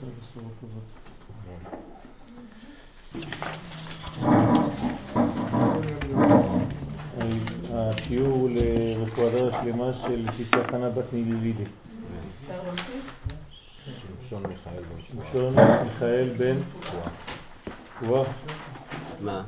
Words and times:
בשורות 0.00 0.52
טובות. 0.60 0.84
השיעור 7.74 8.48
לרפואה 8.50 9.52
שלמה 9.52 9.92
של 9.92 10.30
פיסיה 10.30 10.64
חנה 10.64 10.90
בת 10.90 11.12
נילילידי. 11.12 11.64
שמשון 13.84 14.42
מיכאל 14.42 14.82
בן 14.82 15.02
שמשון 15.08 15.54
מיכאל 15.84 16.28
בן 16.36 16.56
קווה. 17.98 18.24
מה? 19.20 19.42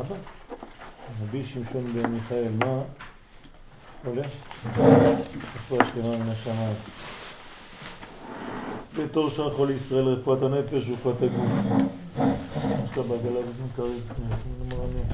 אבא? 0.00 0.14
רבי 1.22 1.44
שמשון 1.46 1.92
בן 1.92 2.10
מיכאל, 2.10 2.48
מה 2.58 2.82
עולה? 4.04 4.22
רפואה 5.56 5.84
שלמה 5.94 6.16
מן 6.16 6.30
השמיים. 6.30 6.74
בתור 9.04 9.30
שאר 9.30 9.56
חולי 9.56 9.74
ישראל 9.74 10.04
רפואת 10.04 10.42
הנפש 10.42 10.88
ורפואת 10.88 11.16
הגוף. 11.22 11.92
שאתה 12.86 13.02
בעגלה 13.02 13.38
הזאת 13.38 13.54
מקרב, 13.72 13.90
זה 14.58 14.76
מרענן. 14.76 15.08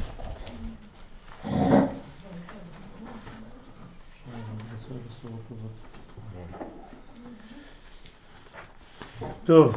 טוב, 9.44 9.76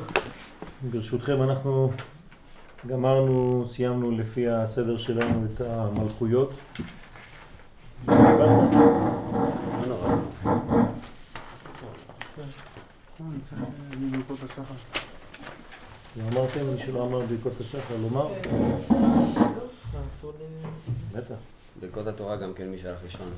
ברשותכם 0.91 1.43
אנחנו 1.43 1.91
גמרנו, 2.87 3.65
סיימנו 3.69 4.11
לפי 4.11 4.47
הסדר 4.47 4.97
שלנו 4.97 5.45
את 5.45 5.61
המלכויות. 5.61 6.53
ואמרתם, 16.17 16.65
מי 16.73 16.79
שלא 16.79 17.05
אמר 17.05 17.19
ברכות 17.25 17.59
השחר, 17.59 17.95
לומר? 18.01 18.27
בטח. 21.11 21.35
ברכות 21.81 22.07
התורה 22.07 22.35
גם 22.35 22.53
כן 22.53 22.69
מי 22.69 22.77
שהלך 22.79 22.99
לישון. 23.03 23.31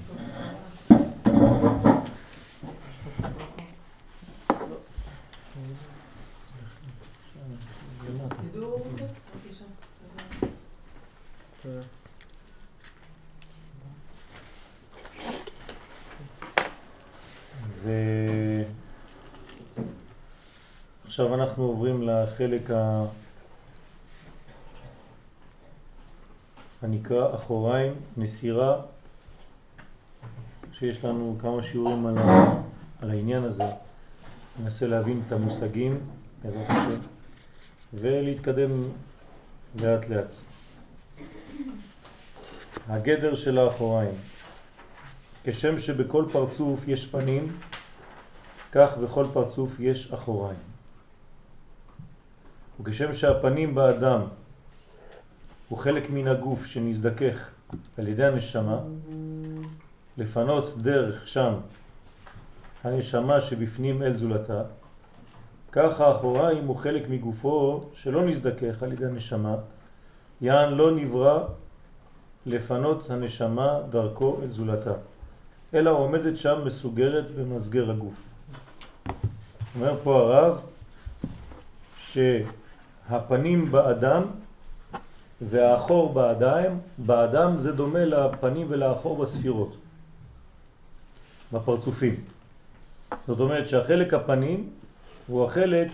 ועכשיו 21.06 21.36
אנחנו 21.36 21.78
לחלק 22.34 22.72
ה... 22.72 23.06
הנקרא 26.82 27.36
אחוריים, 27.36 27.94
מסירה, 28.18 28.82
שיש 30.74 31.04
לנו 31.04 31.38
כמה 31.42 31.64
שיעורים 31.64 32.06
על, 32.06 32.18
ה... 32.18 32.62
על 33.02 33.10
העניין 33.10 33.44
הזה. 33.44 33.64
ננסה 34.64 34.88
להבין 34.88 35.22
את 35.28 35.32
המושגים, 35.32 36.00
בעזרת 36.44 36.70
השם, 36.70 37.00
ולהתקדם 37.94 38.72
לאט 39.82 40.10
לאט. 40.10 40.28
הגדר 42.90 43.36
של 43.36 43.58
האחוריים 43.58 44.14
כשם 45.44 45.78
שבכל 45.78 46.26
פרצוף 46.32 46.88
יש 46.88 47.06
פנים, 47.06 47.58
כך 48.72 48.98
בכל 48.98 49.26
פרצוף 49.34 49.80
יש 49.80 50.14
אחוריים. 50.14 50.73
וכשם 52.80 53.14
שהפנים 53.14 53.76
באדם 53.76 54.22
הוא 55.70 55.80
חלק 55.80 56.10
מן 56.10 56.28
הגוף 56.28 56.66
שנזדכך 56.66 57.50
על 57.98 58.08
ידי 58.08 58.26
הנשמה, 58.26 58.78
לפנות 60.18 60.82
דרך 60.82 61.28
שם 61.28 61.54
הנשמה 62.84 63.42
שבפנים 63.42 64.04
אל 64.04 64.16
זולתה, 64.16 64.62
כך 65.72 66.02
האחוריים 66.02 66.68
הוא 66.68 66.76
חלק 66.76 67.10
מגופו 67.10 67.84
שלא 67.96 68.26
נזדכך 68.26 68.84
על 68.84 68.94
ידי 68.94 69.06
הנשמה, 69.06 69.56
יען 70.42 70.74
לא 70.74 70.96
נברא 70.96 71.44
לפנות 72.46 73.10
הנשמה 73.10 73.80
דרכו 73.90 74.40
אל 74.44 74.52
זולתה, 74.52 74.94
אלא 75.74 75.92
עומדת 75.92 76.38
שם 76.38 76.62
מסוגרת 76.66 77.32
במסגר 77.32 77.92
הגוף. 77.92 78.14
אומר 79.76 79.96
פה 80.04 80.22
הרב 80.22 80.58
שהפנים 83.10 83.72
באדם 83.72 84.24
והאחור 85.42 86.14
באדם, 86.14 86.78
באדם 86.98 87.58
זה 87.58 87.72
דומה 87.72 88.06
לפנים 88.06 88.68
ולאחור 88.70 89.18
בספירות, 89.18 89.76
בפרצופים. 91.54 92.16
זאת 93.28 93.40
אומרת 93.40 93.68
שהחלק 93.68 94.14
הפנים 94.14 94.70
הוא 95.28 95.46
החלק 95.46 95.88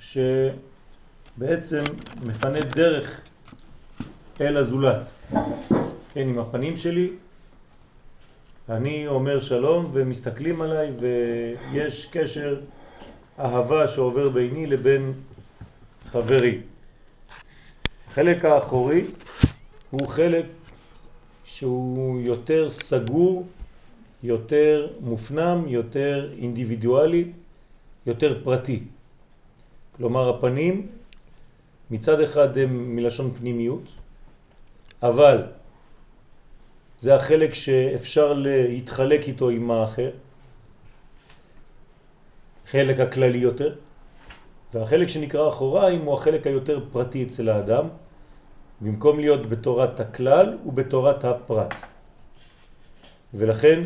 שבעצם 0.00 1.82
מפנה 2.26 2.60
דרך 2.60 3.20
אל 4.40 4.56
הזולת. 4.56 5.08
כן, 6.14 6.28
עם 6.28 6.38
הפנים 6.38 6.76
שלי, 6.76 7.10
אני 8.68 9.06
אומר 9.06 9.40
שלום 9.40 9.90
ומסתכלים 9.92 10.62
עליי 10.62 10.90
ויש 11.00 12.06
קשר 12.12 12.60
אהבה 13.38 13.88
שעובר 13.88 14.28
ביני 14.28 14.66
לבין 14.66 15.12
חברי. 16.12 16.58
החלק 18.08 18.44
האחורי 18.44 19.04
הוא 19.90 20.08
חלק 20.08 20.44
שהוא 21.44 22.20
יותר 22.20 22.70
סגור, 22.70 23.46
יותר 24.22 24.88
מופנם, 25.00 25.64
יותר 25.68 26.32
אינדיבידואלי, 26.38 27.24
יותר 28.06 28.44
פרטי. 28.44 28.80
כלומר 29.96 30.28
הפנים 30.28 30.86
מצד 31.90 32.20
אחד 32.20 32.58
הם 32.58 32.96
מלשון 32.96 33.34
פנימיות, 33.38 33.82
אבל 35.02 35.42
זה 36.98 37.14
החלק 37.14 37.54
שאפשר 37.54 38.32
להתחלק 38.36 39.20
איתו 39.28 39.48
עם 39.48 39.70
האחר, 39.70 40.10
חלק 42.70 43.00
הכללי 43.00 43.38
יותר, 43.38 43.74
והחלק 44.74 45.08
שנקרא 45.08 45.48
אחוריים 45.48 46.02
הוא 46.02 46.14
החלק 46.14 46.46
היותר 46.46 46.80
פרטי 46.92 47.24
אצל 47.24 47.48
האדם, 47.48 47.84
במקום 48.80 49.20
להיות 49.20 49.48
בתורת 49.48 50.00
הכלל 50.00 50.58
ובתורת 50.66 51.24
הפרט. 51.24 51.74
ולכן 53.34 53.84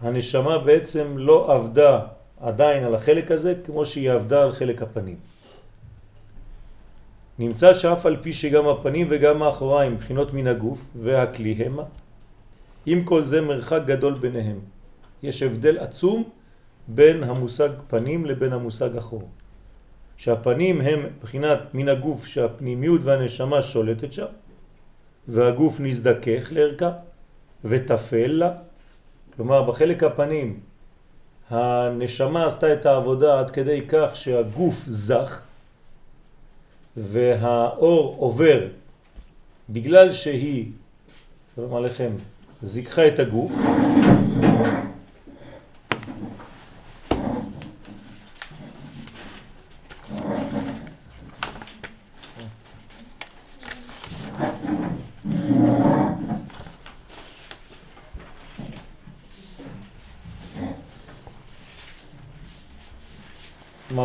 הנשמה 0.00 0.58
בעצם 0.58 1.18
לא 1.18 1.52
עבדה 1.54 2.00
עדיין 2.40 2.84
על 2.84 2.94
החלק 2.94 3.30
הזה 3.30 3.54
כמו 3.66 3.86
שהיא 3.86 4.10
עבדה 4.10 4.42
על 4.42 4.52
חלק 4.52 4.82
הפנים. 4.82 5.16
נמצא 7.38 7.72
שאף 7.72 8.06
על 8.06 8.16
פי 8.22 8.32
שגם 8.32 8.68
הפנים 8.68 9.06
וגם 9.10 9.42
האחוריים 9.42 9.96
בחינות 9.96 10.34
מן 10.34 10.46
הגוף 10.46 10.80
והכלי 11.02 11.52
המה, 11.52 11.82
עם 12.86 13.04
כל 13.04 13.24
זה 13.24 13.40
מרחק 13.40 13.80
גדול 13.86 14.14
ביניהם. 14.14 14.58
יש 15.22 15.42
הבדל 15.42 15.78
עצום 15.78 16.24
בין 16.88 17.24
המושג 17.24 17.68
פנים 17.88 18.26
לבין 18.26 18.52
המושג 18.52 18.96
אחור. 18.96 19.28
שהפנים 20.18 20.80
הם 20.80 21.06
בחינת 21.22 21.58
מן 21.74 21.88
הגוף 21.88 22.26
שהפנימיות 22.26 23.00
והנשמה 23.04 23.62
שולטת 23.62 24.12
שם, 24.12 24.26
והגוף 25.28 25.80
נזדכך 25.80 26.48
לערכה 26.50 26.90
ותפל 27.64 28.26
לה. 28.26 28.52
כלומר, 29.36 29.62
בחלק 29.62 30.02
הפנים 30.02 30.60
הנשמה 31.50 32.46
עשתה 32.46 32.72
את 32.72 32.86
העבודה 32.86 33.40
עד 33.40 33.50
כדי 33.50 33.80
כך 33.88 34.10
שהגוף 34.14 34.84
זך, 34.86 35.40
והאור 36.96 38.16
עובר 38.18 38.60
בגלל 39.70 40.12
שהיא, 40.12 40.70
שלום 41.56 41.74
עליכם, 41.74 42.10
זיככה 42.62 43.08
את 43.08 43.18
הגוף, 43.18 43.52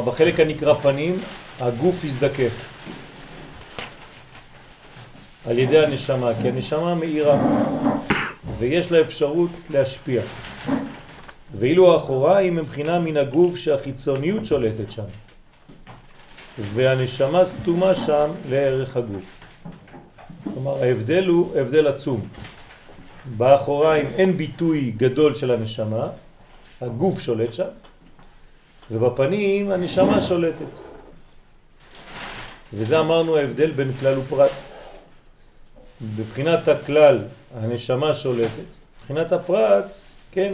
בחלק 0.05 0.39
הנקרא 0.39 0.73
פנים 0.73 1.15
הגוף 1.59 2.03
יזדקף 2.03 2.51
על 5.45 5.59
ידי 5.59 5.79
הנשמה, 5.79 6.31
כי 6.41 6.47
הנשמה 6.47 6.95
מאירה 6.95 7.37
ויש 8.59 8.91
לה 8.91 9.01
אפשרות 9.01 9.51
להשפיע. 9.69 10.21
ואילו 11.59 11.93
האחוריים 11.93 12.57
הם 12.57 12.65
מבחינה 12.65 12.99
מן 12.99 13.17
הגוף 13.17 13.57
שהחיצוניות 13.57 14.45
שולטת 14.45 14.91
שם. 14.91 15.03
והנשמה 16.57 17.45
סתומה 17.45 17.95
שם 17.95 18.31
לערך 18.49 18.97
הגוף. 18.97 19.23
כלומר 20.43 20.83
ההבדל 20.83 21.27
הוא 21.27 21.57
הבדל 21.59 21.87
עצום. 21.87 22.27
באחוריים 23.37 24.05
אין 24.15 24.37
ביטוי 24.37 24.93
גדול 24.97 25.35
של 25.35 25.51
הנשמה, 25.51 26.07
הגוף 26.81 27.19
שולט 27.19 27.53
שם, 27.53 27.67
ובפנים 28.93 29.71
הנשמה 29.71 30.21
שולטת. 30.21 30.79
וזה 32.73 32.99
אמרנו 32.99 33.37
ההבדל 33.37 33.71
בין 33.71 33.93
כלל 33.99 34.19
ופרט. 34.19 34.51
בבחינת 36.01 36.67
הכלל 36.67 37.19
הנשמה 37.55 38.13
שולטת, 38.13 38.69
מבחינת 38.99 39.31
הפרט, 39.31 39.91
כן, 40.31 40.53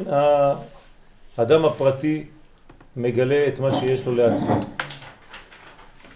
האדם 1.38 1.66
הפרטי 1.66 2.24
מגלה 2.98 3.48
את 3.48 3.60
מה 3.60 3.74
שיש 3.74 4.06
לו 4.06 4.16
לעצמו. 4.16 4.60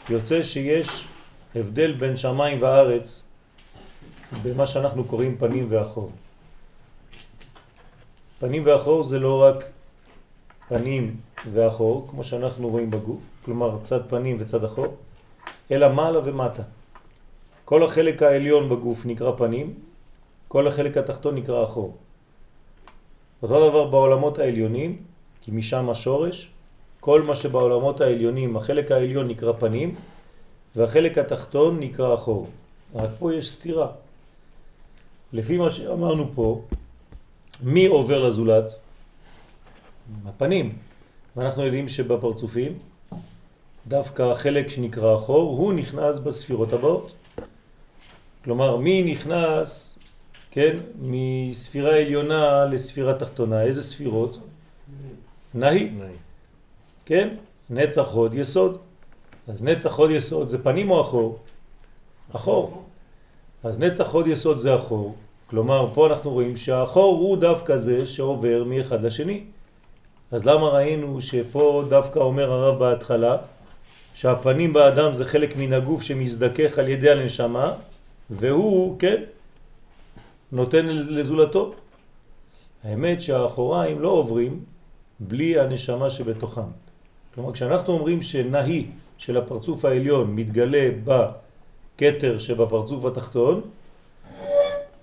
יוצא 0.09 0.43
שיש 0.43 1.05
הבדל 1.55 1.91
בין 1.91 2.17
שמיים 2.17 2.61
וארץ 2.61 3.23
במה 4.41 4.65
שאנחנו 4.65 5.03
קוראים 5.03 5.37
פנים 5.37 5.65
ואחור. 5.69 6.11
פנים 8.39 8.63
ואחור 8.65 9.03
זה 9.03 9.19
לא 9.19 9.41
רק 9.43 9.65
פנים 10.69 11.15
ואחור, 11.51 12.07
כמו 12.09 12.23
שאנחנו 12.23 12.69
רואים 12.69 12.91
בגוף, 12.91 13.21
כלומר 13.45 13.77
צד 13.83 13.99
פנים 14.09 14.37
וצד 14.39 14.63
אחור, 14.63 14.95
אלא 15.71 15.89
מעלה 15.89 16.19
ומטה. 16.23 16.63
כל 17.65 17.83
החלק 17.83 18.23
העליון 18.23 18.69
בגוף 18.69 19.05
נקרא 19.05 19.31
פנים, 19.37 19.73
כל 20.47 20.67
החלק 20.67 20.97
התחתון 20.97 21.35
נקרא 21.35 21.63
אחור. 21.63 21.97
אותו 23.43 23.69
דבר 23.69 23.87
בעולמות 23.87 24.39
העליונים, 24.39 24.97
כי 25.41 25.51
משם 25.51 25.89
השורש, 25.89 26.49
כל 26.99 27.21
מה 27.21 27.35
שבעולמות 27.35 28.01
העליונים, 28.01 28.57
החלק 28.57 28.91
העליון 28.91 29.27
נקרא 29.27 29.53
פנים, 29.59 29.95
והחלק 30.75 31.17
התחתון 31.17 31.79
נקרא 31.79 32.15
אחור. 32.15 32.47
רק 32.95 33.09
פה 33.19 33.33
יש 33.33 33.51
סתירה. 33.51 33.87
לפי 35.33 35.57
מה 35.57 35.69
שאמרנו 35.69 36.27
פה, 36.35 36.61
מי 37.63 37.85
עובר 37.85 38.27
לזולת? 38.27 38.65
הפנים. 40.25 40.75
ואנחנו 41.37 41.63
יודעים 41.63 41.89
שבפרצופים, 41.89 42.77
דווקא 43.87 44.23
החלק 44.23 44.67
שנקרא 44.69 45.17
אחור, 45.17 45.57
הוא 45.57 45.73
נכנס 45.73 46.19
בספירות 46.19 46.73
הבאות. 46.73 47.11
כלומר, 48.43 48.77
מי 48.77 49.03
נכנס, 49.03 49.99
כן, 50.51 50.77
מספירה 51.01 51.95
עליונה 51.95 52.65
לספירה 52.65 53.13
תחתונה? 53.13 53.61
איזה 53.61 53.83
ספירות? 53.83 54.37
נהי. 55.53 55.89
כן? 57.05 57.29
נצח 57.69 58.07
הוד 58.11 58.33
יסוד. 58.33 58.77
אז 59.47 59.63
נצח 59.63 59.95
הוד 59.95 60.11
יסוד 60.11 60.47
זה 60.47 60.63
פנים 60.63 60.91
או 60.91 61.01
אחור? 61.01 61.39
אחור. 62.35 62.83
אז 63.63 63.79
נצח 63.79 64.07
הוד 64.11 64.27
יסוד 64.27 64.59
זה 64.59 64.75
אחור. 64.75 65.15
כלומר, 65.47 65.89
פה 65.93 66.07
אנחנו 66.07 66.31
רואים 66.31 66.57
שהאחור 66.57 67.17
הוא 67.19 67.37
דווקא 67.37 67.77
זה 67.77 68.05
שעובר 68.05 68.63
מאחד 68.63 69.01
לשני. 69.01 69.43
אז 70.33 70.45
למה 70.45 70.69
ראינו 70.69 71.21
שפה 71.21 71.83
דווקא 71.89 72.19
אומר 72.19 72.51
הרב 72.51 72.79
בהתחלה 72.79 73.37
שהפנים 74.13 74.73
באדם 74.73 75.15
זה 75.15 75.25
חלק 75.25 75.57
מן 75.57 75.73
הגוף 75.73 76.01
שמזדכך 76.01 76.79
על 76.79 76.87
ידי 76.87 77.09
הנשמה 77.09 77.73
והוא, 78.29 78.99
כן, 78.99 79.23
נותן 80.51 80.85
לזולתו. 80.85 81.73
האמת 82.83 83.21
שהאחוריים 83.21 84.01
לא 84.01 84.09
עוברים 84.09 84.59
בלי 85.19 85.59
הנשמה 85.59 86.09
שבתוכם. 86.09 86.69
כלומר, 87.35 87.53
כשאנחנו 87.53 87.93
אומרים 87.93 88.21
שנהי 88.21 88.85
של 89.17 89.37
הפרצוף 89.37 89.85
העליון 89.85 90.35
מתגלה 90.35 90.89
בכתר 91.03 92.37
שבפרצוף 92.37 93.05
התחתון, 93.05 93.61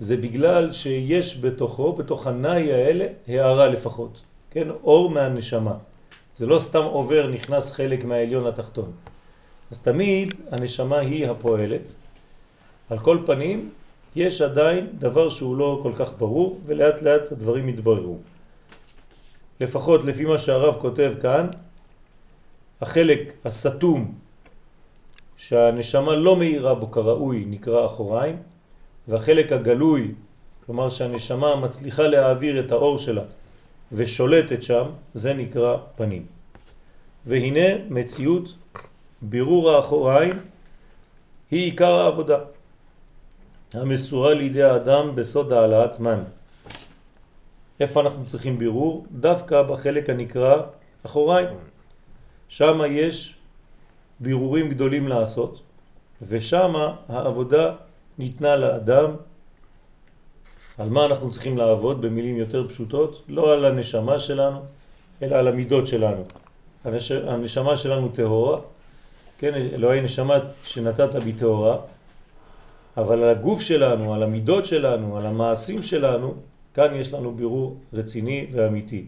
זה 0.01 0.17
בגלל 0.17 0.73
שיש 0.73 1.39
בתוכו, 1.41 1.93
בתוך 1.93 2.27
הנאי 2.27 2.73
האלה, 2.73 3.07
הערה 3.29 3.67
לפחות. 3.67 4.30
כן, 4.51 4.71
אור 4.71 5.11
מהנשמה. 5.11 5.75
זה 6.37 6.47
לא 6.47 6.59
סתם 6.59 6.83
עובר, 6.85 7.27
נכנס 7.27 7.71
חלק 7.71 8.05
מהעליון 8.05 8.45
לתחתון. 8.45 8.93
אז 9.71 9.79
תמיד 9.79 10.35
הנשמה 10.51 10.99
היא 10.99 11.27
הפועלת. 11.27 11.95
על 12.91 12.99
כל 12.99 13.19
פנים, 13.27 13.71
יש 14.17 14.41
עדיין 14.41 14.87
דבר 14.99 15.29
שהוא 15.29 15.57
לא 15.57 15.81
כל 15.83 15.93
כך 15.97 16.11
ברור, 16.19 16.61
ולאט 16.67 17.03
לאט 17.03 17.33
הדברים 17.33 17.69
יתבררו. 17.69 18.19
לפחות 19.61 20.05
לפי 20.05 20.25
מה 20.25 20.39
שהרב 20.39 20.81
כותב 20.81 21.13
כאן, 21.23 21.47
החלק 22.81 23.33
הסתום 23.45 24.15
שהנשמה 25.37 26.17
לא 26.17 26.37
מאירה 26.37 26.75
בו 26.75 26.91
כראוי 26.91 27.45
נקרא 27.49 27.87
אחוריים, 27.87 28.37
והחלק 29.09 29.53
הגלוי, 29.53 30.15
כלומר 30.67 30.91
שהנשמה 30.91 31.57
מצליחה 31.57 32.03
להעביר 32.03 32.61
את 32.61 32.73
האור 32.73 32.99
שלה 32.99 33.23
ושולטת 33.93 34.63
שם, 34.63 34.85
זה 35.15 35.33
נקרא 35.33 35.77
פנים. 35.97 36.27
והנה 37.27 37.85
מציאות 37.89 38.55
בירור 39.23 39.71
האחוריים 39.71 40.39
היא 41.51 41.65
עיקר 41.65 41.93
העבודה 41.93 42.39
המסורה 43.73 44.35
לידי 44.35 44.63
האדם 44.63 45.15
בסוד 45.15 45.53
העלאת 45.53 46.01
מן. 46.01 46.23
איפה 47.81 48.01
אנחנו 48.01 48.27
צריכים 48.27 48.59
בירור? 48.59 49.07
דווקא 49.13 49.63
בחלק 49.63 50.11
הנקרא 50.11 50.63
אחוריים. 51.07 51.49
שם 52.49 52.81
יש 52.91 53.35
בירורים 54.21 54.69
גדולים 54.69 55.09
לעשות, 55.09 55.61
ושם 56.29 56.75
העבודה 57.09 57.73
ניתנה 58.19 58.57
לאדם. 58.57 59.11
על 60.81 60.89
מה 60.89 61.05
אנחנו 61.05 61.31
צריכים 61.31 61.59
לעבוד 61.59 62.01
במילים 62.01 62.37
יותר 62.37 62.69
פשוטות? 62.69 63.25
לא 63.29 63.53
על 63.53 63.65
הנשמה 63.65 64.19
שלנו, 64.19 64.61
אלא 65.23 65.37
על 65.37 65.49
המידות 65.49 65.87
שלנו. 65.87 66.25
הנש... 66.85 67.13
הנשמה 67.13 67.77
שלנו 67.77 68.09
טהורה, 68.09 68.61
כן, 69.39 69.55
אלוהי 69.55 70.01
נשמה 70.01 70.39
שנתת 70.65 71.17
בי 71.25 71.33
טהורה, 71.33 71.77
אבל 72.97 73.23
על 73.23 73.29
הגוף 73.29 73.61
שלנו, 73.61 74.15
על 74.15 74.23
המידות 74.23 74.67
שלנו, 74.67 75.17
על 75.17 75.27
המעשים 75.27 75.83
שלנו, 75.83 76.35
כאן 76.75 76.95
יש 76.95 77.13
לנו 77.13 77.35
בירור 77.35 77.77
רציני 77.93 78.47
ואמיתי. 78.53 79.05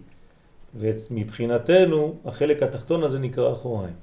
ומבחינתנו 0.75 2.15
החלק 2.25 2.63
התחתון 2.63 3.05
הזה 3.05 3.19
נקרא 3.19 3.53
אחוריים. 3.53 3.95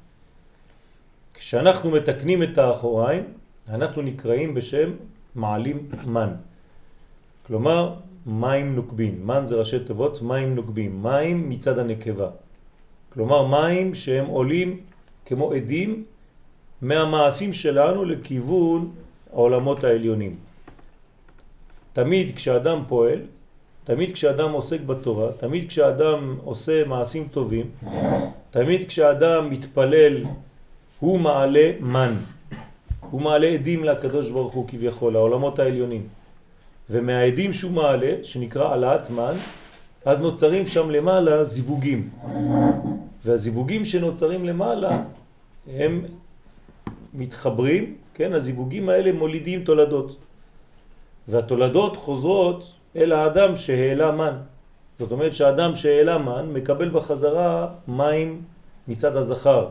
כשאנחנו 1.34 1.92
מתקנים 1.92 2.44
את 2.44 2.58
האחוריים, 2.58 3.24
אנחנו 3.70 4.02
נקראים 4.02 4.54
בשם 4.54 4.92
מעלים 5.36 5.90
מן. 6.06 6.30
כלומר, 7.50 7.94
מים 8.26 8.76
נוקבים. 8.76 9.28
מן 9.28 9.44
זה 9.46 9.56
ראשי 9.56 9.80
תיבות, 9.80 10.22
מים 10.22 10.56
נוקבים. 10.56 11.04
מים 11.04 11.50
מצד 11.50 11.80
הנקבה. 11.80 12.30
כלומר, 13.14 13.48
מים 13.48 13.96
שהם 13.96 14.26
עולים 14.26 14.80
כמו 15.26 15.54
עדים 15.54 16.04
מהמעשים 16.82 17.54
שלנו 17.54 18.06
לכיוון 18.06 18.92
העולמות 19.34 19.84
העליונים. 19.84 20.36
תמיד 21.94 22.36
כשאדם 22.36 22.84
פועל, 22.88 23.20
תמיד 23.84 24.12
כשאדם 24.14 24.52
עוסק 24.52 24.82
בתורה, 24.82 25.32
תמיד 25.32 25.70
כשאדם 25.70 26.36
עושה 26.44 26.84
מעשים 26.86 27.28
טובים, 27.32 27.66
תמיד 28.52 28.88
כשאדם 28.88 29.50
מתפלל, 29.50 30.24
הוא 31.00 31.20
מעלה 31.20 31.72
מן. 31.80 32.16
הוא 33.10 33.22
מעלה 33.22 33.48
עדים 33.48 33.84
לקדוש 33.84 34.30
ברוך 34.30 34.54
הוא 34.54 34.68
כביכול, 34.68 35.16
העולמות 35.16 35.60
העליונים. 35.60 36.19
ומהעדים 36.90 37.54
שהוא 37.54 37.72
מעלה, 37.72 38.16
שנקרא 38.24 38.74
עלאת 38.74 39.10
מן, 39.10 39.34
אז 40.06 40.20
נוצרים 40.20 40.66
שם 40.66 40.90
למעלה 40.90 41.46
זיווגים. 41.46 42.10
והזיווגים 43.26 43.86
שנוצרים 43.86 44.46
למעלה 44.46 45.02
הם 45.78 46.06
מתחברים, 47.14 47.96
כן, 48.14 48.34
הזיווגים 48.34 48.90
האלה 48.90 49.12
מולידים 49.12 49.64
תולדות. 49.64 50.16
והתולדות 51.28 51.98
חוזרות 51.98 52.72
אל 52.96 53.12
האדם 53.12 53.56
שהעלה 53.56 54.12
מן. 54.12 54.34
זאת 55.00 55.12
אומרת 55.12 55.36
שהאדם 55.36 55.76
שהעלה 55.76 56.18
מן 56.18 56.46
מקבל 56.54 56.90
בחזרה 56.90 57.68
מים 57.88 58.42
מצד 58.88 59.16
הזכר. 59.16 59.68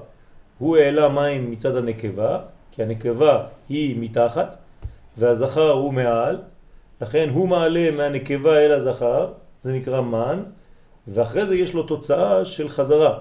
הוא 0.58 0.76
העלה 0.76 1.08
מים 1.08 1.50
מצד 1.50 1.76
הנקבה, 1.76 2.38
כי 2.72 2.82
הנקבה 2.82 3.44
היא 3.68 3.96
מתחת 4.00 4.56
והזכר 5.18 5.70
הוא 5.70 5.92
מעל, 5.92 6.36
לכן 7.00 7.28
הוא 7.32 7.48
מעלה 7.48 7.90
מהנקבה 7.90 8.58
אל 8.58 8.72
הזכר, 8.72 9.28
זה 9.62 9.72
נקרא 9.72 10.00
מן, 10.00 10.42
ואחרי 11.08 11.46
זה 11.46 11.56
יש 11.56 11.74
לו 11.74 11.82
תוצאה 11.82 12.44
של 12.44 12.68
חזרה, 12.68 13.18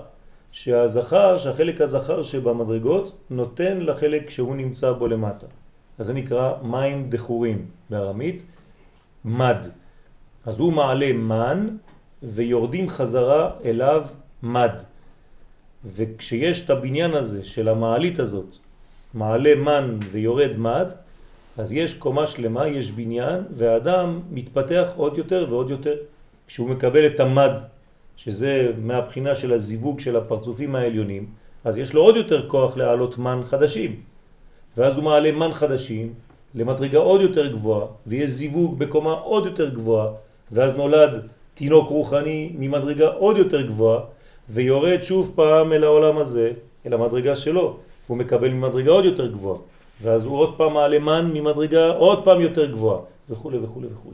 שהזכר, 0.51 1.37
שהחלק 1.37 1.81
הזכר 1.81 2.23
שבמדרגות 2.23 3.17
נותן 3.29 3.77
לחלק 3.81 4.29
שהוא 4.29 4.55
נמצא 4.55 4.91
בו 4.91 5.07
למטה. 5.07 5.47
אז 5.99 6.05
זה 6.05 6.13
נקרא 6.13 6.53
מים 6.63 7.09
דחורים 7.09 7.65
בארמית, 7.89 8.43
מד. 9.25 9.67
אז 10.45 10.59
הוא 10.59 10.73
מעלה 10.73 11.13
מן 11.13 11.67
ויורדים 12.23 12.89
חזרה 12.89 13.51
אליו 13.65 14.05
מד. 14.43 14.71
וכשיש 15.95 16.65
את 16.65 16.69
הבניין 16.69 17.13
הזה 17.13 17.45
של 17.45 17.67
המעלית 17.67 18.19
הזאת 18.19 18.55
מעלה 19.13 19.55
מן 19.55 19.99
ויורד 20.11 20.57
מד, 20.57 20.91
אז 21.57 21.71
יש 21.71 21.93
קומה 21.93 22.27
שלמה, 22.27 22.67
יש 22.67 22.91
בניין, 22.91 23.39
והאדם 23.57 24.19
מתפתח 24.31 24.87
עוד 24.95 25.17
יותר 25.17 25.45
ועוד 25.49 25.69
יותר. 25.69 25.95
כשהוא 26.47 26.69
מקבל 26.69 27.05
את 27.05 27.19
המד, 27.19 27.51
שזה 28.17 28.71
מהבחינה 28.81 29.35
של 29.35 29.53
הזיווג 29.53 29.99
של 29.99 30.15
הפרצופים 30.15 30.75
העליונים, 30.75 31.25
אז 31.63 31.77
יש 31.77 31.93
לו 31.93 32.01
עוד 32.01 32.15
יותר 32.15 32.49
כוח 32.49 32.77
להעלות 32.77 33.17
מן 33.17 33.41
חדשים. 33.49 33.95
ואז 34.77 34.95
הוא 34.95 35.03
מעלה 35.03 35.31
מן 35.31 35.53
חדשים 35.53 36.13
למדרגה 36.55 36.97
עוד 36.97 37.21
יותר 37.21 37.47
גבוהה, 37.51 37.85
ויש 38.07 38.29
זיווג 38.29 38.79
בקומה 38.79 39.13
עוד 39.13 39.45
יותר 39.45 39.69
גבוהה, 39.69 40.07
ואז 40.51 40.73
נולד 40.73 41.21
תינוק 41.53 41.89
רוחני 41.89 42.51
ממדרגה 42.59 43.07
עוד 43.07 43.37
יותר 43.37 43.61
גבוהה, 43.61 43.99
ויורד 44.49 45.01
שוב 45.01 45.31
פעם 45.35 45.73
אל 45.73 45.83
העולם 45.83 46.17
הזה, 46.17 46.51
אל 46.85 46.93
המדרגה 46.93 47.35
שלו, 47.35 47.77
הוא 48.07 48.17
מקבל 48.17 48.49
ממדרגה 48.49 48.91
עוד 48.91 49.05
יותר 49.05 49.31
גבוהה, 49.31 49.59
ואז 50.01 50.25
הוא 50.25 50.37
עוד 50.37 50.57
פעם 50.57 50.73
מעלה 50.73 50.99
מן 50.99 51.31
ממדרגה 51.33 51.89
עוד 51.89 52.23
פעם 52.23 52.41
יותר 52.41 52.71
גבוהה, 52.71 53.01
וכו' 53.29 53.51
וכו' 53.63 53.81
וכו'. 53.81 54.11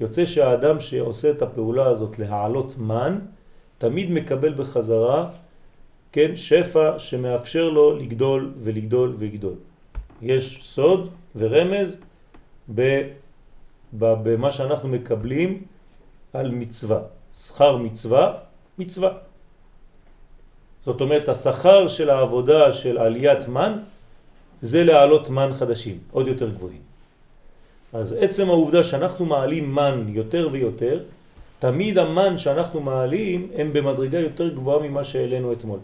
יוצא 0.00 0.24
שהאדם 0.24 0.80
שעושה 0.80 1.30
את 1.30 1.42
הפעולה 1.42 1.86
הזאת 1.86 2.18
להעלות 2.18 2.74
מן, 2.78 3.18
תמיד 3.78 4.10
מקבל 4.10 4.54
בחזרה, 4.54 5.30
כן, 6.12 6.36
שפע 6.36 6.98
שמאפשר 6.98 7.68
לו 7.68 7.96
לגדול 7.96 8.52
ולגדול 8.62 9.14
ולגדול. 9.18 9.54
יש 10.22 10.60
סוד 10.62 11.08
ורמז 11.36 11.96
במה 13.98 14.50
שאנחנו 14.50 14.88
מקבלים 14.88 15.62
על 16.32 16.50
מצווה. 16.50 17.00
שכר 17.34 17.76
מצווה, 17.76 18.32
מצווה. 18.78 19.10
זאת 20.84 21.00
אומרת, 21.00 21.28
השכר 21.28 21.88
של 21.88 22.10
העבודה 22.10 22.72
של 22.72 22.98
עליית 22.98 23.48
מן 23.48 23.72
זה 24.62 24.84
להעלות 24.84 25.30
מן 25.30 25.50
חדשים, 25.58 25.98
עוד 26.10 26.28
יותר 26.28 26.48
גבוהים. 26.48 26.80
אז 27.92 28.14
עצם 28.18 28.48
העובדה 28.48 28.82
שאנחנו 28.82 29.26
מעלים 29.26 29.74
מן 29.74 30.04
יותר 30.08 30.48
ויותר, 30.52 31.00
תמיד 31.58 31.98
המן 31.98 32.38
שאנחנו 32.38 32.80
מעלים 32.80 33.48
הם 33.56 33.72
במדרגה 33.72 34.18
יותר 34.18 34.48
גבוהה 34.48 34.88
ממה 34.88 35.04
שהעלינו 35.04 35.52
אתמול. 35.52 35.78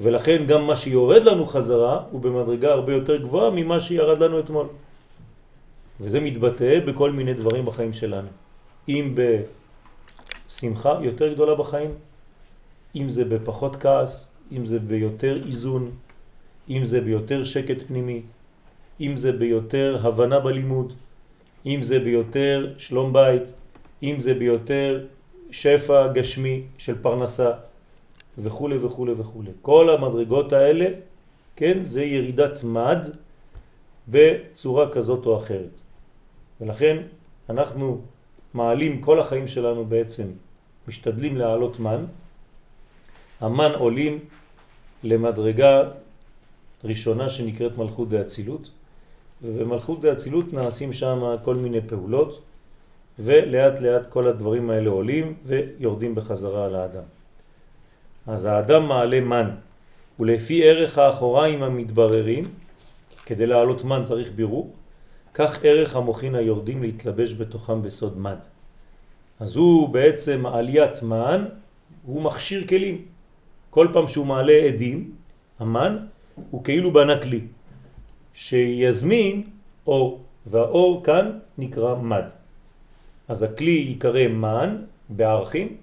ולכן 0.00 0.46
גם 0.46 0.66
מה 0.66 0.76
שיורד 0.76 1.24
לנו 1.24 1.46
חזרה 1.46 2.02
הוא 2.10 2.20
במדרגה 2.20 2.72
הרבה 2.72 2.92
יותר 2.92 3.16
גבוהה 3.16 3.50
ממה 3.50 3.80
שירד 3.80 4.18
לנו 4.18 4.38
אתמול. 4.38 4.66
וזה 6.00 6.20
מתבטא 6.20 6.80
בכל 6.86 7.10
מיני 7.10 7.34
דברים 7.34 7.66
בחיים 7.66 7.92
שלנו. 7.92 8.28
אם 8.88 9.14
בשמחה 10.46 10.98
יותר 11.02 11.32
גדולה 11.32 11.54
בחיים, 11.54 11.90
אם 12.96 13.10
זה 13.10 13.24
בפחות 13.24 13.76
כעס, 13.76 14.28
אם 14.52 14.66
זה 14.66 14.78
ביותר 14.78 15.36
איזון, 15.46 15.90
אם 16.70 16.84
זה 16.84 17.00
ביותר 17.00 17.44
שקט 17.44 17.76
פנימי, 17.86 18.22
אם 19.00 19.16
זה 19.16 19.32
ביותר 19.32 19.98
הבנה 20.02 20.40
בלימוד, 20.40 20.92
אם 21.66 21.82
זה 21.82 21.98
ביותר 21.98 22.72
שלום 22.78 23.12
בית, 23.12 23.42
אם 24.02 24.20
זה 24.20 24.34
ביותר 24.34 25.06
שפע 25.50 26.12
גשמי 26.12 26.62
של 26.78 27.02
פרנסה 27.02 27.52
וכו' 28.38 28.70
וכו' 28.82 29.06
וכו'. 29.16 29.42
כל 29.62 29.90
המדרגות 29.90 30.52
האלה, 30.52 30.86
כן, 31.56 31.84
זה 31.84 32.02
ירידת 32.02 32.64
מד 32.64 32.98
בצורה 34.08 34.92
כזאת 34.92 35.26
או 35.26 35.38
אחרת. 35.38 35.80
ולכן 36.60 36.96
אנחנו 37.50 38.00
מעלים 38.54 39.00
כל 39.00 39.20
החיים 39.20 39.48
שלנו 39.48 39.84
בעצם, 39.84 40.26
משתדלים 40.88 41.36
להעלות 41.36 41.80
מן, 41.80 42.04
המן 43.40 43.72
עולים 43.74 44.18
למדרגה 45.04 45.82
ראשונה 46.84 47.28
שנקראת 47.28 47.78
מלכות 47.78 48.08
דאצילות, 48.08 48.70
ובמלכות 49.42 50.00
דאצילות 50.00 50.52
נעשים 50.52 50.92
שם 50.92 51.36
כל 51.44 51.54
מיני 51.54 51.80
פעולות, 51.80 52.42
ולאט 53.18 53.80
לאט 53.80 54.06
כל 54.06 54.26
הדברים 54.26 54.70
האלה 54.70 54.90
עולים 54.90 55.34
ויורדים 55.46 56.14
בחזרה 56.14 56.64
על 56.66 56.74
האדם. 56.74 57.02
אז 58.26 58.44
האדם 58.44 58.88
מעלה 58.88 59.20
מן, 59.20 59.50
ולפי 60.20 60.64
ערך 60.64 60.98
האחוריים 60.98 61.62
המתבררים, 61.62 62.48
כדי 63.26 63.46
לעלות 63.46 63.84
מן 63.84 64.04
צריך 64.04 64.30
בירור, 64.34 64.74
כך 65.34 65.58
ערך 65.62 65.96
המוכין 65.96 66.34
היורדים 66.34 66.82
להתלבש 66.82 67.32
בתוכם 67.32 67.82
בסוד 67.82 68.18
מד. 68.18 68.36
אז 69.40 69.56
הוא 69.56 69.88
בעצם 69.88 70.46
עליית 70.46 71.02
מן, 71.02 71.44
הוא 72.06 72.22
מכשיר 72.22 72.66
כלים. 72.66 73.04
כל 73.70 73.88
פעם 73.92 74.08
שהוא 74.08 74.26
מעלה 74.26 74.52
עדים, 74.52 75.10
המן, 75.58 75.96
הוא 76.50 76.64
כאילו 76.64 76.92
בנה 76.92 77.22
כלי, 77.22 77.40
שיזמין 78.34 79.42
אור, 79.86 80.20
והאור 80.46 81.04
כאן 81.04 81.38
נקרא 81.58 81.94
מד. 82.02 82.24
אז 83.28 83.42
הכלי 83.42 83.86
יקרא 83.94 84.28
מן 84.28 84.76
בערכים, 85.08 85.76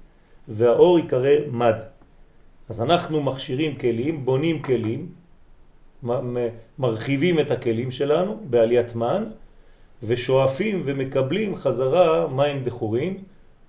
והאור 0.48 1.00
יקרא 1.00 1.36
מד. 1.52 1.76
אז 2.70 2.82
אנחנו 2.82 3.24
מכשירים 3.24 3.76
כלים, 3.76 4.26
בונים 4.26 4.62
כלים, 4.62 5.08
מרחיבים 6.80 7.40
את 7.40 7.52
הכלים 7.52 7.92
שלנו 7.92 8.36
בעליית 8.50 8.96
מן, 8.96 9.24
ושואפים 10.04 10.82
ומקבלים 10.86 11.56
חזרה 11.56 12.28
מים 12.28 12.64
דחורים, 12.64 13.18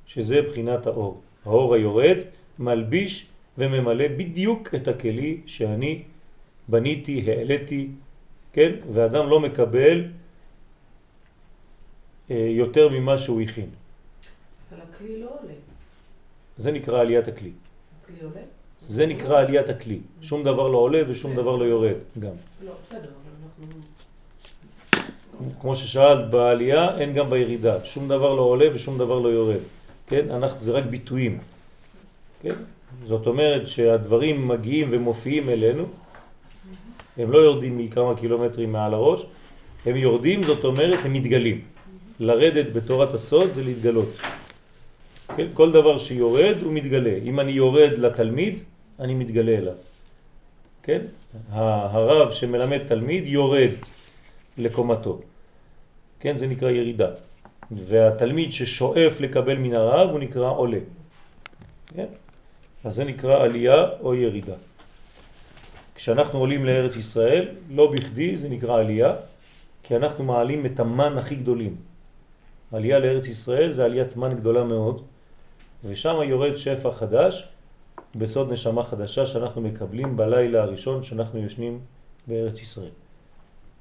שזה 0.06 0.42
בחינת 0.42 0.86
האור. 0.86 1.20
האור 1.44 1.74
היורד 1.74 2.16
מלביש 2.58 3.26
וממלא 3.58 4.08
בדיוק 4.08 4.74
את 4.74 4.88
הכלי 4.88 5.40
שאני 5.46 6.02
בניתי, 6.68 7.24
העליתי, 7.30 7.88
כן? 8.52 8.72
ואדם 8.92 9.28
לא 9.28 9.40
מקבל 9.40 10.04
אה, 12.30 12.46
יותר 12.50 12.88
ממה 12.88 13.18
שהוא 13.18 13.40
הכין. 13.40 13.68
אבל 14.70 14.80
הכלי 14.82 15.20
לא 15.20 15.26
עולה. 15.26 15.54
זה 16.56 16.72
נקרא 16.72 17.00
עליית 17.00 17.28
הכלי. 17.28 17.50
הכלי 18.02 18.16
עולה? 18.22 18.40
זה 18.88 19.06
נקרא 19.06 19.38
עליית 19.38 19.68
הכלי. 19.68 19.98
שום 20.22 20.44
דבר 20.44 20.68
לא 20.68 20.78
עולה 20.78 21.02
ושום 21.08 21.36
דבר 21.36 21.56
לא 21.56 21.64
יורד 21.64 21.96
גם. 22.18 22.32
לא, 22.64 22.72
בסדר, 22.86 22.98
אבל 22.98 23.08
אנחנו... 23.42 23.66
כמו 25.60 25.76
ששאלת, 25.76 26.30
בעלייה 26.30 26.98
אין 26.98 27.14
גם 27.14 27.30
בירידה. 27.30 27.84
שום 27.84 28.08
דבר 28.08 28.34
לא 28.34 28.42
עולה 28.42 28.66
ושום 28.74 28.98
דבר 28.98 29.18
לא 29.18 29.28
יורד. 29.28 29.60
כן? 30.06 30.30
אנחנו, 30.30 30.60
זה 30.60 30.72
רק 30.72 30.84
ביטויים. 30.84 31.38
כן? 32.42 32.54
זאת 33.06 33.26
אומרת 33.26 33.68
שהדברים 33.68 34.48
מגיעים 34.48 34.88
ומופיעים 34.90 35.48
אלינו, 35.48 35.86
הם 37.18 37.32
לא 37.32 37.38
יורדים 37.38 37.78
מכמה 37.78 38.16
קילומטרים 38.16 38.72
מעל 38.72 38.94
הראש, 38.94 39.26
הם 39.86 39.96
יורדים, 39.96 40.44
זאת 40.44 40.64
אומרת, 40.64 40.98
הם 41.04 41.12
מתגלים. 41.12 41.60
לרדת 42.20 42.72
בתורת 42.72 43.14
הסוד 43.14 43.52
זה 43.52 43.62
להתגלות. 43.64 44.08
כן? 45.36 45.46
כל 45.54 45.72
דבר 45.72 45.98
שיורד 45.98 46.56
הוא 46.62 46.72
מתגלה. 46.72 47.14
אם 47.24 47.40
אני 47.40 47.52
יורד 47.52 47.92
לתלמיד, 47.98 48.58
אני 49.00 49.14
מתגלה 49.14 49.58
אליו. 49.58 49.74
כן? 50.82 51.00
הרב 51.50 52.30
שמלמד 52.30 52.78
תלמיד 52.88 53.26
יורד 53.26 53.70
לקומתו. 54.58 55.20
כן? 56.20 56.38
זה 56.38 56.46
נקרא 56.46 56.70
ירידה. 56.70 57.08
והתלמיד 57.70 58.52
ששואף 58.52 59.20
לקבל 59.20 59.56
מן 59.58 59.74
הרב 59.74 60.10
הוא 60.10 60.18
נקרא 60.18 60.50
עולה. 60.50 60.78
כן? 61.94 62.06
אז 62.84 62.94
זה 62.94 63.04
נקרא 63.04 63.42
עלייה 63.42 63.86
או 64.00 64.14
ירידה. 64.14 64.54
כשאנחנו 65.98 66.38
עולים 66.38 66.64
לארץ 66.66 66.96
ישראל, 66.96 67.48
לא 67.70 67.92
בכדי 67.92 68.36
זה 68.36 68.48
נקרא 68.48 68.80
עלייה, 68.80 69.14
כי 69.82 69.96
אנחנו 69.96 70.24
מעלים 70.24 70.66
את 70.66 70.80
המן 70.80 71.18
הכי 71.18 71.34
גדולים. 71.34 71.76
עלייה 72.72 72.98
לארץ 72.98 73.26
ישראל 73.26 73.72
זה 73.72 73.84
עליית 73.84 74.16
מן 74.16 74.34
גדולה 74.34 74.64
מאוד, 74.64 75.02
ושם 75.84 76.16
יורד 76.24 76.56
שפע 76.56 76.92
חדש 76.92 77.48
בסוד 78.14 78.52
נשמה 78.52 78.84
חדשה 78.84 79.26
שאנחנו 79.26 79.60
מקבלים 79.60 80.16
בלילה 80.16 80.62
הראשון 80.62 81.02
שאנחנו 81.02 81.38
יושנים 81.38 81.78
בארץ 82.26 82.60
ישראל. 82.60 82.94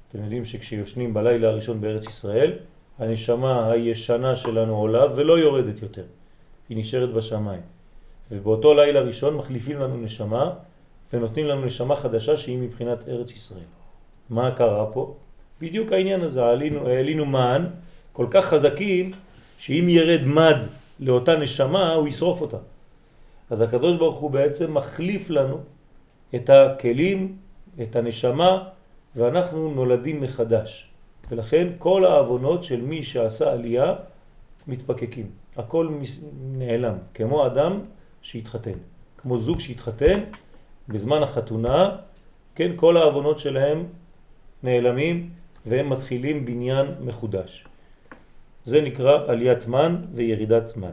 אתם 0.08 0.22
יודעים 0.22 0.44
שכשיושנים 0.44 1.14
בלילה 1.14 1.48
הראשון 1.48 1.80
בארץ 1.80 2.06
ישראל, 2.06 2.52
הנשמה 2.98 3.70
הישנה 3.70 4.36
שלנו 4.36 4.76
עולה 4.76 5.14
ולא 5.14 5.38
יורדת 5.38 5.82
יותר, 5.82 6.04
היא 6.68 6.78
נשארת 6.78 7.12
בשמיים. 7.12 7.62
ובאותו 8.30 8.74
לילה 8.74 9.00
ראשון 9.00 9.34
מחליפים 9.34 9.80
לנו 9.80 9.96
נשמה 9.96 10.52
ונותנים 11.12 11.46
לנו 11.46 11.64
נשמה 11.64 11.96
חדשה 11.96 12.36
שהיא 12.36 12.58
מבחינת 12.58 13.08
ארץ 13.08 13.32
ישראל. 13.32 13.64
מה 14.30 14.50
קרה 14.50 14.86
פה? 14.92 15.14
בדיוק 15.60 15.92
העניין 15.92 16.20
הזה, 16.20 16.44
העלינו, 16.44 16.88
העלינו 16.88 17.26
מן 17.26 17.64
כל 18.12 18.26
כך 18.30 18.44
חזקים 18.44 19.12
שאם 19.58 19.86
ירד 19.88 20.26
מד 20.26 20.56
לאותה 21.00 21.36
נשמה 21.36 21.92
הוא 21.92 22.08
ישרוף 22.08 22.40
אותה. 22.40 22.56
אז 23.50 23.60
הקדוש 23.60 23.96
ברוך 23.96 24.18
הוא 24.18 24.30
בעצם 24.30 24.74
מחליף 24.74 25.30
לנו 25.30 25.58
את 26.34 26.50
הכלים, 26.50 27.36
את 27.82 27.96
הנשמה, 27.96 28.68
ואנחנו 29.16 29.70
נולדים 29.74 30.20
מחדש. 30.20 30.88
ולכן 31.30 31.68
כל 31.78 32.04
העוונות 32.04 32.64
של 32.64 32.80
מי 32.80 33.02
שעשה 33.02 33.52
עלייה 33.52 33.94
מתפקקים. 34.66 35.26
הכל 35.56 35.88
נעלם, 36.42 36.94
כמו 37.14 37.46
אדם 37.46 37.80
שהתחתן. 38.22 38.78
כמו 39.18 39.38
זוג 39.38 39.60
שהתחתן, 39.60 40.20
בזמן 40.88 41.22
החתונה, 41.22 41.96
כן, 42.54 42.70
כל 42.76 42.96
העוונות 42.96 43.38
שלהם 43.38 43.84
נעלמים 44.62 45.30
והם 45.66 45.90
מתחילים 45.90 46.46
בניין 46.46 46.86
מחודש. 47.04 47.64
זה 48.64 48.80
נקרא 48.80 49.30
עליית 49.30 49.66
מן 49.66 49.96
וירידת 50.14 50.76
מד. 50.76 50.92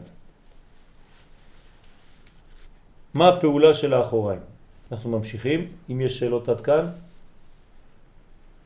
מה 3.14 3.28
הפעולה 3.28 3.74
של 3.74 3.94
האחוריים? 3.94 4.40
אנחנו 4.92 5.10
ממשיכים, 5.10 5.68
אם 5.90 6.00
יש 6.00 6.18
שאלות 6.18 6.48
עד 6.48 6.60
כאן, 6.60 6.86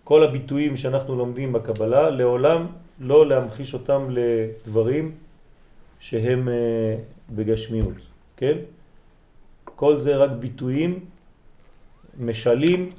כל 0.04 0.22
הביטויים 0.22 0.76
שאנחנו 0.76 1.16
לומדים 1.16 1.52
בקבלה, 1.52 2.10
לעולם 2.10 2.66
לא 3.00 3.26
להמחיש 3.26 3.75
אותם 3.75 4.08
לדברים 4.10 5.14
שהם 6.00 6.49
אה, 6.49 6.96
בגשמיות, 7.30 7.94
כן? 8.37 8.56
כל 9.64 9.99
זה 9.99 10.16
רק 10.16 10.30
ביטויים, 10.30 10.99
משלים, 12.21 12.91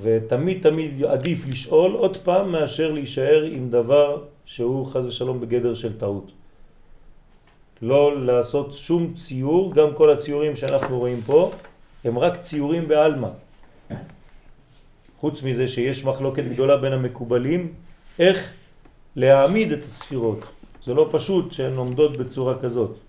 ותמיד 0.00 0.62
תמיד 0.62 1.04
עדיף 1.04 1.46
לשאול 1.46 1.92
עוד 1.92 2.16
פעם 2.16 2.52
מאשר 2.52 2.92
להישאר 2.92 3.42
עם 3.42 3.70
דבר 3.70 4.22
שהוא 4.46 4.86
חז 4.86 5.06
ושלום 5.06 5.40
בגדר 5.40 5.74
של 5.74 5.98
טעות. 5.98 6.30
לא 7.82 8.24
לעשות 8.24 8.74
שום 8.74 9.14
ציור, 9.14 9.74
גם 9.74 9.94
כל 9.94 10.10
הציורים 10.10 10.56
שאנחנו 10.56 10.98
רואים 10.98 11.20
פה 11.26 11.52
הם 12.04 12.18
רק 12.18 12.40
ציורים 12.40 12.88
בעלמא. 12.88 13.28
חוץ 15.18 15.42
מזה 15.42 15.66
שיש 15.66 16.04
מחלוקת 16.04 16.44
גדולה 16.44 16.76
בין 16.76 16.92
המקובלים, 16.92 17.72
איך 18.18 18.52
להעמיד 19.16 19.72
את 19.72 19.82
הספירות. 19.82 20.40
זה 20.84 20.94
לא 20.94 21.08
פשוט 21.12 21.52
שהן 21.52 21.76
עומדות 21.76 22.16
בצורה 22.16 22.58
כזאת. 22.58 23.03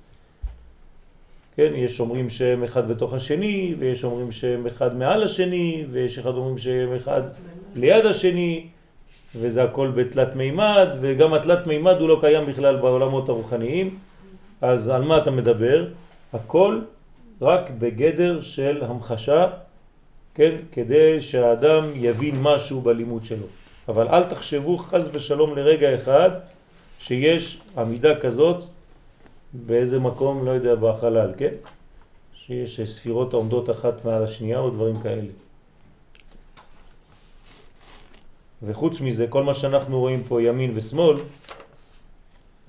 כן, 1.56 1.72
יש 1.76 2.00
אומרים 2.00 2.30
שהם 2.30 2.64
אחד 2.64 2.88
בתוך 2.88 3.14
השני, 3.14 3.76
ויש 3.80 4.04
אומרים 4.04 4.32
שהם 4.32 4.68
אחד 4.68 4.96
מעל 4.96 5.24
השני, 5.24 5.86
ויש 5.92 6.18
אחד 6.18 6.36
אומרים 6.36 6.58
שהם 6.58 6.96
אחד 6.96 7.22
ליד 7.76 8.06
השני, 8.06 8.66
וזה 9.36 9.64
הכל 9.64 9.92
בתלת 9.96 10.36
מימד, 10.36 10.88
וגם 11.02 11.34
התלת 11.34 11.68
מימד 11.68 11.96
הוא 12.00 12.10
לא 12.10 12.18
קיים 12.22 12.46
בכלל 12.46 12.76
בעולמות 12.76 13.30
הרוחניים, 13.30 13.98
אז 14.62 14.90
על 14.90 15.02
מה 15.02 15.18
אתה 15.18 15.32
מדבר? 15.32 15.86
הכל 16.34 16.80
רק 17.42 17.70
בגדר 17.80 18.42
של 18.42 18.84
המחשה, 18.88 19.48
כן, 20.36 20.56
כדי 20.72 21.22
שהאדם 21.22 21.84
יבין 21.96 22.36
משהו 22.42 22.82
בלימוד 22.82 23.26
שלו. 23.26 23.46
אבל 23.88 24.08
אל 24.08 24.24
תחשבו 24.24 24.78
חז 24.78 25.10
ושלום 25.14 25.56
לרגע 25.56 25.96
אחד 25.96 26.30
שיש 27.00 27.62
עמידה 27.78 28.20
כזאת 28.20 28.64
באיזה 29.66 30.00
מקום, 30.00 30.46
לא 30.46 30.52
יודע, 30.52 30.76
בחלל, 30.76 31.34
כן? 31.38 31.54
שיש 32.36 32.82
ספירות 32.82 33.34
העומדות 33.34 33.70
אחת 33.70 34.06
מעל 34.06 34.24
השנייה 34.24 34.60
או 34.60 34.70
דברים 34.70 35.02
כאלה. 35.02 35.32
וחוץ 38.64 39.02
מזה, 39.02 39.28
כל 39.28 39.44
מה 39.44 39.54
שאנחנו 39.54 40.00
רואים 40.00 40.24
פה 40.28 40.42
ימין 40.42 40.72
ושמאל, 40.76 41.18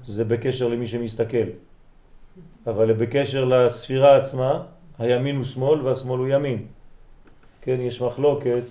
זה 0.06 0.24
בקשר 0.24 0.68
למי 0.68 0.86
שמסתכל. 0.86 1.46
אבל 2.66 2.92
בקשר 2.92 3.44
לספירה 3.44 4.16
עצמה, 4.16 4.62
הימין 4.98 5.36
הוא 5.36 5.44
שמאל 5.44 5.80
והשמאל 5.80 6.18
הוא 6.18 6.28
ימין. 6.28 6.66
כן, 7.62 7.80
יש 7.80 8.00
מחלוקת 8.00 8.62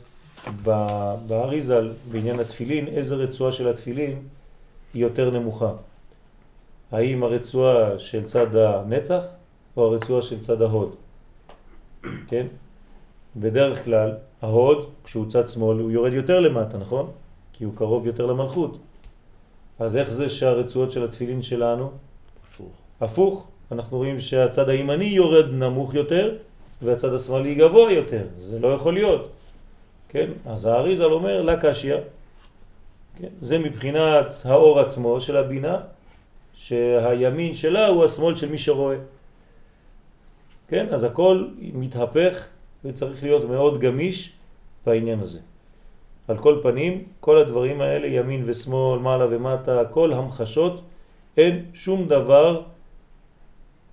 באריזל, 1.28 1.94
בעניין 2.12 2.40
התפילין, 2.40 2.88
איזה 2.88 3.16
רצועה 3.16 3.52
של 3.52 3.68
התפילין 3.68 4.20
היא 4.94 5.02
יותר 5.02 5.30
נמוכה. 5.30 5.72
האם 6.92 7.24
הרצועה 7.24 8.00
של 8.00 8.26
צד 8.26 8.56
הנצח 8.56 9.24
או 9.78 9.86
הרצועה 9.86 10.22
של 10.22 10.40
צד 10.40 10.62
ההוד. 10.62 10.96
כן? 12.28 12.48
בדרך 13.36 13.86
כלל 13.86 14.12
ההוד, 14.42 14.90
כשהוא 15.04 15.30
צד 15.30 15.50
שמאל, 15.50 15.80
הוא 15.80 15.92
יורד 15.92 16.14
יותר 16.14 16.40
למטה, 16.40 16.78
נכון? 16.78 17.12
כי 17.54 17.64
הוא 17.64 17.74
קרוב 17.76 18.08
יותר 18.08 18.26
למלכות. 18.26 18.78
אז 19.80 19.98
איך 19.98 20.10
זה 20.10 20.30
שהרצועות 20.30 20.92
של 20.92 21.04
התפילין 21.04 21.42
שלנו? 21.42 21.92
הפוך. 22.54 22.72
הפוך. 23.02 23.48
אנחנו 23.72 23.98
רואים 23.98 24.20
שהצד 24.20 24.70
הימני 24.70 25.06
יורד 25.06 25.46
נמוך 25.52 25.94
יותר 25.94 26.36
והצד 26.82 27.14
השמאלי 27.14 27.56
גבוה 27.56 27.92
יותר. 27.92 28.24
זה 28.38 28.60
לא 28.60 28.68
יכול 28.68 28.94
להיות. 28.94 29.30
כן? 30.10 30.30
אז 30.46 30.66
האריזל 30.66 31.12
אומר 31.12 31.42
לה 31.42 31.58
קשיא. 31.62 31.96
כן? 33.18 33.28
זה 33.42 33.60
מבחינת 33.60 34.34
האור 34.44 34.80
עצמו 34.80 35.22
של 35.22 35.38
הבינה, 35.38 35.78
שהימין 36.56 37.56
שלה 37.56 37.88
הוא 37.88 38.06
השמאל 38.06 38.36
של 38.36 38.50
מי 38.50 38.58
שרואה. 38.58 38.98
כן? 40.68 40.86
אז 40.92 41.04
הכל 41.04 41.48
מתהפך 41.74 42.48
וצריך 42.86 43.24
להיות 43.24 43.50
מאוד 43.50 43.80
גמיש 43.80 44.32
בעניין 44.86 45.20
הזה. 45.20 45.40
על 46.28 46.38
כל 46.38 46.60
פנים, 46.64 47.04
כל 47.20 47.38
הדברים 47.38 47.82
האלה, 47.82 48.08
ימין 48.08 48.44
ושמאל, 48.46 49.00
מעלה 49.00 49.26
ומטה, 49.30 49.82
כל 49.92 50.14
המחשות, 50.14 50.82
אין 51.38 51.66
שום 51.74 52.08
דבר, 52.08 52.62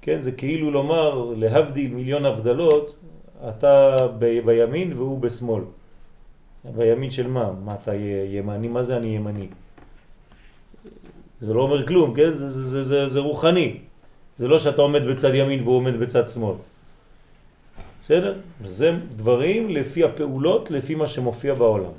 כן, 0.03 0.20
זה 0.20 0.33
כאילו 0.33 0.70
לומר, 0.70 1.35
להבדיל 1.37 1.94
מיליון 1.94 2.25
הבדלות, 2.27 2.96
אתה 3.48 3.96
ב- 4.18 4.40
בימין 4.44 4.92
והוא 4.92 5.20
בשמאל. 5.20 5.62
בימין 6.64 7.11
של 7.11 7.27
מה? 7.27 7.53
מה 7.64 7.75
אתה 7.83 7.94
ימני? 8.31 8.68
מה 8.68 8.83
זה 8.83 8.96
אני 8.96 9.16
ימני? 9.16 9.46
זה 11.42 11.55
לא 11.55 11.61
אומר 11.61 11.87
כלום, 11.87 12.14
כן? 12.14 12.35
זה, 12.35 12.50
זה, 12.50 12.68
זה, 12.68 12.83
זה, 12.83 13.09
זה 13.09 13.18
רוחני. 13.18 13.78
זה 14.38 14.48
לא 14.48 14.59
שאתה 14.59 14.83
עומד 14.83 15.02
בצד 15.02 15.35
ימין 15.35 15.62
והוא 15.62 15.76
עומד 15.76 16.00
בצד 16.00 16.28
שמאל. 16.28 16.55
בסדר? 18.05 18.35
זה 18.66 18.92
דברים 19.16 19.70
לפי 19.70 20.05
הפעולות, 20.05 20.70
לפי 20.70 20.94
מה 20.94 21.07
שמופיע 21.09 21.55
בעולם. 21.55 21.90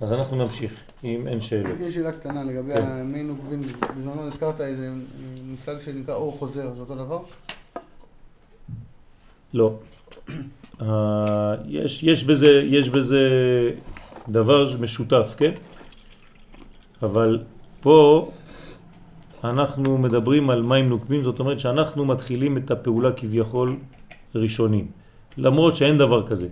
אז 0.00 0.12
אנחנו 0.12 0.36
נמשיך, 0.36 0.72
אם 1.04 1.28
אין 1.28 1.40
שאלות. 1.40 1.80
יש 1.80 1.94
שאלה 1.94 2.12
קטנה 2.12 2.44
לגבי 2.44 2.74
כן. 2.74 2.86
המין 2.86 3.28
עוקבים, 3.28 3.62
בזמנו 3.98 4.26
הזכרת 4.26 4.60
איזה 4.60 4.90
מושג 5.44 5.74
שנקרא 5.84 6.14
אור 6.14 6.36
חוזר, 6.38 6.74
זה 6.74 6.80
אותו 6.80 6.94
דבר? 6.94 7.18
לא. 9.54 9.72
אה, 10.82 11.54
יש, 11.66 12.02
יש, 12.02 12.24
בזה, 12.24 12.62
יש 12.64 12.88
בזה 12.88 13.20
דבר 14.28 14.76
משותף, 14.80 15.34
כן? 15.36 15.52
אבל 17.04 17.38
פה 17.80 18.30
אנחנו 19.44 19.98
מדברים 19.98 20.50
על 20.50 20.62
מים 20.62 20.88
נוקבים, 20.88 21.22
זאת 21.22 21.40
אומרת 21.40 21.60
שאנחנו 21.60 22.04
מתחילים 22.04 22.56
את 22.56 22.70
הפעולה 22.70 23.12
כביכול 23.12 23.76
ראשונים, 24.34 24.86
למרות 25.38 25.76
שאין 25.76 25.98
דבר 25.98 26.26
כזה. 26.26 26.48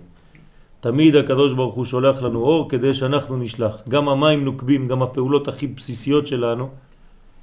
תמיד 0.79 1.15
הקדוש 1.15 1.53
ברוך 1.53 1.75
הוא 1.75 1.85
שולח 1.85 2.21
לנו 2.21 2.39
אור 2.39 2.69
כדי 2.69 2.93
שאנחנו 2.93 3.37
נשלח. 3.37 3.81
גם 3.89 4.09
המים 4.09 4.45
נוקבים, 4.45 4.87
גם 4.87 5.01
הפעולות 5.01 5.47
הכי 5.47 5.67
בסיסיות 5.67 6.27
שלנו, 6.27 6.69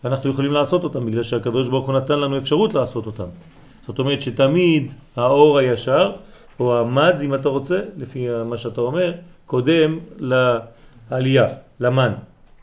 אנחנו 0.05 0.31
יכולים 0.31 0.53
לעשות 0.53 0.85
אותם 0.85 1.07
בגלל 1.07 1.23
שהקדוש 1.23 1.69
ברוך 1.69 1.87
הוא 1.87 1.95
נתן 1.95 2.19
לנו 2.19 2.37
אפשרות 2.37 2.75
לעשות 2.75 3.07
אותם. 3.07 3.25
זאת 3.87 3.99
אומרת 3.99 4.21
שתמיד 4.21 4.93
האור 5.17 5.59
הישר, 5.59 6.13
או 6.61 6.79
המד 6.79 7.21
אם 7.25 7.35
אתה 7.35 7.49
רוצה, 7.49 7.81
לפי 7.97 8.27
מה 8.45 8.57
שאתה 8.57 8.81
אומר, 8.81 9.13
קודם 9.47 9.99
לעלייה, 10.19 11.49
למן. 11.81 12.13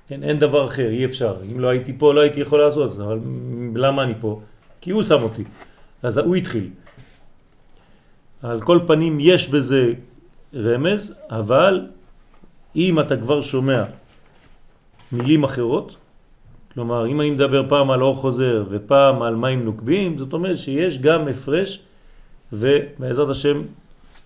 כן, 0.07 0.23
אין 0.23 0.39
דבר 0.39 0.67
אחר, 0.67 0.89
אי 0.89 1.05
אפשר. 1.05 1.35
אם 1.51 1.59
לא 1.59 1.67
הייתי 1.67 1.93
פה 1.97 2.13
לא 2.13 2.21
הייתי 2.21 2.39
יכול 2.39 2.59
לעשות, 2.59 2.99
אבל 2.99 3.19
למה 3.75 4.03
אני 4.03 4.13
פה? 4.19 4.41
כי 4.81 4.91
הוא 4.91 5.03
שם 5.03 5.23
אותי. 5.23 5.43
אז 6.03 6.17
הוא 6.17 6.35
התחיל. 6.35 6.69
על 8.43 8.61
כל 8.61 8.79
פנים 8.87 9.17
יש 9.19 9.47
בזה 9.47 9.93
רמז, 10.55 11.13
אבל 11.29 11.87
אם 12.75 12.99
אתה 12.99 13.17
כבר 13.17 13.41
שומע 13.41 13.83
מילים 15.11 15.43
אחרות, 15.43 15.95
כלומר 16.73 17.07
אם 17.07 17.21
אני 17.21 17.31
מדבר 17.31 17.69
פעם 17.69 17.91
על 17.91 18.01
אור 18.01 18.15
חוזר 18.15 18.63
ופעם 18.69 19.21
על 19.21 19.35
מים 19.35 19.65
נוקבים, 19.65 20.17
זאת 20.17 20.33
אומרת 20.33 20.57
שיש 20.57 20.99
גם 20.99 21.27
הפרש 21.27 21.79
ובעזרת 22.53 23.29
השם 23.29 23.61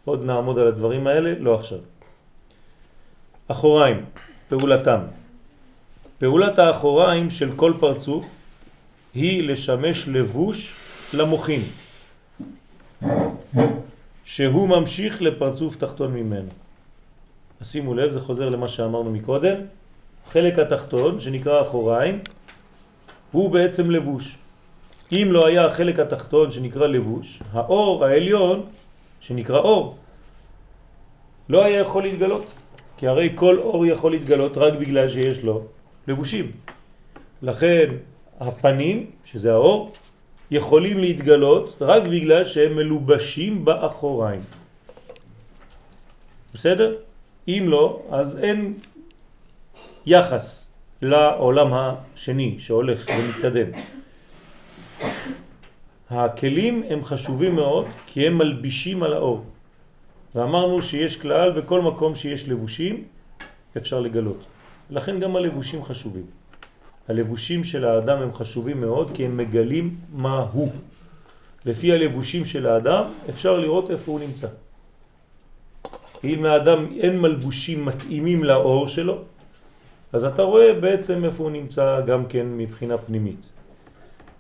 עוד 0.06 0.26
נעמוד 0.26 0.60
על 0.60 0.68
הדברים 0.68 1.08
האלה, 1.08 1.34
לא 1.40 1.56
עכשיו. 1.56 1.78
אחוריים, 3.48 4.06
פעולתם. 4.50 5.00
פעולת 6.22 6.60
האחוריים 6.60 7.30
של 7.30 7.50
כל 7.56 7.74
פרצוף 7.80 8.26
היא 9.14 9.44
לשמש 9.44 10.08
לבוש 10.08 10.76
למוחין, 11.14 11.62
שהוא 14.26 14.70
ממשיך 14.70 15.22
לפרצוף 15.22 15.76
תחתון 15.76 16.14
ממנו. 16.14 16.50
שימו 17.64 17.94
לב, 17.94 18.10
זה 18.10 18.20
חוזר 18.20 18.50
למה 18.50 18.68
שאמרנו 18.68 19.12
מקודם. 19.12 19.56
חלק 20.32 20.60
התחתון, 20.60 21.20
שנקרא 21.20 21.62
אחוריים, 21.62 22.20
הוא 23.32 23.50
בעצם 23.50 23.92
לבוש. 23.92 24.38
אם 25.12 25.28
לא 25.32 25.46
היה 25.46 25.66
החלק 25.66 26.00
התחתון 26.00 26.52
שנקרא 26.52 26.88
לבוש, 26.88 27.40
האור 27.52 28.06
העליון, 28.06 28.66
שנקרא 29.22 29.60
אור, 29.60 29.98
לא 31.50 31.66
היה 31.66 31.80
יכול 31.80 32.04
להתגלות. 32.04 32.46
כי 32.98 33.08
הרי 33.08 33.30
כל 33.36 33.58
אור 33.58 33.86
יכול 33.86 34.12
להתגלות 34.12 34.58
רק 34.58 34.74
בגלל 34.74 35.10
שיש 35.10 35.44
לו 35.44 35.62
לבושים. 36.08 36.52
לכן 37.42 37.90
הפנים, 38.40 39.06
שזה 39.26 39.54
האור, 39.54 39.94
יכולים 40.52 40.98
להתגלות 41.00 41.78
רק 41.82 42.04
בגלל 42.04 42.46
שהם 42.46 42.76
מלובשים 42.76 43.66
באחוריים. 43.66 44.42
בסדר? 46.54 46.96
אם 47.48 47.66
לא, 47.68 48.02
אז 48.12 48.40
אין 48.40 48.74
יחס 50.06 50.72
לעולם 51.02 51.74
השני 51.74 52.56
שהולך 52.60 53.06
ומתקדם. 53.18 53.68
הכלים 56.10 56.84
הם 56.90 57.06
חשובים 57.06 57.56
מאוד 57.56 57.86
כי 58.08 58.28
הם 58.28 58.38
מלבישים 58.38 59.04
על 59.04 59.14
האור. 59.14 59.46
ואמרנו 60.36 60.82
שיש 60.82 61.16
כלל 61.16 61.52
בכל 61.52 61.82
מקום 61.82 62.16
שיש 62.16 62.50
לבושים 62.50 63.04
אפשר 63.78 64.00
לגלות. 64.00 64.51
לכן 64.92 65.20
גם 65.20 65.36
הלבושים 65.36 65.84
חשובים. 65.84 66.26
הלבושים 67.08 67.64
של 67.64 67.86
האדם 67.86 68.22
הם 68.22 68.34
חשובים 68.34 68.82
מאוד 68.82 69.12
כי 69.14 69.26
הם 69.26 69.38
מגלים 69.38 69.96
מה 70.14 70.46
הוא. 70.52 70.72
לפי 71.66 71.92
הלבושים 71.94 72.46
של 72.46 72.66
האדם 72.68 73.04
אפשר 73.30 73.60
לראות 73.60 73.92
איפה 73.92 74.12
הוא 74.12 74.20
נמצא. 74.20 74.48
אם 76.24 76.44
לאדם 76.44 76.86
אין 77.00 77.22
מלבושים 77.22 77.86
מתאימים 77.86 78.44
לאור 78.44 78.88
שלו, 78.88 79.18
אז 80.14 80.24
אתה 80.26 80.42
רואה 80.42 80.74
בעצם 80.74 81.26
איפה 81.26 81.44
הוא 81.44 81.52
נמצא 81.52 82.02
גם 82.02 82.26
כן 82.26 82.46
מבחינה 82.58 82.98
פנימית. 82.98 83.50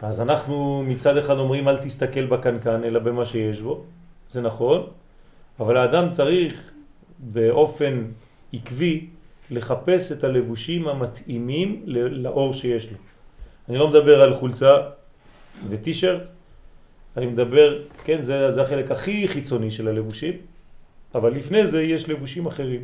אז 0.01 0.21
אנחנו 0.21 0.83
מצד 0.87 1.17
אחד 1.17 1.37
אומרים 1.37 1.67
אל 1.67 1.77
תסתכל 1.77 2.25
בקנקן 2.25 2.83
אלא 2.83 2.99
במה 2.99 3.25
שיש 3.25 3.61
בו, 3.61 3.83
זה 4.29 4.41
נכון, 4.41 4.83
אבל 5.59 5.77
האדם 5.77 6.11
צריך 6.11 6.71
באופן 7.19 8.03
עקבי 8.53 9.07
לחפש 9.51 10.11
את 10.11 10.23
הלבושים 10.23 10.87
המתאימים 10.87 11.83
לאור 11.85 12.53
שיש 12.53 12.91
לו. 12.91 12.97
אני 13.69 13.77
לא 13.77 13.87
מדבר 13.87 14.21
על 14.21 14.35
חולצה 14.35 14.77
וטישרט, 15.69 16.21
אני 17.17 17.25
מדבר, 17.25 17.79
כן, 18.03 18.21
זה, 18.21 18.51
זה 18.51 18.61
החלק 18.61 18.91
הכי 18.91 19.27
חיצוני 19.27 19.71
של 19.71 19.87
הלבושים, 19.87 20.33
אבל 21.15 21.33
לפני 21.33 21.67
זה 21.67 21.83
יש 21.83 22.09
לבושים 22.09 22.45
אחרים, 22.45 22.81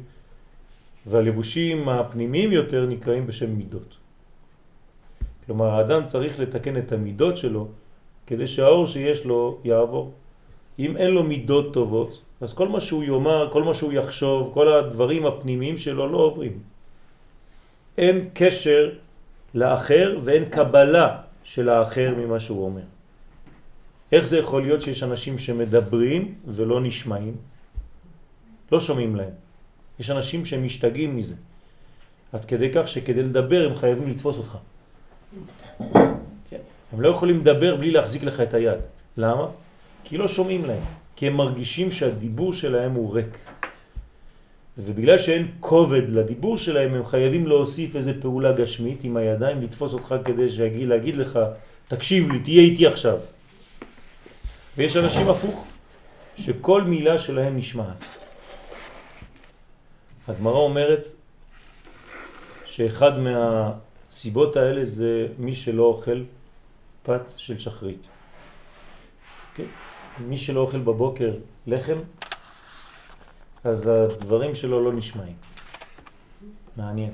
והלבושים 1.05 1.89
הפנימיים 1.89 2.51
יותר 2.51 2.85
נקראים 2.85 3.27
בשם 3.27 3.49
מידות. 3.49 3.95
כלומר, 5.45 5.65
האדם 5.65 6.05
צריך 6.05 6.39
לתקן 6.39 6.77
את 6.77 6.91
המידות 6.91 7.37
שלו 7.37 7.67
כדי 8.27 8.47
שהאור 8.47 8.87
שיש 8.87 9.25
לו 9.25 9.59
יעבור. 9.63 10.13
אם 10.79 10.97
אין 10.97 11.11
לו 11.11 11.23
מידות 11.23 11.73
טובות, 11.73 12.21
אז 12.41 12.53
כל 12.53 12.67
מה 12.67 12.79
שהוא 12.79 13.03
יאמר, 13.03 13.49
כל 13.51 13.63
מה 13.63 13.73
שהוא 13.73 13.93
יחשוב, 13.93 14.51
כל 14.53 14.67
הדברים 14.67 15.25
הפנימיים 15.25 15.77
שלו 15.77 16.11
לא 16.11 16.17
עוברים. 16.17 16.59
אין 17.97 18.29
קשר 18.33 18.91
לאחר 19.53 20.19
ואין 20.23 20.45
קבלה 20.49 21.17
של 21.43 21.69
האחר 21.69 22.13
ממה 22.17 22.39
שהוא 22.39 22.65
אומר. 22.65 22.81
איך 24.11 24.25
זה 24.25 24.37
יכול 24.37 24.61
להיות 24.61 24.81
שיש 24.81 25.03
אנשים 25.03 25.37
שמדברים 25.37 26.35
ולא 26.47 26.81
נשמעים? 26.81 27.35
לא 28.71 28.79
שומעים 28.79 29.15
להם. 29.15 29.33
יש 29.99 30.09
אנשים 30.09 30.45
שמשתגעים 30.45 31.15
מזה. 31.15 31.35
עד 32.33 32.45
כדי 32.45 32.69
כך 32.73 32.87
שכדי 32.87 33.23
לדבר 33.23 33.65
הם 33.69 33.75
חייבים 33.75 34.09
לתפוס 34.09 34.37
אותך. 34.37 34.57
כן. 36.49 36.61
הם 36.93 37.01
לא 37.01 37.09
יכולים 37.09 37.39
לדבר 37.39 37.75
בלי 37.75 37.91
להחזיק 37.91 38.23
לך 38.23 38.39
את 38.39 38.53
היד. 38.53 38.79
למה? 39.17 39.47
כי 40.03 40.17
לא 40.17 40.27
שומעים 40.27 40.65
להם. 40.65 40.83
כי 41.17 41.27
הם 41.27 41.37
מרגישים 41.37 41.91
שהדיבור 41.91 42.53
שלהם 42.53 42.93
הוא 42.93 43.13
ריק. 43.13 43.37
ובגלל 44.77 45.17
שאין 45.17 45.47
כובד 45.59 46.09
לדיבור 46.09 46.57
שלהם, 46.57 46.93
הם 46.93 47.05
חייבים 47.05 47.47
להוסיף 47.47 47.95
איזה 47.95 48.21
פעולה 48.21 48.51
גשמית 48.51 49.03
עם 49.03 49.17
הידיים, 49.17 49.61
לתפוס 49.61 49.93
אותך 49.93 50.15
כדי 50.25 50.49
שיגיד, 50.49 50.87
להגיד 50.87 51.15
לך, 51.15 51.39
תקשיב 51.87 52.31
לי, 52.31 52.39
תהיה 52.39 52.61
איתי 52.61 52.87
עכשיו. 52.87 53.17
ויש 54.77 54.97
אנשים 54.97 55.29
הפוך, 55.29 55.65
שכל 56.37 56.81
מילה 56.83 57.17
שלהם 57.17 57.57
נשמעת. 57.57 58.05
הגמרא 60.27 60.57
אומרת 60.57 61.07
שאחד 62.65 63.11
מהסיבות 63.19 64.55
האלה 64.55 64.85
זה 64.85 65.27
מי 65.39 65.55
שלא 65.55 65.83
אוכל 65.83 66.23
פת 67.03 67.21
של 67.37 67.59
שחרית. 67.59 68.01
כן? 69.55 69.86
מי 70.19 70.37
שלא 70.37 70.59
אוכל 70.59 70.79
בבוקר 70.79 71.33
לחם, 71.67 71.97
אז 73.63 73.87
הדברים 73.87 74.55
שלו 74.55 74.85
לא 74.85 74.93
נשמעים. 74.93 75.35
מעניין. 76.77 77.11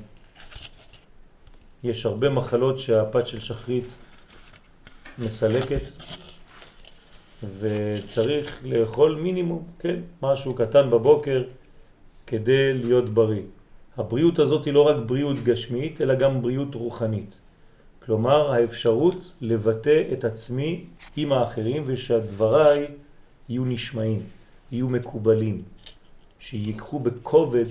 יש 1.83 2.05
הרבה 2.05 2.29
מחלות 2.29 2.79
שהפת 2.79 3.27
של 3.27 3.39
שחרית 3.39 3.93
מסלקת, 5.17 5.81
וצריך 7.59 8.59
לאכול 8.63 9.15
מינימום, 9.15 9.63
כן, 9.79 9.95
משהו 10.21 10.53
קטן 10.53 10.89
בבוקר 10.89 11.43
כדי 12.27 12.73
להיות 12.73 13.09
בריא. 13.09 13.41
הבריאות 13.97 14.39
הזאת 14.39 14.65
היא 14.65 14.73
לא 14.73 14.81
רק 14.81 14.95
בריאות 15.05 15.37
גשמית, 15.43 16.01
אלא 16.01 16.15
גם 16.15 16.41
בריאות 16.41 16.75
רוחנית. 16.75 17.37
כלומר, 18.05 18.51
האפשרות 18.51 19.31
לבטא 19.41 20.03
את 20.13 20.23
עצמי 20.23 20.85
עם 21.15 21.31
האחרים 21.31 21.83
ושהדבריי 21.85 22.87
יהיו 23.49 23.65
נשמעים, 23.65 24.21
יהיו 24.71 24.89
מקובלים, 24.89 25.61
שיקחו 26.39 26.99
בכובד, 26.99 27.65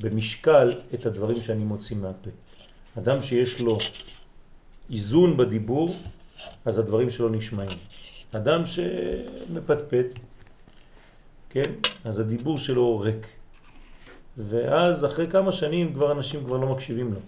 במשקל, 0.00 0.74
את 0.94 1.06
הדברים 1.06 1.42
שאני 1.42 1.64
מוציא 1.64 1.96
מהפה. 1.96 2.30
אדם 2.98 3.22
שיש 3.22 3.60
לו 3.60 3.78
איזון 4.90 5.36
בדיבור, 5.36 5.96
אז 6.64 6.78
הדברים 6.78 7.10
שלו 7.10 7.28
נשמעים. 7.28 7.78
אדם 8.32 8.62
שמפטפט, 8.66 10.14
כן, 11.50 11.72
אז 12.04 12.18
הדיבור 12.18 12.58
שלו 12.58 12.98
ריק. 13.00 13.26
ואז 14.38 15.04
אחרי 15.04 15.30
כמה 15.30 15.52
שנים 15.52 15.92
כבר 15.92 16.12
אנשים 16.12 16.44
כבר 16.44 16.56
לא 16.56 16.68
מקשיבים 16.68 17.12
לו. 17.12 17.20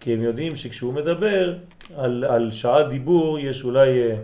כי 0.00 0.12
הם 0.12 0.22
יודעים 0.22 0.56
שכשהוא 0.56 0.94
מדבר 0.94 1.56
על, 1.96 2.24
על 2.24 2.52
שעה 2.52 2.82
דיבור 2.82 3.38
יש 3.38 3.64
אולי 3.64 4.02
אה, 4.02 4.16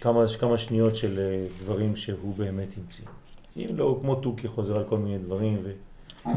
כמה, 0.00 0.24
כמה 0.40 0.58
שניות 0.58 0.96
של 0.96 1.18
אה, 1.18 1.46
דברים 1.58 1.96
שהוא 1.96 2.34
באמת 2.36 2.68
המציא. 2.76 3.04
אם 3.56 3.76
לא, 3.76 3.98
כמו 4.00 4.14
טוקי 4.14 4.48
חוזר 4.48 4.76
על 4.76 4.84
כל 4.88 4.98
מיני 4.98 5.18
דברים 5.18 5.58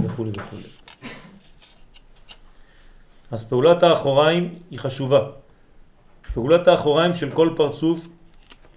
וכו' 0.04 0.26
וכו'. 0.34 0.58
אז 3.32 3.44
פעולת 3.44 3.84
האחוריים 3.84 4.56
היא 4.72 4.80
חשובה. 4.80 5.30
פעולת 6.34 6.68
האחוריים 6.68 7.16
של 7.16 7.32
כל 7.32 7.50
פרצוף 7.58 8.08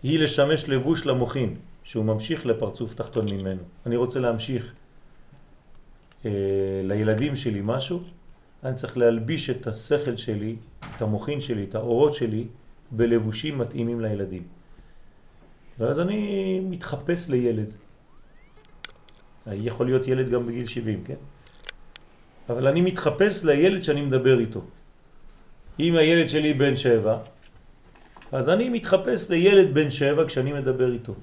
היא 0.03 0.19
לשמש 0.19 0.69
לבוש 0.69 1.07
למוחין, 1.07 1.57
שהוא 1.85 2.05
ממשיך 2.05 2.47
לפרצוף 2.47 2.95
תחתון 2.95 3.29
ממנו. 3.29 3.63
אני 3.87 3.97
רוצה 3.97 4.21
להמשיך 4.21 4.73
אה, 6.25 6.31
לילדים 6.85 7.37
שלי 7.37 7.61
משהו, 7.65 8.01
אני 8.65 8.75
צריך 8.75 8.97
להלביש 8.97 9.51
את 9.51 9.67
השכל 9.67 10.17
שלי, 10.17 10.57
את 10.97 11.03
המוחין 11.03 11.41
שלי, 11.41 11.65
את 11.65 11.75
האורות 11.75 12.15
שלי, 12.15 12.45
בלבושים 12.91 13.59
מתאימים 13.59 14.01
לילדים. 14.01 14.43
ואז 15.79 16.01
אני 16.01 16.61
מתחפש 16.61 17.29
לילד. 17.29 17.71
יכול 19.53 19.87
להיות 19.87 20.09
ילד 20.09 20.31
גם 20.31 20.47
בגיל 20.47 20.67
70, 20.67 21.05
כן? 21.05 21.15
אבל 22.49 22.67
אני 22.67 22.81
מתחפש 22.81 23.45
לילד 23.45 23.83
שאני 23.83 24.01
מדבר 24.01 24.39
איתו. 24.39 24.61
אם 25.81 25.97
הילד 25.97 26.29
שלי 26.29 26.53
בן 26.53 26.77
שבע, 26.77 27.19
אז 28.33 28.49
אני 28.49 28.69
מתחפש 28.69 29.31
לילד 29.31 29.75
בן 29.75 29.91
שבע 29.91 30.27
כשאני 30.27 30.53
מדבר 30.53 30.93
איתו. 30.93 31.15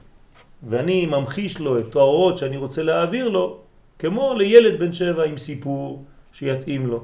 ואני 0.69 1.05
ממחיש 1.05 1.59
לו 1.59 1.79
את 1.79 1.95
האורות 1.95 2.37
שאני 2.37 2.57
רוצה 2.57 2.83
להעביר 2.83 3.29
לו, 3.29 3.59
כמו 3.99 4.33
לילד 4.33 4.79
בן 4.79 4.93
שבע 4.93 5.23
עם 5.23 5.37
סיפור 5.37 6.05
שיתאים 6.33 6.87
לו. 6.87 7.03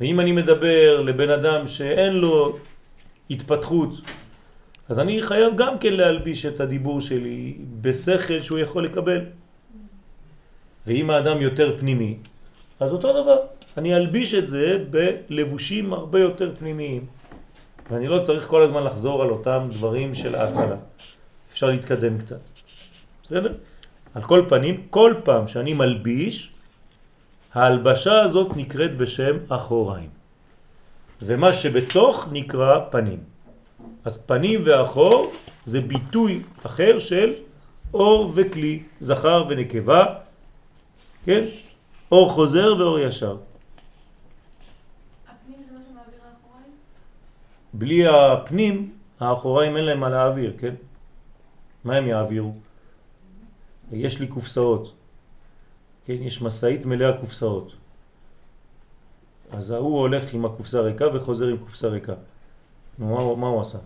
ואם 0.00 0.20
אני 0.20 0.32
מדבר 0.32 1.00
לבן 1.00 1.30
אדם 1.30 1.66
שאין 1.66 2.12
לו 2.12 2.58
התפתחות, 3.30 3.90
אז 4.88 4.98
אני 4.98 5.22
חייב 5.22 5.56
גם 5.56 5.78
כן 5.78 5.92
להלביש 5.92 6.46
את 6.46 6.60
הדיבור 6.60 7.00
שלי 7.00 7.54
בשכל 7.80 8.40
שהוא 8.40 8.58
יכול 8.58 8.84
לקבל. 8.84 9.20
ואם 10.86 11.10
האדם 11.10 11.40
יותר 11.40 11.76
פנימי, 11.78 12.16
אז 12.80 12.92
אותו 12.92 13.22
דבר, 13.22 13.36
אני 13.76 13.96
אלביש 13.96 14.34
את 14.34 14.48
זה 14.48 14.84
בלבושים 14.90 15.92
הרבה 15.92 16.20
יותר 16.20 16.52
פנימיים. 16.58 17.06
ואני 17.90 18.08
לא 18.08 18.18
צריך 18.22 18.46
כל 18.46 18.62
הזמן 18.62 18.84
לחזור 18.84 19.22
על 19.22 19.30
אותם 19.30 19.68
דברים 19.72 20.14
של 20.14 20.34
ההתחלה. 20.34 20.76
אפשר 21.52 21.66
להתקדם 21.66 22.18
קצת. 22.18 22.40
בסדר? 23.24 23.52
על 24.14 24.22
כל 24.22 24.44
פנים, 24.48 24.86
כל 24.90 25.14
פעם 25.24 25.48
שאני 25.48 25.72
מלביש, 25.72 26.50
ההלבשה 27.54 28.20
הזאת 28.20 28.56
נקראת 28.56 28.96
בשם 28.96 29.36
אחוריים. 29.48 30.17
ומה 31.22 31.52
שבתוך 31.52 32.28
נקרא 32.32 32.78
פנים. 32.90 33.18
אז 34.04 34.18
פנים 34.18 34.60
ואחור 34.64 35.32
זה 35.64 35.80
ביטוי 35.80 36.42
אחר 36.62 36.98
של 36.98 37.34
אור 37.94 38.32
וכלי, 38.34 38.82
זכר 39.00 39.46
ונקבה, 39.48 40.04
כן? 41.24 41.44
אור 42.12 42.30
חוזר 42.30 42.74
ואור 42.78 42.98
ישר. 42.98 43.36
בלי 47.74 48.06
הפנים 48.06 48.92
האחוריים 49.20 49.76
אין 49.76 49.84
להם 49.84 50.00
מה 50.00 50.08
להעביר, 50.08 50.52
כן? 50.58 50.74
מה 51.84 51.96
הם 51.96 52.06
יעבירו? 52.06 52.54
יש 53.92 54.18
לי 54.18 54.26
קופסאות, 54.26 54.94
כן? 56.06 56.12
יש 56.12 56.42
מסעית 56.42 56.86
מלאה 56.86 57.12
קופסאות. 57.20 57.77
אז 59.52 59.70
ההוא 59.70 60.00
הולך 60.00 60.34
עם 60.34 60.44
הקופסה 60.44 60.80
ריקה 60.80 61.04
וחוזר 61.14 61.46
עם 61.46 61.56
קופסה 61.56 61.88
ריקה. 61.88 62.14
מה, 62.98 63.36
מה 63.36 63.46
הוא 63.46 63.60
עשה? 63.60 63.78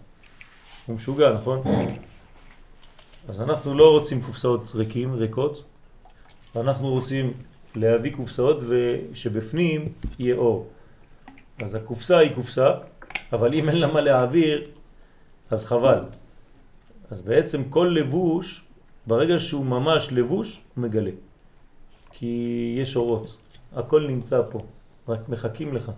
הוא 0.87 0.97
משוגע, 0.97 1.33
נכון? 1.33 1.63
אז 3.29 3.41
אנחנו 3.41 3.75
לא 3.75 3.91
רוצים 3.91 4.23
קופסאות 4.23 4.73
ריקים, 4.75 5.15
ריקות, 5.15 5.65
אנחנו 6.57 6.89
רוצים 6.89 7.33
להביא 7.75 8.13
קופסאות 8.17 8.57
ושבפנים 8.69 9.93
יהיה 10.19 10.37
אור. 10.37 10.69
אז 11.63 11.75
הקופסה 11.75 12.19
היא 12.19 12.35
קופסה, 12.35 12.75
אבל 13.33 13.55
אם 13.55 13.69
אין 13.69 13.77
לה 13.77 13.87
מה 13.87 14.01
להעביר, 14.01 14.69
אז 15.51 15.65
חבל. 15.65 16.05
אז 17.11 17.21
בעצם 17.21 17.65
כל 17.71 17.95
לבוש, 17.99 18.65
ברגע 19.07 19.39
שהוא 19.39 19.67
ממש 19.67 20.09
לבוש, 20.13 20.61
הוא 20.75 20.83
מגלה. 20.83 21.11
כי 22.11 22.75
יש 22.79 22.97
אורות, 22.97 23.37
הכל 23.73 24.07
נמצא 24.07 24.43
פה, 24.51 24.63
רק 25.09 25.29
מחכים 25.29 25.75
לך. 25.75 25.93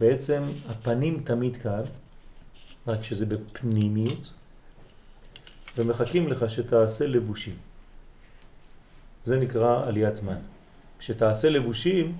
בעצם 0.00 0.42
הפנים 0.68 1.22
תמיד 1.24 1.56
כאן, 1.56 1.82
רק 2.86 3.02
שזה 3.02 3.26
בפנימיות, 3.26 4.30
ומחכים 5.76 6.28
לך 6.28 6.50
שתעשה 6.50 7.06
לבושים. 7.06 7.54
זה 9.24 9.38
נקרא 9.38 9.86
עליית 9.86 10.22
מן. 10.22 10.38
כשתעשה 10.98 11.50
לבושים, 11.50 12.16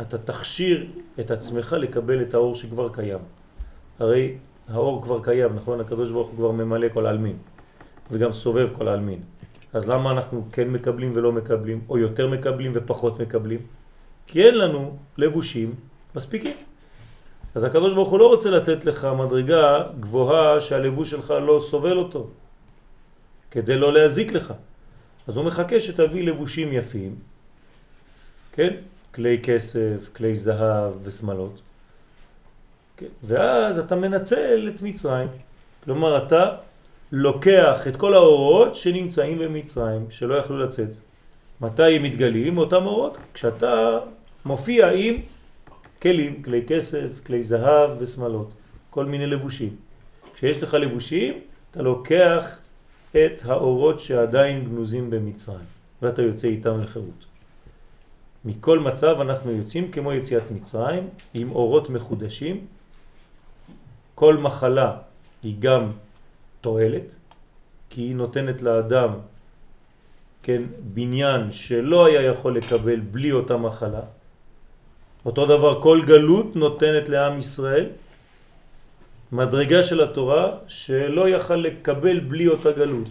אתה 0.00 0.18
תכשיר 0.18 0.86
את 1.20 1.30
עצמך 1.30 1.72
לקבל 1.78 2.22
את 2.22 2.34
האור 2.34 2.54
שכבר 2.54 2.94
קיים. 2.94 3.18
הרי 3.98 4.36
האור 4.68 5.02
כבר 5.02 5.24
קיים, 5.24 5.56
נכון? 5.56 5.80
הקדוש 5.80 6.10
ברוך 6.10 6.28
הוא 6.28 6.36
כבר 6.36 6.50
ממלא 6.50 6.88
כל 6.94 7.06
אלמין, 7.06 7.36
וגם 8.10 8.32
סובב 8.32 8.68
כל 8.78 8.88
אלמין. 8.88 9.20
אז 9.72 9.88
למה 9.88 10.10
אנחנו 10.10 10.44
כן 10.52 10.68
מקבלים 10.68 11.12
ולא 11.14 11.32
מקבלים, 11.32 11.80
או 11.88 11.98
יותר 11.98 12.28
מקבלים 12.28 12.72
ופחות 12.74 13.20
מקבלים? 13.20 13.60
כי 14.26 14.42
אין 14.42 14.58
לנו 14.58 14.96
לבושים 15.18 15.74
מספיקים. 16.14 16.56
אז 17.54 17.64
הקדוש 17.64 17.92
ברוך 17.92 18.08
הוא 18.08 18.18
לא 18.18 18.26
רוצה 18.26 18.50
לתת 18.50 18.84
לך 18.84 19.04
מדרגה 19.18 19.82
גבוהה 20.00 20.60
שהלבוש 20.60 21.10
שלך 21.10 21.30
לא 21.30 21.60
סובל 21.68 21.98
אותו, 21.98 22.26
כדי 23.50 23.76
לא 23.76 23.92
להזיק 23.92 24.32
לך. 24.32 24.52
אז 25.26 25.36
הוא 25.36 25.44
מחכה 25.44 25.80
שתביא 25.80 26.22
לבושים 26.22 26.72
יפים, 26.72 27.14
כן? 28.52 28.74
כלי 29.14 29.40
כסף, 29.42 30.08
כלי 30.16 30.34
זהב 30.34 30.92
ושמלות. 31.02 31.60
כן? 32.96 33.06
ואז 33.24 33.78
אתה 33.78 33.96
מנצל 33.96 34.70
את 34.74 34.82
מצרים. 34.82 35.28
כלומר, 35.84 36.26
אתה 36.26 36.56
לוקח 37.12 37.86
את 37.88 37.96
כל 37.96 38.14
האורות 38.14 38.76
שנמצאים 38.76 39.38
במצרים, 39.38 40.06
שלא 40.10 40.34
יכלו 40.34 40.58
לצאת. 40.58 40.88
מתי 41.62 41.96
הם 41.96 42.02
מתגלים? 42.02 42.58
אותם 42.58 42.86
אורות. 42.86 43.16
כשאתה 43.34 43.98
מופיע 44.44 44.90
עם 44.90 45.14
כלים, 46.02 46.42
כלי 46.42 46.62
כסף, 46.66 47.08
כלי 47.26 47.42
זהב 47.42 47.90
ושמלות, 47.98 48.50
כל 48.90 49.04
מיני 49.04 49.26
לבושים. 49.26 49.76
כשיש 50.34 50.62
לך 50.62 50.74
לבושים, 50.74 51.40
אתה 51.70 51.82
לוקח 51.82 52.58
את 53.10 53.42
האורות 53.44 54.00
שעדיין 54.00 54.64
גנוזים 54.64 55.10
במצרים, 55.10 55.66
ואתה 56.02 56.22
יוצא 56.22 56.48
איתם 56.48 56.80
לחירות. 56.80 57.24
מכל 58.44 58.78
מצב 58.78 59.20
אנחנו 59.20 59.50
יוצאים 59.50 59.90
כמו 59.90 60.12
יציאת 60.12 60.50
מצרים, 60.50 61.08
עם 61.34 61.50
אורות 61.50 61.90
מחודשים. 61.90 62.66
כל 64.14 64.36
מחלה 64.36 64.96
היא 65.42 65.56
גם 65.60 65.92
תועלת, 66.60 67.16
כי 67.90 68.00
היא 68.00 68.14
נותנת 68.14 68.62
לאדם 68.62 69.10
כן, 70.42 70.62
בניין 70.94 71.52
שלא 71.52 72.06
היה 72.06 72.22
יכול 72.22 72.56
לקבל 72.56 73.00
בלי 73.00 73.32
אותה 73.32 73.56
מחלה. 73.56 74.00
אותו 75.26 75.46
דבר 75.46 75.82
כל 75.82 76.02
גלות 76.06 76.56
נותנת 76.56 77.08
לעם 77.08 77.38
ישראל 77.38 77.86
מדרגה 79.32 79.82
של 79.82 80.00
התורה 80.00 80.56
שלא 80.68 81.28
יכל 81.28 81.56
לקבל 81.56 82.20
בלי 82.20 82.48
אותה 82.48 82.72
גלות. 82.72 83.08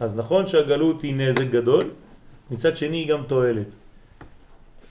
אז 0.00 0.14
נכון 0.14 0.46
שהגלות 0.46 1.02
היא 1.02 1.14
נזק 1.14 1.50
גדול, 1.50 1.90
מצד 2.50 2.76
שני 2.76 2.96
היא 2.96 3.08
גם 3.08 3.22
תועלת. 3.22 3.74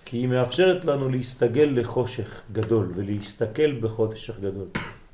כי 0.06 0.18
היא 0.18 0.28
מאפשרת 0.28 0.86
לנו 0.86 1.10
להסתגל 1.10 1.70
לחושך 1.76 2.42
גדול 2.52 2.92
ולהסתכל 2.96 3.72
בחושך 3.72 4.40
גדול. 4.40 4.68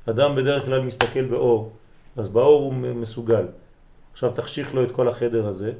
אדם 0.06 0.34
בדרך 0.36 0.64
כלל 0.64 0.80
מסתכל 0.80 1.24
באור, 1.24 1.72
אז 2.16 2.28
באור 2.28 2.62
הוא 2.62 2.74
מסוגל. 2.74 3.44
עכשיו 4.12 4.30
תחשיך 4.30 4.74
לו 4.74 4.82
את 4.82 4.90
כל 4.90 5.08
החדר 5.08 5.46
הזה, 5.46 5.72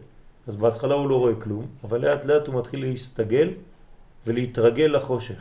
אז 0.47 0.57
בהתחלה 0.57 0.95
הוא 0.95 1.09
לא 1.09 1.19
רואה 1.19 1.35
כלום, 1.35 1.67
אבל 1.85 2.01
לאט 2.01 2.25
לאט 2.25 2.47
הוא 2.47 2.59
מתחיל 2.59 2.85
להסתגל 2.85 3.51
ולהתרגל 4.27 4.91
לחושך. 4.97 5.41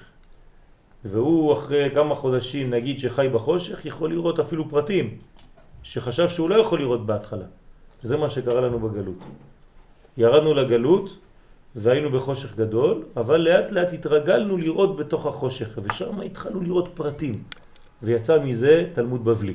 והוא 1.05 1.53
אחרי 1.53 1.89
כמה 1.93 2.15
חודשים, 2.15 2.69
נגיד 2.69 2.99
שחי 2.99 3.29
בחושך, 3.33 3.85
יכול 3.85 4.09
לראות 4.09 4.39
אפילו 4.39 4.69
פרטים 4.69 5.17
שחשב 5.83 6.29
שהוא 6.29 6.49
לא 6.49 6.55
יכול 6.55 6.79
לראות 6.79 7.05
בהתחלה. 7.05 7.45
וזה 8.03 8.17
מה 8.17 8.29
שקרה 8.29 8.61
לנו 8.61 8.79
בגלות. 8.79 9.17
ירדנו 10.17 10.53
לגלות 10.53 11.17
והיינו 11.75 12.09
בחושך 12.09 12.55
גדול, 12.55 13.03
אבל 13.17 13.41
לאט 13.41 13.71
לאט 13.71 13.93
התרגלנו 13.93 14.57
לראות 14.57 14.97
בתוך 14.97 15.25
החושך, 15.25 15.79
ושם 15.83 16.21
התחלנו 16.21 16.61
לראות 16.61 16.89
פרטים. 16.93 17.43
ויצא 18.03 18.39
מזה 18.39 18.89
תלמוד 18.93 19.25
בבלי, 19.25 19.53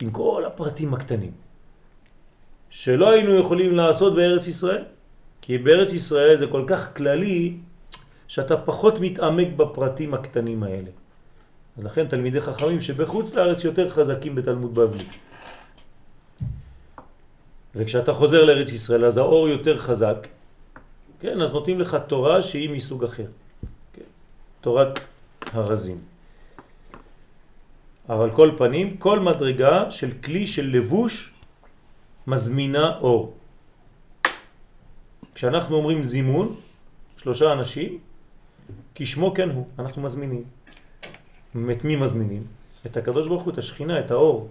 עם 0.00 0.10
כל 0.10 0.42
הפרטים 0.46 0.94
הקטנים, 0.94 1.30
שלא 2.70 3.10
היינו 3.10 3.34
יכולים 3.34 3.76
לעשות 3.76 4.14
בארץ 4.14 4.46
ישראל, 4.46 4.82
כי 5.42 5.58
בארץ 5.58 5.92
ישראל 5.92 6.36
זה 6.36 6.46
כל 6.46 6.64
כך 6.66 6.96
כללי, 6.96 7.56
שאתה 8.28 8.56
פחות 8.56 9.00
מתעמק 9.00 9.48
בפרטים 9.56 10.14
הקטנים 10.14 10.62
האלה. 10.62 10.90
אז 11.78 11.84
לכן 11.84 12.08
תלמידי 12.08 12.40
חכמים 12.40 12.80
שבחוץ 12.80 13.34
לארץ 13.34 13.64
יותר 13.64 13.90
חזקים 13.90 14.34
בתלמוד 14.34 14.74
בבלי. 14.74 15.04
וכשאתה 17.74 18.12
חוזר 18.12 18.44
לארץ 18.44 18.72
ישראל 18.72 19.04
אז 19.04 19.16
האור 19.16 19.48
יותר 19.48 19.78
חזק, 19.78 20.26
כן, 21.20 21.42
אז 21.42 21.50
נותנים 21.50 21.80
לך 21.80 21.96
תורה 22.06 22.42
שהיא 22.42 22.70
מסוג 22.70 23.04
אחר. 23.04 23.26
כן, 23.92 24.02
תורת 24.60 24.98
הרזים. 25.40 25.98
אבל 28.08 28.30
כל 28.30 28.50
פנים, 28.58 28.96
כל 28.96 29.20
מדרגה 29.20 29.90
של 29.90 30.10
כלי 30.24 30.46
של 30.46 30.66
לבוש 30.76 31.30
מזמינה 32.28 32.96
אור. 33.00 33.34
כשאנחנו 35.34 35.76
אומרים 35.76 36.02
זימון, 36.02 36.56
שלושה 37.16 37.52
אנשים, 37.52 37.98
כשמו 38.94 39.34
כן 39.34 39.50
הוא, 39.50 39.66
אנחנו 39.78 40.02
מזמינים. 40.02 40.44
את 41.72 41.84
מי 41.84 41.96
מזמינים? 41.96 42.42
את 42.86 42.96
הקדוש 42.96 43.26
ברוך 43.26 43.42
הוא, 43.42 43.52
את 43.52 43.58
השכינה, 43.58 44.00
את 44.00 44.10
האור. 44.10 44.48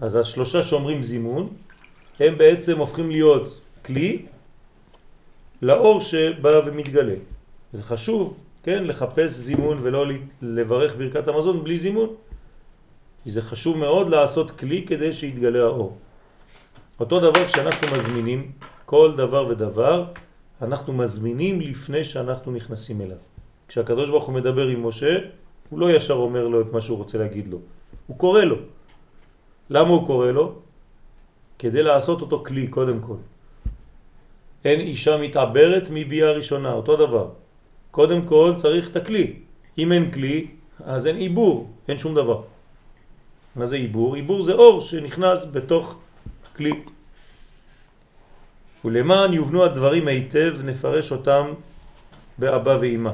אז 0.00 0.14
השלושה 0.14 0.62
שאומרים 0.62 1.02
זימון, 1.02 1.48
הם 2.20 2.38
בעצם 2.38 2.78
הופכים 2.78 3.10
להיות 3.10 3.60
כלי 3.84 4.24
לאור 5.62 6.00
שבא 6.00 6.60
ומתגלה. 6.66 7.16
זה 7.72 7.82
חשוב, 7.82 8.40
כן, 8.62 8.84
לחפש 8.84 9.30
זימון 9.30 9.78
ולא 9.82 10.06
לברך 10.42 10.96
ברכת 10.96 11.28
המזון 11.28 11.64
בלי 11.64 11.76
זימון. 11.76 12.08
כי 13.24 13.30
זה 13.30 13.42
חשוב 13.42 13.76
מאוד 13.76 14.08
לעשות 14.08 14.50
כלי 14.50 14.84
כדי 14.86 15.12
שיתגלה 15.12 15.62
האור. 15.62 15.98
אותו 17.00 17.20
דבר 17.20 17.46
כשאנחנו 17.46 17.86
מזמינים 17.96 18.52
כל 18.84 19.12
דבר 19.16 19.46
ודבר, 19.48 20.04
אנחנו 20.62 20.92
מזמינים 20.92 21.60
לפני 21.60 22.04
שאנחנו 22.04 22.52
נכנסים 22.52 23.00
אליו. 23.00 23.16
כשהקדוש 23.68 24.10
ברוך 24.10 24.24
הוא 24.24 24.34
מדבר 24.34 24.68
עם 24.68 24.86
משה, 24.86 25.18
הוא 25.70 25.78
לא 25.78 25.90
ישר 25.90 26.14
אומר 26.14 26.48
לו 26.48 26.60
את 26.60 26.72
מה 26.72 26.80
שהוא 26.80 26.98
רוצה 26.98 27.18
להגיד 27.18 27.48
לו. 27.48 27.58
הוא 28.06 28.18
קורא 28.18 28.42
לו. 28.42 28.56
למה 29.70 29.88
הוא 29.88 30.06
קורא 30.06 30.30
לו? 30.30 30.54
כדי 31.58 31.82
לעשות 31.82 32.20
אותו 32.20 32.44
כלי 32.46 32.66
קודם 32.68 33.00
כל. 33.00 33.16
אין 34.64 34.80
אישה 34.80 35.16
מתעברת 35.16 35.88
מביאה 35.90 36.32
ראשונה, 36.32 36.72
אותו 36.72 36.96
דבר. 36.96 37.28
קודם 37.90 38.22
כל 38.22 38.54
צריך 38.56 38.88
את 38.88 38.96
הכלי. 38.96 39.32
אם 39.78 39.92
אין 39.92 40.10
כלי, 40.10 40.46
אז 40.84 41.06
אין 41.06 41.16
עיבור, 41.16 41.70
אין 41.88 41.98
שום 41.98 42.14
דבר. 42.14 42.42
מה 43.56 43.66
זה 43.66 43.76
עיבור? 43.76 44.14
עיבור 44.14 44.42
זה 44.42 44.52
אור 44.52 44.80
שנכנס 44.80 45.44
בתוך 45.52 45.96
כלי. 46.56 46.72
ולמען 48.84 49.32
יובנו 49.32 49.64
הדברים 49.64 50.08
היטב 50.08 50.56
נפרש 50.64 51.12
אותם 51.12 51.46
באבא 52.38 52.76
ואימא. 52.80 53.10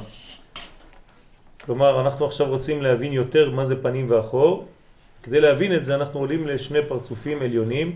כלומר, 1.64 2.00
אנחנו 2.00 2.26
עכשיו 2.26 2.48
רוצים 2.48 2.82
להבין 2.82 3.12
יותר 3.12 3.50
מה 3.50 3.64
זה 3.64 3.82
פנים 3.82 4.06
ואחור. 4.10 4.68
כדי 5.22 5.40
להבין 5.40 5.74
את 5.74 5.84
זה 5.84 5.94
אנחנו 5.94 6.20
עולים 6.20 6.46
לשני 6.46 6.78
פרצופים 6.88 7.42
עליונים 7.42 7.94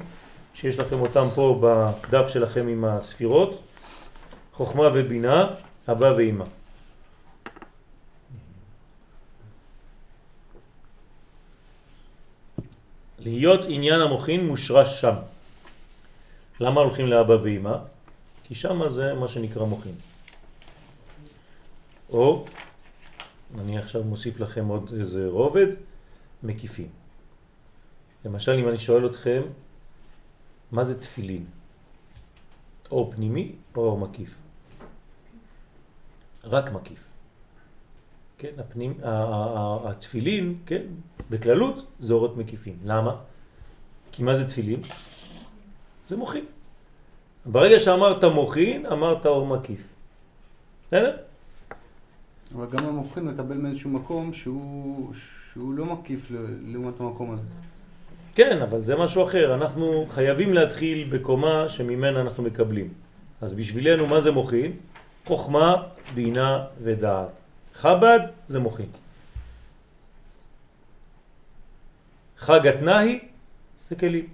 שיש 0.54 0.78
לכם 0.78 1.00
אותם 1.00 1.26
פה 1.34 1.60
בדף 1.60 2.28
שלכם 2.28 2.68
עם 2.68 2.84
הספירות, 2.84 3.62
חוכמה 4.52 4.88
ובינה, 4.94 5.46
אבא 5.88 6.12
ואימא. 6.16 6.44
להיות 13.18 13.60
עניין 13.68 14.00
המוחין 14.00 14.46
מושרש 14.46 15.00
שם. 15.00 15.14
למה 16.60 16.80
הולכים 16.80 17.06
לאבא 17.06 17.36
ואמא? 17.42 17.76
כי 18.44 18.54
שם 18.54 18.88
זה 18.88 19.14
מה 19.14 19.28
שנקרא 19.28 19.64
מוחין. 19.64 19.94
או, 22.10 22.46
אני 23.58 23.78
עכשיו 23.78 24.02
מוסיף 24.02 24.40
לכם 24.40 24.66
עוד 24.66 24.92
איזה 25.00 25.26
רובד, 25.26 25.66
מקיפים. 26.42 26.88
למשל, 28.24 28.52
אם 28.52 28.68
אני 28.68 28.78
שואל 28.78 29.06
אתכם, 29.06 29.42
מה 30.72 30.84
זה 30.84 31.00
תפילין? 31.00 31.44
או 32.90 33.12
פנימי 33.12 33.52
או 33.76 33.96
מקיף? 33.96 34.34
רק 36.44 36.72
מקיף. 36.72 37.04
כן, 38.38 38.52
הפנים, 38.58 38.94
התפילין, 39.84 40.58
כן, 40.66 40.82
בכללות 41.30 41.86
זה 41.98 42.12
אורות 42.12 42.36
מקיפים. 42.36 42.76
למה? 42.84 43.16
כי 44.12 44.22
מה 44.22 44.34
זה 44.34 44.48
תפילין? 44.48 44.82
זה 46.06 46.16
מוחין. 46.16 46.44
ברגע 47.46 47.78
שאמרת 47.78 48.24
מוחין, 48.24 48.86
אמרת 48.86 49.26
אור 49.26 49.46
מקיף. 49.46 49.80
בסדר? 50.86 51.16
אבל 52.54 52.66
גם 52.70 52.86
המוחין 52.86 53.24
מקבל 53.24 53.56
מאיזשהו 53.56 53.90
מקום 53.90 54.32
שהוא, 54.32 55.12
שהוא 55.52 55.74
לא 55.74 55.84
מקיף 55.84 56.30
לעומת 56.66 57.00
המקום 57.00 57.30
הזה. 57.32 57.48
כן, 58.34 58.62
אבל 58.62 58.82
זה 58.82 58.96
משהו 58.96 59.24
אחר. 59.24 59.54
אנחנו 59.54 60.06
חייבים 60.08 60.52
להתחיל 60.52 61.08
בקומה 61.10 61.68
שממנה 61.68 62.20
אנחנו 62.20 62.42
מקבלים. 62.42 62.88
אז 63.40 63.52
בשבילנו 63.52 64.06
מה 64.06 64.20
זה 64.20 64.32
מוחין? 64.32 64.72
חוכמה, 65.24 65.82
בינה 66.14 66.64
ודעת. 66.82 67.28
חב"ד 67.74 68.20
זה 68.46 68.60
מוחין. 68.60 68.86
חג 72.38 72.66
התנאי 72.66 73.18
זה 73.90 73.96
כלים. 73.96 74.33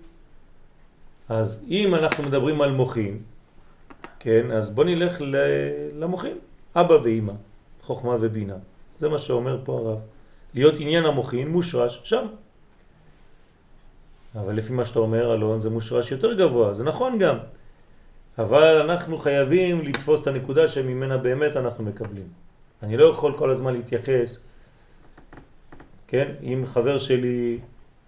אז 1.30 1.64
אם 1.68 1.94
אנחנו 1.94 2.22
מדברים 2.24 2.62
על 2.62 2.70
מוחין, 2.70 3.18
כן, 4.18 4.50
אז 4.50 4.70
בוא 4.70 4.84
נלך 4.84 5.18
למוחין, 5.98 6.38
אבא 6.76 6.94
ואימא, 6.94 7.32
חוכמה 7.82 8.16
ובינה. 8.20 8.54
זה 9.00 9.08
מה 9.08 9.18
שאומר 9.18 9.60
פה 9.64 9.78
הרב. 9.78 9.98
להיות 10.54 10.74
עניין 10.78 11.04
המוחין 11.04 11.48
מושרש 11.48 12.00
שם. 12.04 12.26
אבל 14.34 14.54
לפי 14.54 14.72
מה 14.72 14.84
שאתה 14.84 14.98
אומר, 14.98 15.34
אלון, 15.34 15.60
זה 15.60 15.70
מושרש 15.70 16.10
יותר 16.12 16.34
גבוה, 16.34 16.74
זה 16.74 16.84
נכון 16.84 17.18
גם. 17.18 17.36
אבל 18.38 18.90
אנחנו 18.90 19.18
חייבים 19.18 19.80
לתפוס 19.80 20.20
את 20.20 20.26
הנקודה 20.26 20.68
שממנה 20.68 21.18
באמת 21.18 21.56
אנחנו 21.56 21.84
מקבלים. 21.84 22.26
אני 22.82 22.96
לא 22.96 23.04
יכול 23.04 23.38
כל 23.38 23.50
הזמן 23.50 23.74
להתייחס, 23.74 24.38
כן, 26.08 26.32
אם 26.42 26.64
חבר 26.66 26.98
שלי 26.98 27.58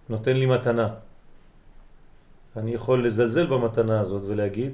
נותן 0.09 0.37
לי 0.37 0.45
מתנה, 0.45 0.89
אני 2.57 2.73
יכול 2.73 3.07
לזלזל 3.07 3.45
במתנה 3.45 3.99
הזאת 3.99 4.21
ולהגיד, 4.27 4.71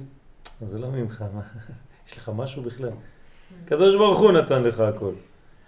זה 0.65 0.79
לא 0.79 0.87
ממך, 0.87 1.23
מה? 1.33 1.41
יש 2.07 2.17
לך 2.17 2.31
משהו 2.35 2.61
בכלל. 2.61 2.89
הקדוש 3.65 3.95
ברוך 3.95 4.19
הוא 4.19 4.31
נתן 4.31 4.63
לך 4.63 4.79
הכל. 4.79 5.11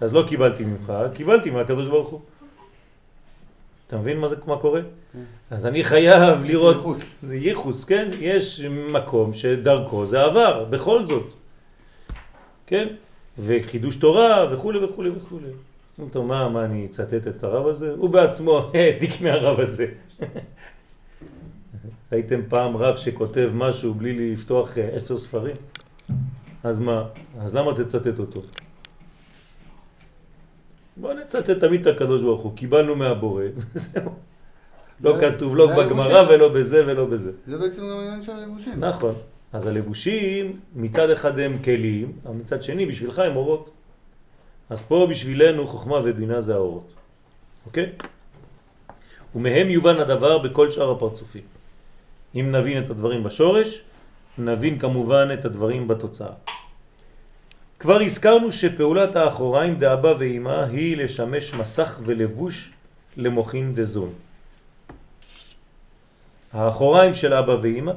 אז 0.02 0.14
לא 0.14 0.24
קיבלתי 0.28 0.64
ממך, 0.66 0.94
קיבלתי 1.14 1.50
מהקדוש 1.50 1.88
ברוך 1.88 2.10
הוא. 2.10 2.22
אתה 3.88 3.98
מבין 3.98 4.20
מה, 4.20 4.28
זה, 4.28 4.36
מה 4.48 4.58
קורה? 4.58 4.82
כן. 5.14 5.20
אז 5.52 5.66
אני 5.66 5.84
חייב 5.84 6.44
לראות... 6.44 6.76
ייחוס. 6.76 7.16
זה 7.24 7.36
ייחוס, 7.36 7.84
כן? 7.84 8.10
יש 8.20 8.62
מקום 8.70 9.34
שדרכו 9.34 10.06
זה 10.06 10.22
עבר, 10.22 10.64
בכל 10.70 11.06
זאת. 11.06 11.34
כן? 12.68 12.88
וחידוש 13.40 13.96
תורה 13.96 14.48
וכו' 14.54 14.74
וכו' 14.82 15.04
וכו'. 15.16 15.38
טוב, 16.12 16.26
מה, 16.26 16.50
מה 16.50 16.66
אני 16.66 16.86
אצטט 16.86 17.28
את 17.28 17.44
הרב 17.44 17.68
הזה? 17.68 17.94
הוא 17.98 18.10
בעצמו 18.10 18.72
העתיק 18.74 19.22
מהרב 19.22 19.60
הזה. 19.60 19.86
ראיתם 22.12 22.40
פעם 22.50 22.78
רב 22.78 22.96
שכותב 22.98 23.50
משהו 23.54 23.94
בלי 23.94 24.34
לפתוח 24.34 24.78
אה, 24.78 24.90
עשר 24.94 25.18
ספרים? 25.18 25.56
אז 26.64 26.80
מה? 26.80 27.04
אז 27.40 27.56
למה 27.56 27.72
תצטט 27.84 28.20
אותו? 28.20 28.42
בוא 30.98 31.14
נצטט 31.14 31.50
תמיד 31.50 31.88
את 31.88 31.96
הקדוש 31.96 32.22
ברוך 32.22 32.42
הוא, 32.42 32.56
קיבלנו 32.56 32.96
מהבורא, 32.96 33.44
וזהו. 33.76 34.12
לא 35.04 35.16
כתוב 35.22 35.56
לא 35.56 35.68
בגמרא 35.78 36.30
ולא 36.30 36.50
בזה 36.50 36.88
ולא 36.88 37.06
בזה. 37.06 37.32
זה 37.48 37.58
בעצם 37.58 37.82
גם 37.82 37.98
העניין 37.98 38.24
של 38.24 38.32
הלבושים. 38.32 38.74
נכון. 38.84 39.16
אז 39.54 39.66
הלבושים 39.66 40.60
מצד 40.76 41.10
אחד 41.10 41.40
הם 41.40 41.58
כלים, 41.64 42.12
אבל 42.26 42.36
מצד 42.36 42.64
שני 42.64 42.86
בשבילך 42.86 43.20
הם 43.20 43.36
אורות. 43.36 43.72
אז 44.70 44.84
פה 44.84 45.08
בשבילנו 45.10 45.68
חוכמה 45.68 46.00
ובינה 46.04 46.42
זה 46.42 46.54
האורות. 46.54 46.88
אוקיי? 47.66 47.90
ומהם 49.36 49.70
יובן 49.70 50.00
הדבר 50.00 50.38
בכל 50.38 50.70
שאר 50.72 50.92
הפרצופים. 50.92 51.61
אם 52.36 52.52
נבין 52.52 52.84
את 52.84 52.90
הדברים 52.90 53.24
בשורש, 53.24 53.82
נבין 54.38 54.80
כמובן 54.80 55.28
את 55.34 55.46
הדברים 55.46 55.88
בתוצאה. 55.88 56.34
כבר 57.80 58.02
הזכרנו 58.02 58.52
שפעולת 58.52 59.16
האחוריים 59.16 59.76
דאבא 59.76 60.14
ואימא 60.20 60.64
היא 60.64 60.98
לשמש 60.98 61.54
מסך 61.54 62.00
ולבוש 62.06 62.72
למוחין 63.18 63.76
דזון. 63.76 64.14
האחוריים 66.54 67.14
של 67.14 67.34
אבא 67.34 67.56
ואימא, 67.62 67.92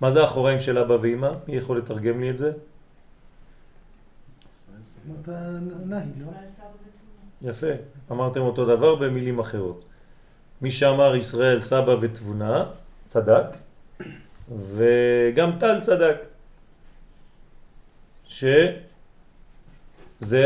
מה 0.00 0.10
זה 0.10 0.20
האחוריים 0.20 0.60
של 0.60 0.78
אבא 0.78 0.92
ואימא? 1.00 1.30
מי 1.48 1.56
יכול 1.56 1.78
לתרגם 1.78 2.20
לי 2.20 2.30
את 2.30 2.38
זה? 2.38 2.52
יפה, 7.42 7.66
אמרתם 8.10 8.40
אותו 8.40 8.66
דבר 8.66 8.94
במילים 8.94 9.38
אחרות. 9.38 9.84
מי 10.62 10.72
שאמר 10.72 11.16
ישראל 11.16 11.60
סבא 11.60 11.96
ותבונה, 12.00 12.64
צדק, 13.10 13.44
וגם 14.76 15.50
טל 15.58 15.80
צדק. 15.80 16.16
שזה 18.28 18.70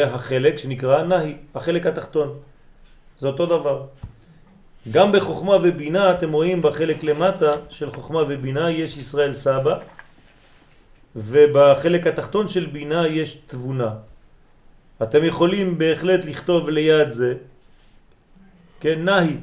החלק 0.07 0.59
שנקרא 0.59 1.03
נהי, 1.03 1.35
החלק 1.55 1.87
התחתון. 1.87 2.38
זה 3.20 3.27
אותו 3.27 3.46
דבר. 3.46 3.87
גם 4.90 5.12
בחוכמה 5.12 5.57
ובינה 5.62 6.11
אתם 6.11 6.33
רואים 6.33 6.62
בחלק 6.62 7.05
למטה 7.05 7.50
של 7.70 7.90
חוכמה 7.90 8.22
ובינה 8.29 8.70
יש 8.70 8.96
ישראל 8.96 9.35
סבא 9.35 9.79
ובחלק 11.16 12.07
התחתון 12.07 12.48
של 12.48 12.66
בינה 12.66 13.09
יש 13.09 13.35
תבונה. 13.35 13.94
אתם 15.03 15.24
יכולים 15.24 15.79
בהחלט 15.79 16.24
לכתוב 16.24 16.68
ליד 16.68 17.12
זה, 17.12 17.35
כן, 18.81 19.05
נהי, 19.05 19.37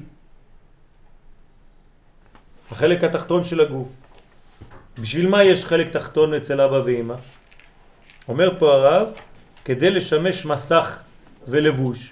החלק 2.72 3.04
התחתון 3.04 3.44
של 3.44 3.62
הגוף. 3.62 3.88
בשביל 5.02 5.28
מה 5.28 5.44
יש 5.44 5.66
חלק 5.66 5.90
תחתון 5.90 6.34
אצל 6.34 6.62
אבא 6.62 6.82
ואמא? 6.86 7.16
אומר 8.28 8.60
פה 8.60 8.74
הרב, 8.74 9.08
כדי 9.66 9.90
לשמש 9.90 10.46
מסך 10.46 11.02
ולבוש. 11.48 12.12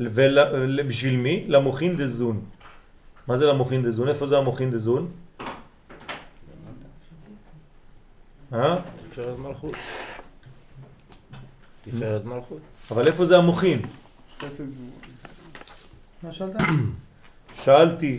ובשביל 0.00 1.16
מי? 1.16 1.44
למוחין 1.48 1.96
דזון. 1.96 2.44
מה 3.26 3.36
זה 3.36 3.46
למוחין 3.46 3.82
דזון? 3.82 4.08
איפה 4.08 4.26
זה 4.26 4.38
המוחין 4.38 4.70
דזון? 4.70 5.10
אה? 8.52 8.76
תפארת 9.12 9.38
מלכות. 9.38 9.74
תפארת 11.84 12.24
מלכות. 12.24 12.60
אבל 12.90 13.06
איפה 13.06 13.24
זה 13.24 13.36
המוחין? 13.36 13.82
מה 16.22 16.32
שאלת? 16.32 16.56
שאלתי 17.54 18.18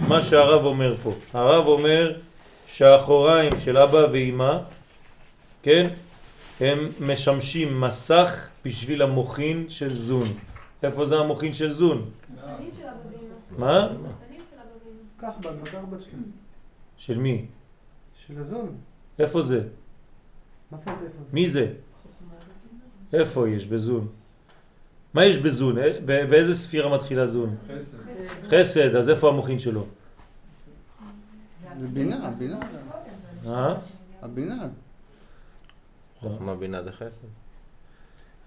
מה 0.00 0.22
שהרב 0.22 0.64
אומר 0.64 0.96
פה. 1.02 1.14
הרב 1.32 1.66
אומר 1.66 2.18
שהאחוריים 2.66 3.58
של 3.58 3.78
אבא 3.78 4.06
ואימא 4.12 4.58
כן? 5.62 5.90
הם 6.60 6.92
משמשים 7.00 7.80
מסך 7.80 8.48
בשביל 8.64 9.02
המוחין 9.02 9.66
של 9.68 9.96
זון. 9.96 10.28
איפה 10.82 11.04
זה 11.04 11.18
המוחין 11.18 11.54
של 11.54 11.72
זון? 11.72 12.10
מה? 13.58 13.88
של 16.98 17.18
מי? 17.18 17.44
של 18.26 18.40
הזון. 18.40 18.76
איפה 19.18 19.42
זה? 19.42 19.60
מי 21.32 21.48
זה? 21.48 21.66
איפה 23.12 23.48
יש 23.48 23.66
בזון? 23.66 24.08
מה 25.14 25.24
יש 25.24 25.38
בזון? 25.38 25.76
באיזה 26.04 26.54
ספירה 26.54 26.96
מתחילה 26.96 27.26
זון? 27.26 27.56
חסד. 27.66 28.05
חסד, 28.48 28.94
אז 28.94 29.08
איפה 29.08 29.28
המוחין 29.28 29.58
שלו? 29.58 29.84
זה 31.80 31.86
בינה, 31.86 32.30
בינה. 32.38 32.58
אה? 33.46 33.74
הבינה. 34.22 34.68
חוכמה 36.20 36.54
בינה 36.54 36.82
זה 36.82 36.92
חסד. 36.92 37.26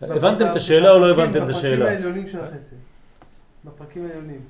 הבנתם 0.01 0.51
את 0.51 0.55
השאלה 0.55 0.91
או 0.91 0.99
לא 0.99 1.09
הבנתם 1.09 1.43
את 1.43 1.49
השאלה? 1.49 1.76
בפרקים 1.76 1.95
העליונים 1.95 2.30
של 2.30 2.39
החסד. 2.39 2.76
בפרקים 3.65 4.05
העליונים. 4.05 4.41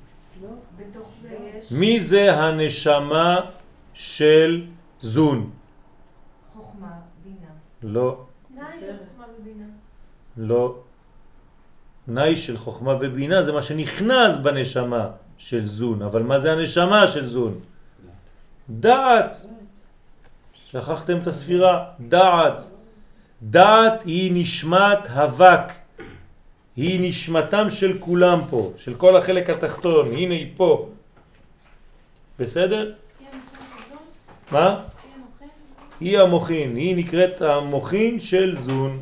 מי 1.70 2.00
זה 2.00 2.34
הנשמה 2.34 3.36
של 3.94 4.66
זון? 5.00 5.50
חוכמה, 6.54 6.92
בינה. 7.24 7.46
לא. 7.82 8.24
לא. 10.36 10.82
נאי 12.10 12.36
של 12.36 12.58
חוכמה 12.58 12.94
ובינה 13.00 13.42
זה 13.42 13.52
מה 13.52 13.62
שנכנס 13.62 14.36
בנשמה 14.42 15.08
של 15.38 15.66
זון. 15.66 16.02
אבל 16.02 16.22
מה 16.22 16.38
זה 16.38 16.52
הנשמה 16.52 17.06
של 17.06 17.26
זון? 17.26 17.58
דעת. 18.70 19.46
שכחתם 20.70 21.18
את 21.22 21.26
הספירה, 21.26 21.84
דעת. 22.00 22.62
דעת 23.42 24.02
היא 24.02 24.30
נשמת 24.34 25.06
אבק. 25.06 25.72
היא 26.76 27.08
נשמתם 27.08 27.70
של 27.70 27.98
כולם 28.00 28.40
פה, 28.50 28.72
של 28.78 28.94
כל 28.94 29.16
החלק 29.16 29.50
התחתון, 29.50 30.12
הנה 30.12 30.34
היא 30.34 30.46
פה. 30.56 30.88
בסדר? 32.38 32.92
מה? 34.50 34.80
היא 36.00 36.18
המוחין, 36.18 36.76
היא 36.76 36.96
נקראת 36.96 37.42
המוחין 37.42 38.20
של 38.20 38.56
זון. 38.58 38.98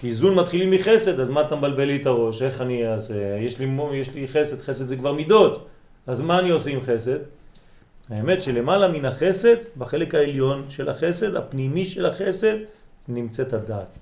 כי 0.00 0.14
זון 0.14 0.34
מתחילים 0.34 0.70
מחסד, 0.70 1.20
אז 1.20 1.30
מה 1.30 1.40
אתה 1.40 1.56
מבלבל 1.56 1.84
לי 1.84 1.96
את 1.96 2.06
הראש? 2.06 2.42
איך 2.42 2.60
אני 2.60 2.88
אעשה? 2.88 3.38
יש 3.40 3.58
לי, 3.58 3.68
יש 3.94 4.14
לי 4.14 4.28
חסד, 4.28 4.60
חסד 4.60 4.86
זה 4.86 4.96
כבר 4.96 5.12
מידות. 5.12 5.66
אז 6.06 6.20
מה 6.20 6.38
אני 6.38 6.50
עושה 6.50 6.70
עם 6.70 6.80
חסד? 6.80 7.18
האמת 8.08 8.42
שלמעלה 8.42 8.88
מן 8.88 9.04
החסד, 9.04 9.56
בחלק 9.78 10.14
העליון 10.14 10.70
של 10.70 10.88
החסד, 10.88 11.34
הפנימי 11.34 11.86
של 11.86 12.06
החסד, 12.06 12.56
נמצאת 13.08 13.52
הדעת. 13.52 13.98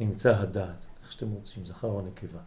נמצא 0.00 0.36
הדעת, 0.38 0.86
איך 1.02 1.12
שאתם 1.12 1.26
רוצים, 1.30 1.66
זכר 1.66 1.88
או 1.88 2.02
נקבה. 2.02 2.38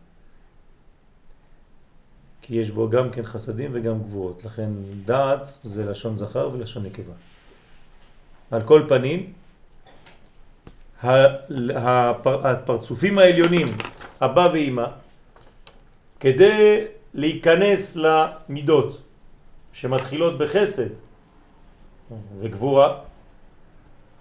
כי 2.42 2.56
יש 2.56 2.70
בו 2.70 2.90
גם 2.90 3.12
כן 3.12 3.26
חסדים 3.26 3.72
וגם 3.74 4.00
גבוהות, 4.00 4.46
לכן 4.46 4.70
דעת 5.06 5.60
זה 5.64 5.86
לשון 5.86 6.18
זכר 6.18 6.50
ולשון 6.54 6.84
נקבה. 6.84 7.14
על 8.52 8.62
כל 8.62 8.82
פנים, 8.90 9.34
הפרצופים 11.04 13.20
העליונים, 13.20 13.68
אבא 14.22 14.50
ואימא, 14.54 14.86
כדי 16.20 16.86
להיכנס 17.14 17.96
למידות 17.96 18.98
שמתחילות 19.74 20.38
בחסד 20.38 20.90
וגבורה, 22.40 22.96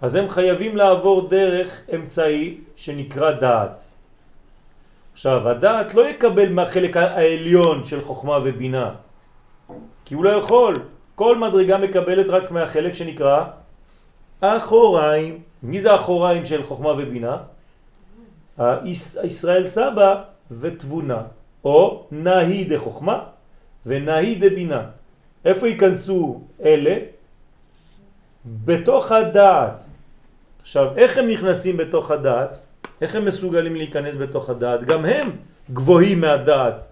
אז 0.01 0.15
הם 0.15 0.29
חייבים 0.29 0.77
לעבור 0.77 1.29
דרך 1.29 1.79
אמצעי 1.95 2.57
שנקרא 2.75 3.31
דעת. 3.31 3.87
עכשיו, 5.13 5.49
הדעת 5.49 5.93
לא 5.93 6.07
יקבל 6.07 6.49
מהחלק 6.49 6.97
העליון 6.97 7.83
של 7.83 8.05
חוכמה 8.05 8.39
ובינה, 8.43 8.91
כי 10.05 10.13
הוא 10.13 10.23
לא 10.23 10.29
יכול. 10.29 10.75
כל 11.15 11.37
מדרגה 11.37 11.77
מקבלת 11.77 12.29
רק 12.29 12.51
מהחלק 12.51 12.93
שנקרא 12.93 13.43
אחוריים. 14.41 15.39
מי 15.63 15.81
זה 15.81 15.95
אחוריים 15.95 16.45
של 16.45 16.63
חוכמה 16.63 16.89
ובינה? 16.89 17.37
ישראל 19.23 19.67
סבא 19.67 20.23
ותבונה, 20.59 21.21
או 21.63 22.07
נהי 22.11 22.63
דחוכמה 22.63 23.23
ונהי 23.85 24.35
דבינה. 24.35 24.81
איפה 25.45 25.67
ייכנסו 25.67 26.41
אלה? 26.63 26.95
בתוך 28.65 29.11
הדעת. 29.11 29.85
עכשיו, 30.61 30.97
איך 30.97 31.17
הם 31.17 31.27
נכנסים 31.27 31.77
בתוך 31.77 32.11
הדעת? 32.11 32.57
איך 33.01 33.15
הם 33.15 33.25
מסוגלים 33.25 33.75
להיכנס 33.75 34.15
בתוך 34.15 34.49
הדעת? 34.49 34.83
גם 34.83 35.05
הם 35.05 35.31
גבוהים 35.73 36.21
מהדעת. 36.21 36.83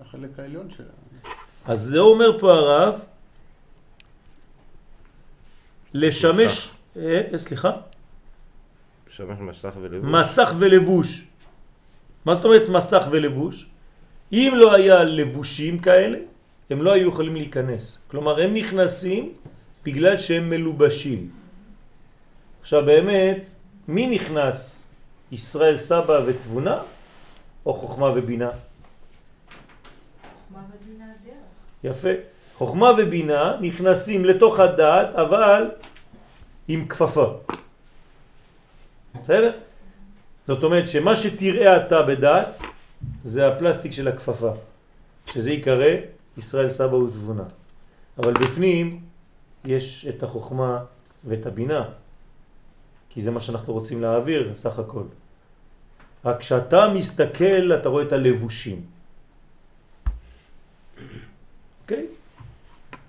החלק 0.00 0.38
העליון 0.38 0.70
שלהם. 0.76 0.88
אז 1.66 1.80
זה 1.80 1.98
אומר 1.98 2.38
פה 2.38 2.52
הרב, 2.52 3.00
לשמש, 5.94 6.70
אה, 6.96 7.22
אה, 7.32 7.38
סליחה? 7.38 7.70
לשמש 9.10 9.38
מסך 9.40 9.72
ולבוש. 9.80 10.10
מסך 10.10 10.54
ולבוש. 10.58 11.24
מה 12.24 12.34
זאת 12.34 12.44
אומרת 12.44 12.68
מסך 12.68 13.02
ולבוש? 13.10 13.66
אם 14.32 14.52
לא 14.56 14.74
היה 14.74 15.04
לבושים 15.04 15.78
כאלה, 15.78 16.18
הם 16.70 16.82
לא 16.82 16.92
היו 16.92 17.08
יכולים 17.08 17.36
להיכנס. 17.36 17.98
כלומר, 18.08 18.42
הם 18.42 18.54
נכנסים 18.54 19.32
בגלל 19.84 20.16
שהם 20.16 20.50
מלובשים. 20.50 21.30
עכשיו 22.60 22.86
באמת, 22.86 23.46
מי 23.88 24.06
נכנס? 24.06 24.88
ישראל 25.32 25.78
סבא 25.78 26.20
ותבונה 26.26 26.82
או 27.66 27.74
חוכמה 27.74 28.06
ובינה? 28.06 28.50
חוכמה 30.48 30.62
ובינה 30.74 31.04
דרך. 31.24 31.96
יפה. 31.96 32.37
חוכמה 32.58 32.90
ובינה 32.98 33.56
נכנסים 33.60 34.24
לתוך 34.24 34.60
הדעת, 34.60 35.14
אבל 35.14 35.70
עם 36.68 36.88
כפפה. 36.88 37.34
בסדר? 39.22 39.52
זאת 40.46 40.62
אומרת 40.62 40.88
שמה 40.88 41.16
שתראה 41.16 41.86
אתה 41.86 42.02
בדעת 42.02 42.56
זה 43.24 43.48
הפלסטיק 43.48 43.92
של 43.92 44.08
הכפפה, 44.08 44.50
שזה 45.26 45.50
יקרא 45.50 45.94
ישראל 46.38 46.70
סבא 46.70 46.94
ותבונה. 46.94 47.44
אבל 48.18 48.32
בפנים 48.32 49.00
יש 49.64 50.06
את 50.08 50.22
החוכמה 50.22 50.84
ואת 51.24 51.46
הבינה, 51.46 51.84
כי 53.10 53.22
זה 53.22 53.30
מה 53.30 53.40
שאנחנו 53.40 53.72
רוצים 53.72 54.02
להעביר 54.02 54.52
סך 54.56 54.78
הכל. 54.78 55.02
רק 56.24 56.40
כשאתה 56.40 56.88
מסתכל 56.88 57.72
אתה 57.74 57.88
רואה 57.88 58.02
את 58.02 58.12
הלבושים. 58.12 58.82
אוקיי? 61.82 62.06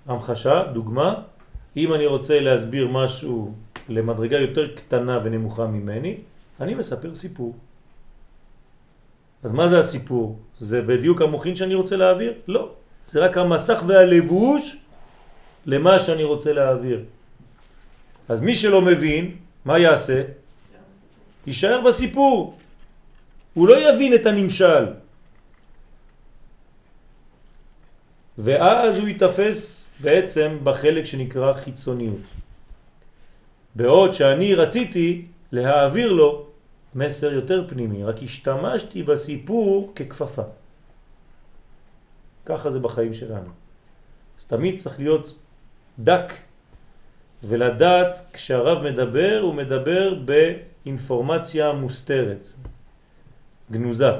המחשה, 0.06 0.62
דוגמה, 0.72 1.14
אם 1.76 1.94
אני 1.94 2.06
רוצה 2.06 2.40
להסביר 2.40 2.88
משהו 2.88 3.54
למדרגה 3.88 4.38
יותר 4.38 4.76
קטנה 4.76 5.18
ונמוכה 5.24 5.66
ממני, 5.66 6.16
אני 6.60 6.74
מספר 6.74 7.14
סיפור. 7.14 7.54
אז 9.42 9.52
מה 9.52 9.68
זה 9.68 9.78
הסיפור? 9.78 10.38
זה 10.58 10.82
בדיוק 10.82 11.22
המוכין 11.22 11.56
שאני 11.56 11.74
רוצה 11.74 11.96
להעביר? 11.96 12.34
לא. 12.48 12.68
זה 13.06 13.20
רק 13.20 13.38
המסך 13.38 13.82
והלבוש 13.86 14.76
למה 15.66 15.98
שאני 15.98 16.24
רוצה 16.24 16.52
להעביר. 16.52 17.04
אז 18.28 18.40
מי 18.40 18.54
שלא 18.54 18.82
מבין, 18.82 19.36
מה 19.64 19.78
יעשה? 19.78 20.22
יישאר 21.46 21.80
בסיפור. 21.80 22.58
הוא 23.54 23.68
לא 23.68 23.88
יבין 23.88 24.14
את 24.14 24.26
הנמשל. 24.26 24.86
ואז 28.38 28.96
הוא 28.96 29.08
יתפס 29.08 29.79
בעצם 30.00 30.58
בחלק 30.64 31.04
שנקרא 31.04 31.52
חיצוניות. 31.52 32.20
בעוד 33.74 34.12
שאני 34.12 34.54
רציתי 34.54 35.26
להעביר 35.52 36.12
לו 36.12 36.46
מסר 36.94 37.32
יותר 37.32 37.64
פנימי, 37.68 38.04
רק 38.04 38.22
השתמשתי 38.22 39.02
בסיפור 39.02 39.92
ככפפה. 39.96 40.42
ככה 42.46 42.70
זה 42.70 42.78
בחיים 42.78 43.14
שלנו. 43.14 43.50
אז 44.38 44.44
תמיד 44.44 44.78
צריך 44.78 44.98
להיות 44.98 45.34
דק 45.98 46.32
ולדעת 47.44 48.20
כשהרב 48.32 48.82
מדבר 48.82 49.40
הוא 49.42 49.54
מדבר 49.54 50.14
באינפורמציה 50.24 51.72
מוסתרת, 51.72 52.46
גנוזה. 53.70 54.10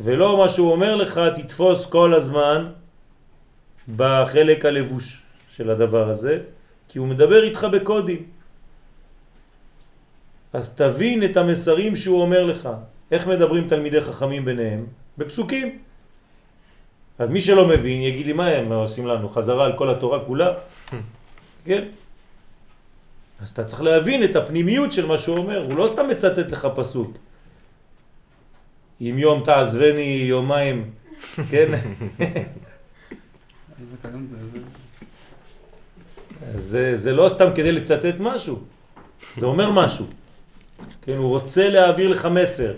ולא 0.00 0.38
מה 0.38 0.48
שהוא 0.48 0.72
אומר 0.72 0.94
לך 0.96 1.20
תתפוס 1.36 1.86
כל 1.86 2.14
הזמן 2.14 2.72
בחלק 3.96 4.64
הלבוש 4.64 5.18
של 5.56 5.70
הדבר 5.70 6.08
הזה, 6.08 6.38
כי 6.88 6.98
הוא 6.98 7.08
מדבר 7.08 7.42
איתך 7.44 7.66
בקודים. 7.72 8.22
אז 10.52 10.70
תבין 10.70 11.24
את 11.24 11.36
המסרים 11.36 11.96
שהוא 11.96 12.22
אומר 12.22 12.44
לך. 12.44 12.68
איך 13.10 13.26
מדברים 13.26 13.68
תלמידי 13.68 14.00
חכמים 14.00 14.44
ביניהם? 14.44 14.86
בפסוקים. 15.18 15.78
אז 17.18 17.28
מי 17.28 17.40
שלא 17.40 17.68
מבין 17.68 18.02
יגיד 18.02 18.26
לי 18.26 18.32
מה 18.32 18.46
הם 18.46 18.72
עושים 18.72 19.06
לנו, 19.06 19.28
חזרה 19.28 19.64
על 19.64 19.72
כל 19.78 19.90
התורה 19.90 20.24
כולה? 20.24 20.52
כן? 21.64 21.84
אז 23.40 23.50
אתה 23.50 23.64
צריך 23.64 23.82
להבין 23.82 24.24
את 24.24 24.36
הפנימיות 24.36 24.92
של 24.92 25.06
מה 25.06 25.18
שהוא 25.18 25.38
אומר, 25.38 25.64
הוא 25.64 25.74
לא 25.74 25.88
סתם 25.88 26.08
מצטט 26.08 26.50
לך 26.50 26.68
פסוק. 26.76 27.16
אם 29.00 29.14
יום 29.18 29.42
תעזבני 29.44 30.24
יומיים, 30.28 30.90
כן? 31.50 31.68
זה, 36.54 36.96
זה 36.96 37.12
לא 37.12 37.28
סתם 37.28 37.48
כדי 37.54 37.72
לצטט 37.72 38.14
משהו, 38.20 38.60
זה 39.36 39.46
אומר 39.46 39.70
משהו. 39.70 40.06
כן, 41.02 41.16
הוא 41.16 41.28
רוצה 41.28 41.68
להעביר 41.68 42.08
לך 42.08 42.24
מסר. 42.24 42.74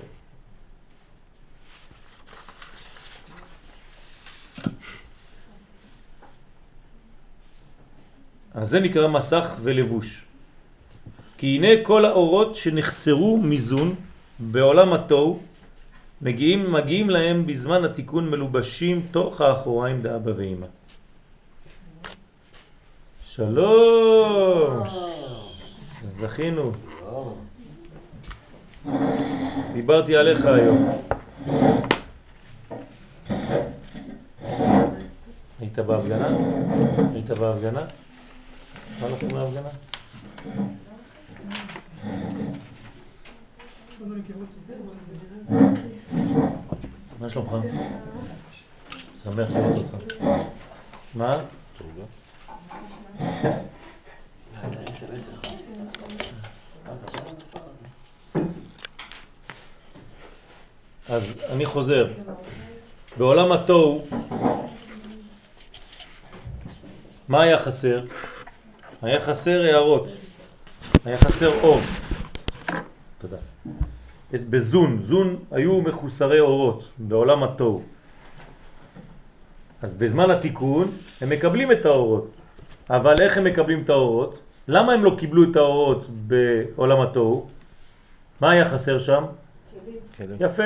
אז 8.55 8.68
זה 8.68 8.80
נקרא 8.80 9.09
מסך 9.09 9.55
ולבוש. 9.62 10.22
כי 11.38 11.47
הנה 11.47 11.68
כל 11.82 12.05
האורות 12.05 12.57
שנחסרו 12.57 13.38
מזון 13.42 13.94
בעולם 14.38 14.92
התוהו 14.92 15.42
מגיעים, 16.22 16.72
מגיעים 16.72 17.11
להם 17.11 17.47
בזמן 17.47 17.84
התיקון 17.84 18.30
מלובשים 18.30 19.07
תוך 19.11 19.40
האחוריים 19.40 20.03
דאבא 20.03 20.32
ואמא. 20.36 20.66
שלום! 23.37 24.82
זכינו. 26.01 26.72
דיברתי 29.72 30.16
עליך 30.16 30.45
היום. 30.45 30.89
היית 35.61 35.78
בהפגנה? 35.78 36.28
היית 37.12 37.30
בהפגנה? 37.30 37.84
מה 39.01 39.09
לכם 39.09 39.28
בהפגנה? 39.28 39.68
מה 47.20 47.30
שלומך? 47.30 47.51
שמח 49.22 49.51
לראות 49.51 49.84
אותך. 49.93 50.14
מה? 51.14 51.39
אז 61.09 61.39
אני 61.53 61.67
חוזר. 61.67 62.09
בעולם 63.19 63.53
התוהו, 63.53 64.07
מה 67.29 67.43
היה 67.43 67.59
חסר? 67.59 68.05
היה 69.03 69.21
חסר 69.21 69.62
הערות, 69.62 70.09
היה 71.05 71.19
חסר 71.19 71.61
אור. 71.62 71.81
תודה. 73.19 73.37
את 74.35 74.49
בזון, 74.49 75.03
זון 75.03 75.37
היו 75.51 75.81
מחוסרי 75.81 76.41
אורות 76.41 76.89
בעולם 76.99 77.43
התוהו. 77.43 77.83
אז 79.83 79.95
בזמן 79.95 80.31
התיקון 80.31 80.91
הם 81.21 81.31
מקבלים 81.31 81.73
את 81.73 81.85
האורות. 81.85 82.36
אבל 82.91 83.14
איך 83.20 83.39
הם 83.39 83.45
מקבלים 83.45 83.82
את 83.82 83.91
האורות? 83.91 84.39
למה 84.68 84.93
הם 84.93 85.05
לא 85.05 85.14
קיבלו 85.18 85.51
את 85.51 85.57
האורות 85.57 86.07
בעולם 86.11 87.01
התוהו? 87.01 87.49
מה 88.41 88.51
היה 88.51 88.68
חסר 88.68 88.99
שם? 88.99 89.24
כלים. 90.16 90.37
יפה. 90.41 90.64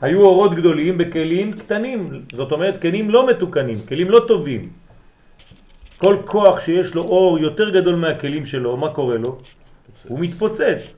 היו 0.00 0.20
אורות 0.20 0.54
גדולים 0.54 0.98
בכלים 0.98 1.52
קטנים, 1.52 2.22
זאת 2.32 2.52
אומרת 2.52 2.82
כלים 2.82 3.10
לא 3.10 3.26
מתוקנים, 3.26 3.86
כלים 3.88 4.10
לא 4.10 4.24
טובים. 4.28 4.68
כל 5.96 6.16
כוח 6.24 6.60
שיש 6.60 6.94
לו 6.94 7.02
אור 7.02 7.38
יותר 7.38 7.70
גדול 7.70 7.94
מהכלים 7.94 8.44
שלו, 8.44 8.76
מה 8.76 8.92
קורה 8.92 9.16
לו? 9.16 9.38
הוא 10.08 10.20
מתפוצץ. 10.20 10.94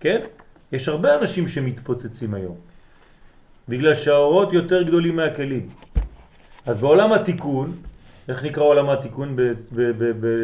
כן? 0.00 0.20
יש 0.72 0.88
הרבה 0.88 1.18
אנשים 1.18 1.48
שמתפוצצים 1.48 2.34
היום, 2.34 2.56
בגלל 3.68 3.94
שהאורות 3.94 4.52
יותר 4.52 4.82
גדולים 4.82 5.16
מהכלים. 5.16 5.68
אז 6.66 6.78
בעולם 6.78 7.12
התיקון, 7.12 7.72
איך 8.28 8.42
נקרא 8.44 8.62
עולם 8.62 8.88
התיקון 8.90 9.36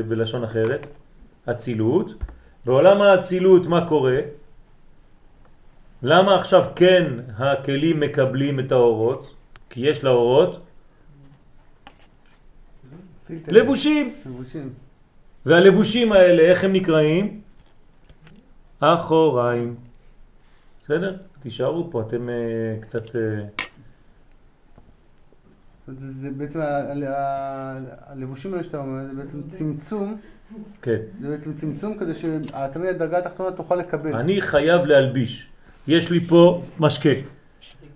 בלשון 0.09 0.45
אחרת? 0.45 0.87
אצילות. 1.51 2.12
בעולם 2.64 3.03
האצילות 3.03 3.66
מה 3.66 3.89
קורה? 3.89 4.18
למה 6.03 6.35
עכשיו 6.35 6.64
כן 6.76 7.12
הכלים 7.39 8.01
מקבלים 8.01 8.61
את 8.61 8.72
האורות? 8.72 9.35
כי 9.70 9.80
יש 9.80 10.05
לאורות. 10.05 10.61
לבושים. 13.30 14.14
לבושים. 14.26 14.72
והלבושים 15.47 16.12
האלה, 16.12 16.43
איך 16.43 16.64
הם 16.64 16.72
נקראים? 16.72 17.41
אחוריים. 18.80 19.74
בסדר? 20.85 21.16
תישארו 21.41 21.91
פה, 21.91 22.01
אתם 22.01 22.28
uh, 22.28 22.83
קצת... 22.83 23.07
Uh, 23.07 23.61
זה, 25.89 26.12
זה 26.12 26.30
בעצם, 26.30 26.61
הלבושים 28.07 28.53
האלה 28.53 28.64
שאתה 28.64 28.78
אומר, 28.78 29.05
זה 29.14 29.22
בעצם 29.22 29.43
צמצום, 29.49 30.16
כן. 30.83 30.99
זה 31.20 31.28
בעצם 31.28 31.55
צמצום 31.55 31.99
כדי 31.99 32.14
שתמיד 32.14 32.89
הדרגה 32.89 33.18
התחתונה 33.18 33.57
תוכל 33.57 33.76
לקבל. 33.76 34.14
אני 34.14 34.41
חייב 34.41 34.87
להלביש. 34.87 35.49
יש 35.89 36.11
לי 36.11 36.20
פה 36.20 36.62
משקה. 36.80 37.09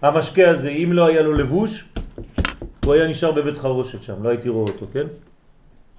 המשקה 0.03 0.51
הזה, 0.51 0.69
אם 0.69 0.91
לא 0.93 1.07
היה 1.07 1.23
לו 1.23 1.33
לבוש, 1.33 1.85
הוא 2.85 2.95
היה 2.95 3.09
נשאר 3.09 3.33
בבית 3.33 3.57
חרושת 3.57 4.03
שם, 4.03 4.23
לא 4.23 4.29
הייתי 4.29 4.49
רואה 4.49 4.73
אותו, 4.73 4.87
כן? 4.93 5.07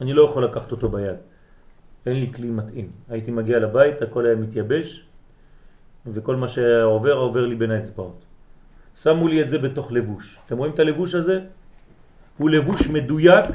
אני 0.02 0.14
לא 0.14 0.24
יכול 0.24 0.46
לקחת 0.46 0.72
אותו 0.72 0.90
ביד. 0.90 1.16
אין 2.06 2.20
לי 2.20 2.34
כלי 2.34 2.48
מתאים. 2.48 2.90
הייתי 3.10 3.32
מגיע 3.32 3.60
לבית, 3.60 4.02
הכל 4.02 4.26
היה 4.26 4.36
מתייבש, 4.36 5.04
וכל 6.06 6.36
מה 6.36 6.48
שהיה 6.48 6.84
עובר, 6.84 7.14
עובר 7.14 7.46
לי 7.46 7.56
בין 7.56 7.72
האצבעות. 7.72 8.18
שמו 8.96 9.28
לי 9.28 9.42
את 9.42 9.50
זה 9.50 9.58
בתוך 9.58 9.92
לבוש. 9.92 10.40
אתם 10.46 10.58
רואים 10.58 10.74
את 10.74 10.80
הלבוש 10.80 11.16
הזה? 11.16 11.40
הוא 12.38 12.50
לבוש 12.50 12.88
מדויק 12.88 13.46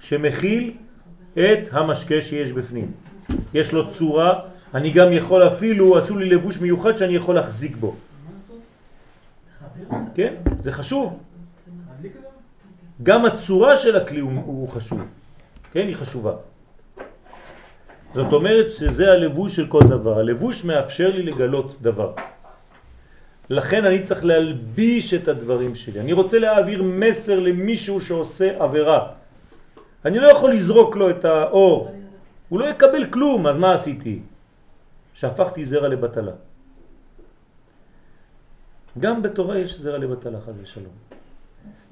שמכיל 0.00 0.72
את 1.34 1.68
המשקה 1.70 2.22
שיש 2.22 2.52
בפנים. 2.52 2.90
יש 3.54 3.72
לו 3.72 3.88
צורה, 3.88 4.40
אני 4.74 4.90
גם 4.90 5.12
יכול 5.12 5.46
אפילו, 5.46 5.98
עשו 5.98 6.16
לי 6.16 6.28
לבוש 6.28 6.58
מיוחד 6.58 6.96
שאני 6.96 7.16
יכול 7.16 7.34
להחזיק 7.34 7.76
בו. 7.76 7.96
כן? 10.14 10.34
זה 10.58 10.72
חשוב. 10.72 11.20
גם 13.02 13.24
הצורה 13.24 13.76
של 13.76 13.96
הכלי 13.96 14.20
הוא, 14.20 14.32
הוא 14.44 14.68
חשוב. 14.68 15.00
כן? 15.72 15.86
היא 15.86 15.96
חשובה. 15.96 16.32
זאת 18.14 18.32
אומרת 18.32 18.70
שזה 18.70 19.12
הלבוש 19.12 19.56
של 19.56 19.66
כל 19.66 19.82
דבר. 19.88 20.18
הלבוש 20.18 20.64
מאפשר 20.64 21.10
לי 21.10 21.22
לגלות 21.22 21.76
דבר. 21.82 22.12
לכן 23.50 23.84
אני 23.84 24.00
צריך 24.00 24.24
להלביש 24.24 25.14
את 25.14 25.28
הדברים 25.28 25.74
שלי. 25.74 26.00
אני 26.00 26.12
רוצה 26.12 26.38
להעביר 26.38 26.82
מסר 26.82 27.40
למישהו 27.40 28.00
שעושה 28.00 28.62
עבירה. 28.62 29.08
אני 30.04 30.18
לא 30.18 30.26
יכול 30.26 30.52
לזרוק 30.52 30.96
לו 30.96 31.10
את 31.10 31.24
האור. 31.24 31.94
הוא 32.48 32.60
לא 32.60 32.64
יקבל 32.64 33.06
כלום, 33.06 33.46
אז 33.46 33.58
מה 33.58 33.74
עשיתי? 33.74 34.20
שהפכתי 35.14 35.64
זרע 35.64 35.88
לבטלה. 35.88 36.32
גם 38.98 39.22
בתורה 39.22 39.58
יש 39.58 39.78
זרע 39.78 39.98
לבטלה, 39.98 40.38
חז 40.46 40.60
ושלום. 40.62 40.92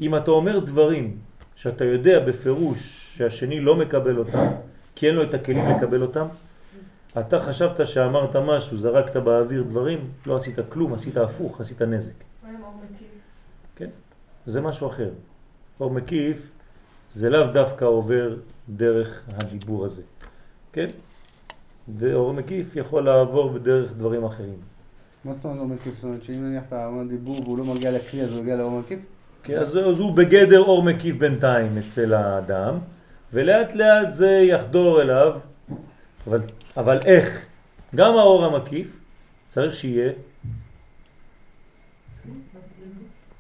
אם 0.01 0.16
אתה 0.16 0.30
אומר 0.30 0.59
דברים 0.59 1.16
שאתה 1.57 1.84
יודע 1.84 2.20
בפירוש 2.20 3.12
שהשני 3.16 3.61
לא 3.61 3.76
מקבל 3.76 4.18
אותם, 4.18 4.46
כי 4.94 5.07
אין 5.07 5.14
לו 5.14 5.22
את 5.22 5.34
הכלים 5.34 5.64
לקבל 5.76 6.03
אותם, 6.03 6.26
אתה 7.18 7.40
חשבת 7.40 7.86
שאמרת 7.86 8.36
משהו, 8.36 8.76
זרקת 8.76 9.16
באוויר 9.16 9.62
דברים, 9.62 10.11
לא 10.26 10.36
עשית 10.36 10.56
כלום, 10.68 10.94
עשית 10.94 11.16
הפוך, 11.16 11.61
עשית 11.61 11.82
נזק. 11.82 12.12
אור? 12.44 12.82
כן? 13.76 13.88
זה 14.46 14.61
משהו 14.61 14.88
אחר. 14.88 15.11
אור 15.80 15.90
מקיף 15.90 16.50
זה 17.11 17.30
לאו 17.30 17.46
דווקא 17.46 17.84
עובר 17.84 18.36
דרך 18.68 19.24
הדיבור 19.28 19.84
הזה. 19.84 20.02
כן? 20.72 20.88
אור 22.14 22.32
מקיף 22.32 22.76
יכול 22.76 23.04
לעבור 23.04 23.48
בדרך 23.48 23.92
דברים 23.92 24.24
אחרים. 24.24 24.58
מה 25.24 25.34
זאת 25.34 25.44
אומרת 25.44 25.58
לא 25.58 25.66
מקיף? 25.66 25.94
זאת 25.94 26.04
אומרת 26.04 26.24
שאם 26.24 26.34
נניח 26.34 26.62
אתה 26.68 26.86
אומר 26.86 27.02
דיבור 27.08 27.42
והוא 27.42 27.58
לא 27.58 27.64
מגיע 27.64 27.92
לכלי 27.92 28.22
אז 28.22 28.32
הוא 28.32 28.42
מגיע 28.42 28.56
לאור 28.56 28.80
מקיף? 28.80 29.00
כן, 29.42 29.58
אז, 29.58 29.76
אז 29.78 30.00
הוא 30.00 30.12
בגדר 30.16 30.61
אור 30.61 30.82
מקיף 30.82 31.16
בינתיים 31.16 31.78
אצל 31.78 32.14
האדם, 32.14 32.78
ולאט 33.32 33.74
לאט 33.74 34.12
זה 34.12 34.30
יחדור 34.30 35.02
אליו, 35.02 35.36
אבל, 36.26 36.40
אבל 36.76 37.00
איך? 37.04 37.46
גם 37.94 38.16
האור 38.16 38.44
המקיף 38.44 39.00
צריך 39.48 39.74
שיהיה 39.74 40.12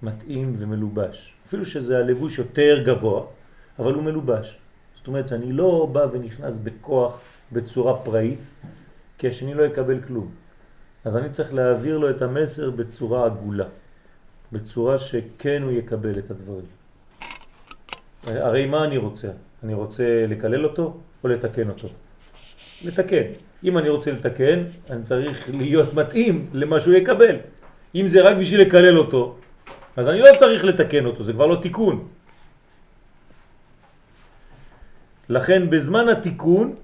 מתאים 0.02 0.54
ומלובש. 0.58 1.32
אפילו 1.46 1.64
שזה 1.64 1.98
הלבוש 1.98 2.38
יותר 2.38 2.82
גבוה, 2.86 3.26
אבל 3.78 3.94
הוא 3.94 4.02
מלובש. 4.02 4.56
זאת 4.96 5.06
אומרת 5.06 5.28
שאני 5.28 5.52
לא 5.52 5.88
בא 5.92 6.06
ונכנס 6.12 6.58
בכוח 6.58 7.20
בצורה 7.52 7.98
פראית, 8.04 8.48
כי 9.18 9.28
השני 9.28 9.54
לא 9.54 9.62
יקבל 9.62 10.00
כלום. 10.00 10.30
אז 11.04 11.16
אני 11.16 11.30
צריך 11.30 11.54
להעביר 11.54 11.98
לו 11.98 12.10
את 12.10 12.22
המסר 12.22 12.70
בצורה 12.70 13.26
עגולה. 13.26 13.66
בצורה 14.52 14.98
שכן 14.98 15.62
הוא 15.62 15.72
יקבל 15.72 16.18
את 16.18 16.30
הדברים. 16.30 16.66
הרי 18.26 18.66
מה 18.66 18.84
אני 18.84 18.96
רוצה? 18.96 19.28
אני 19.64 19.74
רוצה 19.74 20.26
לקלל 20.28 20.66
אותו 20.66 20.96
או 21.24 21.28
לתקן 21.28 21.68
אותו? 21.68 21.88
לתקן. 22.84 23.22
אם 23.64 23.78
אני 23.78 23.88
רוצה 23.88 24.12
לתקן, 24.12 24.64
אני 24.90 25.02
צריך 25.02 25.50
להיות 25.52 25.94
מתאים 25.94 26.46
למה 26.52 26.80
שהוא 26.80 26.94
יקבל. 26.94 27.36
אם 27.94 28.06
זה 28.06 28.22
רק 28.22 28.36
בשביל 28.36 28.60
לקלל 28.60 28.98
אותו, 28.98 29.36
אז 29.96 30.08
אני 30.08 30.20
לא 30.20 30.28
צריך 30.38 30.64
לתקן 30.64 31.04
אותו, 31.04 31.22
זה 31.22 31.32
כבר 31.32 31.46
לא 31.46 31.56
תיקון. 31.56 32.08
לכן 35.28 35.70
בזמן 35.70 36.08
התיקון, 36.08 36.74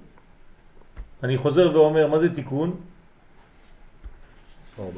אני 1.23 1.37
חוזר 1.37 1.71
ואומר, 1.73 2.07
מה 2.07 2.17
זה 2.17 2.35
תיקון? 2.35 2.75
אור. 4.77 4.91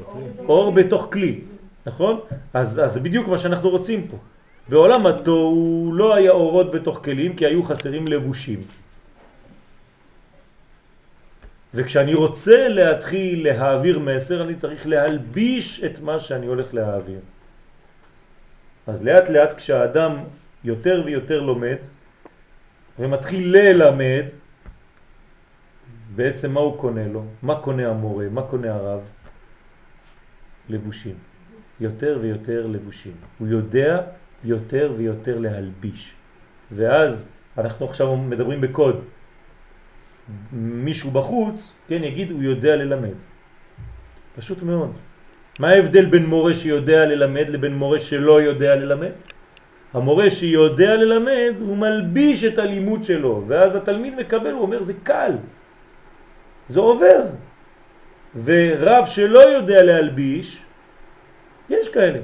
אור 0.48 0.72
בתוך 0.72 1.08
כלי, 1.12 1.40
נכון? 1.86 2.20
אז, 2.54 2.80
אז 2.84 2.94
זה 2.94 3.00
בדיוק 3.00 3.28
מה 3.28 3.38
שאנחנו 3.38 3.70
רוצים 3.70 4.06
פה. 4.08 4.16
בעולם 4.68 5.06
התוהו 5.06 5.90
לא 5.94 6.14
היה 6.14 6.30
אורות 6.30 6.70
בתוך 6.70 7.00
כלים 7.04 7.36
כי 7.36 7.46
היו 7.46 7.62
חסרים 7.62 8.08
לבושים. 8.08 8.62
וכשאני 11.74 12.14
רוצה 12.14 12.68
להתחיל 12.68 13.44
להעביר 13.44 13.98
מסר, 13.98 14.42
אני 14.42 14.54
צריך 14.54 14.86
להלביש 14.86 15.84
את 15.84 16.00
מה 16.00 16.18
שאני 16.18 16.46
הולך 16.46 16.74
להעביר. 16.74 17.20
אז 18.86 19.04
לאט 19.04 19.28
לאט 19.28 19.56
כשהאדם 19.56 20.16
יותר 20.64 21.02
ויותר 21.04 21.40
לומד 21.40 21.76
ומתחיל 22.98 23.56
ללמד, 23.56 24.24
בעצם 26.16 26.52
מה 26.52 26.60
הוא 26.60 26.78
קונה 26.78 27.08
לו? 27.08 27.24
מה 27.42 27.54
קונה 27.60 27.88
המורה? 27.88 28.26
מה 28.30 28.42
קונה 28.42 28.74
הרב? 28.74 29.00
לבושים. 30.68 31.14
יותר 31.80 32.18
ויותר 32.20 32.66
לבושים. 32.66 33.14
הוא 33.38 33.48
יודע 33.48 34.00
יותר 34.44 34.92
ויותר 34.96 35.38
להלביש. 35.38 36.14
ואז 36.72 37.26
אנחנו 37.58 37.86
עכשיו 37.86 38.16
מדברים 38.16 38.60
בקוד. 38.60 39.04
מישהו 40.52 41.10
בחוץ, 41.10 41.72
כן, 41.88 42.04
יגיד 42.04 42.30
הוא 42.30 42.42
יודע 42.42 42.76
ללמד. 42.76 43.16
פשוט 44.36 44.62
מאוד. 44.62 44.92
מה 45.58 45.68
ההבדל 45.68 46.06
בין 46.06 46.26
מורה 46.26 46.54
שיודע 46.54 47.04
ללמד 47.06 47.48
לבין 47.48 47.74
מורה 47.74 47.98
שלא 47.98 48.42
יודע 48.42 48.76
ללמד? 48.76 49.12
המורה 49.94 50.30
שיודע 50.30 50.96
ללמד 50.96 51.54
הוא 51.60 51.76
מלביש 51.76 52.44
את 52.44 52.58
הלימוד 52.58 53.02
שלו 53.02 53.44
ואז 53.46 53.74
התלמיד 53.74 54.14
מקבל, 54.14 54.50
הוא 54.50 54.62
אומר 54.62 54.82
זה 54.82 54.92
קל, 55.02 55.32
זה 56.68 56.80
עובר. 56.80 57.22
ורב 58.44 59.04
שלא 59.04 59.40
יודע 59.40 59.82
להלביש, 59.82 60.62
יש 61.70 61.88
כאלה, 61.88 62.18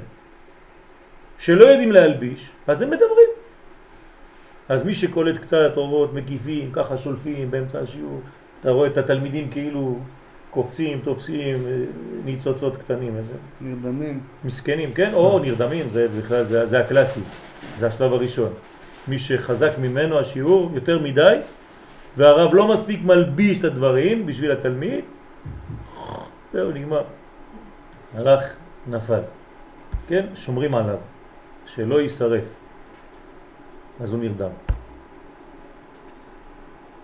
שלא 1.39 1.65
יודעים 1.65 1.91
להלביש, 1.91 2.49
אז 2.67 2.81
הם 2.81 2.89
מדברים. 2.89 3.36
אז 4.69 4.83
מי 4.83 4.93
שקולט 4.93 5.37
קצת 5.37 5.71
אורות 5.77 6.13
מקיפים, 6.13 6.69
ככה 6.73 6.97
שולפים 6.97 7.51
באמצע 7.51 7.79
השיעור, 7.79 8.21
אתה 8.61 8.71
רואה 8.71 8.87
את 8.87 8.97
התלמידים 8.97 9.49
כאילו 9.49 9.99
קופצים, 10.49 10.99
תופסים, 11.03 11.65
אה, 11.67 11.71
ניצוצות 12.25 12.77
קטנים, 12.77 13.17
איזה... 13.17 13.33
נרדמים. 13.61 14.19
מסכנים, 14.45 14.93
כן? 14.93 15.13
או 15.13 15.39
נרדמים, 15.39 15.89
זה 15.89 16.07
בכלל, 16.17 16.45
זה, 16.45 16.65
זה 16.65 16.79
הקלאסי, 16.79 17.19
זה 17.77 17.87
השלב 17.87 18.13
הראשון. 18.13 18.53
מי 19.07 19.19
שחזק 19.19 19.71
ממנו 19.81 20.19
השיעור 20.19 20.71
יותר 20.73 20.99
מדי, 20.99 21.37
והרב 22.17 22.53
לא 22.53 22.73
מספיק 22.73 22.99
מלביש 23.03 23.59
את 23.59 23.63
הדברים 23.63 24.25
בשביל 24.25 24.51
התלמיד, 24.51 25.05
זהו, 26.53 26.71
נגמר. 26.71 27.03
הלך, 28.15 28.53
נפל. 28.87 29.21
כן? 30.07 30.25
שומרים 30.35 30.75
עליו, 30.75 30.97
שלא 31.65 32.01
יישרף. 32.01 32.43
אז 34.01 34.11
הוא 34.11 34.19
נרדם. 34.19 34.49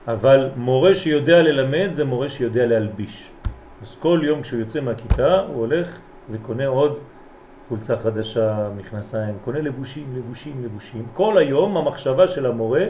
אבל 0.07 0.49
מורה 0.55 0.95
שיודע 0.95 1.41
ללמד 1.41 1.87
זה 1.91 2.05
מורה 2.05 2.29
שיודע 2.29 2.65
להלביש. 2.65 3.29
אז 3.81 3.95
כל 3.99 4.21
יום 4.23 4.41
כשהוא 4.41 4.59
יוצא 4.59 4.81
מהכיתה 4.81 5.39
הוא 5.39 5.55
הולך 5.55 5.99
וקונה 6.31 6.67
עוד 6.67 6.99
חולצה 7.69 7.97
חדשה, 7.97 8.69
מכנסיים, 8.77 9.35
קונה 9.43 9.61
לבושים, 9.61 10.05
לבושים, 10.17 10.63
לבושים. 10.63 11.05
כל 11.13 11.37
היום 11.37 11.77
המחשבה 11.77 12.27
של 12.27 12.45
המורה 12.45 12.85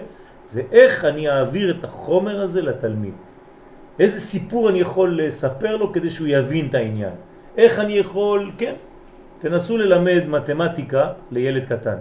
זה 0.45 0.62
איך 0.72 1.06
אני 1.06 1.30
אעביר 1.30 1.78
את 1.80 1.84
החומר 1.84 2.41
הזה 2.41 2.62
לתלמיד. 2.62 3.14
איזה 3.99 4.20
סיפור 4.20 4.70
אני 4.70 4.80
יכול 4.80 5.22
לספר 5.22 5.78
לו 5.78 5.93
כדי 5.93 6.10
שהוא 6.10 6.28
יבין 6.28 6.68
את 6.68 6.74
העניין. 6.74 7.14
איך 7.58 7.80
אני 7.80 7.93
יכול, 7.93 8.51
כן, 8.58 8.74
תנסו 9.39 9.78
ללמד 9.78 10.24
מתמטיקה 10.28 11.08
לילד 11.32 11.66
קטן. 11.66 11.97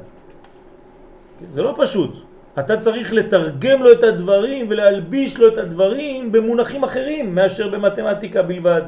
זה 1.51 1.62
לא 1.62 1.74
פשוט. 1.76 2.11
אתה 2.59 2.76
צריך 2.76 3.12
לתרגם 3.12 3.82
לו 3.82 3.93
את 3.93 4.03
הדברים 4.03 4.66
ולהלביש 4.68 5.38
לו 5.38 5.49
את 5.49 5.59
הדברים 5.59 6.32
במונחים 6.32 6.84
אחרים 6.84 7.34
מאשר 7.34 7.68
במתמטיקה 7.68 8.43
בלבד. 8.43 8.82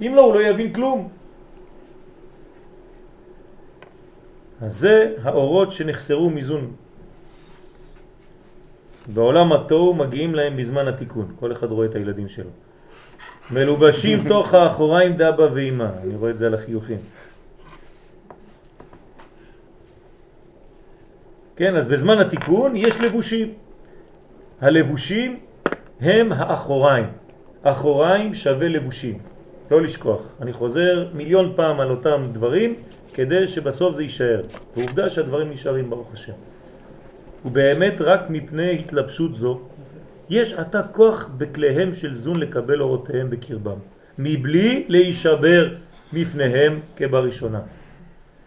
אם 0.00 0.12
לא, 0.14 0.20
הוא 0.20 0.34
לא 0.34 0.40
יבין 0.42 0.72
כלום. 0.72 1.08
אז 4.62 4.76
זה 4.78 5.14
האורות 5.22 5.72
שנחסרו 5.72 6.30
מזון. 6.30 6.72
בעולם 9.06 9.52
התוהו 9.52 9.94
מגיעים 9.94 10.34
להם 10.34 10.56
בזמן 10.56 10.88
התיקון. 10.88 11.34
כל 11.40 11.52
אחד 11.52 11.70
רואה 11.70 11.86
את 11.86 11.94
הילדים 11.94 12.28
שלו. 12.28 12.50
מלובשים 13.50 14.28
תוך 14.28 14.54
האחוריים 14.54 15.12
דאבא 15.12 15.42
ואימא. 15.42 15.86
אני 16.02 16.14
רואה 16.14 16.30
את 16.30 16.38
זה 16.38 16.46
על 16.46 16.54
החיוכים. 16.54 16.98
כן, 21.56 21.76
אז 21.76 21.86
בזמן 21.86 22.18
התיקון 22.18 22.76
יש 22.76 23.00
לבושים. 23.00 23.52
הלבושים 24.60 25.38
הם 26.00 26.32
האחוריים. 26.32 27.04
אחוריים 27.62 28.34
שווה 28.34 28.68
לבושים. 28.68 29.18
לא 29.70 29.82
לשכוח. 29.82 30.22
אני 30.40 30.52
חוזר 30.52 31.08
מיליון 31.14 31.52
פעם 31.56 31.80
על 31.80 31.90
אותם 31.90 32.28
דברים 32.32 32.74
כדי 33.14 33.46
שבסוף 33.46 33.94
זה 33.94 34.02
יישאר. 34.02 34.42
ועובדה 34.76 35.10
שהדברים 35.10 35.50
נשארים 35.50 35.90
ברוך 35.90 36.12
השם. 36.12 36.32
ובאמת 37.44 38.00
רק 38.00 38.30
מפני 38.30 38.74
התלבשות 38.74 39.34
זו 39.34 39.60
יש 40.30 40.52
עתה 40.52 40.82
כוח 40.82 41.30
בכליהם 41.38 41.94
של 41.94 42.16
זון 42.16 42.36
לקבל 42.36 42.80
אורותיהם 42.80 43.30
בקרבם, 43.30 43.78
מבלי 44.18 44.84
להישבר 44.88 45.74
מפניהם 46.12 46.80
כבראשונה. 46.96 47.60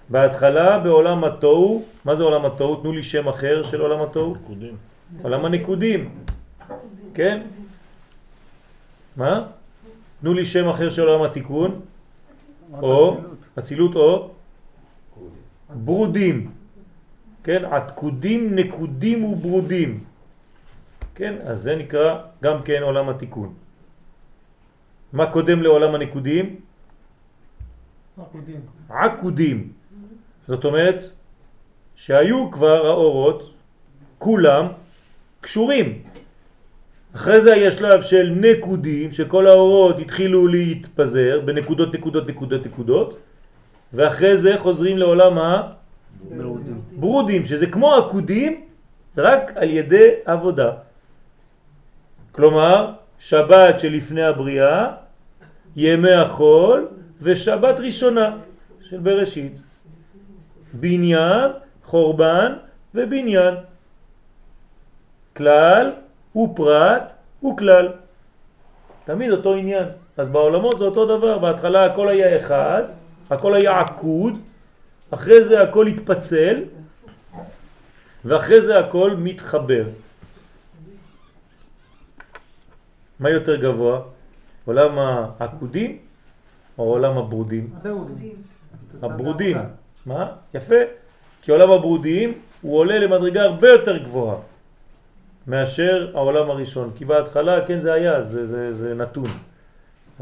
בהתחלה 0.09 0.79
בעולם 0.79 1.23
התוהו, 1.23 1.83
מה 2.05 2.15
זה 2.15 2.23
עולם 2.23 2.45
התוהו? 2.45 2.75
תנו 2.75 2.91
לי 2.91 3.03
שם 3.03 3.27
אחר 3.27 3.63
של 3.63 3.81
עולם 3.81 4.01
התוהו. 4.01 4.35
נקודים. 4.35 4.75
עולם 5.21 5.45
הנקודים, 5.45 6.09
כן? 7.13 7.41
מה? 9.15 9.45
תנו 10.21 10.33
לי 10.33 10.45
שם 10.45 10.69
אחר 10.69 10.89
של 10.89 11.07
עולם 11.07 11.21
התיקון, 11.23 11.81
או 12.81 13.17
אצילות 13.59 13.95
או 13.95 14.31
ברודים, 15.69 16.51
כן? 17.43 17.65
עתקודים, 17.65 18.55
נקודים 18.55 19.23
וברודים, 19.23 20.03
כן? 21.15 21.35
אז 21.43 21.59
זה 21.59 21.75
נקרא 21.75 22.21
גם 22.43 22.61
כן 22.63 22.83
עולם 22.83 23.09
התיקון. 23.09 23.53
מה 25.13 25.31
קודם 25.31 25.61
לעולם 25.61 25.95
הנקודים? 25.95 26.55
עקודים. 28.89 29.78
זאת 30.49 30.65
אומרת 30.65 31.03
שהיו 31.95 32.51
כבר 32.51 32.87
האורות, 32.87 33.53
כולם 34.17 34.67
קשורים. 35.41 36.01
אחרי 37.15 37.41
זה 37.41 37.53
היה 37.53 37.71
שלב 37.71 38.01
של 38.01 38.33
נקודים, 38.35 39.11
שכל 39.11 39.47
האורות 39.47 39.99
התחילו 39.99 40.47
להתפזר 40.47 41.41
בנקודות, 41.45 41.93
נקודות, 41.93 42.29
נקודות, 42.29 42.65
נקודות, 42.65 43.17
ואחרי 43.93 44.37
זה 44.37 44.55
חוזרים 44.57 44.97
לעולם 44.97 45.37
הברודים, 46.31 47.45
שזה 47.45 47.65
כמו 47.65 47.95
עקודים, 47.95 48.61
רק 49.17 49.51
על 49.55 49.69
ידי 49.69 50.09
עבודה. 50.25 50.71
כלומר, 52.31 52.91
שבת 53.19 53.79
שלפני 53.79 54.23
הבריאה, 54.23 54.91
ימי 55.75 56.11
החול 56.11 56.87
ושבת 57.21 57.79
ראשונה 57.79 58.37
של 58.89 58.97
בראשית. 58.97 59.68
בניין, 60.73 61.51
חורבן 61.85 62.53
ובניין. 62.95 63.53
כלל 65.37 65.91
ופרט 66.35 67.11
וכלל. 67.43 67.87
תמיד 69.05 69.31
אותו 69.31 69.53
עניין. 69.53 69.87
אז 70.17 70.29
בעולמות 70.29 70.77
זה 70.77 70.83
אותו 70.85 71.05
דבר, 71.17 71.37
בהתחלה 71.37 71.85
הכל 71.85 72.09
היה 72.09 72.39
אחד, 72.39 72.83
הכל 73.29 73.53
היה 73.55 73.79
עקוד, 73.79 74.33
אחרי 75.11 75.43
זה 75.43 75.61
הכל 75.61 75.87
התפצל, 75.87 76.63
ואחרי 78.25 78.61
זה 78.61 78.79
הכל 78.79 79.15
מתחבר. 79.17 79.85
מה 83.19 83.29
יותר 83.29 83.55
גבוה? 83.55 84.01
עולם 84.65 84.99
העקודים 84.99 85.97
או 86.77 86.83
עולם 86.83 87.17
הברודים? 87.17 87.69
הברודים. 89.01 89.57
מה? 90.05 90.31
יפה. 90.53 90.75
כי 91.41 91.51
עולם 91.51 91.71
הברודים 91.71 92.33
הוא 92.61 92.77
עולה 92.77 92.99
למדרגה 92.99 93.43
הרבה 93.43 93.67
יותר 93.67 93.97
גבוהה 93.97 94.37
מאשר 95.47 96.11
העולם 96.13 96.49
הראשון. 96.49 96.91
כי 96.97 97.05
בהתחלה, 97.05 97.65
כן 97.65 97.79
זה 97.79 97.93
היה, 97.93 98.21
זה, 98.21 98.45
זה, 98.45 98.73
זה 98.73 98.95
נתון. 98.95 99.27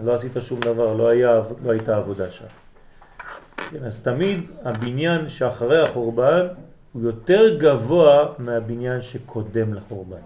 לא 0.03 0.15
עשית 0.15 0.31
שום 0.39 0.59
דבר, 0.59 0.93
לא, 0.93 1.07
היה, 1.07 1.41
לא 1.63 1.71
הייתה 1.71 1.97
עבודה 1.97 2.31
שם. 2.31 2.45
כן, 3.71 3.83
אז 3.83 3.99
תמיד 3.99 4.49
הבניין 4.63 5.29
שאחרי 5.29 5.81
החורבן 5.81 6.47
הוא 6.93 7.03
יותר 7.03 7.57
גבוה 7.57 8.25
מהבניין 8.39 9.01
שקודם 9.01 9.73
לחורבן. 9.73 10.21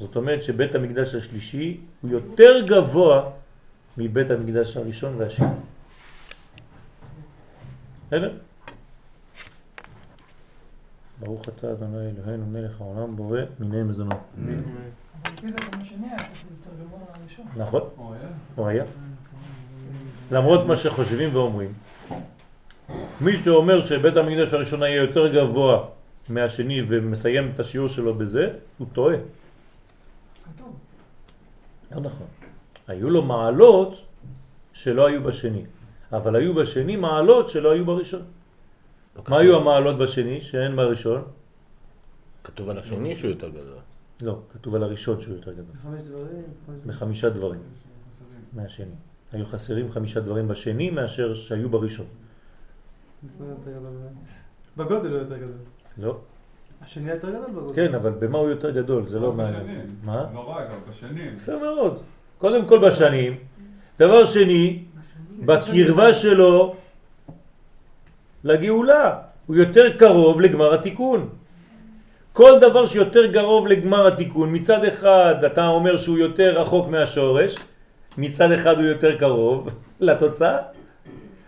זאת 0.00 0.16
אומרת 0.16 0.42
שבית 0.42 0.74
המקדש 0.74 1.14
השלישי 1.14 1.80
הוא 2.02 2.10
יותר 2.10 2.60
גבוה 2.66 3.30
מבית 3.96 4.30
המקדש 4.30 4.76
הראשון 4.76 5.14
והשני. 5.18 5.46
בסדר? 8.10 8.32
ברוך 11.20 11.48
אתה 11.48 11.72
אדוני 11.72 12.10
אלוהינו 12.10 12.46
מלך 12.46 12.80
העולם 12.80 13.16
בורא 13.16 13.40
מיני 13.58 13.82
מזונות. 13.82 14.18
נכון, 17.56 17.82
הוא 18.54 18.66
היה. 18.66 18.84
למרות 20.30 20.66
מה 20.66 20.76
שחושבים 20.76 21.34
ואומרים. 21.34 21.72
מי 23.20 23.36
שאומר 23.36 23.86
שבית 23.86 24.16
המקדש 24.16 24.54
הראשון 24.54 24.82
יהיה 24.82 24.94
יותר 24.94 25.32
גבוה 25.34 25.84
מהשני 26.28 26.82
ומסיים 26.88 27.50
את 27.54 27.60
השיעור 27.60 27.88
שלו 27.88 28.14
בזה, 28.14 28.50
הוא 28.78 28.86
טועה. 28.92 29.16
לא 31.92 32.00
נכון. 32.00 32.26
היו 32.88 33.10
לו 33.10 33.22
מעלות 33.22 34.02
שלא 34.72 35.06
היו 35.06 35.22
בשני, 35.22 35.62
אבל 36.12 36.36
היו 36.36 36.54
בשני 36.54 36.96
מעלות 36.96 37.48
שלא 37.48 37.72
היו 37.72 37.84
בראשון. 37.84 38.22
מה 39.28 39.38
היו 39.38 39.56
המעלות 39.56 39.98
בשני 39.98 40.40
שאין 40.40 40.76
בראשון? 40.76 41.22
כתוב 42.44 42.68
על 42.68 42.78
השני 42.78 43.16
שהוא 43.16 43.30
יותר 43.30 43.48
גדול. 43.48 43.78
לא, 44.22 44.38
כתוב 44.52 44.74
על 44.74 44.82
הראשון 44.82 45.20
שהוא 45.20 45.34
יותר 45.34 45.52
גדול. 45.52 45.76
חמש 45.82 46.00
דברים. 46.00 46.42
חמש 46.66 46.76
בחמישה 46.86 47.30
דברים 47.30 47.60
מהשני. 48.52 48.94
היו 49.32 49.46
חסרים 49.46 49.92
חמישה 49.92 50.20
דברים 50.20 50.48
בשני 50.48 50.90
מאשר 50.90 51.34
שהיו 51.34 51.68
בראשון. 51.68 52.06
לפני 53.24 53.46
יותר 53.48 53.70
גדול. 53.70 53.92
בגודל 54.76 55.08
הוא 55.08 55.18
יותר 55.18 55.36
גדול. 55.36 55.58
לא. 55.98 56.18
השני 56.82 57.10
יותר 57.10 57.30
גדול 57.30 57.50
בגודל. 57.50 57.74
כן, 57.74 57.94
אבל 57.94 58.10
במה 58.10 58.38
הוא 58.38 58.48
יותר 58.48 58.70
גדול? 58.70 59.08
זה 59.08 59.18
לא 59.18 59.32
מעניין. 59.32 59.62
בשנים. 59.62 59.96
מה? 60.04 60.26
לא 60.34 60.50
רק, 60.50 60.66
אבל 60.66 60.92
בשנים. 60.92 61.36
יפה 61.36 61.52
מאוד. 61.56 62.02
קודם 62.38 62.66
כל 62.66 62.88
בשנים. 62.88 63.36
דבר 63.98 64.24
שני, 64.24 64.84
בקרבה 65.40 66.14
שלו 66.14 66.74
לגאולה. 68.44 69.16
הוא 69.46 69.56
יותר 69.56 69.96
קרוב 69.98 70.40
לגמר 70.40 70.74
התיקון. 70.74 71.28
כל 72.32 72.58
דבר 72.60 72.86
שיותר 72.86 73.32
קרוב 73.32 73.66
לגמר 73.66 74.06
התיקון, 74.06 74.54
מצד 74.54 74.84
אחד 74.84 75.44
אתה 75.46 75.66
אומר 75.66 75.96
שהוא 75.96 76.18
יותר 76.18 76.60
רחוק 76.60 76.88
מהשורש, 76.88 77.56
מצד 78.18 78.52
אחד 78.52 78.78
הוא 78.78 78.84
יותר 78.84 79.18
קרוב 79.18 79.68
לתוצאה. 80.00 80.58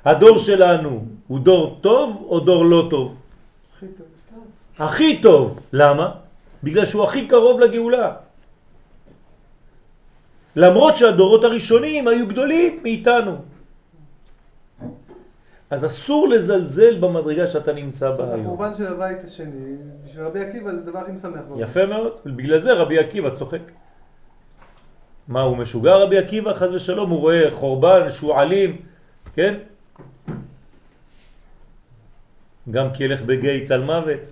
הדור 0.04 0.38
שלנו 0.38 1.04
הוא 1.28 1.38
דור 1.38 1.78
טוב 1.80 2.26
או 2.28 2.40
דור 2.40 2.64
לא 2.64 2.86
טוב? 2.90 3.16
הכי 3.76 3.86
טוב. 3.86 4.06
הכי 4.78 5.20
טוב. 5.22 5.60
למה? 5.72 6.10
בגלל 6.62 6.84
שהוא 6.84 7.04
הכי 7.04 7.26
קרוב 7.26 7.60
לגאולה. 7.60 8.12
למרות 10.56 10.96
שהדורות 10.96 11.44
הראשונים 11.44 12.08
היו 12.08 12.26
גדולים 12.26 12.80
מאיתנו. 12.82 13.51
אז 15.72 15.84
אסור 15.84 16.28
לזלזל 16.28 17.00
במדרגה 17.00 17.46
שאתה 17.46 17.72
נמצא 17.72 18.10
בה 18.10 18.24
היום. 18.24 18.40
החורבן 18.40 18.76
של 18.76 18.86
הבית 18.86 19.24
השני, 19.24 19.76
בשביל 20.06 20.24
רבי 20.24 20.40
עקיבא 20.40 20.72
זה 20.72 20.78
הדבר 20.78 20.98
הכי 20.98 21.12
משמח. 21.12 21.40
יפה 21.56 21.86
מאוד, 21.86 22.12
בגלל 22.26 22.58
זה 22.58 22.72
רבי 22.72 22.98
עקיבא 22.98 23.30
צוחק. 23.30 23.60
מה, 25.28 25.40
הוא 25.40 25.56
משוגע 25.56 25.96
רבי 25.96 26.18
עקיבא? 26.18 26.54
חז 26.54 26.72
ושלום, 26.72 27.10
הוא 27.10 27.20
רואה 27.20 27.50
חורבן, 27.50 28.10
שועלים, 28.10 28.76
כן? 29.34 29.54
גם 32.70 32.92
כי 32.92 33.04
ילך 33.04 33.22
בגיא 33.22 33.64
צל 33.64 33.80
מוות. 33.80 34.20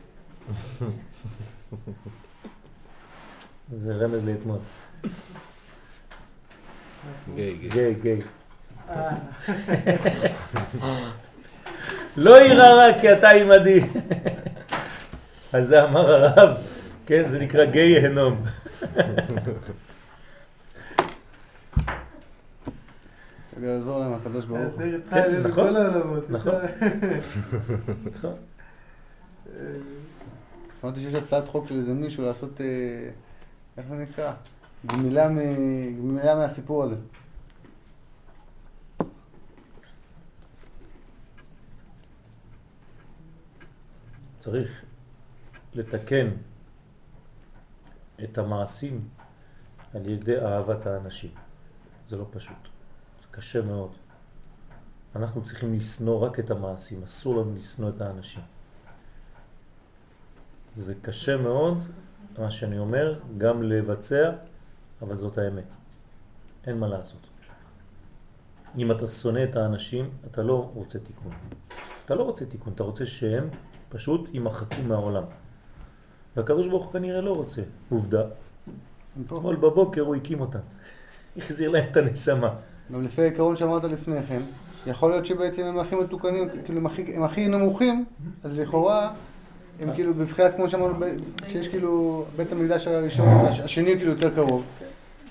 זה 3.82 3.94
רמז 3.94 4.24
לאתמול. 4.24 4.58
גיי, 7.34 7.54
גיי. 7.54 7.94
גיי, 7.94 7.94
גיי. 7.94 8.20
לא 12.16 12.40
יירא 12.40 12.68
רע 12.68 12.98
כי 13.00 13.12
אתה 13.12 13.30
עימדי. 13.30 13.80
על 15.52 15.64
זה 15.64 15.84
אמר 15.84 16.10
הרב, 16.10 16.56
כן, 17.06 17.28
זה 17.28 17.38
נקרא 17.38 17.64
גיי 17.64 18.06
הנום. 18.06 18.44
רגע, 23.56 23.66
יעזור 23.66 24.00
להם 24.00 24.12
הקדוש 24.14 24.44
ברוך 24.44 24.60
הוא. 24.60 24.82
כן, 25.10 25.42
נכון. 25.44 25.74
נכון. 26.28 26.54
נכון. 28.04 28.32
אה, 29.48 29.62
שמעתי 30.80 31.00
שיש 31.00 31.14
הצעת 31.14 31.48
חוק 31.48 31.68
של 31.68 31.74
איזה 31.74 31.92
מישהו 31.92 32.24
לעשות, 32.24 32.60
אה, 32.60 32.66
איך 33.78 33.86
זה 33.88 33.94
נקרא? 33.94 34.32
גמילה 34.86 36.34
מהסיפור 36.34 36.84
הזה. 36.84 36.94
צריך 44.40 44.84
לתקן 45.74 46.30
את 48.24 48.38
המעשים 48.38 49.08
על 49.94 50.08
ידי 50.08 50.40
אהבת 50.40 50.86
האנשים. 50.86 51.30
זה 52.08 52.16
לא 52.16 52.26
פשוט, 52.32 52.56
זה 53.22 53.26
קשה 53.30 53.62
מאוד. 53.62 53.90
אנחנו 55.16 55.42
צריכים 55.42 55.74
לשנוא 55.74 56.26
רק 56.26 56.40
את 56.40 56.50
המעשים, 56.50 57.02
אסור 57.02 57.36
לנו 57.36 57.54
לשנוא 57.54 57.88
את 57.88 58.00
האנשים. 58.00 58.42
זה 60.74 60.94
קשה 61.02 61.36
מאוד, 61.36 61.78
מה 62.38 62.50
שאני 62.50 62.78
אומר, 62.78 63.20
גם 63.38 63.62
לבצע, 63.62 64.32
אבל 65.02 65.16
זאת 65.16 65.38
האמת. 65.38 65.74
אין 66.66 66.78
מה 66.78 66.88
לעשות. 66.88 67.26
אם 68.78 68.92
אתה 68.92 69.06
שונא 69.06 69.44
את 69.50 69.56
האנשים, 69.56 70.10
אתה 70.30 70.42
לא 70.42 70.70
רוצה 70.74 70.98
תיקון. 70.98 71.32
אתה 72.04 72.14
לא 72.14 72.22
רוצה 72.22 72.46
תיקון, 72.46 72.72
אתה 72.72 72.82
רוצה 72.82 73.06
שהם 73.06 73.48
פשוט 73.92 74.28
יימחקו 74.32 74.76
מהעולם. 74.88 75.22
והקדוש 76.36 76.66
ברוך 76.66 76.84
הוא 76.84 76.92
כנראה 76.92 77.20
לא 77.20 77.30
רוצה. 77.36 77.62
עובדה. 77.90 78.22
אתמול 79.26 79.56
בבוקר 79.56 80.00
הוא 80.00 80.16
הקים 80.16 80.40
אותם. 80.40 80.58
החזיר 81.36 81.70
להם 81.70 81.84
את 81.90 81.96
הנשמה. 81.96 82.50
גם 82.92 83.04
לפי 83.04 83.22
העיקרון 83.22 83.56
שאמרת 83.56 83.84
לפני 83.84 84.22
כן, 84.28 84.40
יכול 84.86 85.10
להיות 85.10 85.26
שבעצם 85.26 85.62
הם 85.64 85.78
הכי 85.78 85.94
מתוקנים, 85.96 86.48
כאילו 86.64 86.80
הם 87.14 87.22
הכי, 87.24 87.48
נמוכים, 87.48 88.04
אז 88.44 88.58
לכאורה 88.58 89.10
הם 89.80 89.94
כאילו 89.94 90.14
בבחינת 90.14 90.54
כמו 90.56 90.68
שאמרנו, 90.68 90.94
שיש 91.48 91.68
כאילו 91.68 92.24
בית 92.36 92.52
המקדש 92.52 92.86
הראשון, 92.86 93.28
הש- 93.28 93.60
השני 93.60 93.96
כאילו 93.96 94.12
יותר 94.12 94.34
קרוב, 94.34 94.64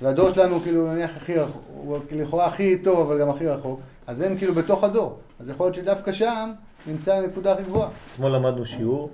והדור 0.02 0.30
שלנו 0.30 0.60
כאילו 0.60 0.94
נניח 0.94 1.12
הכי 1.18 1.36
רחוק, 1.36 1.62
הוא 1.74 1.98
כאילו 2.08 2.24
לכאורה 2.24 2.46
הכי 2.46 2.78
טוב 2.78 3.00
אבל 3.00 3.20
גם 3.20 3.30
הכי 3.30 3.48
רחוק, 3.48 3.80
אז 4.08 4.22
הם 4.22 4.38
כאילו 4.38 4.54
בתוך 4.56 4.84
הדור, 4.84 5.20
אז 5.40 5.50
יכול 5.50 5.66
להיות 5.66 5.76
שדווקא 5.76 6.12
שם 6.12 6.52
נמצא 6.88 7.14
הנקודה 7.14 7.54
הכי 7.54 7.64
גבוהה. 7.64 7.90
אתמול 8.14 8.32
למדנו 8.32 8.66
שיעור, 8.66 9.12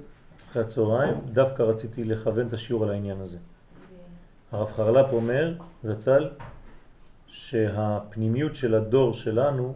אחרי 0.49 0.61
הצהריים, 0.61 1.13
דווקא 1.33 1.63
רציתי 1.63 2.03
לכוון 2.03 2.47
את 2.47 2.53
השיעור 2.53 2.83
על 2.83 2.89
העניין 2.89 3.21
הזה. 3.21 3.37
הרב 4.51 4.71
חרל"פ 4.71 5.13
אומר, 5.13 5.53
זצ"ל, 5.83 6.29
שהפנימיות 7.27 8.55
של 8.55 8.75
הדור 8.75 9.13
שלנו 9.13 9.75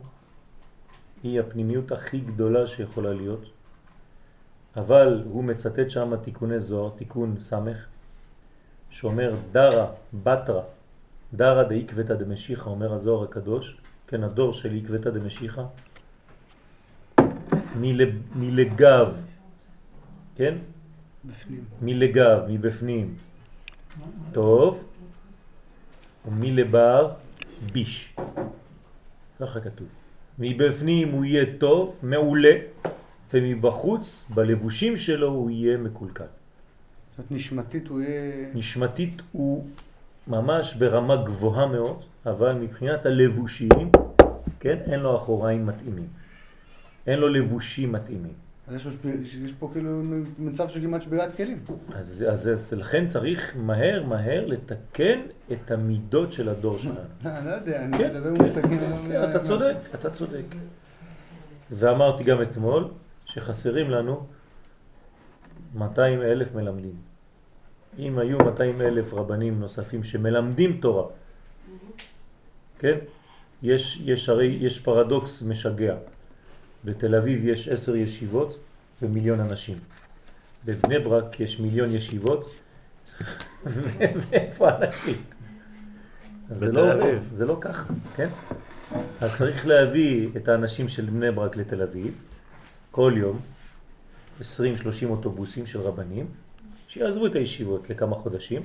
היא 1.24 1.40
הפנימיות 1.40 1.92
הכי 1.92 2.20
גדולה 2.20 2.68
שיכולה 2.68 3.14
להיות, 3.14 3.46
אבל 4.76 5.24
הוא 5.26 5.44
מצטט 5.44 5.90
שם 5.90 6.16
תיקוני 6.24 6.60
זוהר, 6.60 6.90
תיקון 6.98 7.36
סמך, 7.40 7.86
שאומר 8.90 9.36
דרה 9.52 9.88
בתרה, 10.24 10.62
דרה 11.34 11.64
דאיקבתא 11.64 12.14
דמשיחא, 12.14 12.70
אומר 12.70 12.94
הזוהר 12.94 13.24
הקדוש, 13.24 13.78
כן, 14.08 14.24
הדור 14.24 14.54
של 14.54 14.72
איקבתא 14.74 15.10
דמשיחא, 15.10 15.64
מלגב, 18.36 19.08
כן? 20.36 20.56
בפנים. 21.26 21.64
מלגב, 21.82 22.40
מבפנים, 22.50 23.14
טוב, 24.32 24.84
ומלבר, 26.28 27.12
ביש. 27.74 28.16
ככה 29.40 29.60
כתוב. 29.60 29.88
מבפנים 30.40 31.12
הוא 31.12 31.26
יהיה 31.26 31.46
טוב, 31.58 32.00
מעולה, 32.04 32.54
ומבחוץ, 33.34 34.26
בלבושים 34.30 34.98
שלו, 34.98 35.28
הוא 35.28 35.50
יהיה 35.50 35.78
מקולקל. 35.78 36.24
זאת 37.18 37.32
נשמתית 37.32 37.88
הוא 37.88 38.02
יהיה... 38.02 38.46
נשמתית 38.54 39.22
הוא 39.32 39.66
ממש 40.28 40.74
ברמה 40.74 41.16
גבוהה 41.16 41.66
מאוד, 41.66 42.02
אבל 42.26 42.54
מבחינת 42.54 43.06
הלבושים, 43.06 43.70
כן, 44.60 44.78
אין 44.92 45.00
לו 45.00 45.16
אחוריים 45.16 45.66
מתאימים. 45.66 46.19
אין 47.10 47.20
לו 47.20 47.30
לבושים 47.30 47.91
מתאימים. 47.91 48.34
אז 48.68 48.76
יש, 48.76 48.86
יש 49.36 49.51
פה 49.60 49.70
כאילו 49.74 50.03
מצב 50.39 50.70
של 50.70 50.82
כמעט 50.82 51.01
שבירת 51.01 51.36
כלים. 51.36 51.57
אז, 51.95 52.26
אז, 52.30 52.49
אז 52.49 52.74
לכן 52.74 53.07
צריך 53.07 53.53
מהר 53.55 54.03
מהר 54.03 54.45
לתקן 54.45 55.20
את 55.51 55.72
המידות 55.72 56.34
של 56.34 56.49
הדור 56.49 56.78
שלנו. 56.78 56.99
אני 57.26 57.45
לא 57.45 57.51
יודע, 57.51 57.86
אני 57.86 57.97
כן, 57.97 58.10
מדבר 58.10 58.62
כן, 58.62 58.78
היום. 58.80 59.07
כן, 59.07 59.30
אתה 59.30 59.43
צודק, 59.43 59.76
אתה 59.95 60.10
צודק. 60.10 60.43
ואמרתי 61.72 62.24
גם 62.24 62.41
אתמול 62.41 62.88
שחסרים 63.26 63.89
לנו 63.89 64.26
200 65.76 66.22
אלף 66.22 66.55
מלמדים. 66.55 66.95
אם 67.99 68.20
היו 68.20 68.38
200 68.38 68.82
אלף 68.82 69.14
רבנים 69.14 69.60
נוספים 69.60 70.03
שמלמדים 70.03 70.78
תורה, 70.82 71.07
כן? 72.80 72.97
יש, 73.64 74.01
יש 74.05 74.30
הרי, 74.30 74.57
יש 74.62 74.80
פרדוקס 74.80 75.41
משגע. 75.41 75.95
בתל 76.86 77.16
אביב 77.16 77.48
יש 77.48 77.68
עשר 77.68 77.96
ישיבות 77.96 78.58
ומיליון 79.02 79.40
אנשים. 79.40 79.78
בבני 80.66 81.00
ברק 81.00 81.40
יש 81.40 81.60
מיליון 81.60 81.96
ישיבות 81.96 82.52
ואיפה 83.64 84.70
אנשים? 84.70 85.22
זה 86.50 86.72
לא 86.72 86.94
עובד. 86.94 87.18
זה 87.32 87.46
לא 87.46 87.58
ככה, 87.62 87.94
כן? 88.16 88.30
אז 89.22 89.36
צריך 89.36 89.68
להביא 89.68 90.30
את 90.38 90.48
האנשים 90.48 90.88
של 90.88 91.06
בני 91.06 91.32
ברק 91.32 91.56
לתל 91.56 91.82
אביב 91.82 92.14
כל 92.92 93.14
יום, 93.18 93.40
20-30 94.42 94.44
אוטובוסים 95.10 95.66
של 95.66 95.80
רבנים, 95.80 96.26
שיעזבו 96.88 97.26
את 97.26 97.36
הישיבות 97.36 97.90
לכמה 97.90 98.16
חודשים, 98.16 98.62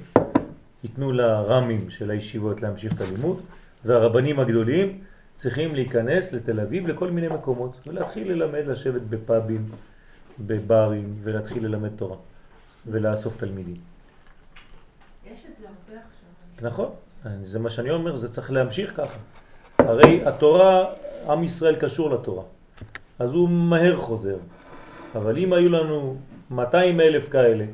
ייתנו 0.85 1.13
לרמים 1.13 1.91
של 1.91 2.11
הישיבות 2.11 2.63
להמשיך 2.63 2.93
את 2.93 3.01
הלימוד, 3.01 3.41
והרבנים 3.85 4.41
הגדולים 4.41 4.99
צריכים 5.37 5.75
להיכנס 5.75 6.33
לתל 6.33 6.61
אביב 6.61 6.87
לכל 6.87 7.11
מיני 7.11 7.29
מקומות, 7.29 7.77
ולהתחיל 7.87 8.33
ללמד, 8.33 8.67
לשבת 8.67 9.03
בפאבים, 9.03 9.69
בברים, 10.39 11.15
ולהתחיל 11.23 11.67
ללמד 11.67 11.91
תורה. 11.97 12.17
ולאסוף 12.87 13.37
תלמידים. 13.37 13.77
יש 15.27 15.33
את 15.33 15.61
זה 15.61 15.67
הרבה 15.67 16.03
עכשיו. 16.59 16.71
נכון, 16.71 16.91
זה 17.45 17.59
מה 17.59 17.71
שאני 17.71 17.91
אומר, 17.91 18.17
זה 18.17 18.33
צריך 18.33 18.51
להמשיך 18.51 18.97
ככה. 18.97 19.19
הרי 19.79 20.27
התורה, 20.27 20.85
עם 21.29 21.45
ישראל 21.45 21.77
קשור 21.77 22.11
לתורה, 22.11 22.45
אז 23.19 23.33
הוא 23.33 23.49
מהר 23.49 23.97
חוזר. 23.97 24.37
אבל 25.15 25.39
אם 25.39 25.53
היו 25.53 25.69
לנו 25.69 26.17
200 26.51 27.01
אלף 27.01 27.29
כאלה, 27.29 27.65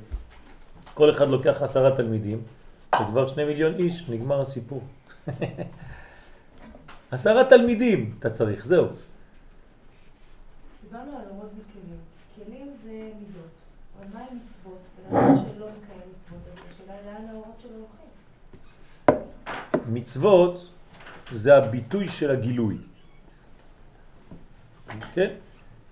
כל 0.95 1.11
אחד 1.11 1.29
לוקח 1.29 1.63
עשרה 1.63 1.97
תלמידים, 1.97 2.43
זה 2.99 3.05
כבר 3.11 3.27
שני 3.27 3.45
מיליון 3.45 3.75
איש, 3.75 4.05
נגמר 4.09 4.41
הסיפור. 4.41 4.83
עשרה 7.11 7.45
תלמידים 7.45 8.15
אתה 8.19 8.31
צריך, 8.31 8.65
זהו. 8.65 8.87
דיברנו 10.83 11.17
על 11.17 11.25
אורות 11.31 11.51
וכלים. 11.53 11.99
כלים 12.37 12.73
זה 12.85 12.91
מידות. 12.91 13.51
אבל 13.99 14.07
מה 14.15 14.21
עם 14.31 14.39
מצוות? 14.39 14.79
ולאדם 15.11 15.37
שלא 15.37 15.67
מקיים 15.67 16.03
מצוות, 16.11 16.43
אז 16.47 16.59
השאלה 16.75 16.95
היא 16.99 17.07
לאן 17.07 17.29
האורות 17.31 17.55
שלו 17.63 17.73
הולכים. 19.07 19.95
מצוות 19.95 20.69
זה 21.33 21.57
הביטוי 21.57 22.09
של 22.09 22.31
הגילוי. 22.31 22.77
כן? 25.15 25.31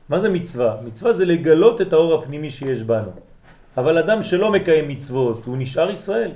מה 0.08 0.18
זה 0.18 0.28
מצווה? 0.28 0.76
מצווה 0.84 1.12
זה 1.12 1.24
לגלות 1.24 1.80
את 1.80 1.92
האור 1.92 2.14
הפנימי 2.14 2.50
שיש 2.50 2.82
בנו. 2.82 3.10
אבל 3.76 3.98
אדם 3.98 4.22
שלא 4.22 4.52
מקיים 4.52 4.88
מצוות, 4.88 5.44
הוא 5.44 5.56
נשאר 5.58 5.90
ישראל. 5.90 6.30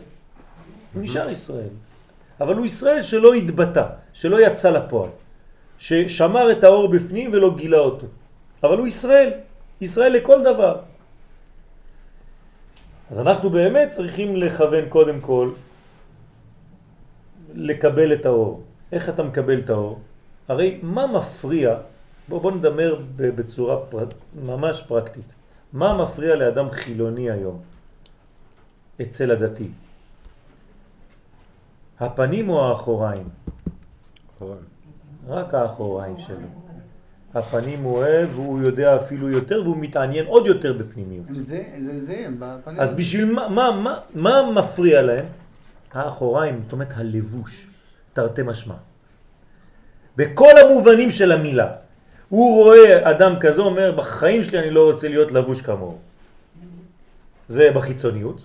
הוא 0.95 1.03
נשאר 1.03 1.31
ישראל. 1.31 1.69
אבל 2.43 2.57
הוא 2.57 2.67
ישראל 2.67 3.03
שלא 3.03 3.35
התבטא, 3.35 3.85
שלא 4.13 4.47
יצא 4.47 4.71
לפועל. 4.71 5.11
ששמר 5.79 6.53
את 6.53 6.65
האור 6.65 6.89
בפנים 6.89 7.31
ולא 7.33 7.57
גילה 7.57 7.79
אותו. 7.79 8.07
אבל 8.63 8.79
הוא 8.79 8.87
ישראל, 8.87 9.31
ישראל 9.81 10.13
לכל 10.13 10.43
דבר. 10.43 10.79
אז 13.11 13.21
אנחנו 13.21 13.51
באמת 13.51 13.89
צריכים 13.89 14.37
לכוון 14.37 14.89
קודם 14.89 15.21
כל 15.21 15.51
לקבל 17.55 18.13
את 18.13 18.27
האור. 18.27 18.63
איך 18.93 19.09
אתה 19.09 19.23
מקבל 19.23 19.59
את 19.59 19.71
האור? 19.71 20.01
הרי 20.49 20.79
מה 20.83 21.07
מפריע, 21.07 21.77
בוא, 22.29 22.41
בוא 22.41 22.53
נדמר 22.53 23.01
בצורה 23.17 23.77
פר... 23.91 24.05
ממש 24.45 24.83
פרקטית, 24.89 25.33
מה 25.73 26.03
מפריע 26.03 26.35
לאדם 26.35 26.71
חילוני 26.71 27.31
היום 27.31 27.61
אצל 29.03 29.31
הדתי? 29.31 29.69
הפנים 32.01 32.49
או 32.49 32.69
האחוריים? 32.69 33.29
אחוריים. 34.37 34.63
רק 35.29 35.55
האחוריים 35.55 36.19
שלו. 36.19 36.37
הפנים 37.35 37.83
הוא 37.83 37.97
אוהב, 37.97 38.39
והוא 38.39 38.61
יודע 38.63 38.97
אפילו 38.97 39.31
יותר, 39.31 39.63
והוא 39.65 39.77
מתעניין 39.77 40.27
עוד 40.27 40.47
יותר 40.47 40.73
בפנימיות. 40.73 41.27
זה, 41.37 41.63
זה, 41.81 42.01
זה 42.01 42.23
הם, 42.27 42.37
בפנים. 42.39 42.81
אז 42.81 42.93
בשביל 42.93 43.33
מה, 43.33 43.49
מה, 43.49 43.71
מה, 43.71 43.99
מה 44.15 44.53
מפריע 44.53 45.03
להם? 45.03 45.25
האחוריים, 45.93 46.61
זאת 46.65 46.73
אומרת 46.73 46.89
הלבוש, 46.97 47.67
תרתי 48.13 48.43
משמע. 48.45 48.75
בכל 50.17 50.51
המובנים 50.65 51.11
של 51.11 51.33
המילה. 51.33 51.73
הוא 52.29 52.65
רואה 52.65 53.11
אדם 53.11 53.35
כזה, 53.41 53.61
אומר, 53.61 53.93
בחיים 53.93 54.43
שלי 54.43 54.59
אני 54.59 54.71
לא 54.71 54.91
רוצה 54.91 55.09
להיות 55.09 55.33
לבוש 55.33 55.63
כמוהו. 55.63 55.99
זה 57.49 57.71
בחיצוניות. 57.75 58.39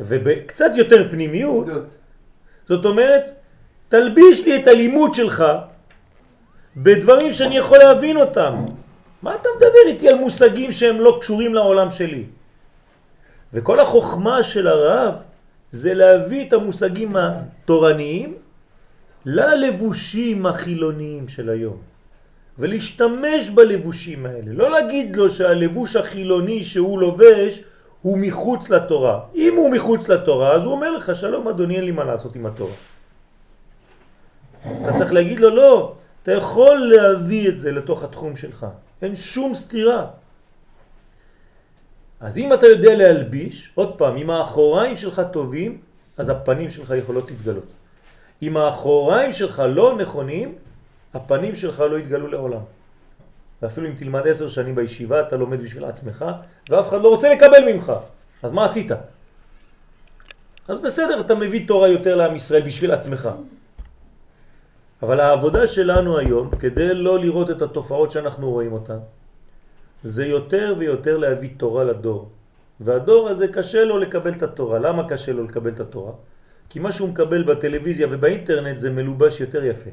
ובקצת 0.00 0.70
יותר 0.74 1.10
פנימיות. 1.10 1.66
זאת 2.68 2.84
אומרת, 2.84 3.28
תלביש 3.88 4.44
לי 4.44 4.56
את 4.56 4.66
הלימוד 4.66 5.14
שלך 5.14 5.44
בדברים 6.76 7.32
שאני 7.32 7.56
יכול 7.56 7.78
להבין 7.78 8.16
אותם. 8.16 8.54
מה 9.22 9.34
אתה 9.34 9.48
מדבר 9.56 9.86
איתי 9.86 10.08
על 10.08 10.14
מושגים 10.14 10.72
שהם 10.72 11.00
לא 11.00 11.18
קשורים 11.20 11.54
לעולם 11.54 11.90
שלי? 11.90 12.24
וכל 13.52 13.80
החוכמה 13.80 14.42
של 14.42 14.68
הרב 14.68 15.14
זה 15.70 15.94
להביא 15.94 16.48
את 16.48 16.52
המושגים 16.52 17.16
התורניים 17.16 18.34
ללבושים 19.26 20.46
החילוניים 20.46 21.28
של 21.28 21.48
היום. 21.48 21.76
ולהשתמש 22.58 23.50
בלבושים 23.54 24.26
האלה. 24.26 24.52
לא 24.52 24.70
להגיד 24.70 25.16
לו 25.16 25.30
שהלבוש 25.30 25.96
החילוני 25.96 26.64
שהוא 26.64 27.00
לובש 27.00 27.60
הוא 28.06 28.18
מחוץ 28.18 28.70
לתורה. 28.70 29.20
אם 29.34 29.54
הוא 29.56 29.70
מחוץ 29.70 30.08
לתורה, 30.08 30.52
אז 30.52 30.64
הוא 30.64 30.72
אומר 30.72 30.90
לך, 30.90 31.14
שלום 31.14 31.48
אדוני, 31.48 31.76
אין 31.76 31.84
לי 31.84 31.90
מה 31.90 32.04
לעשות 32.04 32.36
עם 32.36 32.46
התורה. 32.46 32.74
אתה 34.62 34.98
צריך 34.98 35.12
להגיד 35.12 35.40
לו, 35.40 35.50
לא, 35.50 35.94
אתה 36.22 36.32
יכול 36.32 36.76
להביא 36.94 37.48
את 37.48 37.58
זה 37.58 37.72
לתוך 37.72 38.02
התחום 38.02 38.36
שלך. 38.36 38.66
אין 39.02 39.16
שום 39.16 39.54
סתירה. 39.54 40.06
אז 42.20 42.38
אם 42.38 42.52
אתה 42.52 42.66
יודע 42.66 42.94
להלביש, 42.94 43.70
עוד 43.74 43.98
פעם, 43.98 44.16
אם 44.16 44.30
האחוריים 44.30 44.96
שלך 44.96 45.22
טובים, 45.32 45.78
אז 46.16 46.28
הפנים 46.28 46.70
שלך 46.70 46.94
יכולות 46.98 47.30
להתגלות. 47.30 47.70
אם 48.42 48.56
האחוריים 48.56 49.32
שלך 49.32 49.62
לא 49.68 49.98
נכונים, 49.98 50.54
הפנים 51.14 51.54
שלך 51.54 51.80
לא 51.80 51.98
יתגלו 51.98 52.26
לעולם. 52.26 52.64
ואפילו 53.62 53.86
אם 53.88 53.94
תלמד 53.94 54.26
עשר 54.28 54.48
שנים 54.48 54.74
בישיבה, 54.74 55.20
אתה 55.20 55.36
לומד 55.36 55.62
בשביל 55.62 55.84
עצמך, 55.84 56.24
ואף 56.70 56.88
אחד 56.88 57.02
לא 57.02 57.08
רוצה 57.08 57.34
לקבל 57.34 57.72
ממך. 57.72 57.92
אז 58.42 58.52
מה 58.52 58.64
עשית? 58.64 58.90
אז 60.68 60.80
בסדר, 60.80 61.20
אתה 61.20 61.34
מביא 61.34 61.68
תורה 61.68 61.88
יותר 61.88 62.14
לעם 62.16 62.36
ישראל 62.36 62.62
בשביל 62.62 62.92
עצמך. 62.92 63.28
אבל 65.02 65.20
העבודה 65.20 65.66
שלנו 65.66 66.18
היום, 66.18 66.50
כדי 66.58 66.94
לא 66.94 67.18
לראות 67.18 67.50
את 67.50 67.62
התופעות 67.62 68.10
שאנחנו 68.10 68.50
רואים 68.50 68.72
אותן, 68.72 68.98
זה 70.02 70.26
יותר 70.26 70.74
ויותר 70.78 71.16
להביא 71.16 71.50
תורה 71.56 71.84
לדור. 71.84 72.28
והדור 72.80 73.28
הזה 73.28 73.48
קשה 73.48 73.84
לו 73.84 73.98
לקבל 73.98 74.32
את 74.32 74.42
התורה. 74.42 74.78
למה 74.78 75.08
קשה 75.08 75.32
לו 75.32 75.44
לקבל 75.44 75.70
את 75.70 75.80
התורה? 75.80 76.12
כי 76.68 76.78
מה 76.78 76.92
שהוא 76.92 77.08
מקבל 77.08 77.42
בטלוויזיה 77.42 78.06
ובאינטרנט 78.10 78.78
זה 78.78 78.90
מלובש 78.90 79.40
יותר 79.40 79.64
יפה. 79.64 79.90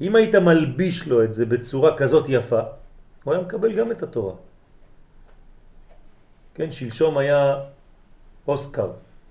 אם 0.00 0.16
היית 0.16 0.34
מלביש 0.34 1.06
לו 1.06 1.24
את 1.24 1.34
זה 1.34 1.46
בצורה 1.46 1.96
כזאת 1.96 2.24
יפה, 2.28 2.60
הוא 3.24 3.34
היה 3.34 3.42
מקבל 3.42 3.72
גם 3.72 3.90
את 3.90 4.02
התורה. 4.02 4.34
כן, 6.54 6.70
שלשום 6.70 7.18
היה 7.18 7.56
אוסקר, 8.48 8.90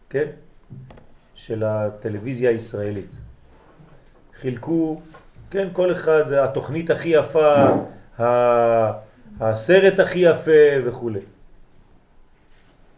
כן, 0.09 0.27
של 1.35 1.63
הטלוויזיה 1.63 2.49
הישראלית. 2.49 3.11
חילקו, 4.41 5.01
כן, 5.51 5.67
כל 5.73 5.91
אחד, 5.91 6.31
התוכנית 6.31 6.89
הכי 6.89 7.09
יפה, 7.09 7.55
הסרט 9.39 9.99
הכי 9.99 10.19
יפה 10.19 10.51
וכו'. 10.85 11.11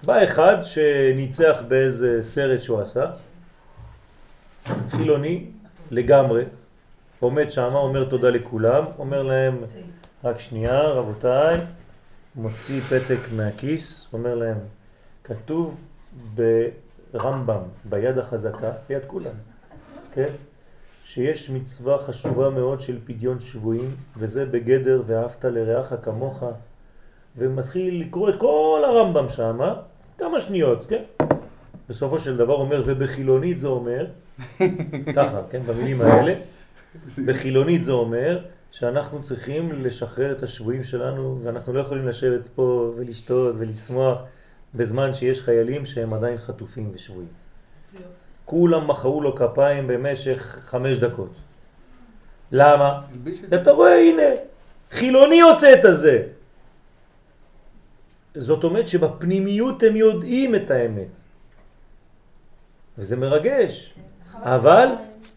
בא 0.04 0.24
אחד 0.24 0.58
שניצח 0.64 1.62
באיזה 1.68 2.24
סרט 2.24 2.62
שהוא 2.62 2.82
עשה, 2.82 3.06
חילוני 4.90 5.46
לגמרי, 5.92 6.44
עומד 7.20 7.50
שם, 7.50 7.76
אומר 7.76 8.04
תודה 8.04 8.30
לכולם, 8.30 8.84
אומר 9.00 9.24
להם, 9.24 9.58
רק 10.24 10.40
שנייה 10.40 10.82
רבותיי, 10.82 11.58
מוציא 12.36 12.82
פתק 12.82 13.20
מהכיס, 13.36 14.08
אומר 14.14 14.36
להם, 14.36 14.58
כתוב 15.24 15.78
ברמב"ם, 16.36 17.62
ביד 17.86 18.18
החזקה, 18.18 18.72
ביד 18.90 19.06
כולם, 19.08 19.34
כן? 20.14 20.30
שיש 21.06 21.50
מצווה 21.50 21.98
חשובה 21.98 22.50
מאוד 22.50 22.82
של 22.82 23.00
פדיון 23.06 23.40
שבויים, 23.40 23.96
וזה 24.18 24.46
בגדר 24.46 25.02
ואהבת 25.06 25.46
לרעך 25.46 25.94
כמוך, 26.02 26.44
ומתחיל 27.38 28.02
לקרוא 28.02 28.30
את 28.30 28.36
כל 28.38 28.82
הרמב"ם 28.86 29.30
שם, 29.30 29.60
כמה 30.18 30.42
שניות, 30.42 30.86
כן? 30.90 31.04
בסופו 31.90 32.20
של 32.20 32.38
דבר 32.38 32.54
אומר, 32.54 32.84
ובחילונית 32.86 33.60
זה 33.60 33.68
אומר, 33.68 34.06
ככה, 35.16 35.42
כן, 35.52 35.62
במילים 35.66 36.02
האלה, 36.02 36.34
בחילונית 37.26 37.84
זה 37.84 37.92
אומר 37.92 38.46
שאנחנו 38.72 39.24
צריכים 39.24 39.84
לשחרר 39.84 40.32
את 40.32 40.44
השבויים 40.44 40.84
שלנו, 40.84 41.40
ואנחנו 41.44 41.74
לא 41.74 41.80
יכולים 41.80 42.08
לשבת 42.08 42.48
פה 42.56 42.94
ולשתות 42.98 43.56
ולשמוח 43.58 44.20
בזמן 44.76 45.14
שיש 45.14 45.42
חיילים 45.42 45.86
שהם 45.86 46.14
עדיין 46.14 46.38
חטופים 46.38 46.92
ושבויים. 46.94 47.30
כולם 48.46 48.88
מחאו 48.88 49.22
לו 49.22 49.36
כפיים 49.36 49.88
במשך 49.88 50.58
חמש 50.66 50.98
דקות. 50.98 51.30
למה? 52.52 53.02
אתה 53.54 53.72
רואה, 53.72 54.00
הנה, 54.00 54.24
חילוני 54.92 55.42
עושה 55.42 55.74
את 55.74 55.86
הזה. 55.86 56.24
זאת 58.36 58.64
אומרת 58.64 58.88
שבפנימיות 58.88 59.84
הם 59.84 59.96
יודעים 59.96 60.56
את 60.56 60.72
האמת. 60.72 61.08
וזה 62.98 63.16
מרגש. 63.16 63.94
אבל, 64.34 64.88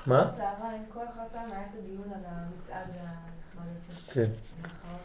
מה? 0.07 0.31
צהריים, 0.37 0.83
כל 0.95 1.01
אחר 1.01 1.23
צהריים 1.33 1.53
היה 1.53 1.63
את 1.63 1.79
הדיון 1.79 2.05
על 2.07 2.25
המצעד 2.27 2.87
הנחמד 3.01 3.73
הזה. 3.89 4.02
כן. 4.13 4.31
נכון. 4.63 4.99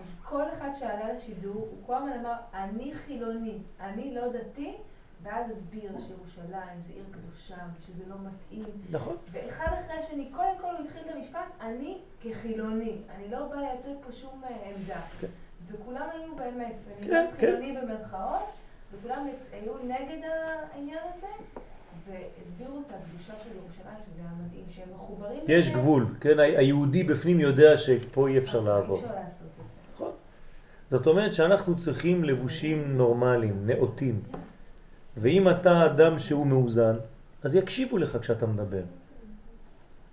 אז 0.00 0.04
כל 0.24 0.42
אחד 0.52 0.70
שעלה 0.78 1.12
לשידור, 1.12 1.54
הוא 1.54 1.86
כל 1.86 1.94
הזמן 1.96 2.12
אמר, 2.20 2.34
אני 2.54 2.92
חילוני, 3.06 3.58
אני 3.80 4.14
לא 4.14 4.32
דתי, 4.32 4.74
ואז 5.22 5.50
הסביר 5.50 5.90
שירושלים 6.06 6.80
זה 6.86 6.92
עיר 6.92 7.04
קדושה, 7.10 7.56
ושזה 7.78 8.02
לא 8.08 8.16
מתאים. 8.18 8.64
נכון. 8.90 9.16
ואחד 9.32 9.66
אחרי 9.84 9.96
השני, 9.98 10.30
קודם 10.36 10.58
כל 10.60 10.76
הוא 10.76 10.86
התחיל 10.86 11.02
את 11.06 11.16
המשפט, 11.16 11.60
אני 11.60 11.98
כחילוני. 12.22 12.96
אני 13.16 13.30
לא 13.30 13.46
באה 13.46 13.60
לייצג 13.60 14.04
פה 14.06 14.12
שום 14.12 14.42
אה, 14.44 14.70
עמדה. 14.76 15.00
כן. 15.20 15.26
וכולם 15.66 16.08
היו 16.12 16.36
באמת, 16.36 16.74
כן, 17.00 17.08
אומרת 17.08 17.32
חילוני 17.36 17.76
במרכאות, 17.76 18.48
וכולם 18.92 19.28
היו 19.52 19.78
נגד 19.78 20.28
העניין 20.72 21.02
הזה, 21.14 21.60
והסבירו 22.06 22.80
את 22.80 22.94
הקדושה 22.94 23.32
של 23.44 23.50
ירושלים, 23.56 23.96
שזה 24.06 24.20
היה 24.22 24.30
מדהים, 24.44 24.64
שהם 24.76 24.94
מחוברים. 24.94 25.40
יש 25.48 25.70
גבול, 25.70 26.06
כן? 26.20 26.38
היהודי 26.38 27.04
בפנים 27.04 27.40
יודע 27.40 27.76
שפה 27.76 28.28
אי 28.28 28.38
אפשר 28.38 28.60
לעבור. 28.60 29.02
נכון. 29.94 30.10
זאת 30.90 31.06
אומרת 31.06 31.34
שאנחנו 31.34 31.76
צריכים 31.76 32.24
לבושים 32.24 32.96
נורמליים, 32.96 33.58
נאותים. 33.66 34.20
ואם 35.16 35.48
אתה 35.48 35.86
אדם 35.86 36.18
שהוא 36.18 36.46
מאוזן, 36.46 36.94
אז 37.42 37.54
יקשיבו 37.54 37.98
לך 37.98 38.18
כשאתה 38.20 38.46
מדבר. 38.46 38.82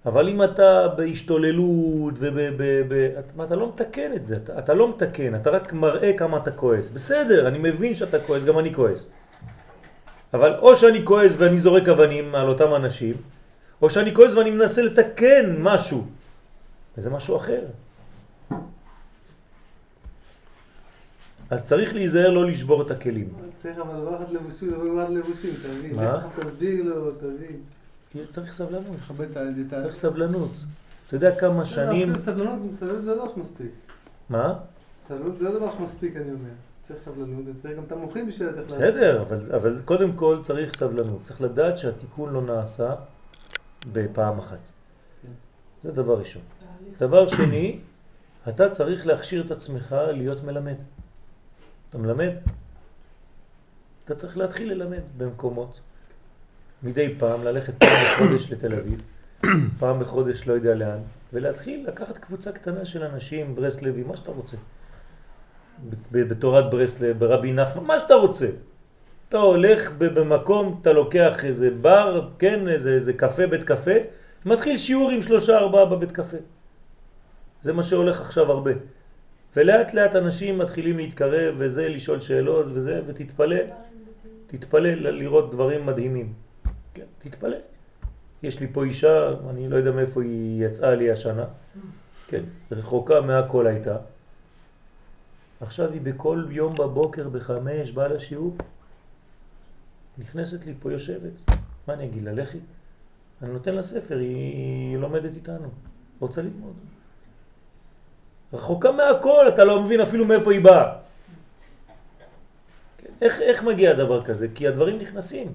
אבל 0.05 0.29
אם 0.29 0.43
אתה 0.43 0.87
בהשתוללות 0.87 2.13
אתה 3.45 3.55
לא 3.55 3.69
מתקן 3.69 4.13
את 4.15 4.25
זה, 4.25 4.37
אתה, 4.43 4.59
אתה 4.59 4.73
לא 4.73 4.89
מתקן, 4.89 5.35
אתה 5.35 5.49
רק 5.49 5.73
מראה 5.73 6.17
כמה 6.17 6.37
אתה 6.37 6.51
כועס. 6.51 6.89
בסדר, 6.89 7.47
אני 7.47 7.57
מבין 7.57 7.93
שאתה 7.93 8.19
כועס, 8.19 8.45
גם 8.45 8.59
אני 8.59 8.73
כועס. 8.73 9.07
אבל 10.33 10.55
או 10.55 10.75
שאני 10.75 11.05
כועס 11.05 11.33
ואני 11.37 11.59
זורק 11.59 11.87
אבנים 11.87 12.35
על 12.35 12.47
אותם 12.47 12.75
אנשים, 12.75 13.15
או 13.81 13.89
שאני 13.89 14.15
כועס 14.15 14.35
ואני 14.35 14.51
מנסה 14.51 14.81
לתקן 14.81 15.55
משהו. 15.59 16.05
וזה 16.97 17.09
משהו 17.09 17.35
אחר. 17.37 17.61
אז 21.49 21.67
צריך 21.67 21.93
להיזהר 21.93 22.29
לא 22.29 22.45
לשבור 22.45 22.81
את 22.81 22.91
הכלים. 22.91 23.29
צריך 23.61 23.77
אבל 23.77 23.99
דבר 23.99 24.15
אחד 24.15 24.33
לבושים, 24.33 24.69
דבר 24.69 25.03
אחד 25.03 25.13
לבושים, 25.13 25.53
אתה 25.59 25.67
מבין? 25.67 25.95
מה? 25.95 26.27
תסביר 26.39 26.83
לו, 26.83 27.11
תבין. 27.11 28.27
צריך 28.31 28.51
סבלנות. 28.51 28.97
צריך 29.75 29.93
סבלנות. 29.93 30.51
אתה 31.07 31.15
יודע 31.15 31.39
כמה 31.39 31.65
שנים... 31.65 32.09
לא, 32.09 32.17
סבלנות, 32.17 32.59
סבלנות 32.79 33.03
זה 33.03 33.15
לא 33.15 33.31
שמספיק. 33.35 33.71
מה? 34.29 34.53
סבלנות 35.07 35.37
זה 35.37 35.43
לא 35.43 35.51
דבר 35.57 35.71
שמספיק, 35.71 36.15
אני 36.15 36.31
אומר. 36.31 36.70
צריך 36.93 37.03
סבלנות, 37.05 37.45
וצריך 37.47 37.77
גם 37.77 37.83
את 37.83 37.91
המוחים 37.91 38.27
בשביל. 38.27 38.49
בסדר, 38.49 39.21
אבל, 39.21 39.55
אבל 39.55 39.81
קודם 39.85 40.13
כל 40.13 40.39
צריך 40.43 40.77
סבלנות. 40.77 41.23
צריך 41.23 41.41
לדעת 41.41 41.77
שהתיקון 41.77 42.33
לא 42.33 42.41
נעשה 42.41 42.95
בפעם 43.93 44.39
אחת. 44.39 44.69
זה 45.83 45.91
דבר 45.91 46.19
ראשון. 46.19 46.41
דבר 46.99 47.27
שני, 47.27 47.79
אתה 48.49 48.69
צריך 48.69 49.07
להכשיר 49.07 49.45
את 49.45 49.51
עצמך 49.51 49.95
להיות 50.13 50.43
מלמד. 50.43 50.75
אתה 51.89 51.97
מלמד? 51.97 52.31
אתה 54.05 54.15
צריך 54.15 54.37
להתחיל 54.37 54.71
ללמד 54.71 55.01
במקומות. 55.17 55.79
מדי 56.83 57.15
פעם 57.19 57.43
ללכת 57.43 57.73
פעם 57.79 58.05
בחודש 58.15 58.51
לתל 58.51 58.73
אביב, 58.73 59.01
פעם 59.79 59.99
בחודש 59.99 60.47
לא 60.47 60.53
יודע 60.53 60.75
לאן, 60.75 60.99
ולהתחיל 61.33 61.87
לקחת 61.87 62.17
קבוצה 62.17 62.51
קטנה 62.51 62.85
של 62.85 63.03
אנשים, 63.03 63.55
ברסלבים, 63.55 64.07
מה 64.07 64.17
שאתה 64.17 64.31
רוצה. 64.31 64.57
בתורת 66.11 66.69
ברסלב, 66.69 67.19
ברבי 67.19 67.53
נחמן, 67.53 67.83
מה 67.83 67.99
שאתה 67.99 68.13
רוצה. 68.13 68.47
אתה 69.29 69.37
הולך 69.37 69.91
במקום, 69.97 70.79
אתה 70.81 70.91
לוקח 70.91 71.45
איזה 71.45 71.69
בר, 71.81 72.27
כן, 72.39 72.67
איזה, 72.67 72.89
איזה 72.89 73.13
קפה, 73.13 73.47
בית 73.47 73.63
קפה, 73.63 73.91
מתחיל 74.45 74.77
שיעור 74.77 75.09
עם 75.09 75.21
שלושה 75.21 75.57
ארבעה 75.57 75.85
בבית 75.85 76.11
קפה. 76.11 76.37
זה 77.61 77.73
מה 77.73 77.83
שהולך 77.83 78.21
עכשיו 78.21 78.51
הרבה. 78.51 78.71
ולאט 79.55 79.93
לאט 79.93 80.15
אנשים 80.15 80.57
מתחילים 80.57 80.97
להתקרב 80.97 81.55
וזה, 81.57 81.89
לשאול 81.89 82.21
שאלות 82.21 82.65
וזה, 82.73 83.01
ותתפלא, 83.07 83.59
תתפלא 84.47 84.89
לראות 84.89 85.51
דברים 85.51 85.85
מדהימים. 85.85 86.33
כן, 86.93 87.05
תתפלא. 87.23 87.57
יש 88.43 88.59
לי 88.59 88.67
פה 88.67 88.83
אישה, 88.83 89.29
אני 89.49 89.69
לא 89.69 89.75
יודע 89.75 89.91
מאיפה 89.91 90.23
היא 90.23 90.65
יצאה 90.65 90.95
לי 90.95 91.11
השנה, 91.11 91.45
כן, 92.27 92.41
רחוקה 92.71 93.21
מהכל 93.21 93.67
הייתה. 93.67 93.95
עכשיו 95.61 95.93
היא 95.93 96.01
בכל 96.01 96.45
יום 96.49 96.75
בבוקר 96.75 97.29
בחמש 97.29 97.91
באה 97.91 98.07
לשיעור, 98.07 98.55
נכנסת 100.17 100.65
לי 100.65 100.73
פה 100.79 100.91
יושבת, 100.91 101.31
מה 101.87 101.93
אני 101.93 102.05
אגיד 102.05 102.23
לה, 102.23 102.33
לכי? 102.33 102.57
אני 103.41 103.51
נותן 103.51 103.75
לה 103.75 103.83
ספר, 103.83 104.17
היא, 104.17 104.35
היא 104.35 104.97
לומדת 104.97 105.31
איתנו, 105.35 105.69
רוצה 106.19 106.41
ללמוד. 106.41 106.73
רחוקה 108.53 108.91
מהכל, 108.91 109.45
אתה 109.47 109.63
לא 109.63 109.83
מבין 109.83 110.01
אפילו 110.01 110.25
מאיפה 110.25 110.51
היא 110.51 110.61
באה. 110.63 110.93
כן, 112.97 113.09
איך, 113.21 113.41
איך 113.41 113.63
מגיע 113.63 113.91
הדבר 113.91 114.23
כזה? 114.23 114.47
כי 114.55 114.67
הדברים 114.67 114.99
נכנסים. 114.99 115.53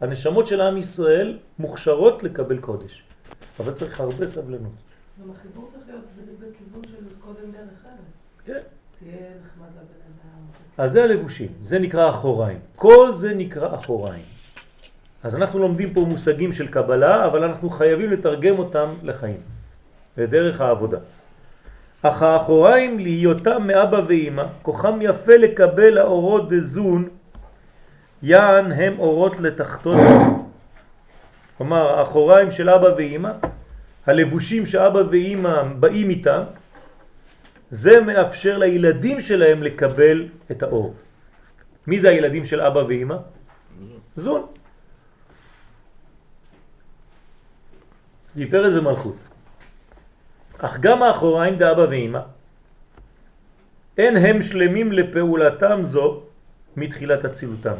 הנשמות 0.00 0.46
של 0.46 0.60
עם 0.60 0.76
ישראל 0.76 1.38
מוכשרות 1.58 2.22
לקבל 2.22 2.58
קודש, 2.58 3.02
אבל 3.60 3.74
צריך 3.74 4.00
הרבה 4.00 4.26
סבלנות. 4.26 4.72
גם 5.22 5.30
החיבור 5.30 5.70
צריך 5.72 5.88
להיות 5.88 6.04
בכיוון 6.38 6.82
של 6.84 7.04
קודם 7.20 7.50
דרך 7.50 7.86
ארץ. 7.86 8.44
כן. 8.44 8.52
תהיה 8.52 8.58
נחמד 8.58 8.62
לבן 8.62 8.96
אדם. 8.97 8.97
אז 10.78 10.92
זה 10.92 11.04
הלבושים, 11.04 11.48
זה 11.62 11.78
נקרא 11.78 12.10
אחוריים. 12.10 12.58
כל 12.76 13.14
זה 13.14 13.34
נקרא 13.34 13.74
אחוריים. 13.74 14.22
אז 15.22 15.36
אנחנו 15.36 15.58
לומדים 15.58 15.94
פה 15.94 16.00
מושגים 16.00 16.52
של 16.52 16.68
קבלה, 16.68 17.26
אבל 17.26 17.44
אנחנו 17.44 17.70
חייבים 17.70 18.10
לתרגם 18.10 18.58
אותם 18.58 18.88
לחיים, 19.02 19.40
לדרך 20.16 20.60
העבודה. 20.60 20.98
אך 22.02 22.22
האחוריים 22.22 22.98
להיותם 22.98 23.66
מאבא 23.66 24.00
ואמא, 24.08 24.44
כוחם 24.62 24.98
יפה 25.02 25.36
לקבל 25.36 25.98
האורות 25.98 26.48
דזון, 26.48 27.08
יען 28.22 28.72
הם 28.72 28.98
אורות 28.98 29.40
לתחתון. 29.40 29.98
כלומר, 31.58 31.98
האחוריים 31.98 32.50
של 32.50 32.70
אבא 32.70 32.88
ואמא, 32.96 33.30
הלבושים 34.06 34.66
שאבא 34.66 35.02
ואמא 35.10 35.62
באים 35.80 36.10
איתם, 36.10 36.42
זה 37.70 38.00
מאפשר 38.00 38.58
לילדים 38.58 39.20
שלהם 39.20 39.62
לקבל 39.62 40.28
את 40.50 40.62
האור. 40.62 40.94
מי 41.86 42.00
זה 42.00 42.08
הילדים 42.10 42.44
של 42.44 42.60
אבא 42.60 42.78
ואמא? 42.88 43.16
זון. 44.16 44.46
תפארת 48.38 48.72
ומלכות. 48.74 49.16
אך 50.58 50.78
גם 50.80 51.02
האחוריים 51.02 51.56
דאבא 51.56 51.86
ואמא, 51.90 52.20
אין 53.98 54.16
הם 54.16 54.42
שלמים 54.42 54.92
לפעולתם 54.92 55.80
זו 55.82 56.22
מתחילת 56.76 57.24
הצילותם. 57.24 57.74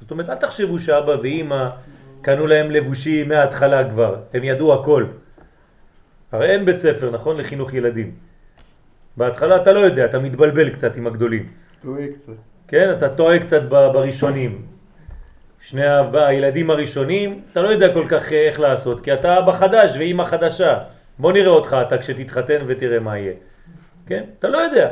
זאת 0.00 0.10
אומרת, 0.10 0.28
אל 0.28 0.34
תחשבו 0.34 0.78
שאבא 0.78 1.16
ואמא 1.22 1.68
קנו 2.22 2.46
להם 2.46 2.70
לבושים 2.70 3.28
מההתחלה 3.28 3.90
כבר, 3.90 4.16
הם 4.34 4.44
ידעו 4.44 4.74
הכל. 4.74 5.06
הרי 6.32 6.50
אין 6.50 6.64
בית 6.64 6.78
ספר, 6.78 7.10
נכון? 7.10 7.36
לחינוך 7.36 7.74
ילדים. 7.74 8.14
בהתחלה 9.16 9.56
אתה 9.56 9.72
לא 9.72 9.80
יודע, 9.80 10.04
אתה 10.04 10.18
מתבלבל 10.18 10.70
קצת 10.70 10.96
עם 10.96 11.06
הגדולים. 11.06 11.48
טועה 11.82 12.02
קצת. 12.06 12.32
כן, 12.68 12.90
אתה 12.90 13.08
טועה 13.08 13.38
קצת 13.38 13.62
בראשונים. 13.62 14.62
שני 15.60 15.82
הילדים 16.14 16.70
הראשונים, 16.70 17.40
אתה 17.52 17.62
לא 17.62 17.68
יודע 17.68 17.94
כל 17.94 18.06
כך 18.08 18.32
אה, 18.32 18.48
איך 18.48 18.60
לעשות, 18.60 19.04
כי 19.04 19.12
אתה 19.12 19.38
אבא 19.38 19.52
חדש 19.52 19.96
ואימא 19.96 20.24
חדשה. 20.24 20.78
בוא 21.18 21.32
נראה 21.32 21.48
אותך 21.48 21.76
אתה 21.86 21.98
כשתתחתן 21.98 22.64
ותראה 22.66 23.00
מה 23.00 23.18
יהיה. 23.18 23.32
כן? 24.06 24.22
אתה 24.38 24.48
לא 24.48 24.58
יודע, 24.58 24.90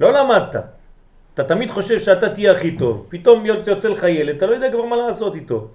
לא 0.00 0.12
למדת. 0.12 0.56
אתה 1.34 1.44
תמיד 1.44 1.70
חושב 1.70 1.98
שאתה 1.98 2.28
תהיה 2.28 2.52
הכי 2.52 2.76
טוב, 2.76 3.06
פתאום 3.08 3.46
יוצא 3.46 3.88
לך 3.88 4.02
ילד, 4.02 4.36
אתה 4.36 4.46
לא 4.46 4.52
יודע 4.52 4.70
כבר 4.70 4.84
מה 4.84 4.96
לעשות 4.96 5.34
איתו. 5.34 5.68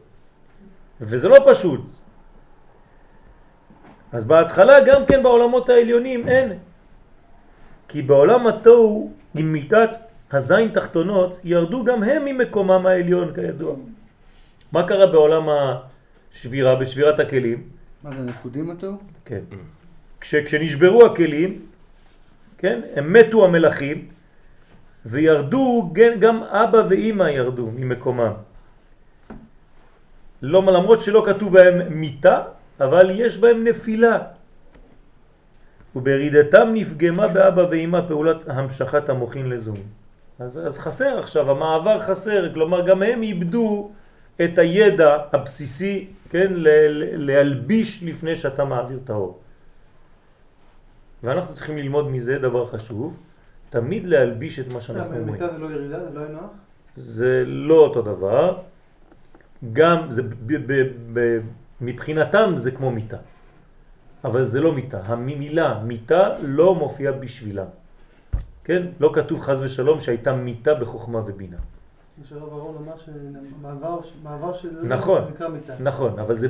וזה 1.02 1.28
לא 1.30 1.38
פשוט. 1.52 1.82
אז 4.12 4.24
בהתחלה 4.24 4.80
גם 4.80 5.06
כן 5.06 5.24
בעולמות 5.24 5.70
העליונים 5.70 6.28
אין. 6.28 6.54
כי 7.96 8.02
בעולם 8.02 8.48
התוהו 8.48 9.12
עם 9.36 9.54
מיטת 9.54 9.90
הזין 10.32 10.70
תחתונות 10.70 11.38
ירדו 11.44 11.84
גם 11.84 12.04
הם 12.04 12.26
ממקומם 12.26 12.86
העליון 12.86 13.34
כידוע. 13.34 13.76
מה 14.72 14.88
קרה 14.88 15.08
בעולם 15.08 15.48
השבירה, 15.50 16.76
בשבירת 16.76 17.20
הכלים? 17.20 17.64
מה 18.04 18.10
זה, 18.18 18.22
נקודים 18.22 18.70
אותו? 18.70 18.98
כן. 19.26 19.40
כש, 20.22 20.36
כשנשברו 20.36 21.06
הכלים, 21.06 21.62
כן, 22.58 22.82
הם 22.96 23.14
מתו 23.14 23.46
המלאכים 23.46 24.08
וירדו, 25.06 25.90
גם, 25.94 26.20
גם 26.20 26.44
אבא 26.44 26.82
ואימא 26.90 27.24
ירדו 27.24 27.72
ממקומם. 27.76 28.34
לא, 30.42 30.64
למרות 30.64 31.02
שלא 31.02 31.24
כתוב 31.26 31.54
בהם 31.54 31.82
מיטה, 31.90 32.44
אבל 32.80 33.12
יש 33.14 33.38
בהם 33.38 33.64
נפילה. 33.64 34.18
ובירידתם 35.96 36.70
נפגמה 36.74 37.28
באבא 37.28 37.62
ואימא 37.62 38.02
פעולת 38.08 38.50
המשכת 38.50 39.10
המוחין 39.10 39.50
לזום. 39.50 39.78
אז, 40.40 40.60
אז 40.68 40.80
חסר 40.80 41.20
עכשיו, 41.20 41.52
המעבר 41.52 42.00
חסר, 42.00 42.54
כלומר 42.54 42.88
גם 42.88 43.04
הם 43.04 43.24
איבדו 43.24 43.92
את 44.44 44.58
הידע 44.58 45.18
הבסיסי, 45.34 46.08
כן, 46.30 46.48
להלביש 47.18 48.04
לפני 48.04 48.36
שאתה 48.36 48.66
מעביר 48.66 49.00
את 49.04 49.10
האור. 49.10 49.40
ואנחנו 51.24 51.56
צריכים 51.56 51.78
ללמוד 51.78 52.12
מזה 52.12 52.40
דבר 52.40 52.68
חשוב, 52.68 53.18
תמיד 53.70 54.06
להלביש 54.06 54.60
את 54.60 54.74
מה 54.74 54.82
שאנחנו 54.82 55.18
אומרים. 55.18 55.38
זה 55.38 55.58
לא 55.58 55.72
ירידה, 55.72 56.00
זה 56.00 56.10
לא 56.14 56.20
היה 56.20 56.30
נוח? 56.30 56.52
זה 56.96 57.44
לא 57.46 57.76
אותו 57.76 58.02
דבר, 58.02 58.58
גם 59.74 59.98
זה 60.10 60.24
ב, 60.24 60.54
ב, 60.68 60.88
ב, 61.14 61.40
מבחינתם 61.82 62.54
זה 62.56 62.72
כמו 62.72 62.92
מיטה, 62.92 63.18
אבל 64.26 64.44
זה 64.46 64.62
לא 64.62 64.72
מיטה, 64.72 65.02
המילה 65.06 65.80
מיטה 65.84 66.30
לא 66.42 66.76
מופיעה 66.76 67.14
בשבילה, 67.14 67.66
כן? 68.64 68.84
לא 69.00 69.12
כתוב 69.16 69.42
חז 69.42 69.62
ושלום 69.62 70.02
שהייתה 70.02 70.34
מיטה 70.34 70.74
בחוכמה 70.74 71.20
ובינה, 71.20 71.58
מה 72.18 72.24
שהרב 72.30 72.50
אהרון 72.54 72.76
אמר 72.84 72.94
שמעבר 73.06 74.00
מעבר 74.24 74.58
של... 74.58 74.70
נכון. 74.84 75.22
נכון, 75.80 76.20
אבל 76.20 76.36
זה 76.36 76.48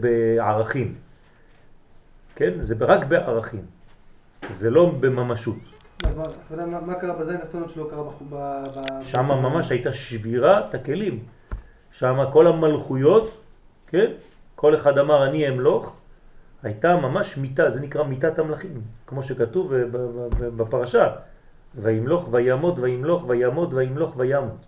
בערכים. 0.00 0.94
כן? 2.34 2.50
זה 2.60 2.74
רק 2.80 3.04
בערכים. 3.04 3.62
זה 4.58 4.70
לא 4.70 4.92
בממשות. 5.00 5.56
אבל 6.04 6.22
אתה 6.46 6.54
יודע 6.54 6.66
מה 6.66 6.94
קרה 6.94 7.14
בזין 7.14 7.34
התחתונות 7.34 7.70
שלא 7.74 7.88
קרה. 7.90 8.02
ב- 8.30 9.02
שם 9.02 9.26
ממש 9.26 9.70
הייתה 9.70 9.92
שבירת 9.92 10.74
הכלים. 10.74 11.18
שם 11.92 12.24
כל 12.32 12.46
המלכויות, 12.46 13.30
כן? 13.86 14.10
כל 14.54 14.76
אחד 14.76 14.98
אמר 14.98 15.26
אני 15.26 15.48
אמלוך, 15.48 15.92
הייתה 16.62 16.96
ממש 16.96 17.36
מיטה, 17.36 17.70
זה 17.70 17.80
נקרא 17.80 18.02
מיטת 18.02 18.38
המלכים, 18.38 18.80
כמו 19.06 19.22
שכתוב 19.22 19.74
ב- 19.76 20.56
בפרשה. 20.56 21.12
וימלוך 21.74 22.28
וימות 22.30 22.78
וימלוך 22.78 23.24
וימות 23.28 23.74
וימלוך 23.74 24.16
וימות. 24.16 24.64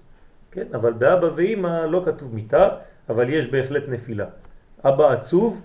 כן? 0.52 0.64
אבל 0.74 0.92
באבא 0.92 1.28
ואימא 1.36 1.68
לא 1.68 2.02
כתוב 2.06 2.34
מיטה, 2.34 2.68
אבל 3.08 3.28
יש 3.28 3.46
בהחלט 3.46 3.82
נפילה. 3.88 4.26
אבא 4.84 5.12
עצוב 5.12 5.60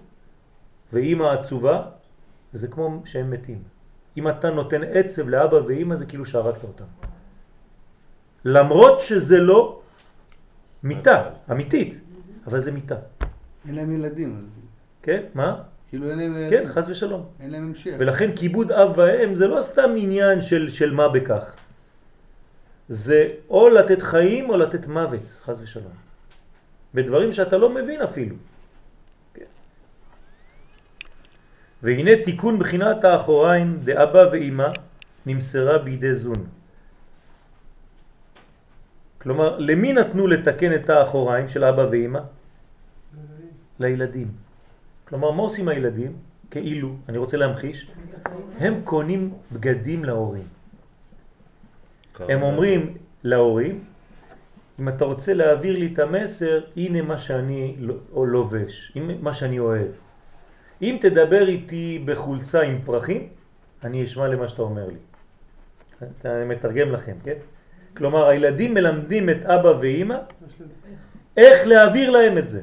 ואימא 0.93 1.23
עצובה, 1.23 1.81
זה 2.53 2.67
כמו 2.67 3.01
שהם 3.05 3.31
מתים. 3.31 3.57
אם 4.17 4.29
אתה 4.29 4.49
נותן 4.49 4.81
עצב 4.83 5.29
לאבא 5.29 5.55
ואימא 5.55 5.95
זה 5.95 6.05
כאילו 6.05 6.25
שהרגת 6.25 6.63
אותם. 6.63 6.83
למרות 8.45 9.01
שזה 9.01 9.37
לא 9.37 9.79
מיטה, 10.83 11.23
אמיתית, 11.51 11.99
אבל 12.47 12.59
זה 12.59 12.71
מיטה. 12.71 12.95
אין 13.67 13.75
להם 13.75 13.91
ילדים. 13.91 14.45
כן? 15.03 15.21
מה? 15.33 15.61
כאילו 15.89 16.09
אין 16.09 16.19
להם 16.19 16.49
כן. 16.49 16.63
חס 16.67 16.85
ושלום. 16.87 17.25
אין 17.39 17.51
להם 17.51 17.67
המשך. 17.67 17.95
ולכן 17.97 18.35
כיבוד 18.35 18.71
אב 18.71 18.97
ואם 18.97 19.35
זה 19.35 19.47
לא 19.47 19.61
סתם 19.61 19.89
עניין 19.97 20.41
של, 20.41 20.69
של 20.69 20.93
מה 20.93 21.09
בכך. 21.09 21.55
זה 22.89 23.29
או 23.49 23.69
לתת 23.69 24.01
חיים 24.01 24.49
או 24.49 24.57
לתת 24.57 24.87
מוות, 24.87 25.39
חס 25.45 25.57
ושלום. 25.61 25.93
בדברים 26.93 27.33
שאתה 27.33 27.57
לא 27.57 27.69
מבין 27.69 28.01
אפילו. 28.01 28.35
כן. 29.33 29.45
והנה 31.83 32.11
תיקון 32.25 32.59
בחינת 32.59 33.03
האחוריים 33.03 33.77
דאבא 33.83 34.25
ואימא 34.31 34.67
נמסרה 35.25 35.77
בידי 35.77 36.15
זון. 36.15 36.47
כלומר, 39.21 39.57
למי 39.59 39.93
נתנו 39.93 40.27
לתקן 40.27 40.75
את 40.75 40.89
האחוריים 40.89 41.47
של 41.47 41.63
אבא 41.63 41.81
ואימא? 41.81 42.19
לילדים. 43.79 44.48
כלומר, 45.09 45.31
מה 45.31 45.43
עושים 45.43 45.67
הילדים? 45.67 46.13
כאילו, 46.51 46.95
אני 47.09 47.17
רוצה 47.17 47.37
להמחיש, 47.37 47.87
הם 48.59 48.81
קונים 48.83 49.29
בגדים 49.51 50.05
להורים. 50.05 50.43
הם 52.19 52.41
אומרים 52.41 52.93
להורים, 53.23 53.83
אם 54.79 54.89
אתה 54.89 55.05
רוצה 55.05 55.33
להעביר 55.33 55.79
לי 55.79 55.89
את 55.93 55.99
המסר, 55.99 56.61
הנה 56.77 57.01
מה 57.01 57.17
שאני 57.17 57.75
לא- 57.79 58.27
לובש, 58.27 58.97
מה 59.21 59.33
שאני 59.33 59.59
אוהב. 59.59 59.87
אם 60.81 60.97
תדבר 61.01 61.47
איתי 61.47 62.03
בחולצה 62.05 62.61
עם 62.61 62.79
פרחים, 62.85 63.27
אני 63.83 64.05
אשמע 64.05 64.27
למה 64.27 64.47
שאתה 64.47 64.61
אומר 64.61 64.87
לי. 64.87 64.99
אני 66.25 66.45
מתרגם 66.45 66.91
לכם, 66.91 67.13
כן? 67.23 67.33
כלומר, 67.97 68.27
הילדים 68.27 68.73
מלמדים 68.73 69.29
את 69.29 69.45
אבא 69.45 69.73
ואימא 69.81 70.17
איך 71.37 71.67
להעביר 71.67 72.09
להם 72.09 72.37
את 72.37 72.49
זה. 72.49 72.61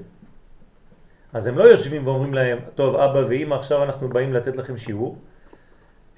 אז 1.36 1.46
הם 1.46 1.58
לא 1.58 1.64
יושבים 1.64 2.06
ואומרים 2.06 2.34
להם, 2.34 2.58
טוב, 2.74 2.96
אבא 2.96 3.18
ואמא, 3.28 3.54
עכשיו 3.54 3.82
אנחנו 3.82 4.08
באים 4.08 4.32
לתת 4.32 4.56
לכם 4.56 4.78
שיעור, 4.78 5.18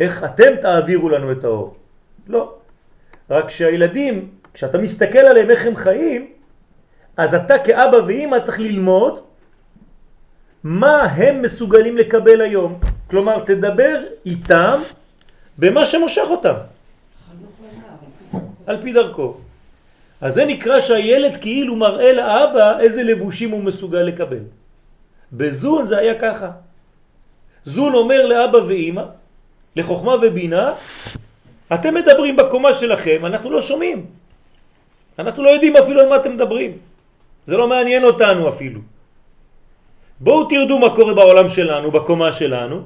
איך 0.01 0.25
אתם 0.25 0.57
תעבירו 0.63 1.09
לנו 1.09 1.33
את 1.33 1.45
האור. 1.45 1.77
לא. 2.29 2.55
רק 3.31 3.51
שהילדים, 3.51 4.29
כשאתה 4.55 4.79
מסתכל 4.79 5.19
עליהם 5.19 5.51
איך 5.51 5.67
הם 5.67 5.77
חיים, 5.77 6.31
אז 7.17 7.35
אתה 7.35 7.59
כאבא 7.59 7.97
ואמא 8.07 8.39
צריך 8.39 8.61
ללמוד 8.61 9.21
מה 10.65 11.03
הם 11.03 11.43
מסוגלים 11.43 11.97
לקבל 11.97 12.41
היום. 12.41 12.81
כלומר, 13.11 13.45
תדבר 13.45 14.03
איתם 14.27 14.81
במה 15.59 15.85
שמושך 15.85 16.27
אותם, 16.31 16.55
על 18.67 18.83
פי 18.83 18.93
דרכו. 18.93 19.37
אז 20.21 20.35
זה 20.35 20.45
נקרא 20.45 20.81
שהילד 20.81 21.37
כאילו 21.37 21.77
מראה 21.77 22.13
לאבא 22.13 22.81
איזה 22.81 23.03
לבושים 23.03 23.51
הוא 23.51 23.63
מסוגל 23.63 24.03
לקבל. 24.03 24.58
בזון 25.33 25.87
זה 25.87 25.99
היה 25.99 26.15
ככה. 26.15 26.51
זון 27.65 27.95
אומר 27.95 28.27
לאבא 28.27 28.57
ואימא, 28.57 29.05
לחוכמה 29.77 30.15
ובינה, 30.23 30.73
אתם 31.75 31.95
מדברים 31.95 32.37
בקומה 32.37 32.75
שלכם, 32.75 33.27
אנחנו 33.27 33.51
לא 33.51 33.63
שומעים. 33.63 34.07
אנחנו 35.19 35.43
לא 35.43 35.49
יודעים 35.51 35.77
אפילו 35.77 36.01
על 36.01 36.09
מה 36.09 36.17
אתם 36.17 36.31
מדברים. 36.35 36.73
זה 37.47 37.57
לא 37.57 37.69
מעניין 37.69 38.05
אותנו 38.05 38.49
אפילו. 38.49 38.81
בואו 40.21 40.45
תרדו 40.45 40.79
מה 40.79 40.97
קורה 40.97 41.15
בעולם 41.15 41.49
שלנו, 41.49 41.91
בקומה 41.91 42.33
שלנו. 42.33 42.83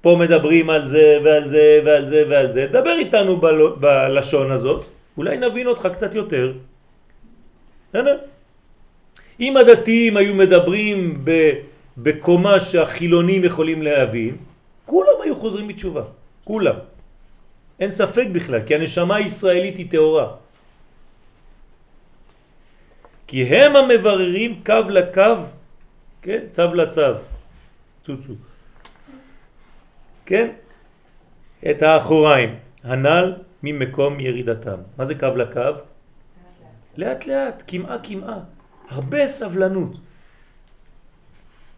פה 0.00 0.16
מדברים 0.20 0.70
על 0.70 0.86
זה 0.86 1.18
ועל 1.24 1.48
זה 1.48 1.80
ועל 1.84 2.06
זה 2.06 2.24
ועל 2.28 2.52
זה. 2.52 2.66
דבר 2.66 2.94
איתנו 2.98 3.36
בל... 3.36 3.68
בלשון 3.80 4.50
הזאת, 4.50 4.84
אולי 5.16 5.36
נבין 5.36 5.66
אותך 5.66 5.88
קצת 5.92 6.14
יותר. 6.14 6.52
בסדר? 7.88 8.16
אם 9.40 9.56
הדתיים 9.56 10.16
היו 10.16 10.34
מדברים 10.34 11.24
בקומה 11.98 12.60
שהחילונים 12.60 13.44
יכולים 13.44 13.82
להבין, 13.82 14.36
כולם 14.86 15.20
היו 15.22 15.36
חוזרים 15.36 15.68
בתשובה, 15.68 16.02
כולם. 16.44 16.74
אין 17.80 17.90
ספק 17.90 18.26
בכלל, 18.32 18.60
כי 18.66 18.74
הנשמה 18.74 19.16
הישראלית 19.16 19.76
היא 19.76 19.90
תאורה. 19.90 20.32
כי 23.26 23.42
הם 23.44 23.76
המבררים 23.76 24.62
קו 24.66 24.88
לקו, 24.88 25.36
כן? 26.22 26.40
צו 26.50 26.74
לצו, 26.74 27.00
צוצו. 28.04 28.32
כן? 30.26 30.48
את 31.70 31.82
האחוריים, 31.82 32.54
הנ"ל 32.84 33.34
ממקום 33.62 34.20
ירידתם. 34.20 34.78
מה 34.98 35.04
זה 35.04 35.14
קו 35.14 35.26
לקו? 35.36 35.60
לאט 36.96 37.26
לאט, 37.26 37.62
כמעה 37.66 37.96
כמעה. 38.02 38.55
הרבה 38.88 39.28
סבלנות. 39.28 39.92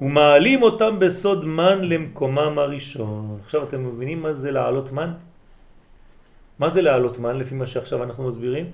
ומעלים 0.00 0.62
אותם 0.62 0.98
בסוד 0.98 1.44
מן 1.44 1.84
למקומם 1.84 2.58
הראשון. 2.58 3.38
עכשיו 3.44 3.68
אתם 3.68 3.86
מבינים 3.86 4.22
מה 4.22 4.32
זה 4.32 4.50
לעלות 4.50 4.92
מן? 4.92 5.12
מה 6.58 6.68
זה 6.68 6.82
לעלות 6.82 7.18
מן 7.18 7.36
לפי 7.36 7.54
מה 7.54 7.66
שעכשיו 7.66 8.02
אנחנו 8.02 8.28
מסבירים? 8.28 8.66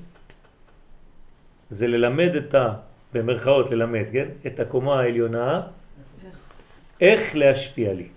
זה 1.71 1.87
ללמד 1.87 2.37
את 2.37 2.55
ה... 2.55 2.75
במרכאות 3.15 3.71
ללמד, 3.71 4.05
כן? 4.13 4.29
את 4.47 4.61
הקומה 4.61 5.01
העליונה 5.01 5.63
איך 7.01 7.37
להשפיע 7.37 7.93
לי. 7.93 8.09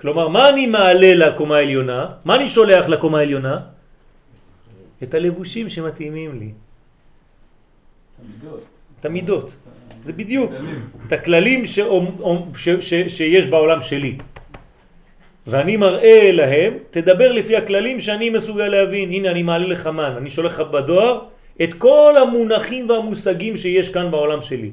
כלומר, 0.00 0.28
מה 0.28 0.48
אני 0.48 0.66
מעלה 0.66 1.14
לקומה 1.14 1.56
העליונה? 1.56 2.06
מה 2.24 2.34
אני 2.36 2.48
שולח 2.48 2.86
לקומה 2.86 3.18
העליונה? 3.18 3.58
את 5.02 5.14
הלבושים 5.14 5.68
שמתאימים 5.68 6.38
לי. 6.40 6.50
את 9.02 9.06
המידות. 9.06 9.56
זה 10.02 10.12
בדיוק. 10.12 10.50
את 11.06 11.12
הכללים. 11.12 11.62
שיש 13.08 13.46
בעולם 13.46 13.80
שלי. 13.80 14.16
ואני 15.46 15.76
מראה 15.76 16.32
להם, 16.32 16.72
תדבר 16.90 17.32
לפי 17.32 17.56
הכללים 17.56 18.00
שאני 18.00 18.30
מסוגל 18.30 18.66
להבין. 18.66 19.10
הנה 19.10 19.30
אני 19.30 19.42
מעלה 19.42 19.66
לך 19.66 19.86
מן, 19.86 20.14
אני 20.22 20.30
שולח 20.30 20.60
לך 20.60 20.70
בדואר 20.70 21.18
את 21.62 21.74
כל 21.74 22.14
המונחים 22.22 22.90
והמושגים 22.90 23.56
שיש 23.56 23.90
כאן 23.90 24.10
בעולם 24.10 24.42
שלי. 24.42 24.70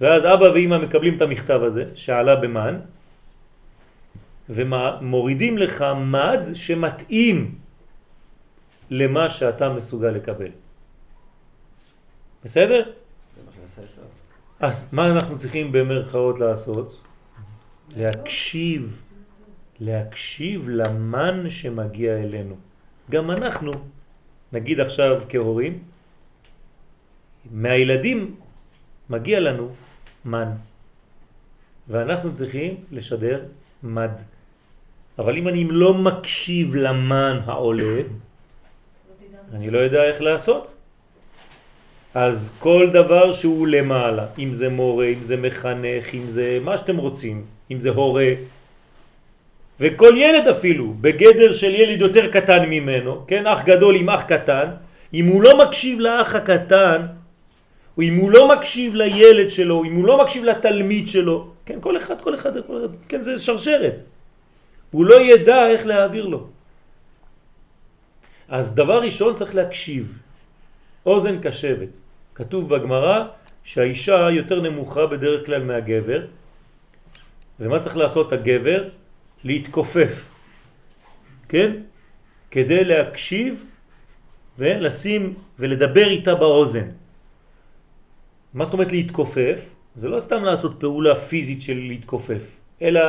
ואז 0.00 0.22
אבא 0.24 0.44
ואמא 0.54 0.78
מקבלים 0.78 1.16
את 1.16 1.22
המכתב 1.22 1.60
הזה 1.62 1.84
שעלה 1.94 2.36
במן 2.36 2.78
ומורידים 4.48 5.58
לך 5.58 5.84
מד 6.06 6.40
שמתאים 6.54 7.54
למה 8.90 9.30
שאתה 9.30 9.72
מסוגל 9.72 10.10
לקבל. 10.22 10.65
בסדר? 12.44 12.92
אז 14.60 14.88
מה 14.92 15.12
אנחנו 15.12 15.38
צריכים 15.38 15.72
במרכאות 15.72 16.40
לעשות? 16.40 17.00
להקשיב, 17.96 19.00
להקשיב 19.80 20.68
למן 20.68 21.50
שמגיע 21.50 22.16
אלינו. 22.16 22.56
גם 23.10 23.30
אנחנו, 23.30 23.72
נגיד 24.52 24.80
עכשיו 24.80 25.22
כהורים, 25.28 25.78
מהילדים 27.50 28.34
מגיע 29.10 29.40
לנו 29.40 29.74
מן, 30.24 30.50
ואנחנו 31.88 32.34
צריכים 32.34 32.84
לשדר 32.92 33.44
מד. 33.82 34.10
אבל 35.18 35.36
אם 35.36 35.48
אני 35.48 35.64
לא 35.70 35.94
מקשיב 35.94 36.74
למן 36.74 37.40
העולה, 37.44 38.02
אני 39.52 39.70
לא 39.70 39.78
יודע 39.78 40.04
איך 40.04 40.20
לעשות. 40.20 40.74
אז 42.16 42.52
כל 42.58 42.88
דבר 42.92 43.32
שהוא 43.32 43.66
למעלה, 43.66 44.26
אם 44.38 44.54
זה 44.54 44.68
מורה, 44.68 45.06
אם 45.06 45.22
זה 45.22 45.36
מחנך, 45.36 46.14
אם 46.14 46.28
זה 46.28 46.58
מה 46.64 46.76
שאתם 46.76 46.96
רוצים, 46.96 47.44
אם 47.70 47.80
זה 47.80 47.90
הורה, 47.90 48.32
וכל 49.80 50.14
ילד 50.16 50.48
אפילו, 50.48 50.94
בגדר 51.00 51.52
של 51.52 51.74
ילד 51.74 52.00
יותר 52.00 52.32
קטן 52.32 52.64
ממנו, 52.72 53.26
כן, 53.28 53.46
אח 53.46 53.62
גדול 53.62 53.96
עם 53.96 54.08
אח 54.10 54.22
קטן, 54.22 54.68
אם 55.14 55.26
הוא 55.26 55.42
לא 55.42 55.58
מקשיב 55.58 56.00
לאח 56.00 56.34
הקטן, 56.34 57.00
או 57.96 58.02
אם 58.02 58.16
הוא 58.16 58.30
לא 58.30 58.48
מקשיב 58.48 58.94
לילד 58.94 59.50
שלו, 59.50 59.84
אם 59.84 59.94
הוא 59.94 60.04
לא 60.06 60.24
מקשיב 60.24 60.44
לתלמיד 60.44 61.08
שלו, 61.08 61.52
כן, 61.66 61.78
כל 61.80 61.96
אחד, 61.96 62.20
כל 62.20 62.34
אחד, 62.34 62.52
כל 62.66 62.76
אחד, 62.80 62.92
כן, 63.08 63.22
זה 63.22 63.36
שרשרת. 63.36 64.00
הוא 64.90 65.04
לא 65.04 65.20
ידע 65.20 65.68
איך 65.68 65.86
להעביר 65.86 66.26
לו. 66.26 66.46
אז 68.48 68.74
דבר 68.74 69.04
ראשון 69.04 69.36
צריך 69.36 69.54
להקשיב. 69.54 70.12
אוזן 71.06 71.38
קשבת. 71.42 72.05
כתוב 72.36 72.68
בגמרא 72.68 73.24
שהאישה 73.64 74.30
יותר 74.30 74.60
נמוכה 74.60 75.06
בדרך 75.06 75.46
כלל 75.46 75.64
מהגבר, 75.64 76.26
ומה 77.60 77.78
צריך 77.78 77.96
לעשות 77.96 78.32
הגבר? 78.32 78.88
להתכופף, 79.44 80.12
כן? 81.48 81.72
כדי 82.50 82.84
להקשיב 82.84 83.64
ולשים 84.58 85.34
ולדבר 85.58 86.08
איתה 86.08 86.34
באוזן. 86.34 86.88
מה 88.54 88.64
זאת 88.64 88.72
אומרת 88.72 88.92
להתכופף? 88.92 89.60
זה 89.96 90.08
לא 90.08 90.20
סתם 90.20 90.44
לעשות 90.44 90.80
פעולה 90.80 91.14
פיזית 91.16 91.62
של 91.62 91.76
להתכופף, 91.88 92.42
אלא 92.82 93.00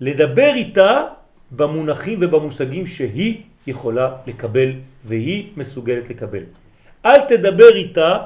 לדבר 0.00 0.52
איתה 0.54 1.04
במונחים 1.50 2.18
ובמושגים 2.22 2.86
שהיא 2.86 3.42
יכולה 3.66 4.16
לקבל 4.26 4.72
והיא 5.04 5.52
מסוגלת 5.56 6.10
לקבל. 6.10 6.42
אל 7.04 7.20
תדבר 7.28 7.74
איתה 7.74 8.16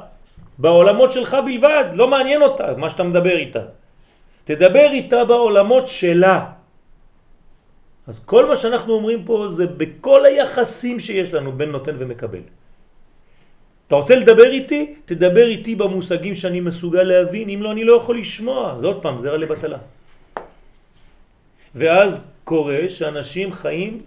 בעולמות 0.58 1.12
שלך 1.12 1.36
בלבד, 1.44 1.84
לא 1.92 2.08
מעניין 2.08 2.42
אותה 2.42 2.76
מה 2.76 2.90
שאתה 2.90 3.02
מדבר 3.02 3.36
איתה. 3.36 3.62
תדבר 4.44 4.88
איתה 4.92 5.24
בעולמות 5.24 5.88
שלה. 5.88 6.44
אז 8.06 8.20
כל 8.24 8.46
מה 8.46 8.56
שאנחנו 8.56 8.92
אומרים 8.92 9.24
פה 9.24 9.48
זה 9.48 9.66
בכל 9.66 10.24
היחסים 10.24 11.00
שיש 11.00 11.34
לנו 11.34 11.52
בין 11.52 11.70
נותן 11.70 11.94
ומקבל. 11.98 12.44
אתה 13.86 13.94
רוצה 13.94 14.14
לדבר 14.16 14.50
איתי? 14.50 14.94
תדבר 15.04 15.46
איתי 15.46 15.74
במושגים 15.74 16.34
שאני 16.34 16.60
מסוגל 16.60 17.02
להבין, 17.02 17.48
אם 17.48 17.62
לא 17.62 17.72
אני 17.72 17.84
לא 17.84 17.96
יכול 17.96 18.18
לשמוע. 18.18 18.76
זה 18.80 18.86
עוד 18.86 19.02
פעם, 19.02 19.18
זה 19.18 19.30
רע 19.30 19.36
לבטלה. 19.36 19.78
ואז 21.74 22.24
קורה 22.44 22.80
שאנשים 22.88 23.52
חיים 23.52 24.02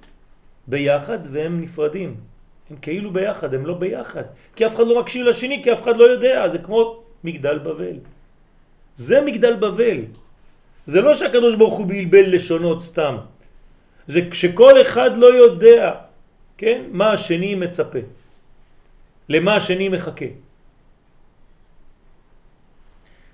ביחד 0.67 1.19
והם 1.31 1.61
נפרדים. 1.61 2.26
הם 2.69 2.77
כאילו 2.81 3.11
ביחד, 3.11 3.53
הם 3.53 3.65
לא 3.65 3.73
ביחד. 3.73 4.23
כי 4.55 4.65
אף 4.65 4.75
אחד 4.75 4.87
לא 4.87 5.01
מקשיב 5.01 5.25
לשני, 5.25 5.63
כי 5.63 5.73
אף 5.73 5.81
אחד 5.81 5.97
לא 5.97 6.03
יודע. 6.03 6.49
זה 6.49 6.57
כמו 6.57 7.03
מגדל 7.23 7.57
בבל. 7.57 7.97
זה 8.95 9.21
מגדל 9.21 9.55
בבל. 9.55 9.99
זה 10.85 11.01
לא 11.01 11.15
שהקדוש 11.15 11.55
ברוך 11.55 11.77
הוא 11.77 11.87
בלבל 11.87 12.35
לשונות 12.35 12.81
סתם. 12.81 13.17
זה 14.07 14.21
כשכל 14.31 14.81
אחד 14.81 15.17
לא 15.17 15.27
יודע, 15.33 15.95
כן, 16.57 16.81
מה 16.91 17.11
השני 17.11 17.55
מצפה. 17.55 17.99
למה 19.29 19.55
השני 19.55 19.89
מחכה. 19.89 20.25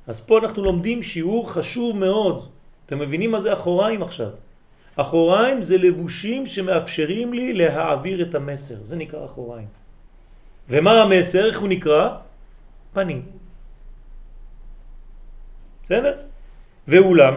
אז 0.07 0.19
פה 0.19 0.39
אנחנו 0.39 0.63
לומדים 0.63 1.03
שיעור 1.03 1.51
חשוב 1.51 1.97
מאוד. 1.97 2.49
אתם 2.85 2.99
מבינים 2.99 3.31
מה 3.31 3.39
זה 3.39 3.53
אחוריים 3.53 4.03
עכשיו? 4.03 4.29
אחוריים 4.95 5.61
זה 5.63 5.77
לבושים 5.77 6.47
שמאפשרים 6.47 7.33
לי 7.33 7.53
להעביר 7.53 8.21
את 8.21 8.35
המסר, 8.35 8.75
זה 8.83 8.95
נקרא 8.95 9.25
אחוריים. 9.25 9.67
ומה 10.69 11.01
המסר? 11.01 11.45
איך 11.49 11.59
הוא 11.59 11.69
נקרא? 11.69 12.09
פנים. 12.93 13.21
בסדר? 15.83 16.13
ואולם, 16.87 17.33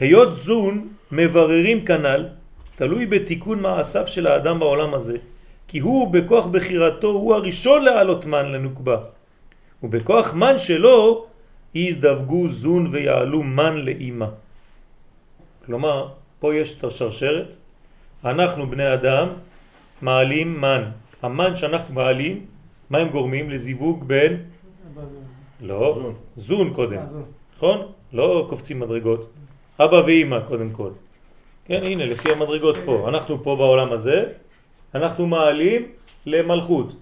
היות 0.00 0.34
זון 0.34 0.88
מבררים 1.12 1.84
כנל, 1.84 2.28
תלוי 2.76 3.06
בתיקון 3.06 3.60
מעשיו 3.60 4.08
של 4.08 4.26
האדם 4.26 4.58
בעולם 4.58 4.94
הזה, 4.94 5.16
כי 5.68 5.78
הוא 5.78 6.12
בכוח 6.12 6.46
בחירתו 6.46 7.10
הוא 7.10 7.34
הראשון 7.34 7.82
לעלות 7.82 8.24
מן 8.24 8.52
לנוקבה, 8.52 8.98
ובכוח 9.82 10.34
מן 10.34 10.58
שלו 10.58 11.26
יזדווגו 11.74 12.48
זון 12.48 12.86
ויעלו 12.92 13.42
מן 13.42 13.76
לאימא. 13.76 14.26
כלומר, 15.66 16.08
פה 16.44 16.54
יש 16.54 16.78
את 16.78 16.84
השרשרת, 16.84 17.46
אנחנו 18.24 18.70
בני 18.70 18.94
אדם 18.94 19.28
מעלים 20.02 20.60
מן. 20.60 20.82
המן 21.22 21.56
שאנחנו 21.56 21.94
מעלים, 21.94 22.46
מה 22.90 22.98
הם 22.98 23.08
גורמים? 23.08 23.50
לזיווג 23.50 24.04
בין... 24.04 24.36
לא, 25.60 26.10
זון, 26.36 26.74
קודם, 26.74 27.00
נכון? 27.56 27.86
לא 28.12 28.46
קופצים 28.48 28.80
מדרגות. 28.80 29.30
אבא 29.80 29.96
ואימא 29.96 30.40
קודם 30.48 30.70
כל. 30.70 30.90
כן, 31.64 31.80
הנה, 31.84 32.06
לפי 32.06 32.32
המדרגות 32.32 32.76
פה. 32.84 33.08
אנחנו 33.08 33.44
פה 33.44 33.56
בעולם 33.56 33.92
הזה, 33.92 34.24
אנחנו 34.94 35.26
מעלים 35.26 35.88
למלכות. 36.26 36.92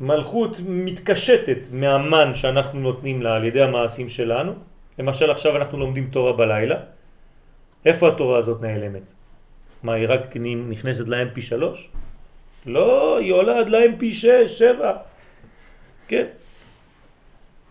מלכות 0.00 0.56
מתקשטת 0.66 1.58
מהמן 1.72 2.34
שאנחנו 2.34 2.80
נותנים 2.80 3.22
לה 3.22 3.36
על 3.36 3.44
ידי 3.44 3.62
המעשים 3.62 4.08
שלנו. 4.08 4.52
למשל 4.98 5.30
עכשיו 5.30 5.56
אנחנו 5.56 5.78
לומדים 5.78 6.06
תורה 6.10 6.32
בלילה. 6.32 6.76
איפה 7.84 8.08
התורה 8.08 8.38
הזאת 8.38 8.62
נעלמת? 8.62 9.12
מה, 9.82 9.92
היא 9.92 10.06
רק 10.08 10.36
נכנסת 10.68 11.08
ל-MP3? 11.08 11.62
לא, 12.66 13.18
היא 13.18 13.32
עולה 13.32 13.58
עד 13.58 13.68
ל-MP6, 13.68 14.48
7. 14.48 14.92
כן? 16.08 16.26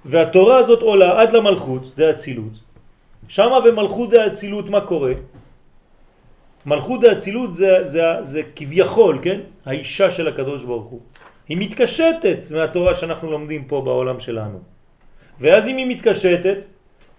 והתורה 0.05 0.57
הזאת 0.57 0.81
עולה 0.81 1.21
עד 1.21 1.33
למלכות, 1.33 1.91
זה 1.95 2.09
הצילות. 2.09 2.53
שמה 3.27 3.61
במלכות 3.61 4.09
זה 4.09 4.25
הצילות 4.25 4.69
מה 4.69 4.81
קורה? 4.81 5.13
מלכות 6.65 7.03
האצילות 7.03 7.53
זה, 7.53 7.83
זה, 7.83 8.01
זה 8.21 8.41
כביכול, 8.55 9.19
כן? 9.21 9.39
האישה 9.65 10.11
של 10.11 10.27
הקדוש 10.27 10.63
ברוך 10.63 10.85
הוא. 10.85 11.01
היא 11.49 11.57
מתקשטת 11.57 12.37
מהתורה 12.51 12.93
שאנחנו 12.93 13.31
לומדים 13.31 13.65
פה 13.65 13.81
בעולם 13.81 14.19
שלנו. 14.19 14.59
ואז 15.39 15.67
אם 15.67 15.77
היא 15.77 15.87
מתקשטת, 15.87 16.65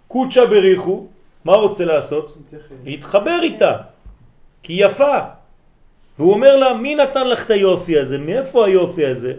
קודשה 0.09 0.47
בריחו, 0.47 1.07
מה 1.45 1.55
רוצה 1.55 1.85
לעשות? 1.85 2.37
להתחבר 2.85 3.41
איתה, 3.43 3.77
כי 4.63 4.73
היא 4.73 4.87
יפה. 4.87 5.19
והוא 6.19 6.33
אומר 6.33 6.57
לה, 6.57 6.75
מי 6.75 6.95
נתן 6.95 7.29
לך 7.29 7.47
את 7.47 7.51
היופי 7.51 7.99
הזה? 7.99 8.19
מאיפה 8.19 8.67
היופי 8.67 9.07
הזה? 9.07 9.33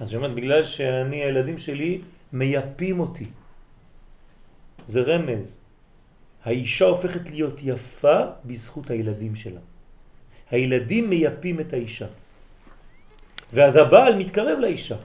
אז 0.00 0.10
היא 0.10 0.16
אומרת, 0.16 0.34
בגלל 0.34 0.66
שאני, 0.66 1.16
הילדים 1.16 1.58
שלי 1.58 2.00
מייפים 2.32 3.00
אותי. 3.00 3.26
זה 4.84 5.00
רמז. 5.00 5.60
האישה 6.44 6.84
הופכת 6.84 7.30
להיות 7.30 7.60
יפה 7.62 8.20
בזכות 8.44 8.90
הילדים 8.90 9.36
שלה. 9.36 9.60
הילדים 10.50 11.10
מייפים 11.10 11.60
את 11.60 11.72
האישה. 11.72 12.06
ואז 13.52 13.76
הבעל 13.76 14.14
מתקרב 14.14 14.58
לאישה. 14.58 14.96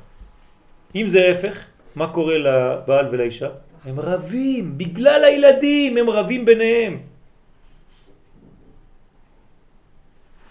אם 0.95 1.07
זה 1.07 1.32
הפך, 1.32 1.65
מה 1.95 2.14
קורה 2.14 2.38
לבעל 2.38 3.06
ולאישה? 3.11 3.49
הם 3.86 3.99
רבים, 3.99 4.78
בגלל 4.78 5.24
הילדים 5.24 5.98
הם 5.98 6.10
רבים 6.10 6.45
ביניהם. 6.45 6.99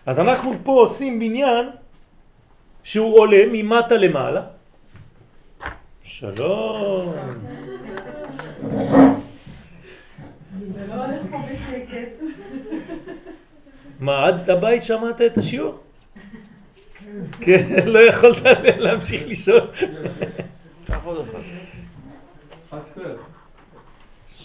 אז 0.07 0.19
אנחנו 0.19 0.52
פה 0.62 0.73
עושים 0.73 1.20
בניין 1.20 1.66
שהוא 2.85 3.19
עולה 3.19 3.43
ממטה 3.52 3.94
למעלה. 3.94 4.43
שלום. 6.05 7.15
מה, 14.01 14.27
עד 14.27 14.51
הבית 14.51 14.82
שמעת 14.82 15.20
את 15.23 15.39
השיעור? 15.39 15.81
כן, 17.40 17.66
לא 17.86 17.98
יכולת 17.98 18.43
להמשיך 18.78 19.27
לישון. 19.27 19.66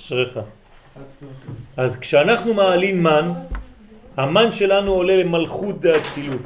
אשריך. 0.05 0.39
אז 1.77 1.99
כשאנחנו 1.99 2.53
מעלים 2.53 3.03
מן, 3.03 3.31
המן 4.17 4.51
שלנו 4.51 4.91
עולה 4.91 5.17
למלכות 5.17 5.81
דאצילות. 5.81 6.41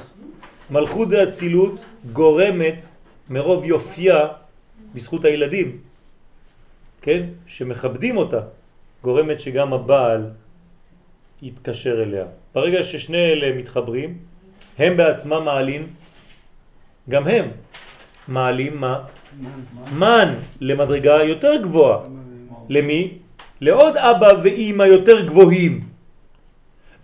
מלכות 0.69 1.09
דאצילות 1.09 1.83
גורמת 2.13 2.85
מרוב 3.29 3.65
יופייה 3.65 4.27
בזכות 4.95 5.25
הילדים, 5.25 5.77
כן? 7.01 7.23
שמכבדים 7.47 8.17
אותה, 8.17 8.41
גורמת 9.03 9.39
שגם 9.39 9.73
הבעל 9.73 10.29
יתקשר 11.41 12.03
אליה. 12.03 12.25
ברגע 12.55 12.83
ששני 12.83 13.25
אלה 13.31 13.57
מתחברים, 13.57 14.17
הם 14.77 14.97
בעצמם 14.97 15.41
מעלים, 15.45 15.87
גם 17.09 17.27
הם 17.27 17.45
מעלים 18.27 18.77
מה? 18.77 19.03
מן 19.91 20.35
למדרגה 20.61 21.23
יותר 21.23 21.61
גבוהה. 21.63 21.99
למי? 22.69 23.17
לעוד 23.61 23.97
אבא 23.97 24.27
ואימא 24.43 24.83
יותר 24.83 25.25
גבוהים. 25.25 25.89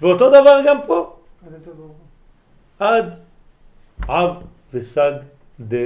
ואותו 0.02 0.30
דבר 0.30 0.60
גם 0.68 0.78
פה. 0.88 1.16
עד 2.80 3.14
אב 4.10 4.36
וסג 4.74 5.12
דה 5.60 5.86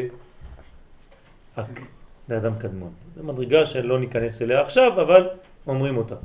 אק, 1.55 1.81
לאדם 2.29 2.53
קדמון. 2.59 2.91
זו 3.15 3.23
מדרגה 3.23 3.65
שלא 3.65 3.99
ניכנס 3.99 4.41
אליה 4.41 4.61
עכשיו, 4.61 5.01
אבל 5.01 5.27
אומרים 5.67 5.97
אותה. 5.97 6.15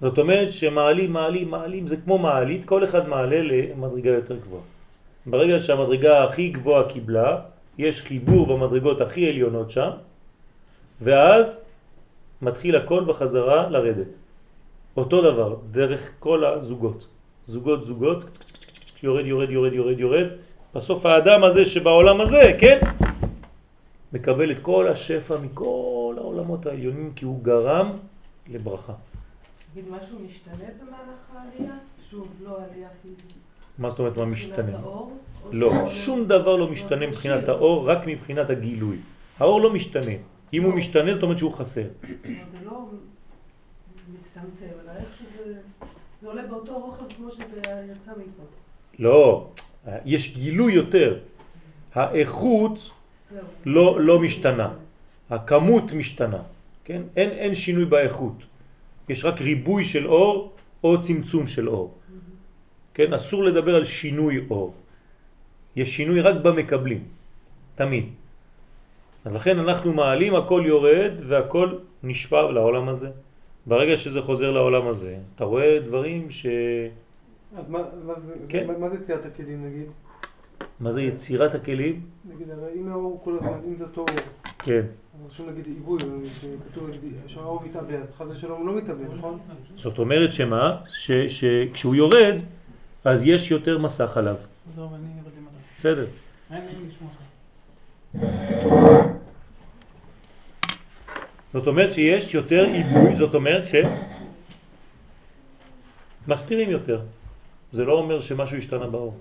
זאת 0.00 0.18
אומרת 0.18 0.52
שמעלים, 0.52 1.12
מעלים, 1.12 1.50
מעלים, 1.50 1.86
זה 1.86 1.96
כמו 1.96 2.18
מעלית, 2.18 2.64
כל 2.64 2.84
אחד 2.84 3.08
מעלה 3.08 3.42
למדרגה 3.42 4.10
יותר 4.10 4.36
גבוהה. 4.36 4.62
ברגע 5.26 5.60
שהמדרגה 5.60 6.24
הכי 6.24 6.48
גבוהה 6.48 6.88
קיבלה, 6.88 7.40
יש 7.78 8.00
חיבור 8.00 8.46
במדרגות 8.46 9.00
הכי 9.00 9.28
עליונות 9.28 9.70
שם, 9.70 9.90
ואז 11.00 11.58
מתחיל 12.42 12.76
הכל 12.76 13.04
בחזרה 13.04 13.70
לרדת. 13.70 14.16
אותו 14.96 15.22
דבר, 15.22 15.56
דרך 15.70 16.10
כל 16.18 16.44
הזוגות. 16.44 17.04
זוגות, 17.48 17.86
זוגות, 17.86 18.24
יורד, 19.02 19.26
יורד, 19.26 19.50
יורד, 19.50 19.72
יורד, 19.72 20.00
יורד. 20.00 20.26
בסוף 20.74 21.06
האדם 21.06 21.44
הזה 21.44 21.64
שבעולם 21.64 22.20
הזה, 22.20 22.56
כן? 22.60 22.78
מקבל 24.12 24.50
את 24.50 24.56
כל 24.62 24.88
השפע 24.88 25.36
מכל 25.38 26.14
העולמות 26.18 26.66
העליונים 26.66 27.12
כי 27.16 27.24
הוא 27.24 27.42
גרם 27.42 27.90
לברכה. 28.52 28.92
תגיד, 29.72 29.84
משהו 29.90 30.16
משתנה 30.28 30.68
במהלך 30.80 31.20
העלייה? 31.34 31.74
שוב, 32.10 32.28
לא 32.44 32.56
עלייה 32.56 32.88
פיזית. 33.02 33.32
מה 33.78 33.90
זאת 33.90 33.98
אומרת 33.98 34.16
מה 34.16 34.24
משתנה? 34.24 34.78
האור? 34.78 35.12
או 35.44 35.52
לא, 35.52 35.72
שום 35.88 36.24
דבר 36.24 36.56
לא 36.56 36.68
משתנה 36.68 37.06
מבחינת? 37.06 37.48
האור, 37.48 37.90
רק 37.90 37.98
מבחינת 38.06 38.50
הגילוי. 38.50 38.96
האור 39.38 39.60
לא 39.60 39.70
משתנה. 39.70 40.12
אם 40.52 40.62
הוא 40.62 40.74
משתנה 40.74 41.14
זאת 41.14 41.22
אומרת 41.22 41.38
שהוא 41.38 41.52
חסר. 41.54 41.86
זה 42.02 42.58
לא 42.64 42.86
מצטמצם, 44.20 44.74
אלא 44.84 44.90
איך 44.90 45.08
שזה... 45.18 45.58
זה 46.22 46.28
עולה 46.28 46.42
באותו 46.46 46.78
רוחב 46.78 47.12
כמו 47.16 47.30
שזה 47.30 47.60
יצא 47.92 48.10
מפה. 48.10 48.42
לא, 48.98 49.50
יש 50.04 50.36
גילוי 50.36 50.72
יותר. 50.72 51.18
האיכות. 51.94 52.90
לא, 53.66 54.00
לא 54.00 54.20
משתנה. 54.20 54.70
הכמות 55.30 55.92
משתנה, 55.92 56.42
כן? 56.84 57.02
אין, 57.16 57.30
אין 57.30 57.54
שינוי 57.54 57.84
באיכות. 57.84 58.34
יש 59.08 59.24
רק 59.24 59.40
ריבוי 59.40 59.84
של 59.84 60.06
אור 60.06 60.52
או 60.84 61.00
צמצום 61.00 61.46
של 61.46 61.68
אור. 61.68 61.94
כן? 62.94 63.12
אסור 63.12 63.44
לדבר 63.44 63.74
על 63.76 63.84
שינוי 63.84 64.46
אור. 64.50 64.74
יש 65.76 65.96
שינוי 65.96 66.20
רק 66.20 66.36
במקבלים, 66.42 67.04
תמיד. 67.74 68.04
אז 69.24 69.32
לכן 69.32 69.58
אנחנו 69.58 69.92
מעלים, 69.92 70.34
הכל 70.34 70.62
יורד 70.66 71.12
והכל 71.28 71.72
נשפע 72.02 72.50
לעולם 72.50 72.88
הזה. 72.88 73.08
ברגע 73.66 73.96
שזה 73.96 74.22
חוזר 74.22 74.50
לעולם 74.50 74.88
הזה, 74.88 75.16
אתה 75.36 75.44
רואה 75.44 75.78
דברים 75.84 76.30
ש... 76.30 76.46
אז 77.58 77.70
מה- 77.70 77.78
כן. 78.48 78.66
מה- 78.66 78.78
מה 78.78 78.88
זה 78.88 78.96
יציאת 78.96 79.26
הכלים 79.26 79.64
נגיד? 79.66 79.86
מה 80.80 80.92
זה 80.92 81.02
יצירת 81.02 81.54
הכלים? 81.54 82.00
נגיד, 82.34 82.50
הרי 82.50 82.70
אם 82.76 82.88
האור 82.92 83.20
כל 83.24 83.34
הזמן, 83.36 83.58
אם 83.68 83.74
זה 83.78 83.84
אותו 83.84 84.00
אור, 84.00 84.08
כן. 84.58 84.80
אז 85.14 85.30
רשום 85.30 85.50
נגיד 85.50 85.66
עיבוי, 85.66 85.98
או 86.02 86.08
שכתוב 86.40 86.88
נגיד 86.88 87.12
שהאור 87.26 87.62
מתאבד, 87.64 87.94
אז 87.94 88.08
חס 88.18 88.26
ושלום 88.36 88.58
הוא 88.60 88.66
לא 88.66 88.74
מתאבד, 88.76 89.14
נכון? 89.18 89.38
זאת 89.76 89.98
אומרת 89.98 90.32
שמה? 90.32 90.76
ש, 90.88 91.10
שכשהוא 91.12 91.94
יורד, 91.94 92.34
אז 93.04 93.22
יש 93.24 93.50
יותר 93.50 93.78
מסך 93.78 94.16
עליו. 94.16 94.36
יורד 94.76 94.92
למטה. 94.92 95.08
בסדר. 95.78 96.06
אין 96.50 96.60
לי 96.64 96.88
לשמוע 96.88 97.10
אותך. 97.10 97.22
זאת 101.52 101.66
אומרת 101.66 101.94
שיש 101.94 102.34
יותר 102.34 102.64
עיבוי, 102.64 103.16
זאת 103.16 103.34
אומרת 103.34 103.66
ש... 103.66 103.74
מסתירים 106.28 106.70
יותר. 106.70 107.00
זה 107.72 107.84
לא 107.84 107.92
אומר 107.92 108.20
שמשהו 108.20 108.56
השתנה 108.58 108.86
באור. 108.86 109.14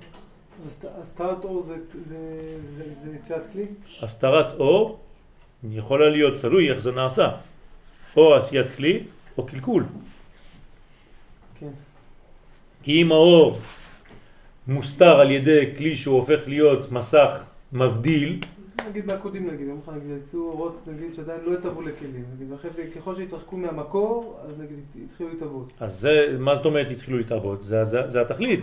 הסתרת 1.01 1.43
אור 1.43 1.65
זה- 1.67 1.75
זה- 2.09 2.57
זה- 2.77 2.83
זה 3.11 3.15
יציאת 3.15 3.41
כלי? 3.53 3.65
הסתרת 4.01 4.53
אור 4.59 4.99
יכולה 5.71 6.09
להיות 6.09 6.41
תלוי 6.41 6.71
איך 6.71 6.79
זה 6.79 6.91
נעשה. 6.91 7.31
או 8.17 8.35
עשיית 8.35 8.67
כלי 8.77 9.03
או 9.37 9.45
קלקול. 9.45 9.85
כן. 11.59 11.69
כי 12.83 13.01
אם 13.01 13.11
האור 13.11 13.59
מוסתר 14.67 15.19
על 15.19 15.31
ידי 15.31 15.73
כלי 15.77 15.95
שהוא 15.95 16.15
הופך 16.19 16.39
להיות 16.47 16.91
מסך 16.91 17.43
מבדיל, 17.73 18.39
נגיד 18.89 19.05
בעקודים 19.05 19.51
נגיד, 19.51 19.67
יום 19.67 19.79
אחד 19.83 19.93
נגיד 19.97 20.17
יצאו 20.27 20.39
אורות 20.39 20.79
נגיד 20.87 21.15
שעדיין 21.15 21.39
לא 21.45 21.53
התאבו 21.53 21.81
לכלים, 21.81 22.23
נגיד, 22.35 22.51
ואחרי 22.51 22.71
זה 22.75 22.83
ככל 22.95 23.15
שהתרחקו 23.15 23.57
מהמקור, 23.57 24.39
אז 24.49 24.59
נגיד 24.59 24.77
התחילו 25.05 25.29
להתאבות. 25.29 25.69
אז 25.79 25.99
זה, 25.99 26.35
מה 26.39 26.55
זאת 26.55 26.65
אומרת 26.65 26.91
התחילו 26.91 27.17
להתעבוד? 27.17 27.63
זה, 27.63 27.85
זה, 27.85 28.07
זה 28.07 28.21
התכלית. 28.21 28.59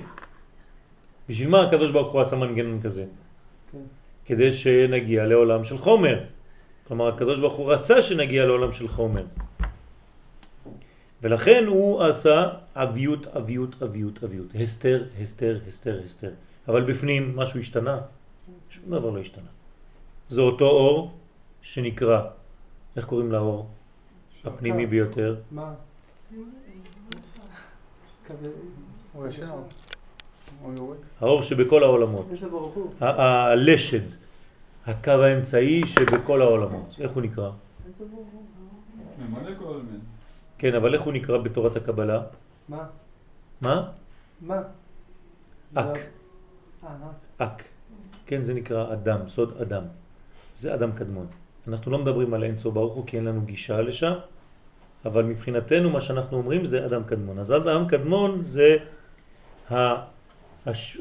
בשביל 1.28 1.48
מה 1.48 1.62
הקדוש 1.62 1.90
ברוך 1.90 2.12
הוא 2.12 2.20
עשה 2.20 2.36
מנגנון 2.36 2.80
כזה? 2.82 3.04
כן. 3.72 3.78
כדי 4.26 4.52
שנגיע 4.52 5.26
לעולם 5.26 5.64
של 5.64 5.78
חומר. 5.78 6.24
כלומר, 6.88 7.08
הקדוש 7.08 7.38
ברוך 7.40 7.54
הוא 7.54 7.72
רצה 7.72 8.02
שנגיע 8.02 8.44
לעולם 8.44 8.72
של 8.72 8.88
חומר. 8.88 9.24
ולכן 11.22 11.64
הוא 11.66 12.02
עשה 12.02 12.48
אביות, 12.74 13.26
אביות, 13.26 13.82
אביות, 13.82 14.24
אביות. 14.24 14.46
הסתר, 14.62 15.04
הסתר, 15.22 15.58
הסתר, 15.68 16.00
הסתר. 16.06 16.30
אבל 16.68 16.82
בפנים 16.82 17.36
משהו 17.36 17.60
השתנה? 17.60 17.98
שום 18.70 18.84
דבר 18.90 19.10
לא 19.10 19.20
השתנה. 19.20 19.53
זה 20.28 20.40
אותו 20.40 20.64
אור 20.64 21.12
שנקרא, 21.62 22.20
איך 22.96 23.06
קוראים 23.06 23.32
לאור? 23.32 23.68
הפנימי 24.44 24.86
ביותר? 24.86 25.36
מה? 25.50 25.74
האור 31.20 31.42
שבכל 31.42 31.82
העולמות. 31.82 32.26
הלשד, 33.00 34.00
הקו 34.86 35.10
האמצעי 35.10 35.86
שבכל 35.86 36.42
העולמות. 36.42 36.94
איך 37.00 37.10
הוא 37.10 37.22
נקרא? 37.22 37.50
כן, 40.58 40.74
אבל 40.74 40.94
איך 40.94 41.02
הוא 41.02 41.12
נקרא 41.12 41.38
בתורת 41.38 41.76
הקבלה? 41.76 42.22
מה? 42.68 42.86
מה? 43.60 43.88
מה? 44.40 44.62
אק. 45.74 45.96
אה. 46.84 46.90
אק. 47.38 47.62
כן, 48.26 48.42
זה 48.42 48.54
נקרא 48.54 48.92
אדם, 48.92 49.28
סוד 49.28 49.60
אדם. 49.62 49.82
זה 50.56 50.74
אדם 50.74 50.92
קדמון. 50.92 51.26
אנחנו 51.68 51.90
לא 51.90 51.98
מדברים 51.98 52.34
על 52.34 52.44
אינסוף 52.44 52.74
ברוך 52.74 52.92
הוא 52.94 53.06
כי 53.06 53.16
אין 53.16 53.24
לנו 53.24 53.40
גישה 53.40 53.80
לשם, 53.80 54.12
אבל 55.04 55.22
מבחינתנו 55.22 55.90
מה 55.90 56.00
שאנחנו 56.00 56.36
אומרים 56.36 56.66
זה 56.66 56.86
אדם 56.86 57.04
קדמון. 57.04 57.38
אז 57.38 57.52
אדם 57.52 57.88
קדמון 57.88 58.42
זה 58.42 58.76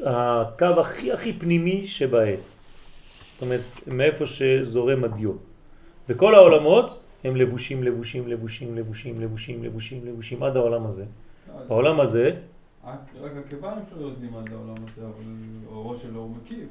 הקו 0.04 0.80
הכי 0.80 1.12
הכי 1.12 1.32
פנימי 1.32 1.86
שבעץ. 1.86 2.52
זאת 3.32 3.42
אומרת, 3.42 3.60
מאיפה 3.86 4.26
שזורם 4.26 5.04
הדיו. 5.04 5.32
וכל 6.08 6.34
העולמות 6.34 6.98
הם 7.24 7.36
לבושים, 7.36 7.82
לבושים, 7.82 8.28
לבושים, 8.28 8.76
לבושים, 8.76 9.20
לבושים, 9.20 9.64
לבושים, 9.64 10.06
לבושים, 10.06 10.42
עד 10.42 10.56
העולם 10.56 10.86
הזה. 10.86 11.04
בעולם 11.68 12.00
הזה, 12.00 12.30
רק 12.86 12.98
רק 13.20 13.32
הכיוון 13.46 13.78
אפשר 13.78 13.96
להיות 13.96 14.14
נמד 14.20 14.48
לעולם 14.48 14.74
הזה, 14.76 15.06
אבל 15.06 15.24
אורו 15.66 15.96
שלו 15.96 16.20
הוא 16.20 16.36
מקיף. 16.36 16.68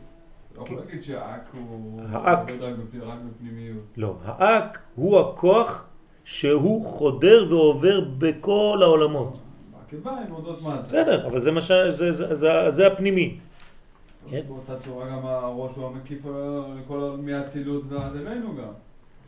לא 0.58 0.62
יכול 0.64 0.78
להגיד 0.86 1.04
שהאק 1.04 1.42
הוא... 1.54 2.02
עובד 2.02 2.14
רק 2.24 2.40
בפ- 2.50 3.04
רק 3.04 3.18
בפנימיות. 3.30 3.84
לא, 3.98 4.16
האק 4.26 4.80
הוא 4.96 5.20
הכוח 5.20 5.86
שהוא 6.26 6.86
חודר 6.86 7.46
ועובר 7.50 8.02
בכל 8.18 8.80
העולמות. 8.82 9.38
עוד 10.30 10.46
עוד 10.46 10.64
מעט. 10.64 10.80
בסדר, 10.84 11.28
אבל 11.28 11.42
זה, 11.42 11.52
מה 11.52 11.62
ש... 11.62 11.72
זה, 12.70 12.88
הפנימי. 12.88 13.38
כן. 14.30 14.42
באותה 14.48 14.74
צורה 14.86 15.10
גם 15.10 15.20
הראש 15.26 15.72
הוא 15.76 15.88
המקיף 15.88 16.20
לכל 16.80 17.16
מהאצילות 17.24 17.84
ועד 17.90 18.16
אלינו 18.16 18.56
גם. 18.56 18.72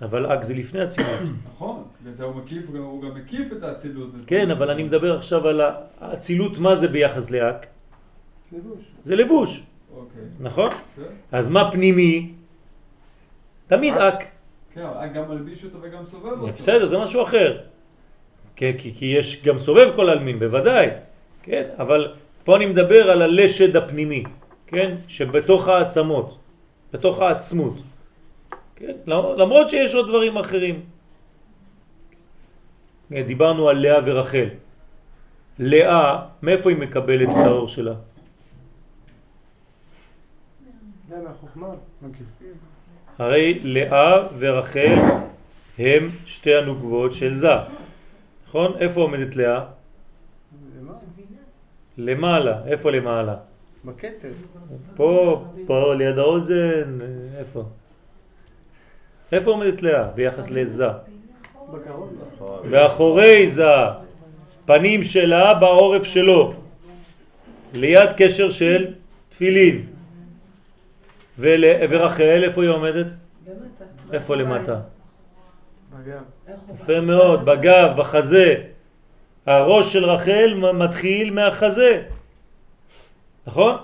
אבל 0.02 0.34
אק 0.34 0.43
זה 0.43 0.53
לפני 0.53 0.81
הצילות. 0.81 1.10
נכון, 1.56 1.84
וזה 2.03 2.23
הוא 2.23 2.35
מקיף, 2.35 2.64
הוא 2.77 3.02
גם 3.02 3.10
מקיף 3.18 3.52
את 3.52 3.64
האצילות. 3.64 4.10
כן, 4.27 4.52
אבל 4.52 4.69
אני 4.69 4.84
מדבר 4.84 5.18
עכשיו 5.18 5.47
על 5.47 5.61
האצילות, 6.02 6.57
מה 6.57 6.76
זה 6.76 6.88
ביחס 6.88 7.30
לאק? 7.31 7.65
לבוש. 8.52 8.80
זה 9.03 9.15
לבוש. 9.15 9.64
נכון? 10.39 10.69
כן, 10.71 11.01
אז 11.31 11.47
מה 11.47 11.71
פנימי? 11.71 12.33
תמיד 13.67 13.93
אק. 13.93 14.23
כן, 14.73 15.13
גם 15.13 15.29
מלביש 15.29 15.63
אותו 15.63 15.77
וגם 15.81 16.03
סובב 16.11 16.41
אותו. 16.41 16.53
בסדר, 16.53 16.85
זה 16.85 16.97
משהו 16.97 17.23
אחר. 17.23 17.57
כי, 18.55 18.73
כי, 18.77 18.93
כי 18.95 19.05
יש 19.05 19.43
גם 19.43 19.59
סובב 19.59 19.91
כל 19.95 20.09
העלמין, 20.09 20.39
בוודאי. 20.39 20.87
כן, 21.43 21.63
אבל 21.77 22.13
פה 22.43 22.55
אני 22.55 22.65
מדבר 22.65 23.11
על 23.11 23.21
הלשד 23.21 23.75
הפנימי, 23.77 24.23
כן? 24.67 24.95
שבתוך 25.07 25.67
העצמות, 25.67 26.37
בתוך 26.93 27.19
העצמות. 27.19 27.73
כן? 28.75 28.95
למרות 29.07 29.69
שיש 29.69 29.93
עוד 29.93 30.07
דברים 30.07 30.37
אחרים. 30.37 30.81
כן, 33.09 33.21
דיברנו 33.21 33.69
על 33.69 33.77
לאה 33.77 33.99
ורחל. 34.05 34.47
לאה, 35.59 36.25
מאיפה 36.43 36.69
היא 36.69 36.77
מקבלת 36.77 37.29
את 37.29 37.35
האור 37.45 37.67
שלה? 37.67 37.93
זה 37.93 37.95
מהחוכמה. 37.95 38.13
אוקיי. 40.63 41.03
הרי 43.19 43.59
לאה 43.63 44.27
ורחל 44.39 44.95
הם 45.79 46.09
שתי 46.25 46.55
הנוגבות 46.55 47.13
של 47.13 47.33
זה. 47.33 47.53
נכון? 48.47 48.73
איפה 48.79 49.01
עומדת 49.01 49.35
לאה? 49.35 49.65
למה? 50.79 50.93
למעלה. 51.97 52.67
איפה 52.67 52.91
למעלה? 52.91 53.35
בכתר. 53.85 54.31
פה, 54.95 55.43
פה 55.67 55.93
ליד 55.93 56.17
האוזן, 56.17 56.99
איפה? 57.39 57.63
איפה 59.31 59.51
עומדת 59.51 59.81
לאה 59.81 60.03
ביחס 60.03 60.49
לזה? 60.49 60.87
בגרון. 61.73 62.15
באחורי 62.69 63.49
זה, 63.49 63.63
פנים 64.65 65.03
שלה 65.03 65.53
בעורף 65.53 66.03
שלו, 66.03 66.53
ליד 67.73 68.09
קשר 68.17 68.49
של 68.49 68.93
תפילין. 69.29 69.94
ורחל, 71.39 72.41
איפה 72.43 72.61
היא 72.63 72.69
עומדת? 72.69 73.05
למטה. 73.05 74.13
איפה 74.13 74.35
למטה? 74.35 74.79
יפה 76.73 77.01
מאוד, 77.01 77.45
בגב, 77.45 77.89
בחזה. 77.97 78.55
הראש 79.45 79.93
של 79.93 80.05
רחל 80.05 80.53
מתחיל 80.73 81.33
מהחזה, 81.33 82.01
נכון? 83.47 83.75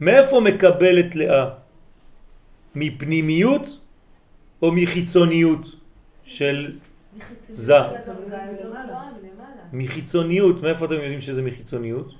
מאיפה 0.00 0.40
מקבלת 0.40 1.14
לאה? 1.14 1.48
מפנימיות 2.74 3.78
או 4.62 4.72
מחיצוניות 4.72 5.66
של 6.24 6.76
זה. 7.48 7.78
מחיצוניות, 9.72 10.62
מאיפה 10.62 10.84
אתם 10.84 10.94
יודעים 10.94 11.20
שזה 11.20 11.42
מחיצוניות? 11.42 12.14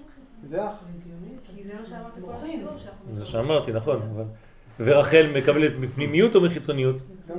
זה 1.75 1.81
מה 1.81 1.87
שאמרת 1.87 2.13
כל 2.15 2.21
מוחין. 2.21 2.61
השיעור 2.61 2.79
שאנחנו... 2.79 3.17
זה 3.17 3.25
שאמרתי, 3.25 3.73
נכון, 3.73 4.03
אבל... 4.03 4.25
ורחל 4.81 5.27
מקבלת 5.35 5.73
מפנימיות 5.79 6.35
או 6.35 6.41
מחיצוניות? 6.41 6.97
כן, 7.29 7.35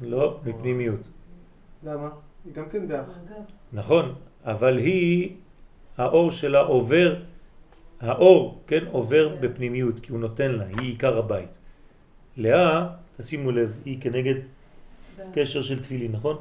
לא, 0.00 0.40
מפנימיות. 0.46 1.00
למה? 1.82 2.08
היא 2.44 2.54
גם 2.54 2.64
כן. 2.72 2.82
אגב, 2.82 3.04
נכון, 3.72 4.14
אבל 4.44 4.78
היא, 4.78 5.36
האור 5.98 6.32
שלה 6.32 6.60
עובר, 6.60 7.16
האור, 8.00 8.62
כן, 8.66 8.84
עובר 8.90 9.36
בפנימיות, 9.40 9.94
כי 10.02 10.12
הוא 10.12 10.20
נותן 10.20 10.52
לה, 10.52 10.64
היא 10.64 10.78
עיקר 10.80 11.18
הבית. 11.18 11.58
לאה, 12.36 12.88
תשימו 13.16 13.50
לב, 13.50 13.80
היא 13.84 14.00
כנגד 14.00 14.34
קשר 15.34 15.62
של 15.62 15.82
תפילין, 15.82 16.12
נכון? 16.12 16.36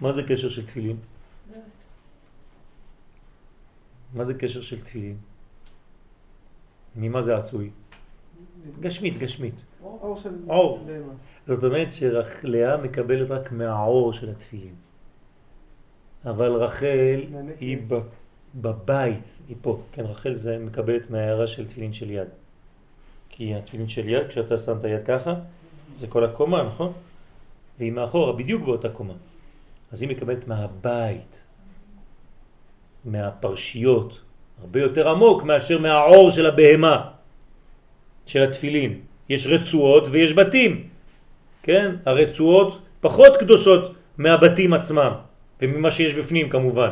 מה 0.00 0.12
זה 0.12 0.22
קשר 0.22 0.48
של 0.48 0.66
תפילין? 0.66 0.96
מה 4.14 4.24
זה 4.24 4.34
קשר 4.34 4.62
של 4.62 4.80
תפילין? 4.80 5.16
ממה 6.96 7.22
זה 7.22 7.36
עשוי? 7.36 7.70
גשמית, 8.80 9.18
גשמית. 9.18 9.54
אור. 9.82 10.20
אור. 10.48 10.86
זאת 11.46 11.64
אומרת 11.64 11.88
שלאה 11.92 12.76
מקבלת 12.76 13.30
רק 13.30 13.52
מהאור 13.52 14.12
של 14.12 14.30
התפילין. 14.30 14.74
אבל 16.26 16.52
רחל. 16.52 17.20
היא 17.60 17.78
בבית, 18.54 19.38
היא 19.48 19.56
פה. 19.62 19.80
כן, 19.92 20.02
רחל 20.02 20.34
זה 20.34 20.58
מקבלת 20.58 21.10
מההערה 21.10 21.46
של 21.46 21.68
תפילין 21.68 21.94
של 21.94 22.10
יד. 22.10 22.28
כי 23.30 23.54
התפילין 23.54 23.88
של 23.88 24.08
יד, 24.08 24.26
כשאתה 24.28 24.58
שם 24.58 24.78
את 24.78 24.84
היד 24.84 25.06
ככה, 25.06 25.34
זה 25.98 26.06
כל 26.06 26.24
הקומה, 26.24 26.62
נכון? 26.62 26.92
והיא 27.78 27.92
מאחורה, 27.92 28.32
בדיוק 28.32 28.62
באותה 28.62 28.88
קומה. 28.88 29.14
אז 29.92 30.02
היא 30.02 30.10
מקבלת 30.10 30.48
מהבית, 30.48 31.42
מהפרשיות, 33.04 34.12
הרבה 34.60 34.80
יותר 34.80 35.08
עמוק 35.08 35.42
מאשר 35.42 35.78
מהעור 35.78 36.30
של 36.30 36.46
הבהמה, 36.46 37.08
של 38.26 38.42
התפילין. 38.42 39.00
יש 39.28 39.46
רצועות 39.46 40.04
ויש 40.10 40.32
בתים, 40.32 40.88
כן? 41.62 41.96
הרצועות 42.06 42.78
פחות 43.00 43.36
קדושות 43.36 43.94
מהבתים 44.18 44.72
עצמם, 44.72 45.12
וממה 45.62 45.90
שיש 45.90 46.14
בפנים 46.14 46.48
כמובן. 46.48 46.90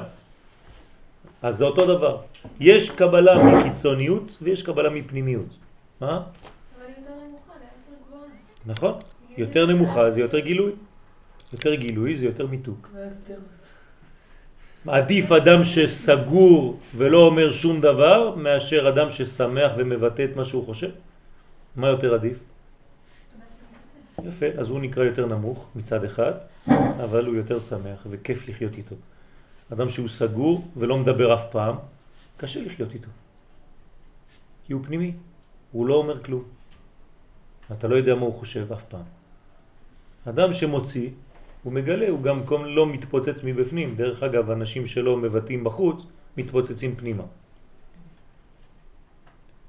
אז 1.43 1.57
זה 1.57 1.65
אותו 1.65 1.87
דבר. 1.87 2.17
יש 2.61 2.91
קבלה 2.91 3.45
מחיצוניות 3.45 4.37
ויש 4.43 4.63
קבלה 4.63 4.91
מפנימיות. 4.91 5.47
מה? 6.01 6.23
נכון? 8.67 8.93
יותר 9.37 9.67
נמוכה 9.67 10.11
זה 10.11 10.21
יותר 10.21 10.39
גילוי. 10.39 10.73
יותר 11.53 11.75
גילוי 11.75 12.17
זה 12.17 12.25
יותר 12.25 12.47
מיתוק. 12.47 12.89
עדיף 14.87 15.33
אדם 15.33 15.65
שסגור 15.65 16.81
ולא 16.97 17.19
אומר 17.27 17.53
שום 17.53 17.81
דבר 17.81 18.35
מאשר 18.37 18.89
אדם 18.89 19.11
ששמח 19.11 19.73
ומבטא 19.77 20.25
את 20.25 20.37
מה 20.37 20.45
שהוא 20.45 20.67
חושב? 20.67 20.91
מה 21.77 21.89
יותר 21.89 22.15
עדיף? 22.15 22.39
יפה, 24.25 24.47
אז 24.59 24.69
הוא 24.69 24.81
נקרא 24.81 25.05
יותר 25.05 25.27
נמוך 25.27 25.69
מצד 25.77 26.05
אחד, 26.05 26.33
אבל 27.05 27.27
הוא 27.27 27.35
יותר 27.35 27.59
שמח 27.59 28.07
וכיף 28.11 28.49
לחיות 28.49 28.73
איתו. 28.73 28.95
אדם 29.73 29.91
שהוא 29.91 30.09
סגור 30.09 30.69
ולא 30.77 30.99
מדבר 30.99 31.35
אף 31.35 31.45
פעם, 31.51 31.77
קשה 32.37 32.63
לחיות 32.63 32.95
איתו. 32.95 33.09
כי 34.67 34.73
הוא 34.73 34.85
פנימי, 34.85 35.13
הוא 35.73 35.87
לא 35.87 35.95
אומר 35.95 36.23
כלום. 36.23 36.45
אתה 37.73 37.89
לא 37.89 37.97
יודע 37.97 38.15
מה 38.15 38.21
הוא 38.21 38.35
חושב 38.35 38.73
אף 38.73 38.85
פעם. 38.85 39.05
אדם 40.29 40.53
שמוציא, 40.53 41.11
הוא 41.63 41.73
מגלה, 41.73 42.09
הוא 42.09 42.23
גם 42.23 42.41
לא 42.65 42.87
מתפוצץ 42.87 43.41
מבפנים. 43.45 43.95
דרך 43.95 44.23
אגב, 44.23 44.51
אנשים 44.51 44.87
שלא 44.87 45.17
מבטאים 45.17 45.65
בחוץ, 45.65 46.07
מתפוצצים 46.37 46.95
פנימה. 46.97 47.25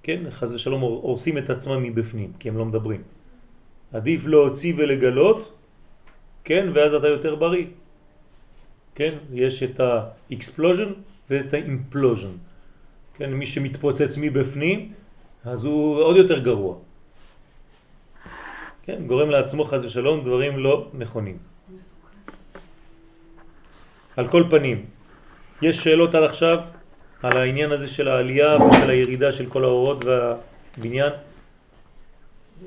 כן, 0.03 0.20
חז 0.30 0.53
ושלום 0.53 0.82
הור- 0.82 1.02
הורסים 1.02 1.38
את 1.38 1.49
עצמם 1.49 1.84
מבפנים, 1.84 2.32
כי 2.40 2.49
הם 2.49 2.57
לא 2.57 2.65
מדברים. 2.65 3.02
עדיף 3.94 4.26
להוציא 4.26 4.74
ולגלות, 4.78 5.53
כן, 6.44 6.70
ואז 6.74 6.94
אתה 6.94 7.07
יותר 7.07 7.36
בריא. 7.36 7.65
כן, 8.95 9.14
יש 9.34 9.64
את 9.64 9.80
ה-explosion 9.80 10.90
ואת 11.30 11.53
ה-implosion. 11.53 12.34
כן, 13.18 13.34
מי 13.34 13.45
שמתפוצץ 13.45 14.18
מבפנים, 14.18 14.94
אז 15.45 15.65
הוא 15.65 15.95
עוד 16.03 16.15
יותר 16.15 16.40
גרוע. 16.40 16.76
כן, 18.86 19.07
גורם 19.07 19.30
לעצמו 19.30 19.65
חז 19.65 19.86
ושלום 19.86 20.22
דברים 20.24 20.57
לא 20.60 20.90
נכונים. 20.94 21.52
על 24.18 24.27
כל 24.27 24.44
פנים, 24.49 24.85
יש 25.61 25.84
שאלות 25.84 26.15
עד 26.15 26.23
עכשיו 26.23 26.60
על 27.23 27.38
העניין 27.38 27.72
הזה 27.72 27.88
של 27.88 28.07
העלייה 28.07 28.57
ושל 28.57 28.90
הירידה 28.90 29.31
של 29.31 29.49
כל 29.49 29.64
האורות 29.64 30.03
והבניין? 30.06 31.11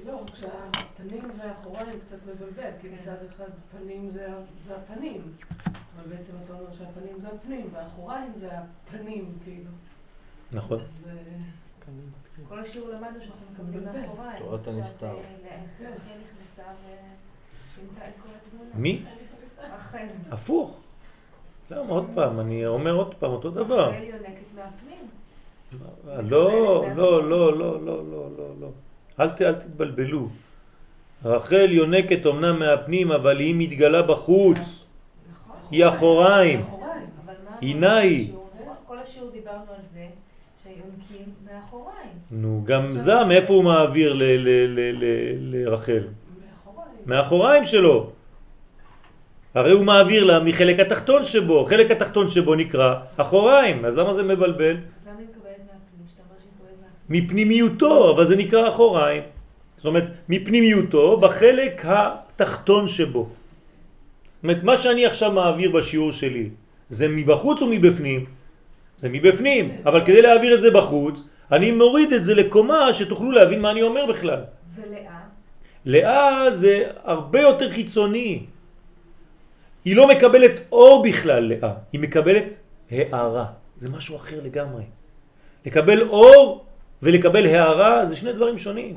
לא, 0.07 0.23
רק 0.23 0.37
שהפנים 0.37 1.31
והאחוריים 1.39 2.01
קצת 2.07 2.17
מבלבל, 2.27 2.71
כי 2.81 2.89
מצד 2.89 3.17
אחד 3.35 3.51
פנים 3.73 4.11
זה, 4.13 4.29
זה 4.67 4.75
הפנים, 4.77 5.21
אבל 5.67 6.11
בעצם 6.11 6.33
אתה 6.45 6.53
אומר 6.53 6.71
שהפנים 6.79 7.21
זה 7.21 7.29
הפנים, 7.29 7.69
והאחוריים 7.73 8.33
זה 8.41 8.49
הפנים, 8.53 9.25
כאילו. 9.45 9.71
נכון. 10.53 10.81
אז 10.81 11.09
אה, 11.09 11.93
כל 12.49 12.59
השיעור 12.59 12.89
למדנו 12.89 13.21
שאנחנו 13.21 13.65
מקבלים. 13.69 14.03
מאחוריים. 14.03 14.39
תורת 14.39 14.69
הנסתר. 14.69 15.07
אה, 15.07 15.13
התמונה. 18.47 18.71
מי? 18.75 19.05
הפוך. 20.31 20.86
למה 21.71 21.89
עוד 21.89 22.07
פעם? 22.15 22.41
אני 22.41 22.67
אומר 22.67 22.93
עוד 22.95 23.15
פעם 23.15 23.31
אותו 23.31 23.51
דבר. 23.51 23.89
רחל 23.89 24.03
יונקת 24.03 24.55
מהפנים. 24.55 26.31
לא, 26.31 26.85
לא, 26.97 27.29
לא, 27.29 27.59
לא, 27.59 27.59
לא, 27.59 28.05
לא, 28.11 28.29
לא, 28.39 28.49
לא. 28.61 28.69
אל, 29.21 29.29
ת, 29.29 29.43
אל 29.43 29.53
תתבלבלו. 29.53 30.29
רחל 31.25 31.69
יונקת 31.73 32.27
אמנם 32.27 32.59
מהפנים, 32.59 33.13
אבל 33.13 33.39
היא 33.39 33.55
מתגלה 33.59 34.03
בחוץ. 34.03 34.59
נכון. 34.59 35.57
היא 35.71 35.87
אחוריים. 35.87 36.65
היא. 37.61 37.77
בשיעור? 37.77 38.49
כל 38.87 38.99
השיעור 38.99 39.31
דיברנו 39.31 39.59
על 39.59 39.83
זה 39.95 40.07
שיונקים 40.63 41.33
מאחוריים. 41.47 42.11
נו, 42.31 42.63
גם 42.65 42.97
זה, 42.97 43.25
מאיפה 43.25 43.55
הוא 43.55 43.65
מעביר 43.65 44.17
לרחל? 45.39 46.03
מאחוריים. 47.07 47.65
שלו. 47.65 48.11
הרי 49.57 49.73
הוא 49.73 49.85
מעביר 49.85 50.25
לה 50.25 50.41
מחלק 50.41 50.81
התחתון 50.81 51.25
שבו, 51.25 51.65
חלק 51.65 51.91
התחתון 51.91 52.29
שבו 52.29 52.55
נקרא 52.55 52.95
אחוריים, 53.17 53.85
אז 53.85 53.97
למה 53.97 54.15
זה 54.15 54.23
מבלבל? 54.23 54.77
מפנימיותו, 57.09 58.11
אבל 58.15 58.27
זה 58.27 58.37
נקרא 58.37 58.69
אחוריים. 58.69 59.23
זאת 59.77 59.85
אומרת, 59.85 60.05
מפנימיותו 60.29 61.17
בחלק 61.17 61.85
התחתון 61.85 62.89
שבו. 62.89 63.23
זאת 63.23 64.43
אומרת, 64.43 64.63
מה 64.63 64.77
שאני 64.77 65.07
עכשיו 65.07 65.33
מעביר 65.33 65.71
בשיעור 65.71 66.13
שלי, 66.13 66.49
זה 66.91 67.09
מבחוץ 67.09 67.63
או 67.63 67.67
מבפנים? 67.67 68.25
זה 68.97 69.09
מבפנים, 69.09 69.71
אבל 69.85 70.05
כדי 70.05 70.23
להעביר 70.23 70.55
את 70.55 70.61
זה 70.61 70.71
בחוץ, 70.71 71.23
אני 71.53 71.73
מוריד 71.73 72.13
את 72.13 72.25
זה 72.25 72.35
לקומה 72.35 72.93
שתוכלו 72.93 73.31
להבין 73.31 73.61
מה 73.61 73.71
אני 73.71 73.83
אומר 73.83 74.07
בכלל. 74.07 74.41
ולאה? 74.77 75.17
לאה 75.85 76.51
זה 76.51 76.93
הרבה 77.05 77.41
יותר 77.41 77.71
חיצוני. 77.71 78.56
היא 79.87 79.97
לא 79.97 80.09
מקבלת 80.09 80.61
אור 80.73 81.03
בכלל, 81.09 81.45
לאה. 81.45 81.73
היא 81.93 82.01
מקבלת 82.01 82.55
הערה. 82.91 83.47
זה 83.77 83.89
משהו 83.89 84.17
אחר 84.17 84.41
לגמרי. 84.45 84.83
לקבל 85.67 86.03
אור 86.03 86.65
ולקבל 87.03 87.47
הערה 87.47 88.07
זה 88.07 88.17
שני 88.17 88.33
דברים 88.33 88.59
שונים. 88.59 88.95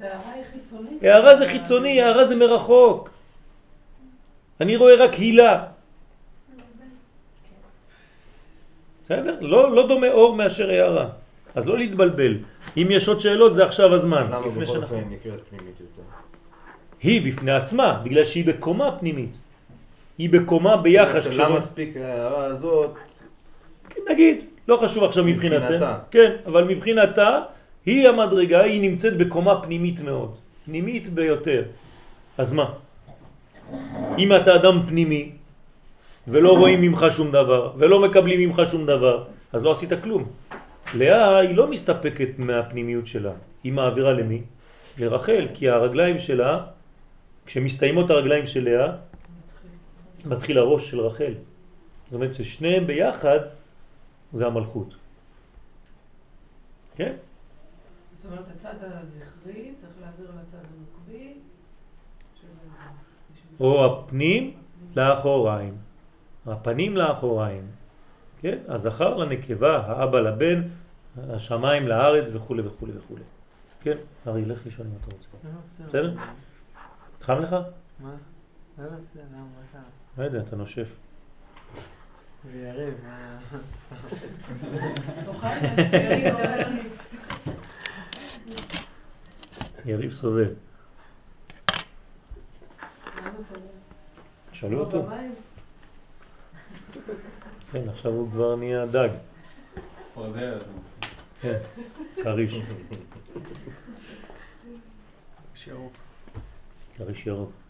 הערה 0.00 0.32
היא 0.34 0.44
חיצונית. 0.52 1.02
הערה 1.02 1.36
זה 1.36 1.48
חיצוני, 1.48 2.02
הערה 2.02 2.24
זה 2.24 2.36
מרחוק. 2.36 3.10
אני 4.60 4.76
רואה 4.76 4.94
רק 4.94 5.14
הילה. 5.14 5.64
בסדר? 9.04 9.36
לא, 9.40 9.74
לא 9.74 9.88
דומה 9.88 10.10
אור 10.10 10.36
מאשר 10.36 10.70
הערה. 10.70 11.08
אז 11.54 11.66
לא 11.66 11.78
להתבלבל. 11.78 12.36
אם 12.76 12.86
יש 12.90 13.08
עוד 13.08 13.20
שאלות 13.20 13.54
זה 13.54 13.64
עכשיו 13.64 13.94
הזמן. 13.94 14.26
למה 14.30 14.48
בכל 14.48 14.82
אופן 14.82 14.96
נקראת 15.10 15.40
פנימית 15.50 15.80
יותר? 15.80 16.08
היא 17.02 17.32
בפני 17.32 17.52
עצמה, 17.52 18.00
בגלל 18.04 18.24
שהיא 18.24 18.44
בקומה 18.46 18.98
פנימית. 18.98 19.43
היא 20.18 20.30
בקומה 20.30 20.76
ביחס. 20.76 21.26
למה 21.26 21.56
מספיק 21.56 21.96
ההערה 21.96 22.44
הזאת? 22.44 22.94
נגיד, 24.10 24.44
לא 24.68 24.76
חשוב 24.82 25.04
עכשיו 25.04 25.24
מבחינתה. 25.24 25.58
מבחינתה. 25.58 25.98
כן, 26.10 26.30
אבל 26.46 26.64
מבחינתה 26.64 27.40
היא 27.86 28.08
המדרגה, 28.08 28.60
היא 28.60 28.80
נמצאת 28.80 29.16
בקומה 29.16 29.62
פנימית 29.62 30.00
מאוד, 30.00 30.34
פנימית 30.64 31.08
ביותר. 31.08 31.62
אז 32.38 32.52
מה? 32.52 32.66
אם 34.18 34.36
אתה 34.36 34.54
אדם 34.54 34.82
פנימי 34.88 35.30
ולא 36.28 36.58
רואים 36.58 36.80
ממך 36.80 37.06
שום 37.10 37.30
דבר 37.30 37.72
ולא 37.76 38.00
מקבלים 38.00 38.40
ממך 38.40 38.62
שום 38.70 38.86
דבר, 38.86 39.24
אז 39.52 39.62
לא 39.62 39.72
עשית 39.72 39.92
כלום. 40.02 40.24
לאה 40.94 41.38
היא 41.38 41.56
לא 41.56 41.66
מסתפקת 41.66 42.28
מהפנימיות 42.38 43.06
שלה, 43.06 43.32
היא 43.64 43.72
מעבירה 43.72 44.12
למי? 44.12 44.40
לרחל, 44.98 45.46
כי 45.54 45.68
הרגליים 45.68 46.18
שלה, 46.18 46.60
כשמסתיימות 47.46 48.10
הרגליים 48.10 48.46
של 48.46 48.64
לאה, 48.64 48.88
מתחיל 50.26 50.58
הראש 50.58 50.90
של 50.90 51.00
רחל. 51.00 51.34
זאת 52.04 52.12
אומרת 52.14 52.34
ששניהם 52.34 52.86
ביחד 52.86 53.38
זה 54.32 54.46
המלכות. 54.46 54.88
כן? 56.96 57.12
זאת 58.22 58.32
אומרת, 58.32 58.44
הצד 58.56 58.74
הזכרי 58.80 59.74
צריך 59.80 59.92
להעביר 60.00 60.26
לצד 60.30 60.58
הנוקבי. 60.58 61.34
של- 62.40 62.46
או 63.60 63.84
הפנים 63.86 64.54
לאחוריים. 64.96 65.76
הפנים 66.46 66.96
לאחוריים. 66.96 67.66
כן? 68.40 68.58
הזכר 68.68 69.16
לנקבה, 69.16 69.76
האבא 69.86 70.20
לבן, 70.20 70.62
השמיים 71.30 71.88
לארץ 71.88 72.30
וכו' 72.32 72.56
וכו' 72.64 72.86
וכו'. 72.94 73.14
כן? 73.82 73.96
ארי, 74.26 74.44
לך 74.44 74.58
לישון 74.66 74.86
אם 74.86 74.92
אתה 75.04 75.12
רוצה. 75.12 75.48
בסדר? 75.88 76.14
חם 77.22 77.38
לך? 77.38 77.52
מה? 77.52 78.14
לא, 78.78 78.84
לא, 78.84 78.90
בסדר? 78.90 79.24
לא 80.18 80.24
יודע, 80.24 80.40
אתה 80.40 80.56
נושף. 80.56 80.96
זה 82.44 82.58
יריב, 82.58 82.94
מה... 83.04 83.38
יריב 89.86 90.12
סובל. 90.12 90.42
למה 90.42 90.54
סובל? 93.48 93.60
שאלו 94.52 94.78
לא 94.78 94.84
אותו. 94.84 95.08
כן, 97.72 97.88
עכשיו 97.88 98.12
הוא 98.12 98.30
כבר 98.30 98.56
נהיה 98.56 98.86
דג. 98.86 99.08
כן, 101.40 101.58
כריש. 102.22 102.54
כריש 106.96 107.26
ירוק. 107.26 107.63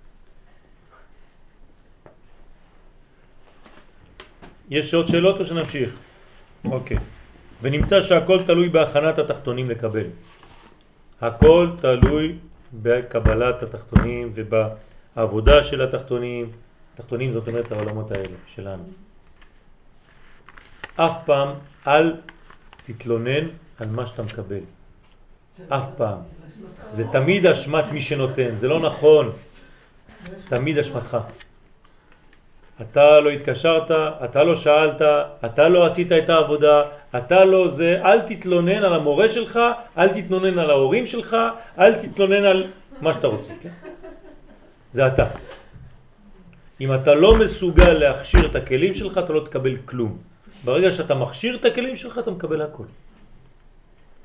יש 4.70 4.94
עוד 4.94 5.06
שאלות 5.06 5.40
או 5.40 5.44
שנמשיך? 5.46 5.90
אוקיי. 6.64 6.98
ונמצא 7.62 8.00
שהכל 8.00 8.42
תלוי 8.46 8.68
בהכנת 8.68 9.18
התחתונים 9.18 9.70
לקבל. 9.70 10.06
הכל 11.20 11.70
תלוי 11.80 12.34
בקבלת 12.82 13.62
התחתונים 13.62 14.32
ובעבודה 14.34 15.62
של 15.62 15.82
התחתונים. 15.82 16.50
תחתונים 16.94 17.32
זאת 17.32 17.48
אומרת 17.48 17.72
העולמות 17.72 18.12
האלה 18.12 18.36
שלנו. 18.46 18.84
אף 20.96 21.16
פעם 21.24 21.48
אל 21.86 22.14
תתלונן 22.86 23.44
על 23.78 23.88
מה 23.88 24.06
שאתה 24.06 24.22
מקבל. 24.22 24.60
אף 25.68 25.86
פעם. 25.96 26.18
זה 26.88 27.04
תמיד 27.12 27.46
אשמת 27.46 27.84
מי 27.92 28.00
שנותן, 28.00 28.56
זה 28.56 28.68
לא 28.68 28.80
נכון. 28.80 29.32
תמיד 30.48 30.78
אשמתך. 30.78 31.16
אתה 32.80 33.20
לא 33.20 33.30
התקשרת, 33.30 33.90
אתה 34.24 34.44
לא 34.44 34.56
שאלת, 34.56 35.02
אתה 35.44 35.68
לא 35.68 35.86
עשית 35.86 36.12
את 36.12 36.30
העבודה, 36.30 36.82
אתה 37.16 37.44
לא 37.44 37.68
זה, 37.68 38.00
אל 38.04 38.20
תתלונן 38.20 38.82
על 38.82 38.94
המורה 38.94 39.28
שלך, 39.28 39.60
אל 39.98 40.08
תתלונן 40.08 40.58
על 40.58 40.70
ההורים 40.70 41.06
שלך, 41.06 41.36
אל 41.78 41.92
תתלונן 41.94 42.44
על 42.44 42.64
מה 43.00 43.12
שאתה 43.12 43.26
רוצה. 43.26 43.52
כן? 43.62 43.68
זה 44.92 45.06
אתה. 45.06 45.26
אם 46.80 46.94
אתה 46.94 47.14
לא 47.14 47.38
מסוגל 47.38 47.92
להכשיר 47.92 48.46
את 48.46 48.56
הכלים 48.56 48.94
שלך, 48.94 49.18
אתה 49.18 49.32
לא 49.32 49.40
תקבל 49.40 49.76
כלום. 49.84 50.18
ברגע 50.64 50.92
שאתה 50.92 51.14
מכשיר 51.14 51.56
את 51.56 51.64
הכלים 51.64 51.96
שלך, 51.96 52.18
אתה 52.18 52.30
מקבל 52.30 52.62
הכל. 52.62 52.84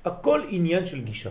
הכל 0.06 0.42
עניין 0.50 0.86
של 0.86 1.02
גישה. 1.02 1.30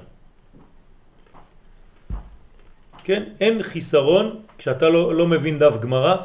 כן? 3.04 3.22
אין 3.40 3.62
חיסרון 3.62 4.40
כשאתה 4.58 4.88
לא, 4.88 5.14
לא 5.14 5.26
מבין 5.26 5.58
דף 5.58 5.76
גמרא, 5.80 6.16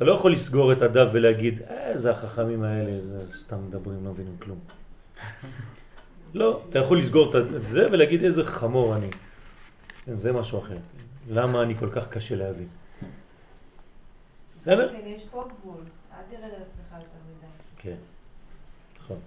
אתה 0.00 0.08
לא 0.08 0.12
יכול 0.12 0.32
לסגור 0.32 0.72
את 0.72 0.82
הדף 0.82 1.08
ולהגיד, 1.12 1.62
אה, 1.70 1.98
זה 1.98 2.10
החכמים 2.10 2.62
האלה, 2.62 3.00
זה 3.00 3.38
סתם 3.38 3.56
מדברים, 3.66 4.04
לא 4.04 4.10
מבינים 4.10 4.36
כלום. 4.38 4.58
לא, 6.34 6.62
אתה 6.70 6.78
יכול 6.78 6.98
לסגור 6.98 7.38
את 7.38 7.44
זה 7.70 7.86
ולהגיד 7.92 8.24
איזה 8.24 8.44
חמור 8.44 8.96
אני. 8.96 9.10
זה 10.06 10.32
משהו 10.32 10.58
אחר. 10.58 10.76
למה 11.28 11.62
אני 11.62 11.74
כל 11.74 11.90
כך 11.90 12.08
קשה 12.08 12.36
להבין? 12.36 12.68
בסדר? 14.60 14.92
כן, 14.92 15.06
יש 15.06 15.22
פה 15.30 15.48
גבול. 15.48 15.80
אל 16.12 16.22
תרד 16.30 16.44
על 16.44 16.50
עצמך 16.50 16.92
יותר 16.92 17.20
מדי. 17.36 17.46
כן, 17.78 17.96
נכון. 19.00 19.18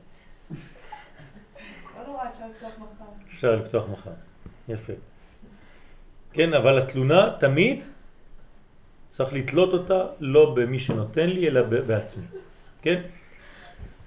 לא 1.98 2.08
נורא, 2.08 2.24
אפשר 2.30 2.45
לפתוח 2.50 2.72
מחר. 2.80 3.12
אפשר 3.34 3.56
לפתוח 3.56 3.90
מחר. 3.90 4.12
יפה. 4.68 4.94
כן, 6.32 6.54
אבל 6.54 6.78
התלונה 6.78 7.36
תמיד 7.40 7.84
צריך 9.14 9.34
לתלות 9.34 9.73
אותה 9.73 10.03
לא 10.19 10.56
במי 10.56 10.80
שנותן 10.80 11.30
לי, 11.30 11.48
אלא 11.48 11.61
בעצמי. 11.61 12.23
כן? 12.81 13.02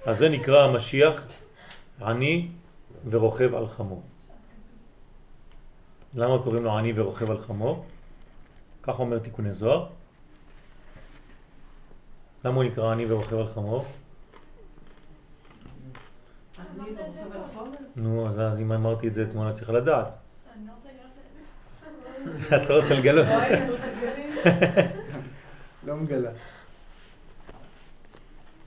אז 0.06 0.18
זה 0.18 0.28
נקרא 0.28 0.64
המשיח 0.64 1.22
עני 2.02 2.48
ורוכב 3.10 3.54
על 3.54 3.68
חמור. 3.68 4.02
למה 6.14 6.42
קוראים 6.42 6.64
לו 6.64 6.78
עני 6.78 6.92
ורוכב 6.96 7.30
על 7.30 7.40
חמור? 7.40 7.86
כך 8.82 9.00
אומר 9.00 9.18
תיקוני 9.18 9.52
זוהר. 9.52 9.86
למה 12.44 12.56
הוא 12.56 12.64
נקרא 12.64 12.92
עני 12.92 13.12
ורוכב 13.12 13.36
על 13.36 13.46
חמור? 13.54 13.84
אני? 16.58 16.90
נו, 17.96 18.28
אז, 18.28 18.40
אז 18.40 18.60
אם 18.60 18.72
אמרתי 18.72 19.08
את 19.08 19.14
זה 19.14 19.22
אתמול, 19.22 19.50
את 19.50 19.54
צריכה 19.54 19.72
לדעת. 19.72 20.14
את 22.46 22.68
לא 22.68 22.80
רוצה 22.80 22.94
לגלות. 22.94 23.26
לא 25.86 25.96
מגלה. 25.96 26.30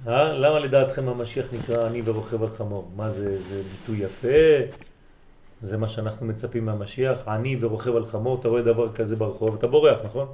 אה? 0.08 0.34
למה 0.34 0.60
לדעתכם 0.60 1.10
המשיח 1.10 1.46
נקרא 1.54 1.88
אני 1.88 2.02
ורוכב 2.06 2.44
על 2.44 2.50
חמור? 2.58 2.92
מה 2.96 3.12
זה, 3.12 3.44
זה 3.44 3.62
ביטוי 3.72 3.98
יפה? 3.98 4.78
זה 5.62 5.78
מה 5.78 5.90
שאנחנו 5.90 6.26
מצפים 6.26 6.66
מהמשיח? 6.66 7.18
אני 7.28 7.58
ורוכב 7.60 7.96
על 7.96 8.06
חמור, 8.06 8.40
אתה 8.40 8.48
רואה 8.48 8.62
דבר 8.62 8.94
כזה 8.94 9.16
ברחוב, 9.16 9.56
אתה 9.56 9.68
בורח, 9.68 10.00
נכון? 10.06 10.28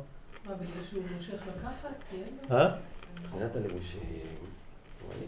מה, 0.46 0.54
בגלל 0.54 0.84
שהוא 0.90 1.04
מושך 1.18 1.34
לקחת? 1.34 1.90
לו. 2.50 2.58
אה? 2.58 2.76
מבחינת 3.24 3.56
הלבושים, 3.56 4.00
וואלי, 5.08 5.26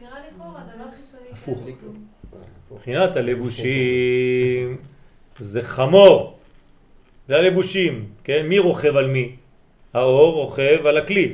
נראה 0.00 0.20
לי 0.20 0.26
חור, 0.38 0.54
הדבר 0.58 0.84
חיצוני. 0.96 1.64
בלי 1.64 1.74
כלום. 1.80 2.04
אה, 2.34 2.38
הפוך. 2.64 2.78
מבחינת 2.78 3.16
הלבושים 3.16 4.76
זה 5.38 5.62
חמור, 5.62 6.35
זה 7.28 7.36
הלבושים, 7.36 8.04
כן? 8.24 8.46
מי 8.46 8.58
רוכב 8.58 8.96
על 8.96 9.06
מי? 9.06 9.30
האור 9.94 10.34
רוכב 10.34 10.86
על 10.86 10.96
הכלי. 10.96 11.32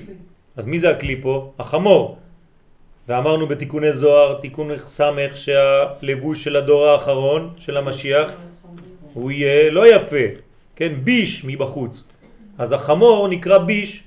אז 0.57 0.67
מי 0.67 0.81
זה 0.81 0.91
הכלי 0.91 1.21
פה? 1.23 1.53
החמור. 1.59 2.19
ואמרנו 3.09 3.47
בתיקוני 3.47 3.93
זוהר, 3.93 4.41
תיקון 4.41 4.71
סמך, 4.87 5.37
שהלבוש 5.37 6.45
של 6.45 6.57
הדור 6.57 6.87
האחרון, 6.87 7.51
של 7.59 7.77
המשיח, 7.77 8.31
הוא 9.15 9.31
יהיה 9.31 9.71
לא 9.71 9.95
יפה, 9.95 10.25
כן? 10.77 10.93
ביש 11.05 11.45
מבחוץ. 11.45 12.05
אז 12.59 12.73
החמור 12.73 13.29
נקרא 13.29 13.59
ביש, 13.59 14.03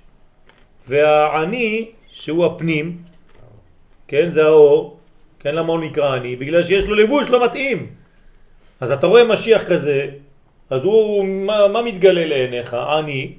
והעני, 0.88 1.86
שהוא 2.12 2.46
הפנים, 2.46 2.98
כן? 4.08 4.32
זה 4.32 4.46
האור, 4.46 5.00
כן? 5.40 5.56
למה 5.56 5.74
הוא 5.74 5.80
נקרא 5.80 6.16
עני? 6.16 6.36
בגלל 6.36 6.64
שיש 6.64 6.86
לו 6.86 6.96
לבוש 6.96 7.30
לא 7.30 7.46
מתאים. 7.46 7.88
אז 8.82 8.92
אתה 8.92 9.08
רואה 9.08 9.24
משיח 9.24 9.64
כזה, 9.64 10.10
אז 10.70 10.84
הוא, 10.84 11.26
מה, 11.26 11.68
מה 11.68 11.82
מתגלה 11.82 12.26
לעיניך? 12.26 12.74
עני, 12.74 13.34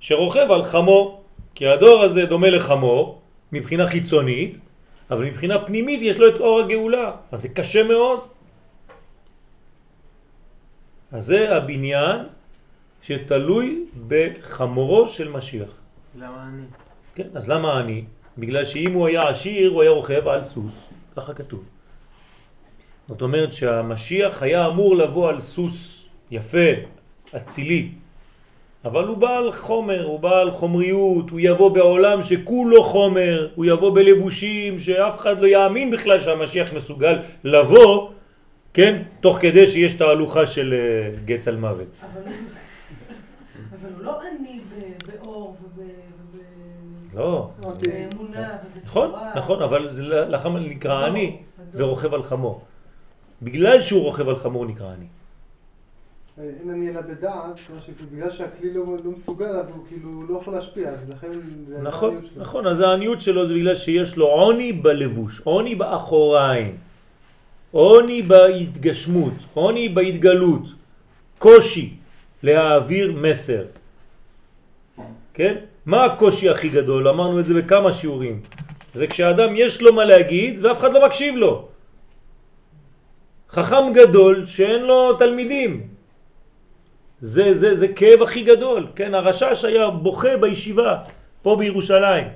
שרוכב 0.00 0.50
על 0.50 0.64
חמור. 0.64 1.22
כי 1.54 1.68
הדור 1.68 2.02
הזה 2.02 2.26
דומה 2.26 2.50
לחמור 2.50 3.20
מבחינה 3.52 3.88
חיצונית, 3.88 4.58
אבל 5.10 5.24
מבחינה 5.24 5.66
פנימית 5.66 6.00
יש 6.02 6.16
לו 6.16 6.28
את 6.28 6.40
אור 6.40 6.60
הגאולה, 6.60 7.12
אז 7.32 7.42
זה 7.42 7.48
קשה 7.48 7.82
מאוד. 7.82 8.20
אז 11.12 11.24
זה 11.24 11.56
הבניין 11.56 12.20
שתלוי 13.02 13.84
בחמורו 14.08 15.08
של 15.08 15.28
משיח. 15.28 15.68
למה 16.18 16.48
אני? 16.48 16.62
כן, 17.14 17.28
אז 17.34 17.48
למה 17.48 17.80
אני? 17.80 18.04
בגלל 18.38 18.64
שאם 18.64 18.92
הוא 18.92 19.06
היה 19.06 19.28
עשיר 19.28 19.70
הוא 19.70 19.82
היה 19.82 19.90
רוכב 19.90 20.28
על 20.28 20.44
סוס, 20.44 20.88
ככה 21.16 21.34
כתוב. 21.34 21.64
זאת 23.08 23.22
אומרת 23.22 23.52
שהמשיח 23.52 24.42
היה 24.42 24.66
אמור 24.66 24.96
לבוא 24.96 25.28
על 25.28 25.40
סוס 25.40 25.91
יפה, 26.32 26.68
אצילי, 27.36 27.88
אבל 28.84 29.04
הוא 29.04 29.16
בעל 29.16 29.52
חומר, 29.52 30.04
הוא 30.06 30.20
בעל 30.20 30.50
חומריות, 30.50 31.30
הוא 31.30 31.40
יבוא 31.42 31.70
בעולם 31.70 32.22
שכולו 32.22 32.84
חומר, 32.84 33.48
הוא 33.54 33.64
יבוא 33.64 33.94
בלבושים 33.94 34.78
שאף 34.78 35.18
אחד 35.20 35.40
לא 35.40 35.46
יאמין 35.46 35.90
בכלל 35.90 36.20
שהמשיח 36.20 36.72
מסוגל 36.72 37.18
לבוא 37.44 38.08
כן? 38.74 39.02
תוך 39.20 39.38
כדי 39.40 39.66
שיש 39.66 39.92
תהלוכה 39.92 40.46
של 40.46 40.74
אה, 40.74 41.10
גץ 41.24 41.48
על 41.48 41.56
מוות. 41.56 41.86
אבל 42.00 42.20
אבל 43.72 43.88
הוא 43.96 44.04
לא 44.04 44.20
עני 44.22 44.60
באור 45.06 45.56
וב- 45.62 45.80
לא, 47.14 47.48
באמונה 47.62 48.48
נכון, 48.84 49.06
ובתורה. 49.08 49.32
נכון, 49.36 49.62
אבל 49.62 49.90
זה 49.90 50.02
לחם 50.02 50.56
נקרא 50.56 51.00
לא, 51.00 51.06
עני. 51.06 51.36
ורוכב 51.74 52.14
על 52.14 52.22
חמור. 52.22 52.60
בגלל 53.42 53.80
שהוא 53.82 54.02
רוכב 54.02 54.28
על 54.28 54.36
חמור 54.36 54.66
נקרא 54.66 54.86
עני. 54.86 55.06
אין 56.38 56.70
אני 56.70 56.90
אלא 56.90 57.00
בדעת, 57.00 57.60
בגלל 58.12 58.30
שהכלי 58.30 58.72
לא 58.74 58.84
לא 59.04 59.10
מסוגל, 59.10 59.56
אז 59.56 59.66
הוא 59.74 59.84
כאילו 59.88 60.26
לא 60.28 60.38
יכול 60.38 60.54
להשפיע, 60.54 60.88
אז 60.88 61.10
לכן... 61.10 61.30
זה 61.68 61.82
נכון. 61.82 62.20
נכון, 62.36 62.66
אז 62.66 62.80
העניות 62.80 63.20
שלו 63.20 63.46
זה 63.46 63.54
בגלל 63.54 63.74
שיש 63.74 64.16
לו 64.16 64.26
עוני 64.26 64.72
בלבוש, 64.72 65.40
עוני 65.44 65.74
באחוריים, 65.74 66.76
עוני 67.70 68.22
בהתגשמות, 68.22 69.32
עוני 69.54 69.88
בהתגלות, 69.88 70.62
קושי 71.38 71.94
להעביר 72.42 73.12
מסר. 73.12 73.64
כן? 75.34 75.54
מה 75.86 76.04
הקושי 76.04 76.50
הכי 76.50 76.68
גדול? 76.68 77.08
אמרנו 77.08 77.40
את 77.40 77.46
זה 77.46 77.54
בכמה 77.54 77.92
שיעורים. 77.92 78.40
זה 78.94 79.06
כשאדם 79.06 79.56
יש 79.56 79.82
לו 79.82 79.92
מה 79.92 80.04
להגיד 80.04 80.64
ואף 80.64 80.78
אחד 80.78 80.92
לא 80.92 81.06
מקשיב 81.06 81.36
לו. 81.36 81.68
חכם 83.50 83.92
גדול 83.94 84.46
שאין 84.46 84.82
לו 84.82 85.16
תלמידים. 85.16 85.91
זה, 87.22 87.54
זה, 87.54 87.74
זה 87.74 87.88
כאב 87.88 88.22
הכי 88.22 88.42
גדול, 88.42 88.86
כן? 88.96 89.14
הרשש 89.14 89.64
היה 89.64 89.90
בוכה 89.90 90.36
בישיבה, 90.36 90.98
פה 91.42 91.56
בירושלים. 91.56 92.26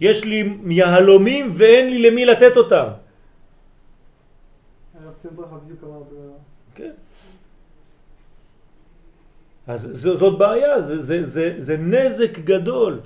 יש 0.00 0.24
לי 0.24 0.52
יהלומים 0.66 1.54
ואין 1.56 1.90
לי 1.90 2.10
למי 2.10 2.24
לתת 2.24 2.56
אותם. 2.56 2.84
ב- 5.36 5.40
כן. 6.74 6.90
אז 9.66 9.88
זאת 9.92 10.38
בעיה, 10.38 10.82
זה, 10.82 10.98
זה, 10.98 11.24
זה, 11.24 11.54
זה 11.58 11.76
נזק 11.76 12.38
גדול. 12.38 13.00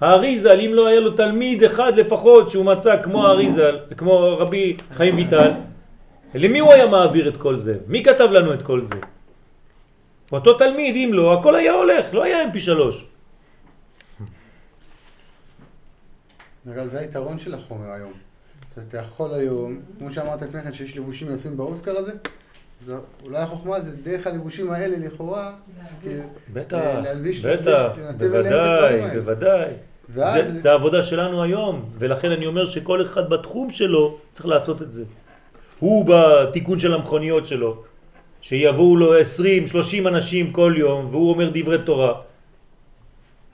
האריזל, 0.00 0.60
אם 0.60 0.74
לא 0.74 0.86
היה 0.86 1.00
לו 1.00 1.10
תלמיד 1.10 1.64
אחד 1.64 1.96
לפחות 1.96 2.50
שהוא 2.50 2.64
מצא 2.64 3.02
כמו 3.02 3.26
האריזל, 3.26 3.78
כמו 3.96 4.36
רבי 4.38 4.76
חיים 4.96 5.16
ויטל, 5.16 5.50
למי 6.34 6.58
הוא 6.58 6.72
היה 6.72 6.86
מעביר 6.86 7.28
את 7.28 7.36
כל 7.36 7.58
זה? 7.58 7.74
מי 7.88 8.02
כתב 8.02 8.28
לנו 8.30 8.54
את 8.54 8.62
כל 8.62 8.84
זה? 8.86 8.94
אותו 10.32 10.58
תלמיד, 10.58 10.96
אם 10.96 11.10
לא, 11.14 11.40
הכל 11.40 11.54
היה 11.56 11.72
הולך, 11.72 12.14
לא 12.14 12.24
היה 12.24 12.38
mp3. 12.52 12.94
אגב, 16.72 16.86
זה 16.86 16.98
היתרון 16.98 17.38
של 17.38 17.54
החומר 17.54 17.90
היום. 17.92 18.12
שאתה 18.74 18.98
יכול 18.98 19.34
היום, 19.34 19.78
כמו 19.98 20.12
שאמרת 20.12 20.42
לפני 20.42 20.62
כן, 20.62 20.72
שיש 20.72 20.96
לבושים 20.96 21.34
יפים 21.34 21.56
באוסקר 21.56 21.98
הזה, 21.98 22.12
זה 22.86 22.94
אולי 23.24 23.38
החוכמה 23.38 23.80
זה 23.80 23.90
דרך 24.02 24.26
הלבושים 24.26 24.70
האלה 24.70 25.06
לכאורה, 25.06 25.52
כאילו, 26.02 26.22
בטח, 26.52 26.78
להלביש- 27.02 27.42
בטח, 27.46 27.92
בוודאי. 28.18 29.10
בוודאי. 29.14 29.70
ואז- 30.08 30.44
זה 30.62 30.70
העבודה 30.70 31.02
שלנו 31.02 31.42
היום, 31.42 31.84
ולכן 31.98 32.30
אני 32.30 32.46
אומר 32.46 32.66
שכל 32.66 33.02
אחד 33.02 33.30
בתחום 33.30 33.70
שלו 33.70 34.18
צריך 34.32 34.46
לעשות 34.46 34.82
את 34.82 34.92
זה. 34.92 35.04
הוא 35.78 36.06
בתיקון 36.08 36.78
של 36.78 36.94
המכוניות 36.94 37.46
שלו, 37.46 37.82
שיבואו 38.48 38.96
לו 38.96 39.18
20-30 39.18 40.08
אנשים 40.08 40.52
כל 40.52 40.74
יום, 40.76 41.08
והוא 41.10 41.30
אומר 41.30 41.50
דברי 41.54 41.78
תורה. 41.84 42.12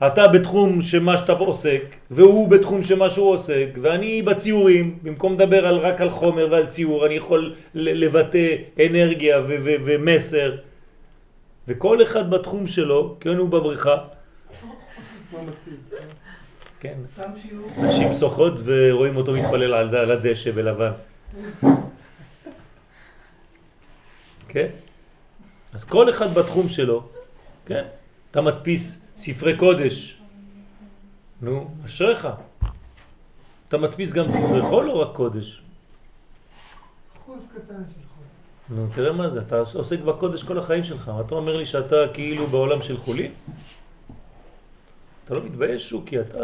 אתה 0.07 0.29
בתחום 0.29 0.83
שמה 0.83 1.17
שאתה 1.17 1.33
עוסק, 1.33 1.83
והוא 2.11 2.49
בתחום 2.49 2.83
שמה 2.83 3.11
שהוא 3.11 3.31
עוסק, 3.31 3.67
ואני 3.83 4.23
בציורים, 4.23 4.99
במקום 5.03 5.33
לדבר 5.33 5.67
על, 5.67 5.79
רק 5.79 6.01
על 6.01 6.11
חומר 6.11 6.49
ועל 6.51 6.67
ציור, 6.67 7.07
אני 7.07 7.15
יכול 7.15 7.55
לבטא 7.75 8.57
אנרגיה 8.87 9.41
ומסר. 9.85 10.53
וכל 11.69 12.03
אחד 12.03 12.31
בתחום 12.31 12.67
שלו, 12.67 13.17
כן 13.21 13.37
הוא 13.37 13.49
בבריכה. 13.49 13.97
כן. 16.81 16.95
נשים 17.79 18.13
שוחות 18.13 18.61
ורואים 18.65 19.17
אותו 19.17 19.33
מתפלל 19.33 19.75
על, 19.75 19.97
על 19.97 20.11
הדשא 20.11 20.51
בלבן. 20.51 20.93
כן? 24.53 24.67
אז 25.73 25.85
כל 25.85 26.11
אחד 26.11 26.35
בתחום 26.35 26.69
שלו, 26.69 27.09
כן? 27.67 27.85
אתה 28.31 28.41
מדפיס 28.41 28.99
ספרי 29.17 29.57
קודש. 29.57 30.17
נו, 31.43 31.71
אשריך. 31.87 32.29
אתה 33.69 33.79
מדפיס 33.79 34.13
גם 34.13 34.31
ספרי 34.31 34.63
חול 34.63 34.91
או 34.91 35.01
רק 35.01 35.17
קודש? 35.17 35.63
אחוז 37.17 37.41
קטן 37.55 37.75
של 37.75 38.01
חול. 38.15 38.77
נו, 38.77 38.87
תראה 38.95 39.13
מה 39.13 39.29
זה, 39.29 39.41
אתה 39.41 39.59
עוסק 39.75 39.99
בקודש 40.01 40.43
כל 40.43 40.59
החיים 40.59 40.85
שלך. 40.85 41.11
אתה 41.27 41.35
אומר 41.35 41.57
לי 41.57 41.67
שאתה 41.67 41.97
כאילו 42.15 42.47
בעולם 42.47 42.83
של 42.83 42.99
חולין? 42.99 43.33
אתה 45.25 45.35
לא 45.35 45.45
מתבייש, 45.45 45.89
שוקי, 45.89 46.21
אתה 46.21 46.39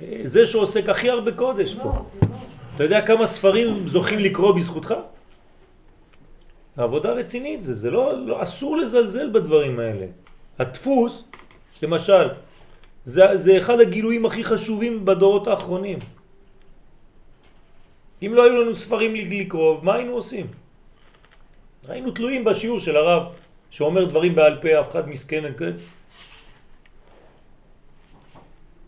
אה, 0.00 0.20
זה 0.24 0.46
שעוסק 0.46 0.88
הכי 0.88 1.10
הרבה 1.10 1.32
קודש 1.32 1.74
פה. 1.74 1.82
לא, 1.84 2.04
זה 2.14 2.26
לא. 2.30 2.36
אתה 2.74 2.84
יודע 2.84 3.06
כמה 3.06 3.26
ספרים 3.26 3.88
זוכים 3.88 4.18
לקרוא 4.18 4.56
בזכותך? 4.56 4.94
העבודה 6.78 7.12
רצינית 7.12 7.62
זה, 7.62 7.74
זה 7.74 7.90
לא, 7.90 8.26
לא, 8.26 8.42
אסור 8.42 8.76
לזלזל 8.76 9.30
בדברים 9.30 9.78
האלה. 9.78 10.06
הדפוס, 10.58 11.24
למשל, 11.82 12.28
זה, 13.04 13.36
זה 13.36 13.58
אחד 13.58 13.80
הגילויים 13.80 14.26
הכי 14.26 14.44
חשובים 14.44 15.04
בדורות 15.04 15.46
האחרונים. 15.48 15.98
אם 18.22 18.34
לא 18.34 18.44
היו 18.44 18.62
לנו 18.62 18.74
ספרים 18.74 19.14
לקרוא, 19.14 19.82
מה 19.82 19.94
היינו 19.94 20.12
עושים? 20.12 20.46
היינו 21.88 22.10
תלויים 22.10 22.44
בשיעור 22.44 22.80
של 22.80 22.96
הרב, 22.96 23.22
שאומר 23.70 24.04
דברים 24.04 24.34
בעל 24.34 24.58
פה, 24.62 24.80
אף 24.80 24.90
אחד 24.90 25.08
מסכן, 25.08 25.52
כן? 25.58 25.72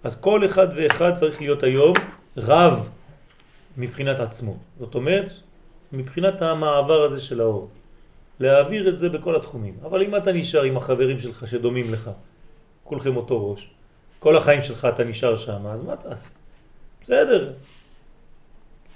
אז 0.04 0.20
כל 0.20 0.44
אחד 0.44 0.66
ואחד 0.76 1.14
צריך 1.14 1.40
להיות 1.40 1.62
היום 1.62 1.94
רב 2.36 2.88
מבחינת 3.76 4.20
עצמו. 4.20 4.56
זאת 4.78 4.94
אומרת, 4.94 5.30
מבחינת 5.92 6.42
המעבר 6.42 7.02
הזה 7.02 7.20
של 7.20 7.40
האור. 7.40 7.68
להעביר 8.40 8.88
את 8.88 8.98
זה 8.98 9.08
בכל 9.08 9.36
התחומים. 9.36 9.74
אבל 9.82 10.02
אם 10.02 10.16
אתה 10.16 10.32
נשאר 10.32 10.62
עם 10.62 10.76
החברים 10.76 11.18
שלך 11.20 11.48
שדומים 11.48 11.92
לך, 11.92 12.10
כולכם 12.84 13.16
אותו 13.16 13.50
ראש, 13.50 13.70
כל 14.18 14.36
החיים 14.36 14.62
שלך 14.62 14.88
אתה 14.94 15.04
נשאר 15.04 15.36
שם, 15.36 15.66
אז 15.66 15.82
מה 15.82 15.96
תעשה? 15.96 16.30
בסדר. 17.02 17.52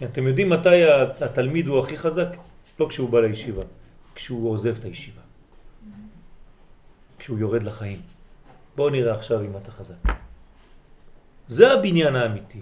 אתם 0.04 0.26
יודעים 0.26 0.50
מתי 0.50 0.84
התלמיד 1.20 1.66
הוא 1.66 1.78
הכי 1.78 1.96
חזק? 1.96 2.28
לא 2.80 2.86
כשהוא 2.88 3.10
בא 3.10 3.20
לישיבה, 3.20 3.62
כשהוא 4.14 4.50
עוזב 4.50 4.74
את 4.78 4.84
הישיבה. 4.84 5.20
כשהוא 7.18 7.38
יורד 7.38 7.62
לחיים. 7.62 8.00
בואו 8.76 8.90
נראה 8.90 9.14
עכשיו 9.14 9.40
אם 9.40 9.56
אתה 9.62 9.70
חזק. 9.70 9.94
זה 11.48 11.72
הבניין 11.72 12.16
האמיתי. 12.16 12.60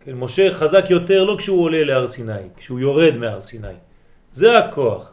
כן, 0.00 0.14
משה 0.14 0.54
חזק 0.54 0.84
יותר 0.90 1.24
לא 1.24 1.36
כשהוא 1.38 1.62
עולה 1.62 1.84
להר 1.84 2.08
סיני, 2.08 2.32
כשהוא 2.56 2.80
יורד 2.80 3.16
מהר 3.16 3.40
סיני. 3.40 3.87
זה 4.32 4.58
הכוח. 4.58 5.12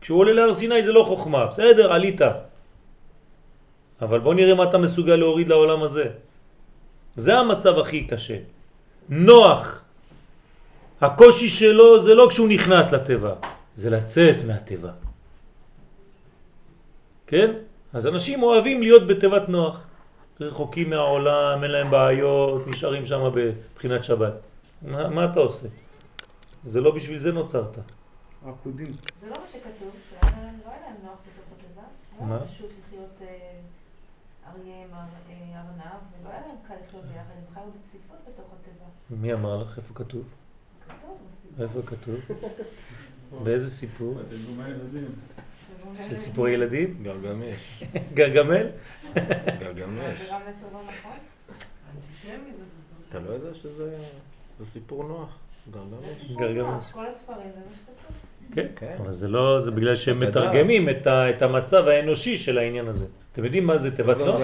כשהוא 0.00 0.18
עולה 0.18 0.32
להר 0.32 0.54
סיני 0.54 0.82
זה 0.82 0.92
לא 0.92 1.04
חוכמה, 1.04 1.46
בסדר, 1.46 1.92
עלית. 1.92 2.20
אבל 4.02 4.20
בוא 4.20 4.34
נראה 4.34 4.54
מה 4.54 4.64
אתה 4.64 4.78
מסוגל 4.78 5.16
להוריד 5.16 5.48
לעולם 5.48 5.82
הזה. 5.82 6.08
זה 7.16 7.38
המצב 7.38 7.78
הכי 7.78 8.06
קשה. 8.06 8.36
נוח, 9.08 9.82
הקושי 11.00 11.48
שלו 11.48 12.00
זה 12.00 12.14
לא 12.14 12.26
כשהוא 12.30 12.48
נכנס 12.48 12.92
לטבע, 12.92 13.34
זה 13.76 13.90
לצאת 13.90 14.44
מהטבע. 14.46 14.90
כן? 17.26 17.50
אז 17.92 18.06
אנשים 18.06 18.42
אוהבים 18.42 18.82
להיות 18.82 19.06
בתיבת 19.06 19.48
נוח. 19.48 19.80
רחוקים 20.40 20.90
מהעולם, 20.90 21.62
אין 21.62 21.70
להם 21.70 21.90
בעיות, 21.90 22.66
נשארים 22.66 23.06
שם 23.06 23.30
בבחינת 23.34 24.04
שבת. 24.04 24.32
מה, 24.82 25.08
מה 25.08 25.24
אתה 25.24 25.40
עושה? 25.40 25.66
זה 26.64 26.80
לא 26.80 26.90
בשביל 26.90 27.18
זה 27.18 27.32
נוצרת. 27.32 27.78
עקודים. 28.48 28.92
זה 29.20 29.30
לא 29.30 29.36
מה 29.40 29.46
שכתוב, 29.52 29.90
שהיה 30.10 30.32
להם- 30.36 30.58
לא 30.66 30.70
היה 30.70 30.80
להם 30.80 30.96
נוח 31.04 31.18
בתוך 31.26 31.44
התיבה. 31.58 31.82
לא 32.20 32.26
מה? 32.26 32.40
פשוט 32.46 32.70
לחיות 32.86 33.10
אה, 33.22 33.60
אריה 34.50 34.84
עם 34.84 34.94
אר- 34.94 34.98
אה, 35.30 35.60
ארנב, 35.60 36.00
ולא 36.20 36.30
היה 36.30 36.40
להם 36.40 36.56
קל 36.68 36.74
לחיות 36.86 37.04
ביחד, 37.04 37.30
הם 37.36 37.54
חיו 37.54 37.62
בצפיפות 37.62 38.16
בתוך 38.28 38.52
התיבה. 38.52 38.86
מי 39.22 39.32
אמר 39.34 39.62
לך? 39.62 39.78
איפה 39.78 39.94
כתוב? 39.94 40.24
איפה 41.60 41.82
כתוב? 41.86 42.16
באיזה 43.44 43.70
סיפור? 43.70 44.14
בתרגום 44.14 44.60
הילדים. 44.60 45.14
זה 46.10 46.16
סיפור 46.16 46.48
ילדים? 46.48 47.02
גרגמש. 47.02 47.82
גרגמל? 48.14 48.66
גרגמש. 49.60 50.20
לא 50.30 50.38
נכון? 50.82 51.18
אתה 53.08 53.18
לא 53.18 53.30
יודע 53.30 53.54
שזה 53.54 54.04
זה 54.58 54.64
סיפור 54.72 55.04
נוח? 55.04 55.38
גרגמש. 55.70 56.30
גרגמש. 56.38 56.84
כל 56.92 57.06
הספרים 57.06 57.50
זה 57.54 57.60
מה 57.70 57.76
שכתוב. 57.76 58.16
כן. 58.52 58.66
כן. 58.76 58.96
אבל 59.00 59.12
זה 59.12 59.28
לא, 59.28 59.60
זה 59.60 59.70
בגלל 59.70 59.96
שהם. 59.96 60.20
מתרגמים 60.20 60.88
את 60.88 61.06
ה- 61.06 61.30
את 61.30 61.42
המצב 61.42 61.88
האנושי 61.88 62.36
של 62.38 62.58
העניין 62.58 62.86
הזה. 62.88 63.06
אתם 63.32 63.44
יודעים 63.44 63.66
מה 63.66 63.78
זה 63.78 63.96
תיבת 63.96 64.16
נוח? 64.18 64.40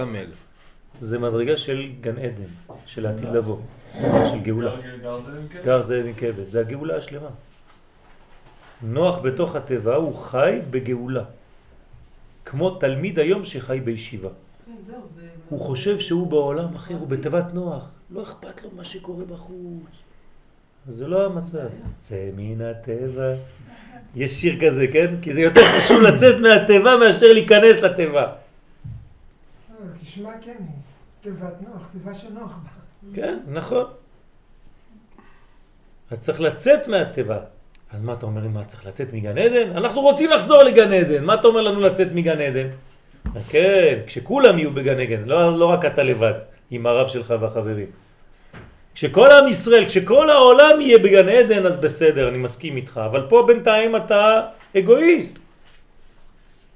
זה 0.99 1.19
מדרגה 1.19 1.57
של 1.57 1.89
גן 2.01 2.17
עדן, 2.17 2.75
של 2.85 3.05
העתיד 3.05 3.29
לבוא, 3.33 3.57
של 4.01 4.39
גאולה. 4.43 4.75
גר 5.65 5.81
זאב 5.81 6.05
עם 6.05 6.13
כבש, 6.17 6.47
זה 6.47 6.59
הגאולה 6.59 6.97
השלמה. 6.97 7.29
נוח 8.83 9.19
בתוך 9.19 9.55
התיבה 9.55 9.95
הוא 9.95 10.15
חי 10.17 10.59
בגאולה, 10.69 11.23
כמו 12.45 12.69
תלמיד 12.69 13.19
היום 13.19 13.45
שחי 13.45 13.79
בישיבה. 13.83 14.29
כן, 14.65 14.71
זה... 14.87 14.93
הוא 15.49 15.59
חושב 15.59 15.99
שהוא 15.99 16.27
בעולם 16.27 16.75
אחר, 16.75 16.93
הוא 16.93 17.07
בתיבת 17.07 17.45
נוח, 17.53 17.89
לא 18.11 18.23
אכפת 18.23 18.63
לו 18.63 18.69
מה 18.75 18.85
שקורה 18.85 19.25
בחוץ. 19.25 19.99
אז 20.89 20.95
זה 20.95 21.07
לא 21.07 21.25
המצב. 21.25 21.67
צא 21.99 22.29
מן 22.37 22.61
הטבע. 22.61 23.33
יש 24.15 24.31
שיר 24.31 24.59
כזה, 24.61 24.87
כן? 24.93 25.15
כי 25.21 25.33
זה 25.33 25.41
יותר 25.41 25.61
חשוב 25.77 26.01
לצאת 26.01 26.35
מהטבע 26.41 26.97
מאשר 26.97 27.33
להיכנס 27.33 27.77
לתיבה. 27.77 28.27
כשמה 30.03 30.29
כן 30.41 30.57
תיבת 31.21 31.53
נוח, 31.67 31.89
תיבה 31.91 32.13
של 32.13 32.27
נוח. 32.33 32.55
כן, 33.15 33.37
נכון. 33.47 33.85
אז 36.11 36.21
צריך 36.21 36.41
לצאת 36.41 36.87
מהטבע. 36.87 37.37
אז 37.93 38.03
מה 38.03 38.13
אתה 38.13 38.25
אומר, 38.25 38.47
מה 38.47 38.63
צריך 38.63 38.85
לצאת 38.85 39.13
מגן 39.13 39.37
עדן? 39.37 39.71
אנחנו 39.77 40.01
רוצים 40.01 40.29
לחזור 40.29 40.63
לגן 40.63 40.93
עדן. 40.93 41.23
מה 41.23 41.33
אתה 41.33 41.47
אומר 41.47 41.61
לנו 41.61 41.79
לצאת 41.79 42.07
מגן 42.13 42.41
עדן? 42.41 42.67
כן, 43.49 43.99
כשכולם 44.05 44.57
יהיו 44.57 44.71
בגן 44.71 44.99
עדן, 44.99 45.23
לא, 45.25 45.59
לא 45.59 45.65
רק 45.65 45.85
אתה 45.85 46.03
לבד, 46.03 46.33
עם 46.71 46.85
הרב 46.85 47.07
שלך 47.07 47.33
והחברים. 47.41 47.85
כשכל 48.95 49.31
עם 49.31 49.47
ישראל, 49.47 49.85
כשכל 49.85 50.29
העולם 50.29 50.81
יהיה 50.81 50.97
בגן 50.99 51.29
עדן, 51.29 51.65
אז 51.65 51.75
בסדר, 51.75 52.29
אני 52.29 52.37
מסכים 52.37 52.75
איתך. 52.77 53.01
אבל 53.05 53.25
פה 53.29 53.43
בינתיים 53.47 53.95
אתה 53.95 54.41
אגואיסט. 54.77 55.39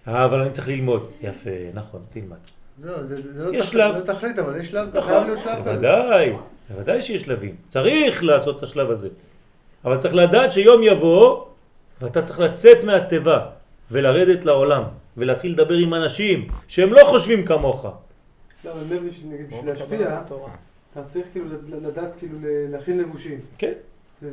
אה, 0.08 0.26
אבל 0.26 0.40
אני 0.42 0.50
צריך 0.52 0.68
ללמוד. 0.68 1.10
יפה, 1.22 1.50
נכון, 1.74 2.02
תלמד. 2.14 2.38
זהו, 2.82 2.96
זה- 3.08 3.34
זה 3.34 3.44
לא 3.44 3.58
יש 3.58 3.66
שלב. 3.66 3.96
לא 3.96 4.14
תכלית, 4.14 4.40
אבל 4.40 4.60
יש 4.60 4.68
שלב, 4.68 4.92
חייב 4.92 5.04
נכון, 5.06 5.24
להיות 5.28 5.40
שלב 5.40 5.54
כזה. 5.54 5.64
בוודאי, 5.64 6.32
בוודאי 6.70 7.02
שיש 7.02 7.22
שלבים. 7.22 7.56
צריך 7.70 8.24
לעשות 8.24 8.58
את 8.58 8.64
השלב 8.64 8.92
הזה. 8.92 9.10
אבל 9.86 9.98
צריך 9.98 10.14
לדעת 10.16 10.52
שיום 10.52 10.84
יבוא 10.84 11.46
ואתה 12.02 12.22
צריך 12.22 12.40
לצאת 12.40 12.84
מהטבע 12.84 13.40
ולרדת 13.92 14.46
לעולם 14.46 14.84
ולהתחיל 15.18 15.52
לדבר 15.52 15.74
עם 15.76 15.94
אנשים 15.94 16.48
שהם 16.68 16.94
לא 16.94 17.02
חושבים 17.06 17.46
כמוך. 17.46 17.86
לא, 17.86 17.92
אבל 18.72 18.80
אומר 18.82 18.98
בשביל 19.10 19.66
להשפיע, 19.66 20.20
בתורה. 20.26 20.50
אתה 21.00 21.10
צריך 21.10 21.26
כאילו 21.32 21.46
לד- 21.46 21.86
לדעת 21.86 22.10
כאילו 22.20 22.38
להכין 22.72 22.98
לבושים. 23.00 23.40
כן. 23.58 23.72
זה 24.22 24.30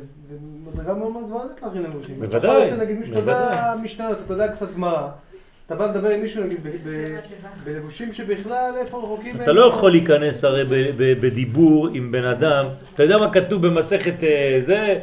מדרגה 0.73 0.93
מאוד 0.93 1.11
מאוד 1.11 1.25
גבוהה 1.25 1.45
להכין 1.63 1.83
לבושים. 1.83 2.15
בוודאי, 2.19 2.37
אתה 2.57 2.63
רוצה 2.63 2.75
להגיד 2.77 2.97
מישהו, 2.97 3.13
אתה 3.13 3.21
יודע. 3.21 3.75
משניות, 3.83 4.17
אתה 4.25 4.33
יודע 4.33 4.55
קצת 4.55 4.73
גמרא. 4.75 5.07
אתה 5.65 5.75
בא 5.75 5.85
לדבר 5.91 6.09
עם 6.09 6.21
מישהו 6.21 6.43
נגיד 6.43 6.57
בלבושים 7.63 8.13
שבכלל 8.13 8.73
איפה 8.77 8.97
רחוקים 8.97 9.41
אתה 9.41 9.51
לא 9.53 9.65
יכול 9.65 9.91
להיכנס 9.91 10.43
הרי 10.43 10.63
בדיבור 11.21 11.87
עם 11.93 12.11
בן 12.11 12.25
אדם. 12.25 12.65
אתה 12.95 13.03
יודע 13.03 13.17
מה 13.17 13.33
כתוב 13.33 13.67
במסכת 13.67 14.23
אה, 14.23 14.57
זה, 14.61 14.99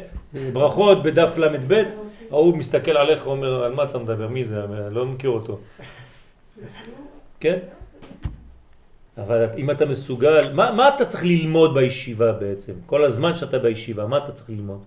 ברכות 0.53 1.03
בדף 1.03 1.37
ל"ב? 1.37 1.83
ההוא 2.31 2.57
מסתכל 2.57 2.91
עליך 2.91 3.27
ואומר, 3.27 3.63
על 3.63 3.73
מה 3.73 3.83
אתה 3.83 3.97
מדבר? 3.97 4.27
מי 4.27 4.43
זה? 4.43 4.61
לא 4.91 5.05
מכיר 5.05 5.29
אותו. 5.29 5.59
כן? 7.39 7.57
אבל 9.17 9.45
אם 9.57 9.71
אתה 9.71 9.85
מסוגל, 9.85 10.53
מה, 10.53 10.71
מה 10.71 10.95
אתה 10.95 11.05
צריך 11.05 11.23
ללמוד 11.23 11.73
בישיבה 11.73 12.31
בעצם? 12.31 12.73
כל 12.85 13.03
הזמן 13.03 13.35
שאתה 13.35 13.59
בישיבה, 13.59 14.07
מה 14.07 14.17
אתה 14.17 14.31
צריך 14.31 14.49
ללמוד? 14.49 14.83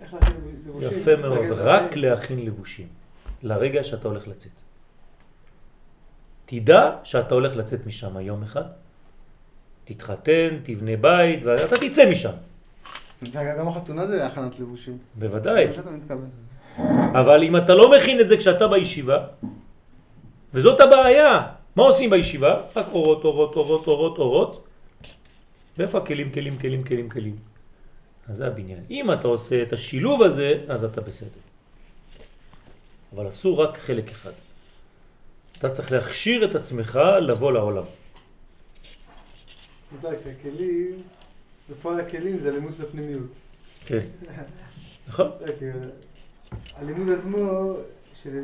איך 0.00 0.14
להכין 0.14 0.36
לבושים. 0.66 1.00
יפה 1.00 1.16
מאוד, 1.16 1.46
רק 1.50 1.96
להכין 1.96 2.44
לבושים, 2.44 2.86
לרגע 3.42 3.84
שאתה 3.84 4.08
הולך 4.08 4.28
לצאת. 4.28 4.52
תדע 6.46 6.90
שאתה 7.04 7.34
הולך 7.34 7.56
לצאת 7.56 7.86
משם 7.86 8.20
יום 8.20 8.42
אחד, 8.42 8.64
תתחתן, 9.84 10.48
תבנה 10.62 10.96
בית, 10.96 11.40
ואתה 11.44 11.76
תצא 11.76 12.10
משם, 12.10 12.32
גם 13.58 13.68
החתונה 13.68 14.06
זה 14.06 14.26
הכנת 14.26 14.60
לבושים. 14.60 14.98
בוודאי. 15.14 15.66
אבל 17.12 17.42
אם 17.42 17.56
אתה 17.56 17.74
לא 17.74 17.90
מכין 17.90 18.20
את 18.20 18.28
זה 18.28 18.36
כשאתה 18.36 18.68
בישיבה, 18.68 19.24
וזאת 20.54 20.80
הבעיה, 20.80 21.46
מה 21.80 21.86
עושים 21.86 22.10
בישיבה? 22.10 22.62
רק 22.76 22.86
אורות, 22.92 23.24
אורות, 23.24 23.56
אורות, 23.56 23.86
אורות, 23.86 24.18
אורות. 24.18 24.64
ואיפה 25.78 25.98
הכלים, 25.98 26.32
כלים, 26.32 26.58
כלים, 26.58 26.84
כלים, 26.84 27.08
כלים? 27.08 27.36
אז 28.28 28.36
זה 28.36 28.46
הבניין. 28.46 28.84
אם 28.90 29.12
אתה 29.12 29.28
עושה 29.28 29.62
את 29.62 29.72
השילוב 29.72 30.22
הזה, 30.22 30.64
אז 30.68 30.84
אתה 30.84 31.00
בסדר. 31.00 31.40
אבל 33.14 33.28
אסור 33.28 33.62
רק 33.62 33.78
חלק 33.78 34.10
אחד. 34.10 34.32
אתה 35.58 35.70
צריך 35.70 35.92
להכשיר 35.92 36.50
את 36.50 36.54
עצמך 36.54 36.98
לבוא 37.20 37.52
לעולם. 37.52 37.84
זה 40.02 40.08
הכלים, 40.08 41.02
בפועל 41.70 42.00
הכלים 42.00 42.38
זה 42.38 42.48
הלימוד 42.48 42.72
של 42.76 42.82
הפנימיות. 42.82 43.30
כן. 43.86 44.06
נכון? 45.08 45.30
הלימוד 46.76 47.18
עצמו, 47.18 47.74
של 48.22 48.40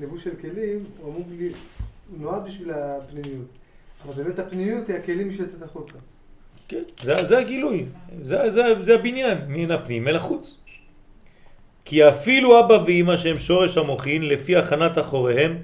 לבוש, 0.00 0.24
של 0.24 0.36
כלים, 0.40 0.84
הוא 0.98 1.12
אמור, 1.12 1.24
הוא 2.10 2.18
נועד 2.20 2.44
בשביל 2.44 2.70
הפנימיות. 2.70 3.46
אבל 4.04 4.22
באמת 4.22 4.38
הפנימיות 4.38 4.88
היא 4.88 4.96
הכלים 4.96 5.28
בשביל 5.28 5.46
לצאת 5.46 5.62
החוצה. 5.62 5.98
כן, 6.68 6.82
זה, 7.02 7.24
זה 7.24 7.38
הגילוי, 7.38 7.86
זה, 8.22 8.50
זה, 8.50 8.62
זה 8.82 8.94
הבניין, 8.94 9.38
מן 9.48 9.70
הפנים 9.70 10.08
אל 10.08 10.16
החוץ. 10.16 10.56
כי 11.84 12.08
אפילו 12.08 12.60
אבא 12.60 12.74
ואמא 12.86 13.16
שהם 13.16 13.38
שורש 13.38 13.78
המוחין, 13.78 14.28
לפי 14.28 14.56
הכנת 14.56 14.98
אחוריהם, 14.98 15.58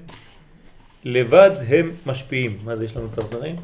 לבד 1.03 1.51
הם 1.67 1.91
משפיעים. 2.05 2.57
מה 2.63 2.75
זה, 2.75 2.85
יש 2.85 2.97
לנו 2.97 3.11
צרצרים? 3.11 3.55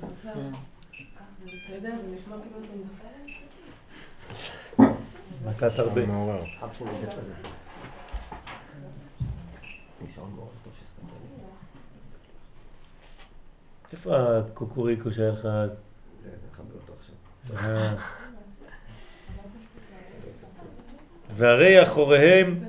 מכת 5.46 5.80
הרבה. 5.80 6.02
איפה 13.94 14.38
הקוקוריקו 14.38 15.12
שהיה 15.12 15.32
לך 15.32 15.46
אז? 15.46 15.76
אה. 17.58 17.96
והרי 21.36 21.84
אחוריהם 21.84 22.64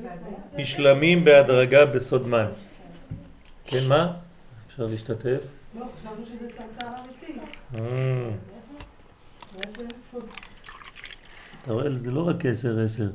נשלמים 0.56 1.24
בהדרגה 1.24 1.86
בסוד 1.86 2.26
מן. 2.26 2.46
כן, 3.66 3.88
מה? 3.88 4.12
אפשר 4.66 4.86
להשתתף? 4.86 5.38
לא, 5.78 5.86
חשבנו 5.98 6.26
שזה 6.26 6.48
צרצר 6.48 6.92
אמיתי. 7.04 7.40
אה. 7.74 8.30
אתה 11.62 11.72
רואה, 11.72 11.98
זה 11.98 12.10
לא 12.10 12.28
רק 12.28 12.46
עשר 12.46 12.80
עשר 12.84 13.08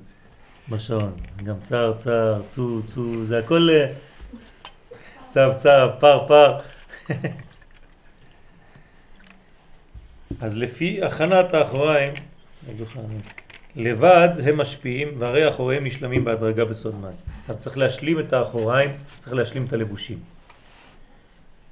בשעון, 0.69 1.13
גם 1.43 1.55
צער 1.61 1.93
צער, 1.97 2.41
צו 2.47 2.81
צו, 2.85 3.25
זה 3.25 3.39
הכל 3.39 3.69
אה, 3.69 3.93
צב 5.27 5.51
צב, 5.55 5.89
פר 5.99 6.27
פר. 6.27 6.59
אז 10.41 10.57
לפי 10.57 11.03
הכנת 11.03 11.53
האחוריים, 11.53 12.13
לבד 13.75 14.29
הם 14.43 14.57
משפיעים 14.57 15.07
והרי 15.19 15.43
האחוריים 15.43 15.83
נשלמים 15.83 16.25
בהדרגה 16.25 16.65
בסוד 16.65 16.95
מים. 17.01 17.15
אז 17.49 17.59
צריך 17.59 17.77
להשלים 17.77 18.19
את 18.19 18.33
האחוריים, 18.33 18.89
צריך 19.19 19.33
להשלים 19.33 19.65
את 19.65 19.73
הלבושים. 19.73 20.19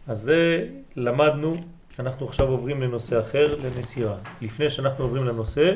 אז 0.07 0.19
זה 0.19 0.67
למדנו, 0.95 1.57
אנחנו 1.99 2.27
עכשיו 2.27 2.47
עוברים 2.47 2.81
לנושא 2.81 3.19
אחר, 3.19 3.55
לנסירה. 3.63 4.15
לפני 4.41 4.69
שאנחנו 4.69 5.03
עוברים 5.03 5.25
לנושא, 5.25 5.75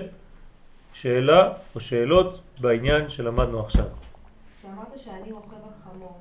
שאלה 0.93 1.53
או 1.75 1.79
שאלות 1.79 2.41
בעניין 2.61 3.09
שלמדנו 3.09 3.59
עכשיו. 3.59 3.85
כשאמרת 4.59 4.87
שאני 5.03 5.31
רוכב 5.31 5.53
על 5.53 5.73
חמור, 5.83 6.17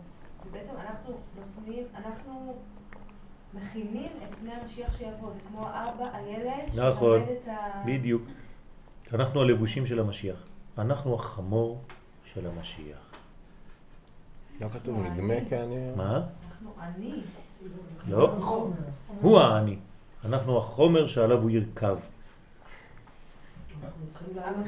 בעצם 0.52 0.72
אנחנו 0.86 1.14
נותנים, 1.56 1.84
אנחנו 1.96 2.54
מכינים 3.54 4.08
את 4.22 4.34
פני 4.40 4.52
המשיח 4.52 4.98
שיבוא, 4.98 5.32
זה 5.32 5.40
כמו 5.48 5.66
אבא, 5.68 6.16
הילד, 6.16 6.88
נכון. 6.88 7.22
את 7.22 7.48
ה... 7.48 7.82
בדיוק. 7.86 8.22
אנחנו 9.12 9.42
הלבושים 9.42 9.86
של 9.86 10.00
המשיח. 10.00 10.36
אנחנו 10.78 11.14
החמור 11.14 11.80
של 12.24 12.46
המשיח. 12.46 12.98
לא 14.60 14.68
כתוב 14.68 14.98
נדמה 14.98 15.34
כאני... 15.50 15.90
מה? 15.96 16.22
אנחנו 16.50 16.72
אני. 16.80 17.20
לא. 18.08 18.34
הוא 19.20 19.38
העני. 19.40 19.76
אנחנו 20.24 20.58
החומר 20.58 21.06
שעליו 21.06 21.42
הוא 21.42 21.50
ירכב. 21.50 21.96
לעלות 24.34 24.66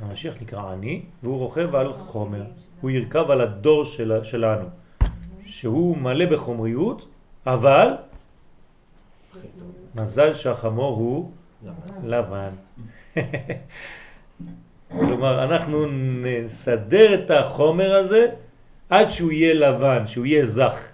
המשיח 0.00 0.34
נקרא 0.40 0.72
עני, 0.72 1.02
והוא 1.22 1.38
רוכב 1.38 1.74
על 1.74 1.92
חומר. 1.92 2.44
הוא 2.80 2.90
ירכב 2.90 3.30
על 3.30 3.40
הדור 3.40 3.84
של, 3.84 4.24
שלנו, 4.24 4.66
שהוא 5.54 5.96
מלא 5.96 6.26
בחומריות, 6.26 7.04
אבל 7.46 7.88
מזל 9.94 10.34
שהחמור 10.34 10.96
הוא 10.96 11.30
לבן. 12.04 12.50
כלומר, 14.88 15.44
אנחנו 15.44 15.86
נסדר 16.22 17.14
את 17.14 17.30
החומר 17.30 17.94
הזה 17.94 18.26
עד 18.90 19.08
שהוא 19.10 19.32
יהיה 19.32 19.54
לבן, 19.54 20.06
שהוא 20.06 20.26
יהיה 20.26 20.46
זך. 20.46 20.88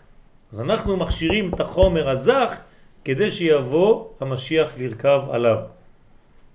אז 0.53 0.61
אנחנו 0.61 0.97
מכשירים 0.97 1.55
את 1.55 1.61
החומר 1.61 2.09
הזך 2.09 2.59
כדי 3.05 3.31
שיבוא 3.31 4.05
המשיח 4.21 4.69
לרכב 4.79 5.21
עליו. 5.31 5.59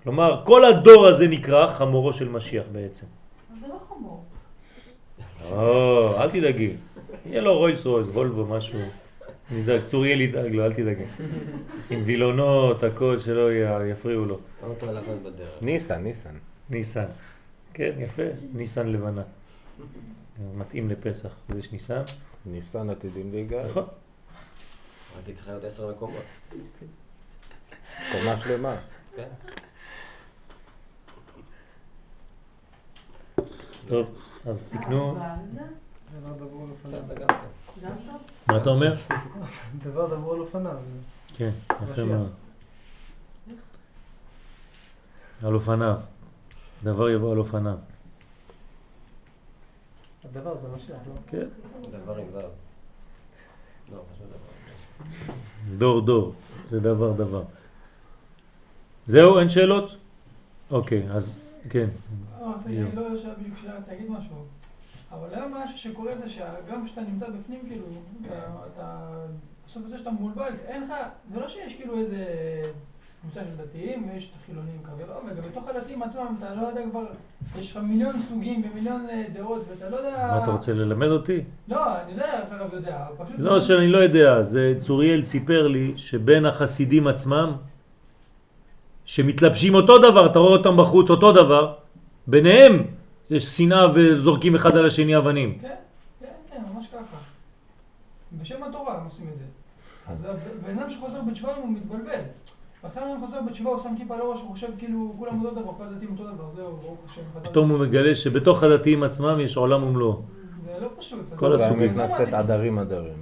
כלומר, 0.03 0.41
כל 0.45 0.65
הדור 0.65 1.07
הזה 1.07 1.27
נקרא 1.27 1.73
חמורו 1.73 2.14
של 2.14 2.30
משיח 2.30 2.65
בעצם. 2.72 3.06
אבל 3.52 3.60
זה 3.61 3.68
לא 3.68 3.80
חמור. 3.90 4.23
או, 5.52 6.22
אל 6.22 6.30
תדאגי. 6.32 6.73
יהיה 7.26 7.41
לו 7.41 7.57
רויס 7.57 7.85
רויס, 7.85 8.07
וולבו, 8.07 8.45
משהו. 8.45 8.80
נדאג, 9.52 9.84
צוריאל 9.85 10.22
ידאג 10.22 10.52
לו, 10.52 10.65
אל 10.65 10.73
תדאגי. 10.73 11.03
עם 11.89 12.03
וילונות, 12.06 12.84
הכל, 12.84 13.19
שלא 13.19 13.53
יפריעו 13.85 14.26
לו. 14.26 14.39
אוטו 14.64 14.85
לבן 14.85 15.23
בדרך. 15.23 15.61
ניסן, 15.61 16.03
ניסן. 16.03 16.35
ניסן. 16.69 17.06
כן, 17.73 17.91
יפה, 17.97 18.23
ניסן 18.53 18.88
לבנה. 18.88 19.23
מתאים 20.57 20.89
לפסח, 20.89 21.35
אז 21.49 21.57
יש 21.57 21.72
ניסן. 21.72 22.02
ניסן 22.45 22.89
עתידים 22.89 23.31
להיגאל. 23.31 23.69
נכון. 23.69 23.84
רק 23.84 25.27
היא 25.27 25.35
צריכה 25.35 25.52
להיות 25.52 25.64
עשר 25.64 25.91
מקומות. 25.91 26.23
קומה 28.11 28.38
שלמה. 28.38 28.76
כן. 29.15 29.27
טוב, 33.88 34.07
אז 34.45 34.65
תקנו. 34.69 35.18
כן. 37.81 37.89
מה 38.47 38.57
אתה 38.57 38.69
אומר? 38.69 38.95
דבר 39.83 40.15
דבור 40.15 40.33
על 40.33 40.39
אופניו. 40.39 40.77
כן, 41.37 41.51
יפה. 41.83 42.03
מאוד. 42.03 42.31
על 45.43 45.53
אופניו. 45.53 45.97
דבר 46.83 47.09
יבוא 47.09 47.31
על 47.31 47.37
אופניו. 47.37 47.77
הדבר 50.25 50.57
זה 50.61 50.67
משיח, 50.75 50.97
לא? 51.07 51.13
כן. 51.27 51.45
דבר 52.03 52.17
עם 52.17 52.25
ו'. 52.33 52.39
לא, 53.91 54.03
דבר. 54.19 54.37
דור 55.77 56.01
דור, 56.01 56.33
זה 56.69 56.79
דבר 56.79 57.11
דבר. 57.13 57.43
זהו, 59.05 59.39
אין 59.39 59.49
שאלות? 59.49 59.91
אוקיי, 60.71 61.11
אז 61.11 61.37
כן. 61.69 61.89
לא, 62.39 62.55
אז 62.55 62.67
אני 62.67 62.95
לא 62.95 63.01
יושב 63.01 63.29
להגיד 63.87 64.11
משהו. 64.11 64.45
אבל 65.19 65.27
היום 65.33 65.53
משהו 65.53 65.77
שקורה 65.77 66.11
זה 66.23 66.29
שגם 66.29 66.85
כשאתה 66.85 67.01
נמצא 67.01 67.25
בפנים, 67.29 67.59
כאילו, 67.67 67.85
אתה, 68.73 69.07
בסוף 69.67 69.83
זה 69.89 69.97
שאתה 69.97 70.11
מבולבל, 70.11 70.51
אין 70.67 70.83
לך, 70.83 70.93
זה 71.33 71.39
לא 71.39 71.49
שיש 71.49 71.75
כאילו 71.75 71.97
איזה 71.99 72.25
קבוצה 73.21 73.39
של 73.39 73.63
דתיים 73.63 74.09
ויש 74.09 74.25
את 74.25 74.31
החילונים 74.41 74.77
כזה, 74.83 75.03
לא, 75.07 75.47
בתוך 75.49 75.67
הדתיים 75.67 76.03
עצמם 76.03 76.35
אתה 76.39 76.55
לא 76.61 76.67
יודע 76.67 76.81
כבר, 76.91 77.03
יש 77.59 77.71
לך 77.71 77.77
מיליון 77.83 78.15
סוגים 78.29 78.63
ומיליון 78.71 79.07
אה, 79.09 79.23
דעות 79.33 79.61
ואתה 79.69 79.89
לא 79.89 79.95
יודע... 79.95 80.27
מה 80.31 80.43
אתה 80.43 80.51
רוצה 80.51 80.73
ללמד 80.73 81.07
אותי? 81.07 81.39
לא, 81.67 81.95
אני 82.01 82.11
יודע, 82.11 82.39
אתה 82.47 82.55
גם 82.57 82.67
יודע, 82.73 83.05
פשוט... 83.17 83.35
לא 83.37 83.59
שאני 83.59 83.87
לא 83.87 83.97
יודע, 83.97 84.43
זה 84.43 84.73
צוריאל 84.79 85.23
סיפר 85.23 85.67
לי 85.67 85.93
שבין 85.95 86.45
החסידים 86.45 87.07
עצמם, 87.07 87.51
שמתלבשים 89.05 89.75
אותו 89.75 89.97
דבר, 89.97 90.25
אתה 90.25 90.39
רואה 90.39 90.51
אותם 90.57 90.77
בחוץ 90.77 91.09
אותו 91.09 91.31
דבר, 91.31 91.73
ביניהם 92.27 92.83
יש 93.30 93.57
שנאה 93.57 93.88
וזורקים 93.95 94.56
אחד 94.56 94.77
על 94.77 94.85
השני 94.85 95.18
אבנים. 95.18 95.57
כן, 95.61 95.68
כן, 96.19 96.26
כן, 96.52 96.61
ממש 96.73 96.88
ככה. 96.88 97.18
בשם 98.41 98.64
התורה 98.64 98.97
הם 98.99 99.06
עושים 99.06 99.26
את 99.34 99.38
זה. 99.38 99.43
אז 100.07 100.26
הבן 100.64 100.80
אדם 100.80 100.89
שחוזר 100.89 101.22
בתשובה 101.22 101.56
הוא 101.56 101.69
מתבלבל. 101.73 102.19
בהתחלה 102.84 103.06
הוא 103.06 103.26
חוזר 103.26 103.38
בתשובה, 103.49 103.69
הוא 103.69 103.80
שם 103.80 103.93
כיפה 103.97 104.15
על 104.15 104.22
הראש, 104.22 104.39
הוא 104.41 104.49
חושב 104.52 104.68
כאילו 104.77 105.14
כולם 105.18 105.45
אותו 105.45 105.61
דבר, 105.61 105.72
כל 105.77 105.84
הדתיים 105.84 106.11
אותו 106.11 106.23
דבר, 106.23 106.43
זהו, 106.56 106.76
ברוך 106.77 106.97
השם. 107.11 107.22
פתאום 107.43 107.69
הוא 107.69 107.80
מגלה 107.80 108.15
שבתוך 108.15 108.64
הדתיים 108.64 109.03
עצמם 109.03 109.39
יש 109.39 109.57
עולם 109.57 109.84
ומלואו. 109.84 110.22
זה 110.65 110.72
לא 110.81 110.88
פשוט. 110.99 111.19
כל 111.35 111.56
הסוגים. 111.56 111.73
בגלל 111.80 111.93
זה 111.93 112.02
הוא 112.02 112.07
מתנשאת 112.11 112.19
מעדיף- 112.19 112.34
עדרים 112.34 112.80
עדרים. 112.80 113.14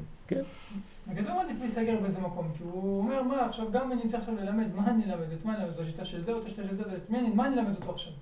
בגלל 1.08 1.24
זה 1.24 1.32
הוא 1.32 1.42
מעדיף 1.44 1.58
להיסגר 1.62 1.96
באיזה 2.02 2.20
מקום, 2.22 2.48
כי 2.58 2.64
הוא 2.64 3.00
אומר, 3.00 3.24
מה, 3.24 3.46
עכשיו 3.46 3.66
גם 3.72 3.92
אני 3.92 4.02
צריך 4.02 4.16
עכשיו 4.24 4.36
ללמד, 4.36 4.76
מה 4.76 4.86
אני 4.92 5.04
אלמד? 5.04 5.24
את 5.40 5.46
מה 5.46 5.54
אני 5.56 5.64
אלמד? 5.64 5.74
את 5.76 5.80
השיטה 5.80 6.06
של 6.06 6.24
זה 6.24 6.32
או 6.34 6.40
את 6.40 6.46
השיטה 6.46 6.62
של 6.70 6.76
זה? 6.76 6.84
את 6.84 7.10
מי 7.10 7.20
אני, 7.20 7.30
מה 7.30 7.48
אני 7.48 7.56
אלמד 7.56 7.76
אותו 7.76 7.92
עכשיו? 7.92 8.14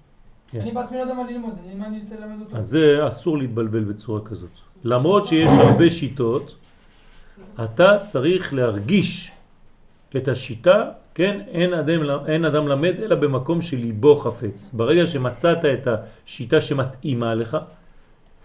כן. 0.52 0.61
אני 0.61 0.72
בעצמי 0.72 0.98
לא 0.98 1.02
יודע 1.02 1.14
מה 1.14 1.23
ללמוד, 1.32 1.53
אני- 1.65 1.76
מה 1.80 1.88
אני 1.88 1.99
רוצה 1.99 2.15
ללמד 2.19 2.41
אותו? 2.45 2.57
אז 2.57 2.65
זה 2.65 3.07
אסור 3.07 3.38
להתבלבל 3.38 3.84
בצורה 3.84 4.22
כזאת. 4.22 4.49
למרות 4.84 5.26
שיש 5.26 5.52
הרבה 5.57 5.90
שיטות, 5.90 6.56
אתה 7.64 7.98
צריך 8.06 8.53
להרגיש 8.53 9.32
את 10.18 10.28
השיטה, 10.28 10.86
כן? 11.15 11.40
אין 11.48 11.73
אדם, 11.73 12.02
אין 12.28 12.45
אדם 12.45 12.68
למד 12.68 12.94
אלא 13.03 13.15
במקום 13.15 13.61
שליבו 13.61 14.15
חפץ. 14.15 14.69
ברגע 14.73 15.07
שמצאת 15.07 15.65
את 15.65 15.88
השיטה 15.88 16.61
שמתאימה 16.61 17.36
לך, 17.36 17.57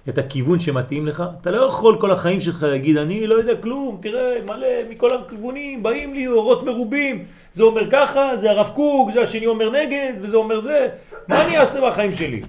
את 0.08 0.18
הכיוון 0.18 0.60
שמתאים 0.60 1.06
לך, 1.06 1.24
אתה 1.40 1.50
לא 1.50 1.60
יכול 1.60 1.96
כל 2.00 2.10
החיים 2.10 2.40
שלך 2.40 2.62
להגיד, 2.62 2.96
אני 2.96 3.26
לא 3.26 3.34
יודע 3.34 3.56
כלום, 3.56 3.98
תראה, 4.02 4.34
מלא 4.44 4.66
מכל 4.90 5.16
הכיוונים, 5.18 5.82
באים 5.82 6.14
לי 6.14 6.26
אורות 6.26 6.62
מרובים, 6.62 7.24
זה 7.56 7.62
אומר 7.62 7.90
ככה, 7.90 8.36
זה 8.36 8.50
הרב 8.50 8.70
קוק, 8.74 9.10
זה 9.12 9.22
השני 9.22 9.46
אומר 9.46 9.70
נגד, 9.70 10.12
וזה 10.20 10.36
אומר 10.36 10.60
זה, 10.60 10.88
מה 11.28 11.44
אני 11.44 11.58
אעשה 11.58 11.90
בחיים 11.90 12.12
שלי? 12.12 12.42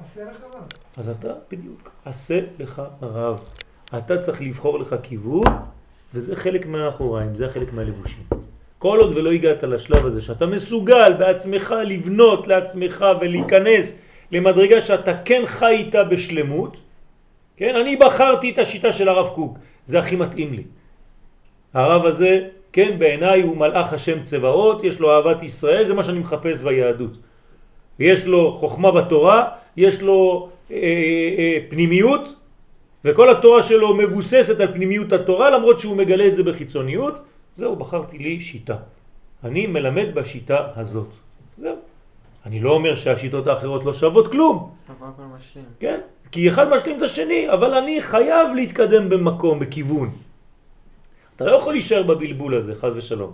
עשה 0.00 0.20
לך 0.24 0.44
רב. 0.54 0.62
אז 0.96 1.08
אתה, 1.08 1.28
בדיוק, 1.52 1.90
עשה 2.04 2.40
לך 2.58 2.82
רב. 3.02 3.38
אתה 3.98 4.18
צריך 4.18 4.40
לבחור 4.42 4.78
לך 4.78 4.94
כיוון, 5.02 5.44
וזה 6.14 6.36
חלק 6.36 6.66
מהאחוריים, 6.66 7.34
זה 7.34 7.48
חלק 7.48 7.72
מהלבושים. 7.72 8.24
כל 8.78 8.98
עוד 9.00 9.16
ולא 9.16 9.32
הגעת 9.32 9.62
לשלב 9.62 10.06
הזה, 10.06 10.22
שאתה 10.22 10.46
מסוגל 10.46 11.12
בעצמך 11.12 11.74
לבנות 11.84 12.48
לעצמך 12.48 13.04
ולהיכנס 13.20 13.94
למדרגה 14.32 14.80
שאתה 14.80 15.12
כן 15.24 15.42
חי 15.46 15.74
איתה 15.74 16.04
בשלמות, 16.04 16.76
כן, 17.56 17.76
אני 17.76 17.96
בחרתי 17.96 18.50
את 18.50 18.58
השיטה 18.58 18.92
של 18.92 19.08
הרב 19.08 19.28
קוק, 19.28 19.58
זה 19.86 19.98
הכי 19.98 20.16
מתאים 20.16 20.52
לי. 20.52 20.62
הרב 21.74 22.06
הזה, 22.06 22.48
כן, 22.74 22.98
בעיניי 22.98 23.42
הוא 23.42 23.56
מלאך 23.56 23.92
השם 23.92 24.22
צבאות, 24.22 24.84
יש 24.84 25.00
לו 25.00 25.12
אהבת 25.12 25.42
ישראל, 25.42 25.86
זה 25.86 25.94
מה 25.94 26.02
שאני 26.02 26.18
מחפש 26.18 26.62
ביהדות. 26.62 27.10
יש 27.98 28.26
לו 28.26 28.52
חוכמה 28.52 28.90
בתורה, 28.90 29.48
יש 29.76 30.02
לו 30.02 30.48
אה, 30.70 30.76
אה, 31.38 31.58
פנימיות, 31.70 32.34
וכל 33.04 33.30
התורה 33.30 33.62
שלו 33.62 33.94
מבוססת 33.94 34.60
על 34.60 34.72
פנימיות 34.72 35.12
התורה, 35.12 35.50
למרות 35.50 35.80
שהוא 35.80 35.96
מגלה 35.96 36.26
את 36.26 36.34
זה 36.34 36.42
בחיצוניות. 36.42 37.18
זהו, 37.54 37.76
בחרתי 37.76 38.18
לי 38.18 38.40
שיטה. 38.40 38.76
אני 39.44 39.66
מלמד 39.66 40.14
בשיטה 40.14 40.66
הזאת. 40.76 41.08
זהו. 41.58 41.76
אני 42.46 42.60
לא 42.60 42.70
אומר 42.70 42.94
שהשיטות 42.94 43.46
האחרות 43.46 43.84
לא 43.84 43.94
שוות 43.94 44.32
כלום, 44.32 44.70
הכל 44.88 45.22
משלים. 45.38 45.64
כן? 45.80 46.00
כי 46.32 46.48
אחד 46.48 46.68
משלים 46.68 46.96
את 46.96 47.02
השני, 47.02 47.50
אבל 47.50 47.74
אני 47.74 48.02
חייב 48.02 48.48
להתקדם 48.54 49.08
במקום, 49.08 49.58
בכיוון. 49.58 50.23
אתה 51.36 51.44
לא 51.44 51.56
יכול 51.56 51.72
להישאר 51.72 52.02
בבלבול 52.02 52.54
הזה, 52.54 52.74
חז 52.74 52.96
ושלום. 52.96 53.32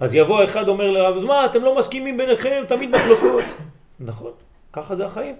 אז 0.00 0.14
יבוא 0.14 0.44
אחד 0.44 0.68
אומר 0.68 0.90
לרב, 0.90 1.16
אז 1.16 1.24
מה, 1.24 1.46
אתם 1.46 1.62
לא 1.62 1.78
מסכימים 1.78 2.16
ביניכם, 2.16 2.64
תמיד 2.68 2.90
מחלוקות. 2.90 3.44
נכון, 4.00 4.32
ככה 4.72 4.96
זה 4.96 5.06
החיים. 5.06 5.34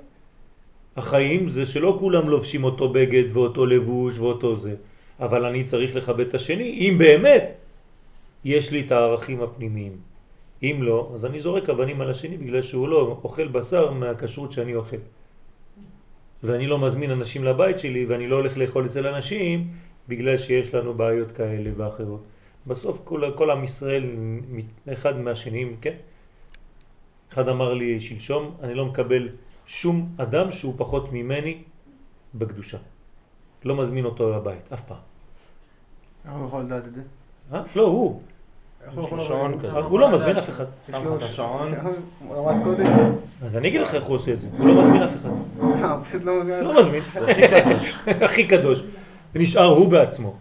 החיים 0.96 1.48
זה 1.48 1.66
שלא 1.66 1.96
כולם 2.00 2.28
לובשים 2.28 2.64
אותו 2.64 2.88
בגד 2.88 3.36
ואותו 3.36 3.66
לבוש 3.66 4.18
ואותו 4.18 4.56
זה, 4.56 4.74
אבל 5.20 5.44
אני 5.44 5.64
צריך 5.64 5.96
לכבד 5.96 6.28
את 6.28 6.34
השני, 6.34 6.64
אם 6.64 6.98
באמת 6.98 7.52
יש 8.44 8.70
לי 8.70 8.80
את 8.80 8.92
הערכים 8.92 9.42
הפנימיים. 9.42 9.92
אם 10.62 10.76
לא, 10.80 11.10
אז 11.14 11.24
אני 11.24 11.40
זורק 11.40 11.70
אבנים 11.70 12.00
על 12.00 12.10
השני 12.10 12.36
בגלל 12.36 12.62
שהוא 12.62 12.88
לא 12.88 13.18
אוכל 13.24 13.48
בשר 13.48 13.92
מהכשרות 13.92 14.52
שאני 14.52 14.74
אוכל. 14.74 14.96
ואני 16.42 16.66
לא 16.66 16.78
מזמין 16.78 17.10
אנשים 17.10 17.44
לבית 17.44 17.78
שלי 17.78 18.06
ואני 18.06 18.26
לא 18.26 18.36
הולך 18.36 18.56
לאכול 18.56 18.86
אצל 18.86 19.06
אנשים 19.06 19.66
בגלל 20.08 20.38
שיש 20.38 20.74
לנו 20.74 20.94
בעיות 20.94 21.32
כאלה 21.32 21.70
ואחרות. 21.76 22.24
בסוף 22.66 23.00
כל, 23.04 23.30
כל 23.34 23.50
עם 23.50 23.64
ישראל 23.64 24.04
אחד 24.92 25.18
מהשני, 25.18 25.66
כן? 25.80 25.94
אחד 27.32 27.48
אמר 27.48 27.74
לי 27.74 28.00
שלשום, 28.00 28.56
אני 28.62 28.74
לא 28.74 28.86
מקבל 28.86 29.28
שום 29.66 30.08
אדם 30.16 30.50
שהוא 30.50 30.74
פחות 30.76 31.12
ממני 31.12 31.58
בקדושה. 32.34 32.78
לא 33.64 33.76
מזמין 33.76 34.04
אותו 34.04 34.32
לבית, 34.32 34.72
אף 34.72 34.80
פעם. 34.80 34.96
איך 36.24 36.34
הוא 36.34 36.46
יכול 36.46 36.62
לדעת 36.62 36.84
את 36.86 36.92
זה? 36.94 37.02
אה? 37.52 37.62
לא, 37.76 37.82
הוא. 37.82 38.20
הוא 38.94 39.98
לא 40.00 40.14
מזמין 40.14 40.36
אף 40.36 40.48
אחד. 40.48 40.64
שם 40.90 41.06
לך 41.06 41.12
את 41.16 41.22
השעון. 41.22 41.74
אז 43.42 43.56
אני 43.56 43.68
אגיד 43.68 43.80
לך 43.80 43.94
איך 43.94 44.04
הוא 44.04 44.16
עושה 44.16 44.32
את 44.32 44.40
זה. 44.40 44.48
הוא 44.58 44.66
לא 44.66 44.82
מזמין 44.82 45.02
אף 45.02 45.10
אחד. 45.16 45.28
לא 46.24 46.40
מבין. 46.40 46.64
לא 46.64 46.80
מזמין. 46.80 47.02
הכי 48.06 48.46
קדוש. 48.46 48.82
ונשאר 49.36 49.64
הוא 49.64 49.88
בעצמו. 49.90 50.34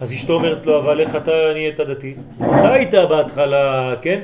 אז 0.00 0.12
אשתו 0.12 0.32
אומרת 0.32 0.66
לו, 0.66 0.78
אבל 0.82 1.00
איך 1.00 1.16
אתה 1.16 1.30
נהיית 1.52 1.80
דתי? 1.80 2.14
אתה 2.38 2.72
היית 2.72 2.94
בהתחלה, 2.94 3.94
כן? 4.02 4.22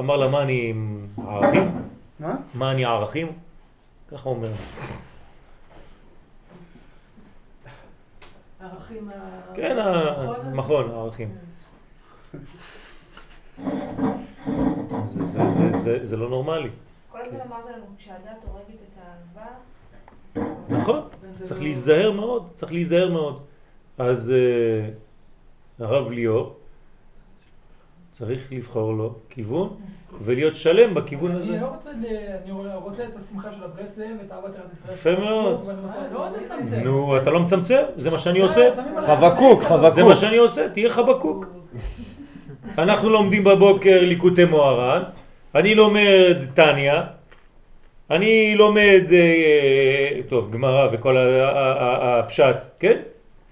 אמר 0.00 0.16
לה, 0.16 0.28
מה 0.28 0.42
אני 0.42 0.66
עם 0.70 1.06
ערכים? 1.28 1.70
מה? 2.20 2.34
מה 2.54 2.70
אני 2.70 2.84
ערכים? 2.84 3.32
ככה 4.10 4.28
הוא 4.28 4.36
אומר. 4.36 4.50
הערכים 8.60 9.10
ה... 9.10 9.40
כן, 9.56 9.76
המכון, 9.78 10.90
הערכים. 10.90 11.28
זה- 15.04 15.24
זה- 15.24 15.48
זה- 15.48 15.72
זה- 15.78 16.06
זה 16.06 16.16
לא 16.16 16.28
נורמלי. 16.28 16.68
כל 17.12 17.18
הזמן 17.26 17.40
אמרת 17.40 17.64
לנו, 17.76 17.84
כשהדת 17.98 18.20
הורגת 18.46 18.68
את 18.68 18.98
האהבה, 18.98 19.50
נכון, 20.68 21.00
צריך 21.34 21.52
לא- 21.60 21.64
להיזהר 21.64 22.12
מאוד, 22.12 22.42
צריך 22.54 22.72
להיזהר 22.72 23.10
מאוד. 23.12 23.38
אז 23.98 24.30
אה, 24.30 24.90
הרב 25.86 26.10
ליאור 26.10 26.56
צריך 28.12 28.52
לבחור 28.52 28.92
לו 28.94 29.14
כיוון 29.30 29.68
ולהיות 30.22 30.56
שלם 30.56 30.94
בכיוון 30.94 31.30
הזה. 31.30 31.52
אני 31.52 31.60
לא 31.62 31.66
רוצה, 31.66 31.90
ל- 31.90 32.06
אני 32.44 32.52
רוצה 32.74 33.04
את 33.04 33.16
השמחה 33.16 33.48
של 33.56 33.64
הברסלב, 33.64 34.16
את 34.26 34.32
אהבת 34.32 34.44
ארץ 34.56 34.72
ישראל. 34.72 34.94
יפה 34.94 35.24
מאוד. 35.24 35.60
לא. 36.12 36.28
נו, 36.84 37.16
אתה 37.16 37.30
לא 37.30 37.40
מצמצם? 37.40 37.82
זה 37.96 38.10
מה 38.10 38.18
שאני 38.18 38.40
אה, 38.40 38.44
עושה? 38.44 38.68
עליי- 38.80 39.06
חבקוק, 39.06 39.62
זה 39.62 39.68
מה 39.70 39.90
חבקוק. 39.90 40.14
שאני 40.14 40.36
עושה, 40.36 40.68
תהיה 40.68 40.90
חבקוק. 40.90 41.46
אנחנו 42.78 43.08
לומדים 43.10 43.44
בבוקר 43.44 44.00
ליקוטי 44.04 44.44
מוהר"ן, 44.44 45.02
אני 45.54 45.74
לומד 45.74 46.36
טניה, 46.54 47.04
אני 48.10 48.54
לומד, 48.56 49.04
אה, 49.12 50.20
טוב, 50.28 50.52
גמרא 50.52 50.88
וכל 50.92 51.16
הפשט, 51.18 52.56
כן? 52.80 52.98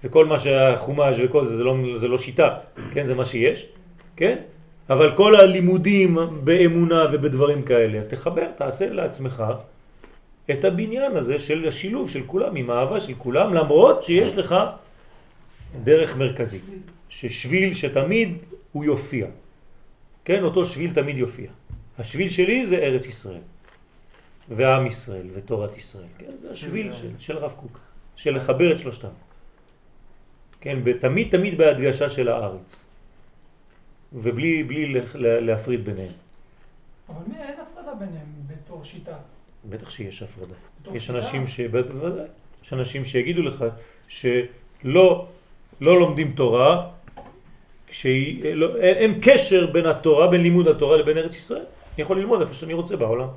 וכל 0.03 0.25
מה 0.25 0.39
שהחומש 0.39 1.15
וכל 1.23 1.47
זה, 1.47 1.57
זה 1.57 1.63
לא, 1.63 1.75
זה 1.97 2.07
לא 2.07 2.17
שיטה, 2.17 2.55
כן? 2.93 3.07
זה 3.07 3.15
מה 3.15 3.25
שיש, 3.25 3.65
כן? 4.15 4.35
אבל 4.89 5.15
כל 5.15 5.35
הלימודים 5.35 6.17
באמונה 6.43 7.05
ובדברים 7.13 7.61
כאלה, 7.61 7.99
אז 7.99 8.07
תחבר, 8.07 8.47
תעשה 8.57 8.89
לעצמך 8.89 9.43
את 10.51 10.65
הבניין 10.65 11.17
הזה 11.17 11.39
של 11.39 11.67
השילוב 11.67 12.09
של 12.09 12.21
כולם, 12.25 12.55
עם 12.55 12.69
האהבה 12.69 12.99
של 12.99 13.13
כולם, 13.17 13.53
למרות 13.53 14.03
שיש 14.03 14.37
לך 14.37 14.55
דרך 15.83 16.17
מרכזית, 16.17 16.65
ששביל 17.09 17.73
שתמיד 17.73 18.37
הוא 18.71 18.85
יופיע. 18.85 19.27
כן, 20.25 20.43
אותו 20.43 20.65
שביל 20.65 20.93
תמיד 20.93 21.17
יופיע. 21.17 21.49
השביל 21.99 22.29
שלי 22.29 22.65
זה 22.65 22.75
ארץ 22.75 23.05
ישראל, 23.07 23.41
ועם 24.49 24.87
ישראל, 24.87 25.27
ותורת 25.33 25.77
ישראל. 25.77 26.03
כן, 26.17 26.31
זה 26.37 26.51
השביל 26.51 26.93
של, 26.93 27.09
של 27.19 27.37
הרב 27.37 27.51
קוק, 27.59 27.79
של 28.15 28.37
לחבר 28.37 28.71
את 28.73 28.79
שלושתם. 28.79 29.07
כן, 30.61 30.79
תמיד 31.01 31.27
תמיד 31.31 31.57
בהדגשה 31.57 32.09
של 32.09 32.27
הארץ, 32.29 32.75
ובלי 34.13 34.63
בלי 34.63 34.93
לח- 34.93 35.15
לה- 35.15 35.39
להפריד 35.39 35.85
ביניהם. 35.85 36.11
אבל 37.09 37.21
מי, 37.27 37.35
אין 37.37 37.53
הפרדה 37.59 37.93
ביניהם 37.95 38.25
בתור 38.47 38.81
שיטה. 38.85 39.15
בטח 39.69 39.89
שיש 39.89 40.23
הפרדה. 40.23 40.53
יש 40.93 41.05
שיטה. 41.05 41.17
אנשים 41.17 41.47
ש... 41.47 41.59
בוודאי. 41.59 42.25
יש 42.63 42.73
אנשים 42.73 43.05
שיגידו 43.05 43.41
לך 43.41 43.65
שלא 44.07 45.27
לא 45.81 45.99
לומדים 45.99 46.31
תורה, 46.35 46.87
כשהיא, 47.87 48.53
לא, 48.53 48.75
אין, 48.77 48.97
אין 48.97 49.19
קשר 49.21 49.67
בין 49.71 49.85
התורה, 49.85 50.27
בין 50.27 50.41
לימוד 50.41 50.67
התורה 50.67 50.97
לבין 50.97 51.17
ארץ 51.17 51.35
ישראל. 51.35 51.61
אני 51.95 52.03
יכול 52.03 52.17
ללמוד 52.19 52.41
איפה 52.41 52.53
שאני 52.53 52.73
רוצה 52.73 52.95
בעולם. 52.95 53.27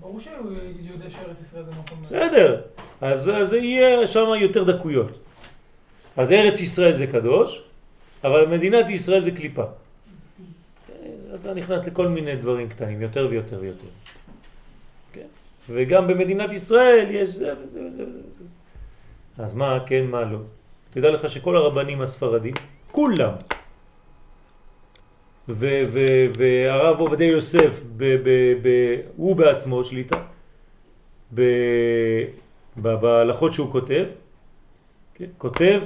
ברור 0.00 0.20
שהוא 0.20 0.52
יודע 0.80 1.10
שארץ 1.10 1.36
ישראל 1.42 1.64
זה 1.64 1.70
מקום... 1.70 2.02
בסדר, 2.02 2.60
אז, 3.00 3.28
אז 3.28 3.52
יהיה 3.52 4.06
שם 4.06 4.26
יותר 4.40 4.64
דקויות. 4.64 5.10
אז 6.16 6.30
ארץ 6.30 6.60
ישראל 6.60 6.96
זה 6.96 7.06
קדוש, 7.06 7.62
אבל 8.24 8.46
מדינת 8.46 8.90
ישראל 8.90 9.22
זה 9.22 9.30
קליפה. 9.30 9.64
אתה 11.40 11.54
נכנס 11.54 11.86
לכל 11.86 12.08
מיני 12.08 12.36
דברים 12.36 12.68
קטנים, 12.68 13.02
יותר 13.02 13.26
ויותר 13.30 13.58
ויותר. 13.60 13.88
כן? 15.12 15.26
וגם 15.68 16.06
במדינת 16.06 16.52
ישראל 16.52 17.06
יש 17.10 17.28
זה 17.28 17.52
וזה 17.64 17.80
וזה 17.80 18.02
וזה. 18.02 18.44
אז 19.38 19.54
מה 19.54 19.78
כן, 19.86 20.04
מה 20.04 20.22
לא? 20.22 20.38
תדע 20.92 21.10
לך 21.10 21.28
שכל 21.30 21.56
הרבנים 21.56 22.00
הספרדים, 22.00 22.54
כולם, 22.92 23.32
והרב 25.48 27.00
עובדיה 27.00 27.28
יוסף, 27.28 27.80
ב- 27.96 28.16
ב- 28.24 28.54
ב- 28.62 29.00
הוא 29.16 29.36
בעצמו 29.36 29.84
שליטה, 29.84 30.22
בהלכות 32.76 33.52
שהוא 33.52 33.72
כותב, 33.72 34.04
כן? 35.14 35.24
כותב 35.38 35.82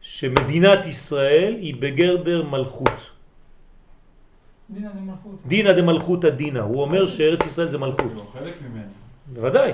שמדינת 0.00 0.86
ישראל 0.86 1.54
היא 1.60 1.74
בגרדר 1.80 2.42
מלכות. 2.50 2.90
דינא 4.70 4.88
דמלכות. 4.92 5.34
דינא 5.46 5.72
דמלכותא 5.72 6.28
דינא, 6.28 6.58
הוא 6.58 6.82
אומר 6.82 7.06
שארץ 7.06 7.44
ישראל 7.46 7.68
זה 7.68 7.78
מלכות. 7.78 8.12
לא, 8.14 8.22
חלק 8.32 8.54
ממנו. 8.68 8.90
בוודאי. 9.34 9.72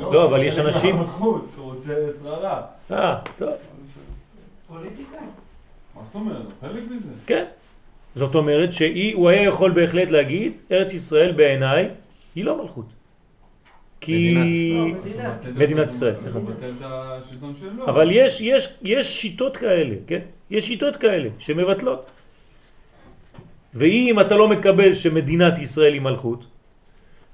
לא, 0.00 0.24
אבל 0.28 0.42
יש 0.42 0.58
אנשים... 0.58 0.96
מהמלכות, 0.96 1.46
הוא 1.56 1.72
רוצה 1.72 1.94
שררה. 2.22 2.62
אה, 2.90 3.18
טוב, 3.36 3.48
פוליטיקה. 4.68 5.16
מה 5.94 6.02
זאת 6.06 6.14
אומרת? 6.14 6.46
חלק 6.60 6.82
מזה. 6.84 7.12
כן. 7.26 7.44
זאת 8.16 8.34
אומרת 8.34 8.72
שהוא 8.72 9.28
היה 9.28 9.42
יכול 9.42 9.70
בהחלט 9.70 10.10
להגיד, 10.10 10.52
ארץ 10.72 10.92
ישראל 10.92 11.32
בעיניי 11.32 11.88
היא 12.34 12.44
לא 12.44 12.62
מלכות. 12.62 12.86
כי... 14.00 14.34
מדינת 15.54 15.88
ישראל, 15.88 16.16
סליחה. 16.16 16.38
השלטון 16.80 17.54
שלו. 17.60 17.86
אבל 17.86 18.08
יש, 18.12 18.40
יש, 18.40 18.68
יש 18.82 19.20
שיטות 19.20 19.56
כאלה, 19.56 19.94
כן? 20.06 20.20
יש 20.50 20.66
שיטות 20.66 20.96
כאלה 20.96 21.28
שמבטלות. 21.38 22.06
ואם 23.74 24.20
אתה 24.20 24.36
לא 24.36 24.48
מקבל 24.48 24.94
שמדינת 24.94 25.58
ישראל 25.58 25.92
היא 25.92 26.00
מלכות, 26.00 26.44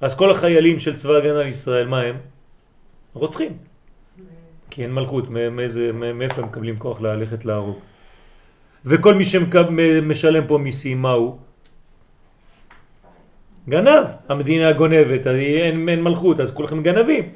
אז 0.00 0.14
כל 0.14 0.30
החיילים 0.30 0.78
של 0.78 0.96
צבא 0.96 1.14
הגנה 1.14 1.42
לישראל, 1.42 1.86
מה 1.86 2.00
הם? 2.00 2.16
רוצחים. 3.14 3.52
כי 4.70 4.82
אין 4.82 4.94
מלכות, 4.94 5.30
מאיפה 5.30 6.42
הם 6.42 6.44
מקבלים 6.44 6.78
כוח 6.78 7.00
ללכת 7.00 7.44
להרוג? 7.44 7.78
וכל 8.84 9.14
מי 9.14 9.24
שמשלם 9.24 10.46
פה 10.46 10.58
מיסים, 10.58 11.02
מה 11.02 11.12
הוא? 11.12 11.36
גנב. 13.68 14.04
המדינה 14.28 14.72
גונבת, 14.72 15.26
אין, 15.26 15.88
אין 15.88 16.02
מלכות, 16.02 16.40
אז 16.40 16.50
כולכם 16.50 16.82
גנבים. 16.82 17.28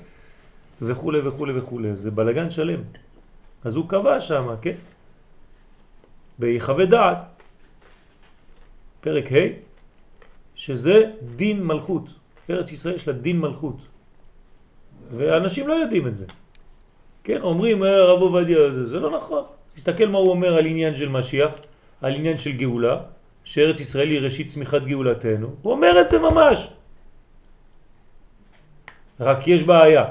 וכו' 0.82 1.12
וכו' 1.24 1.46
וכו'. 1.56 1.80
זה 1.94 2.10
בלגן 2.10 2.50
שלם. 2.50 2.80
אז 3.64 3.74
הוא 3.74 3.88
קבע 3.88 4.20
שם, 4.20 4.48
כן? 4.62 4.74
ביחווה 6.38 6.86
דעת, 6.86 7.26
פרק 9.00 9.32
ה', 9.32 9.36
שזה 10.54 11.02
דין 11.36 11.62
מלכות. 11.62 12.04
ארץ 12.50 12.72
ישראל 12.72 12.94
יש 12.94 13.08
לה 13.08 13.12
דין 13.14 13.40
מלכות. 13.40 13.76
ואנשים 15.16 15.68
לא 15.68 15.74
יודעים 15.74 16.06
את 16.06 16.16
זה. 16.16 16.26
כן, 17.24 17.40
אומרים, 17.40 17.84
"אה, 17.84 17.96
הרב 17.96 18.20
עובדיה, 18.22 18.72
זה, 18.72 18.86
זה 18.86 18.98
לא 19.00 19.16
נכון. 19.16 19.44
תסתכל 19.76 20.06
מה 20.06 20.18
הוא 20.18 20.30
אומר 20.30 20.56
על 20.56 20.66
עניין 20.66 20.96
של 20.96 21.08
משיח, 21.08 21.50
על 22.02 22.14
עניין 22.14 22.38
של 22.38 22.52
גאולה, 22.52 22.98
שארץ 23.44 23.80
ישראל 23.80 24.08
היא 24.08 24.20
ראשית 24.20 24.48
צמיחת 24.48 24.82
גאולתנו. 24.82 25.54
הוא 25.62 25.72
אומר 25.72 26.00
את 26.00 26.08
זה 26.08 26.18
ממש. 26.18 26.68
רק 29.20 29.48
יש 29.48 29.62
בעיה. 29.62 30.04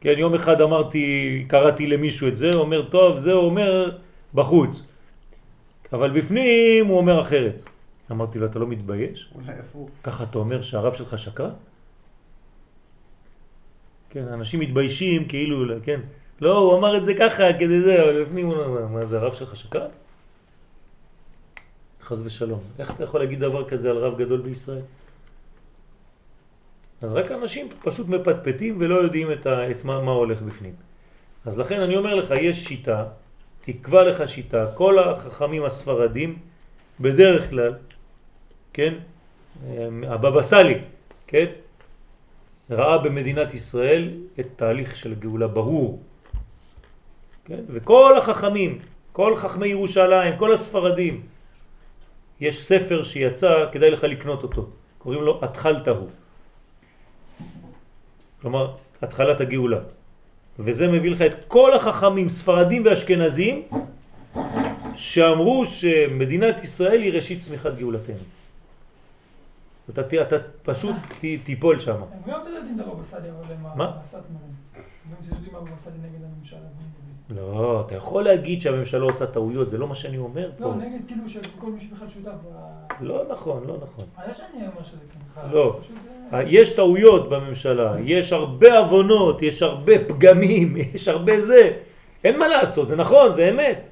כן, 0.00 0.14
יום 0.18 0.34
אחד 0.34 0.60
אמרתי, 0.60 1.44
קראתי 1.48 1.86
למישהו 1.86 2.28
את 2.28 2.36
זה, 2.36 2.52
הוא 2.52 2.60
אומר, 2.60 2.88
טוב, 2.88 3.18
זה 3.18 3.32
הוא 3.32 3.44
אומר 3.44 3.90
בחוץ. 4.34 4.82
אבל 5.92 6.10
בפנים 6.10 6.86
הוא 6.86 6.96
אומר 6.98 7.20
אחרת. 7.20 7.62
אמרתי 8.10 8.38
לו, 8.38 8.46
אתה 8.46 8.58
לא 8.58 8.66
מתבייש? 8.66 9.28
אולי 9.34 9.52
הפוך. 9.60 9.88
ככה 10.02 10.24
אתה 10.24 10.38
אומר 10.38 10.62
שהרב 10.62 10.94
שלך 10.94 11.18
שקרן? 11.18 11.50
כן, 14.10 14.28
אנשים 14.28 14.60
מתביישים 14.60 15.28
כאילו, 15.28 15.74
כן. 15.84 16.00
לא, 16.44 16.58
הוא 16.58 16.74
אמר 16.78 16.96
את 16.96 17.04
זה 17.04 17.14
ככה 17.14 17.52
כדי 17.58 17.80
זה, 17.80 18.02
אבל 18.02 18.24
בפנים 18.24 18.46
הוא 18.46 18.54
אומר, 18.54 18.86
מה 18.86 19.06
זה 19.06 19.18
הרב 19.18 19.34
שלך 19.34 19.56
שקרן? 19.56 19.88
חז 22.02 22.22
ושלום. 22.26 22.60
איך 22.78 22.90
אתה 22.90 23.04
יכול 23.04 23.20
להגיד 23.20 23.40
דבר 23.40 23.68
כזה 23.68 23.90
על 23.90 23.96
רב 23.96 24.18
גדול 24.18 24.40
בישראל? 24.40 24.80
אז 27.02 27.12
רק 27.12 27.30
אנשים 27.30 27.68
פשוט 27.82 28.08
מפטפטים 28.08 28.76
ולא 28.78 28.96
יודעים 28.96 29.32
את, 29.32 29.46
ה, 29.46 29.70
את 29.70 29.84
מה, 29.84 30.00
מה 30.00 30.10
הולך 30.10 30.42
בפנים. 30.42 30.72
אז 31.44 31.58
לכן 31.58 31.80
אני 31.80 31.96
אומר 31.96 32.14
לך, 32.14 32.34
יש 32.40 32.64
שיטה, 32.64 33.04
תקבע 33.64 34.04
לך 34.04 34.28
שיטה, 34.28 34.66
כל 34.74 34.98
החכמים 34.98 35.64
הספרדים 35.64 36.38
בדרך 37.00 37.50
כלל, 37.50 37.74
כן, 38.72 38.94
הבבא 40.06 40.42
סאלי, 40.42 40.78
כן, 41.26 41.46
ראה 42.70 42.98
במדינת 42.98 43.54
ישראל 43.54 44.10
את 44.40 44.46
תהליך 44.56 44.96
של 44.96 45.14
גאולה 45.14 45.48
ברור, 45.48 46.02
כן, 47.44 47.60
וכל 47.68 48.18
החכמים, 48.18 48.78
כל 49.12 49.36
חכמי 49.36 49.66
ירושלים, 49.68 50.36
כל 50.36 50.54
הספרדים, 50.54 51.22
יש 52.40 52.66
ספר 52.66 53.02
שיצא, 53.04 53.66
כדאי 53.72 53.90
לך 53.90 54.04
לקנות 54.04 54.42
אותו, 54.42 54.66
קוראים 54.98 55.22
לו 55.22 55.38
התחלת 55.44 55.88
הוא. 55.88 56.08
כלומר, 58.42 58.74
התחלת 59.02 59.40
הגאולה. 59.40 59.78
וזה 60.58 60.88
מביא 60.88 61.10
לך 61.10 61.22
את 61.22 61.32
כל 61.48 61.76
החכמים, 61.76 62.28
ספרדים 62.28 62.82
ואשכנזים, 62.86 63.62
שאמרו 64.94 65.64
שמדינת 65.64 66.64
ישראל 66.64 67.02
היא 67.02 67.12
ראשית 67.12 67.40
צמיחת 67.40 67.74
גאולתנו. 67.78 68.14
אתה, 69.90 70.02
ת- 70.02 70.14
אתה 70.14 70.36
פשוט 70.62 70.96
ת, 71.20 71.24
תיפול 71.44 71.80
שם. 71.80 71.92
הם 71.92 72.30
גם 72.32 72.40
צודדים 72.44 72.80
את 72.80 72.86
הבבא 72.86 73.04
סאלי, 73.10 73.28
אבל 73.30 73.52
הם 73.54 73.78
מה? 73.78 73.92
הסאטמרים. 74.02 74.54
גם 75.10 75.16
צודדים 75.30 75.54
הבבא 75.56 75.76
סאלי 75.84 75.96
נגד 75.98 76.24
הממשלה. 76.24 76.58
לא, 77.30 77.84
אתה 77.86 77.94
יכול 77.94 78.24
להגיד 78.24 78.60
שהממשלה 78.60 79.04
עושה 79.04 79.26
טעויות, 79.26 79.68
זה 79.68 79.78
לא 79.78 79.88
מה 79.88 79.94
שאני 79.94 80.18
אומר 80.18 80.50
פה. 80.58 80.64
לא, 80.64 80.74
נגד 80.74 80.98
כאילו 81.06 81.28
שכל 81.28 81.66
מי 81.66 81.80
שבכלל 81.80 82.08
שותף. 82.14 82.38
לא 83.00 83.22
נכון, 83.32 83.64
לא 83.66 83.76
נכון. 83.82 84.04
היה 84.16 84.34
שאני 84.34 84.46
אומר 84.66 84.82
שזה 84.84 84.96
כן. 85.34 85.40
לא. 85.52 85.80
זה- 86.30 86.42
יש 86.46 86.70
טעויות 86.76 87.28
בממשלה, 87.28 87.94
יש 88.04 88.32
הרבה 88.32 88.80
אבונות, 88.80 89.42
יש 89.42 89.62
הרבה 89.62 89.92
פגמים, 90.08 90.76
יש 90.94 91.08
הרבה 91.08 91.40
זה. 91.40 91.70
אין 92.24 92.38
מה 92.38 92.48
לעשות, 92.48 92.88
זה 92.88 92.96
נכון, 92.96 93.32
זה 93.32 93.50
אמת. 93.50 93.88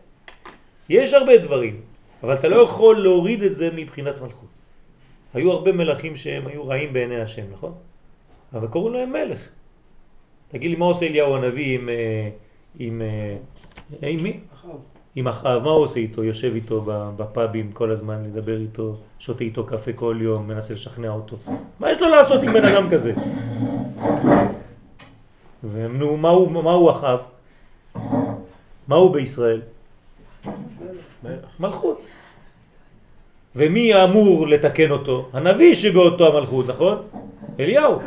יש 0.88 1.14
הרבה 1.14 1.38
דברים. 1.38 1.80
אבל 2.22 2.34
אתה 2.34 2.48
לא 2.48 2.56
יכול 2.56 3.02
להוריד 3.02 3.42
את 3.42 3.54
זה 3.54 3.70
מבחינת 3.74 4.14
מלכות. 4.22 4.48
היו 5.34 5.52
הרבה 5.52 5.72
מלכים 5.72 6.16
שהם 6.16 6.46
היו 6.46 6.68
רעים 6.68 6.92
בעיני 6.92 7.20
השם, 7.20 7.42
נכון? 7.52 7.72
אבל 8.54 8.68
קראו 8.68 8.88
להם 8.90 9.12
מלך. 9.12 9.38
תגיד 10.50 10.70
לי, 10.70 10.76
מה 10.76 10.84
עושה 10.84 11.06
אליהו 11.06 11.36
הנביא 11.36 11.74
עם... 11.78 11.88
אה, 12.80 12.86
עם, 12.86 13.02
אה, 14.02 14.08
עם 14.08 14.22
מי? 14.22 14.40
עם 15.14 15.28
אחאב, 15.28 15.62
מה 15.62 15.70
הוא 15.70 15.84
עושה 15.84 16.00
איתו? 16.00 16.24
יושב 16.24 16.54
איתו 16.54 16.84
בפאבים 17.16 17.72
כל 17.72 17.90
הזמן, 17.90 18.24
לדבר 18.24 18.56
איתו, 18.56 18.96
שותה 19.18 19.44
איתו 19.44 19.66
קפה 19.66 19.92
כל 19.92 20.16
יום, 20.20 20.48
מנסה 20.48 20.74
לשכנע 20.74 21.10
אותו. 21.10 21.36
מה 21.80 21.90
יש 21.90 22.00
לו 22.00 22.08
לעשות 22.08 22.42
עם 22.42 22.52
בן 22.52 22.64
אדם 22.64 22.90
כזה? 22.90 23.14
ונו, 25.64 26.16
מה 26.16 26.72
הוא 26.72 26.90
אחאב? 26.90 27.18
מה 28.88 28.96
הוא 28.96 29.14
בישראל? 29.14 29.60
מלכות. 31.60 32.04
ומי 33.56 34.04
אמור 34.04 34.46
לתקן 34.46 34.90
אותו? 34.90 35.28
הנביא 35.32 35.74
שבאותו 35.74 36.26
המלכות, 36.26 36.68
נכון? 36.68 36.98
אליהו. 37.60 37.98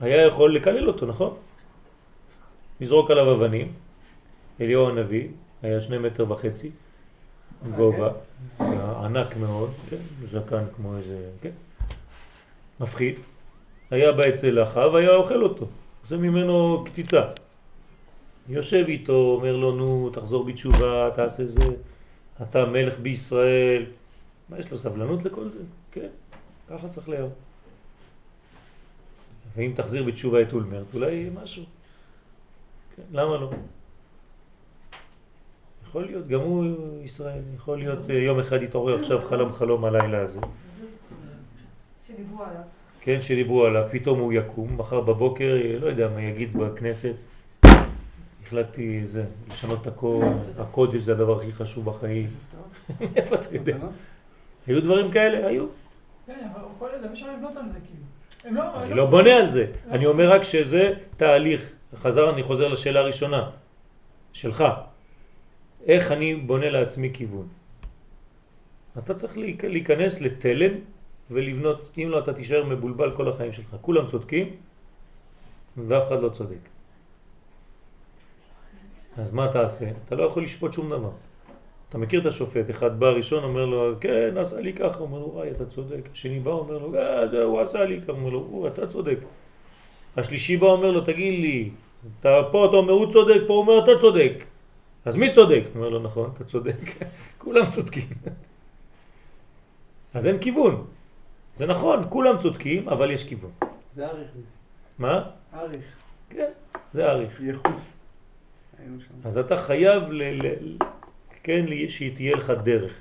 היה 0.00 0.26
יכול 0.26 0.54
לקלל 0.54 0.88
אותו, 0.88 1.06
נכון? 1.06 1.34
לזרוק 2.80 3.10
עליו 3.10 3.34
אבנים. 3.34 3.72
אליהו 4.60 4.88
הנביא 4.88 5.28
היה 5.62 5.80
שני 5.80 5.98
מטר 5.98 6.30
וחצי 6.32 6.70
גובה, 7.76 8.10
היה 8.58 9.00
ענק 9.04 9.36
מאוד, 9.36 9.70
כן? 9.90 9.96
זקן 10.24 10.64
כמו 10.76 10.96
איזה, 10.96 11.28
כן? 11.42 11.50
מפחיד. 12.80 13.14
היה 13.90 14.12
בא 14.12 14.28
אצל 14.28 14.62
אחאב, 14.62 14.94
היה 14.94 15.14
אוכל 15.14 15.42
אותו, 15.42 15.66
עושה 16.02 16.16
ממנו 16.16 16.84
קציצה. 16.86 17.22
יושב 18.48 18.84
איתו, 18.88 19.12
אומר 19.12 19.56
לו, 19.56 19.76
נו, 19.76 20.10
תחזור 20.10 20.44
בתשובה, 20.44 21.10
תעשה 21.14 21.46
זה, 21.46 21.66
אתה 22.42 22.64
מלך 22.64 22.98
בישראל. 22.98 23.84
מה, 24.48 24.58
יש 24.58 24.70
לו 24.70 24.78
סבלנות 24.78 25.24
לכל 25.24 25.48
זה? 25.48 25.58
כן, 25.92 26.08
ככה 26.70 26.88
צריך 26.88 27.08
להיות. 27.08 27.32
ואם 29.56 29.72
תחזיר 29.76 30.02
בתשובה 30.02 30.42
את 30.42 30.52
אולמרט, 30.52 30.86
אולי 30.94 31.30
משהו. 31.42 31.64
למה 33.12 33.36
לא? 33.36 33.50
יכול 35.88 36.04
להיות, 36.04 36.26
גם 36.26 36.40
הוא 36.40 36.64
ישראל, 37.04 37.40
יכול 37.56 37.78
להיות 37.78 38.10
אה, 38.10 38.14
יום 38.14 38.40
אחד 38.40 38.62
יתעורר 38.62 39.00
עכשיו 39.00 39.20
חלום 39.28 39.52
חלום 39.52 39.84
הלילה 39.84 40.20
הזה. 40.22 40.40
שדיברו 42.08 42.44
עליו. 42.44 42.62
כן, 43.00 43.22
שדיברו 43.22 43.64
עליו, 43.64 43.84
פתאום 43.90 44.18
הוא 44.18 44.32
יקום, 44.32 44.76
מחר 44.76 45.00
בבוקר, 45.00 45.60
אה, 45.64 45.78
לא 45.78 45.86
יודע 45.86 46.08
מה 46.08 46.22
יגיד 46.22 46.56
בכנסת, 46.56 47.14
החלטתי 48.46 49.02
זה, 49.06 49.24
לשנות 49.52 49.82
את 49.82 49.86
הכל, 49.86 50.24
הקודש 50.58 51.02
זה 51.02 51.12
הדבר 51.12 51.40
הכי 51.40 51.52
חשוב 51.52 51.84
בחיים. 51.84 52.28
איפה 53.16 53.34
אתה 53.34 53.54
יודע? 53.54 53.76
היו 54.66 54.82
דברים 54.82 55.10
כאלה? 55.10 55.46
היו. 55.46 55.66
כן, 56.26 56.46
אבל 56.52 56.62
יכול 56.76 56.88
להיות, 56.90 57.12
אפשר 57.12 57.26
לבנות 57.32 57.56
על 57.56 57.64
זה 57.72 57.78
כאילו. 57.86 58.56
לא... 58.56 58.82
אני 58.82 58.94
לא 58.94 59.06
בונה 59.06 59.34
על 59.34 59.48
זה, 59.48 59.66
אני 59.90 60.06
אומר 60.06 60.30
רק 60.30 60.42
שזה 60.42 60.94
תהליך. 61.16 61.81
חזר, 61.96 62.30
אני 62.30 62.42
חוזר 62.42 62.68
לשאלה 62.68 63.00
הראשונה, 63.00 63.50
שלך. 64.32 64.64
איך 65.86 66.12
אני 66.12 66.34
בונה 66.34 66.70
לעצמי 66.70 67.10
כיוון? 67.12 67.48
אתה 68.98 69.14
צריך 69.14 69.38
להיכנס 69.62 70.20
לתלם 70.20 70.72
ולבנות, 71.30 71.88
אם 71.98 72.08
לא 72.10 72.18
אתה 72.18 72.34
תישאר 72.34 72.64
מבולבל 72.64 73.16
כל 73.16 73.28
החיים 73.28 73.52
שלך. 73.52 73.76
כולם 73.80 74.06
צודקים 74.06 74.56
ואף 75.76 76.08
אחד 76.08 76.22
לא 76.22 76.28
צודק. 76.28 76.62
אז 79.16 79.30
מה 79.30 79.48
תעשה? 79.52 79.90
אתה 80.06 80.14
לא 80.14 80.22
יכול 80.22 80.44
לשפוט 80.44 80.72
שום 80.72 80.90
דבר. 80.90 81.10
אתה 81.88 81.98
מכיר 81.98 82.20
את 82.20 82.26
השופט, 82.26 82.70
אחד 82.70 83.00
בא 83.00 83.06
ראשון, 83.06 83.44
אומר 83.44 83.64
לו, 83.66 83.94
כן, 84.00 84.38
עשה 84.38 84.60
לי 84.60 84.72
ככה, 84.72 84.98
אומר 84.98 85.18
לו, 85.18 85.30
וואי, 85.34 85.50
אתה 85.50 85.66
צודק. 85.66 86.08
השני 86.12 86.40
בא, 86.40 86.50
אומר 86.50 86.78
לו, 86.78 86.94
אה, 86.94 87.42
הוא 87.42 87.60
עשה 87.60 87.84
לי 87.84 88.00
ככה, 88.00 88.12
אומר 88.12 88.30
לו, 88.30 88.66
אתה 88.66 88.86
צודק. 88.86 89.18
השלישי 90.16 90.56
בא, 90.56 90.66
אומר 90.66 90.90
לו, 90.90 91.00
תגיד 91.00 91.40
לי, 91.40 91.70
אתה, 92.20 92.40
פה 92.52 92.66
אתה 92.66 92.76
אומר, 92.76 92.92
הוא 92.92 93.12
צודק, 93.12 93.40
פה 93.46 93.52
הוא 93.52 93.60
אומר, 93.60 93.84
אתה 93.84 94.00
צודק. 94.00 94.32
אז 95.04 95.16
מי 95.16 95.34
צודק? 95.34 95.62
אומר 95.74 95.88
לו, 95.88 95.98
נכון, 95.98 96.30
אתה 96.34 96.44
צודק. 96.44 96.76
כולם 97.42 97.70
צודקים. 97.70 98.08
אז 100.14 100.26
אין 100.26 100.38
כיוון. 100.38 100.84
זה 101.54 101.66
נכון, 101.66 102.04
כולם 102.08 102.38
צודקים, 102.38 102.88
אבל 102.88 103.10
יש 103.10 103.24
כיוון. 103.24 103.50
זה 103.94 104.06
אריך. 104.06 104.30
מה? 104.98 105.24
אריך. 105.54 105.84
כן, 106.30 106.50
זה 106.92 107.10
אריך. 107.10 107.40
יחוס. 107.40 107.82
אז 109.24 109.38
אתה 109.38 109.56
חייב, 109.56 110.02
ל, 110.10 110.46
ל, 110.46 110.76
כן, 111.42 111.66
שתהיה 111.88 112.36
לך 112.36 112.52
דרך. 112.64 112.92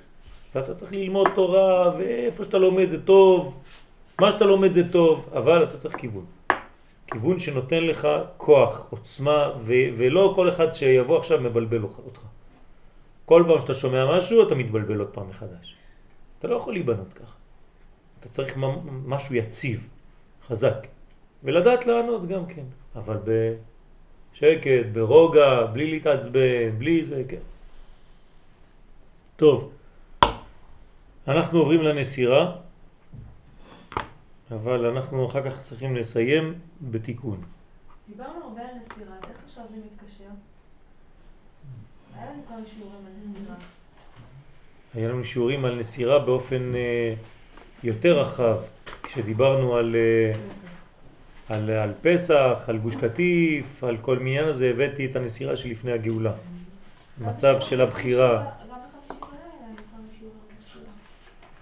ואתה 0.55 0.75
צריך 0.75 0.91
ללמוד 0.91 1.27
תורה, 1.35 1.91
ואיפה 1.97 2.43
שאתה 2.43 2.57
לומד 2.57 2.89
זה 2.89 3.05
טוב, 3.05 3.61
מה 4.21 4.31
שאתה 4.31 4.45
לומד 4.45 4.73
זה 4.73 4.91
טוב, 4.91 5.29
אבל 5.33 5.63
אתה 5.63 5.77
צריך 5.77 5.95
כיוון. 5.95 6.25
כיוון 7.11 7.39
שנותן 7.39 7.83
לך 7.83 8.07
כוח, 8.37 8.87
עוצמה, 8.89 9.49
ולא 9.65 10.33
כל 10.35 10.49
אחד 10.49 10.73
שיבוא 10.73 11.19
עכשיו 11.19 11.41
מבלבל 11.41 11.83
אותך. 11.83 12.19
כל 13.25 13.43
פעם 13.47 13.61
שאתה 13.61 13.73
שומע 13.73 14.17
משהו, 14.17 14.47
אתה 14.47 14.55
מתבלבל 14.55 14.99
עוד 14.99 15.09
פעם 15.13 15.29
מחדש. 15.29 15.75
אתה 16.39 16.47
לא 16.47 16.55
יכול 16.55 16.73
להיבנות 16.73 17.13
ככה. 17.13 17.35
אתה 18.19 18.29
צריך 18.29 18.57
משהו 19.05 19.35
יציב, 19.35 19.87
חזק, 20.47 20.87
ולדעת 21.43 21.85
לענות 21.85 22.27
גם 22.27 22.45
כן, 22.45 22.63
אבל 22.95 23.17
בשקט, 23.17 24.85
ברוגע, 24.93 25.65
בלי 25.65 25.91
להתעצבן, 25.91 26.69
בלי 26.77 27.03
זה, 27.03 27.23
כן. 27.27 27.37
טוב, 29.35 29.71
אנחנו 31.27 31.59
עוברים 31.59 31.81
לנסירה. 31.81 32.55
אבל 34.51 34.85
אנחנו 34.85 35.27
אחר 35.27 35.49
כך 35.49 35.61
צריכים 35.61 35.95
לסיים 35.95 36.53
בתיקון. 36.81 37.41
דיברנו 38.09 38.43
הרבה 38.43 38.61
על 38.61 38.75
נסירה, 38.75 39.15
איך 39.29 39.37
עכשיו 39.45 39.63
זה 39.71 39.77
מתקשר? 39.77 40.29
היה 42.15 42.31
לנו 42.31 42.41
כמה 42.47 42.57
שיעורים 42.73 43.05
על 43.05 43.11
נסירה. 43.31 43.55
היה 44.93 45.09
לנו 45.09 45.25
שיעורים 45.25 45.65
על 45.65 45.79
נסירה 45.79 46.19
באופן 46.19 46.75
אה, 46.75 47.13
יותר 47.83 48.19
רחב, 48.19 48.57
כשדיברנו 49.03 49.75
על, 49.75 49.95
אה, 49.95 50.39
על, 51.55 51.69
על 51.69 51.93
פסח, 52.01 52.57
על 52.67 52.77
גוש 52.77 52.95
קטיף, 52.95 53.83
על 53.83 53.97
כל 53.97 54.19
מיניין 54.19 54.45
הזה, 54.45 54.69
הבאתי 54.69 55.05
את 55.05 55.15
הנסירה 55.15 55.57
שלפני 55.57 55.91
הגאולה. 55.91 56.33
מצב 57.17 57.55
של 57.59 57.81
הבחירה. 57.81 58.51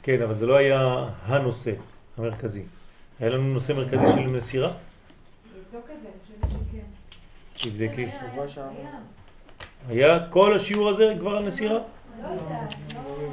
כן, 0.03 0.21
אבל 0.21 0.35
זה 0.35 0.45
לא 0.45 0.55
היה 0.55 1.09
הנושא 1.25 1.71
המרכזי. 2.17 2.63
היה 3.19 3.29
לנו 3.29 3.53
נושא 3.53 3.73
מרכזי 3.73 4.07
של 4.15 4.27
מסירה? 4.27 4.71
לבדוק 5.57 5.89
את 5.95 6.01
זה, 6.01 6.07
אני 6.07 6.49
חושבת 6.49 6.49
שכן. 6.49 6.85
תבדקי. 7.61 8.07
היה 9.89 10.19
כל 10.29 10.55
השיעור 10.55 10.89
הזה 10.89 11.13
כבר 11.19 11.37
על 11.37 11.45
נסירה? 11.45 11.79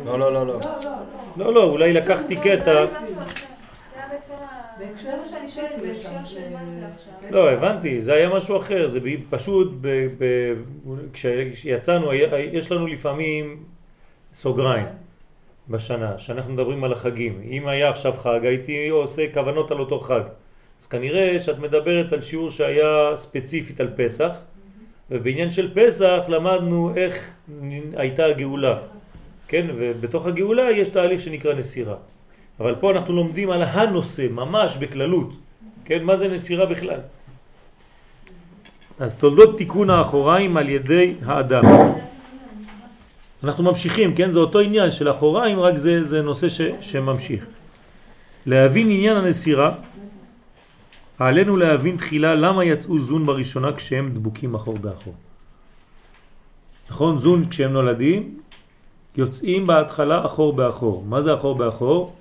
לא, 0.05 0.19
לא, 0.19 0.32
לא, 0.32 0.47
לא. 0.47 0.61
לא, 1.36 1.55
לא, 1.55 1.65
אולי 1.65 1.93
לקחתי 1.93 2.36
קטע. 2.36 2.86
בהקשר 4.78 5.24
שאני 5.24 5.48
שואלת, 5.48 5.70
בהקשר 5.82 6.24
של 6.24 6.40
מה 6.53 6.61
זה 6.81 6.86
עכשיו? 6.94 7.31
לא, 7.31 7.51
הבנתי, 7.51 8.03
זה 8.03 8.12
היה 8.12 8.28
משהו 8.28 8.57
אחר, 8.57 8.89
זה 8.89 9.01
פשוט, 9.31 9.73
כשיצאנו, 11.12 12.12
יש 12.53 12.73
לנו 12.73 12.86
לפעמים 12.86 13.57
סוגריים. 14.35 14.86
בשנה, 15.69 16.19
שאנחנו 16.19 16.53
מדברים 16.53 16.85
על 16.85 16.93
החגים. 16.93 17.40
אם 17.44 17.69
היה 17.69 17.89
עכשיו 17.89 18.12
חג, 18.12 18.40
הייתי 18.44 18.89
עושה 18.89 19.32
כוונות 19.35 19.70
על 19.70 19.78
אותו 19.78 20.01
חג. 20.01 20.20
אז 20.81 20.86
כנראה 20.86 21.39
שאת 21.43 21.59
מדברת 21.59 22.12
על 22.12 22.23
שיעור 22.23 22.51
שהיה 22.51 23.16
ספציפית 23.16 23.81
על 23.81 23.89
פסח, 23.97 24.31
ובעניין 25.11 25.51
של 25.51 25.74
פסח 25.74 26.20
למדנו 26.28 26.93
איך 26.97 27.32
הייתה 27.97 28.24
הגאולה, 28.24 28.78
כן? 29.48 29.66
ובתוך 29.77 30.27
הגאולה 30.27 30.70
יש 30.70 30.89
תהליך 30.89 31.20
שנקרא 31.20 31.55
נסירה. 31.55 31.94
אבל 32.61 32.74
פה 32.74 32.90
אנחנו 32.90 33.16
לומדים 33.16 33.51
על 33.51 33.62
הנושא, 33.62 34.27
ממש 34.31 34.77
בכללות, 34.77 35.31
כן? 35.85 36.03
מה 36.03 36.16
זה 36.16 36.28
נסירה 36.28 36.66
בכלל? 36.66 37.01
אז 38.98 39.16
תולדות 39.16 39.59
תיקון 39.59 39.90
האחוריים 39.90 40.57
על 40.57 40.69
ידי 40.69 41.15
האדם. 41.24 41.65
אנחנו 43.44 43.65
ממשיכים, 43.65 44.15
כן? 44.15 44.31
זה 44.31 44.39
אותו 44.39 44.59
עניין 44.61 44.90
של 44.90 45.11
אחוריים, 45.11 45.61
רק 45.61 45.77
זה, 45.77 46.05
זה 46.05 46.23
נושא 46.23 46.48
ש, 46.48 46.61
שממשיך. 46.81 47.47
להבין 48.47 48.90
עניין 48.90 49.16
הנסירה, 49.16 49.73
עלינו 51.19 51.57
להבין 51.57 51.97
תחילה 51.97 52.35
למה 52.35 52.65
יצאו 52.65 52.99
זון 52.99 53.27
בראשונה 53.27 53.73
כשהם 53.73 54.11
דבוקים 54.15 54.55
אחור 54.55 54.79
באחור. 54.79 55.15
נכון? 56.91 57.19
זון 57.19 57.49
כשהם 57.49 57.73
נולדים, 57.73 58.39
יוצאים 59.17 59.67
בהתחלה 59.67 60.27
אחור 60.27 60.53
באחור. 60.53 61.05
מה 61.09 61.23
זה 61.23 61.35
אחור 61.35 61.55
באחור? 61.55 62.17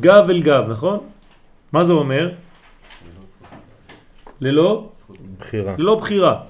גב 0.00 0.24
אל 0.30 0.42
גב, 0.42 0.64
נכון? 0.68 0.98
מה 1.72 1.84
זה 1.84 1.92
אומר? 1.92 2.32
ללא? 4.40 4.90
בחירה. 5.38 5.74
ללא 5.78 5.94
בחירה. 5.94 6.40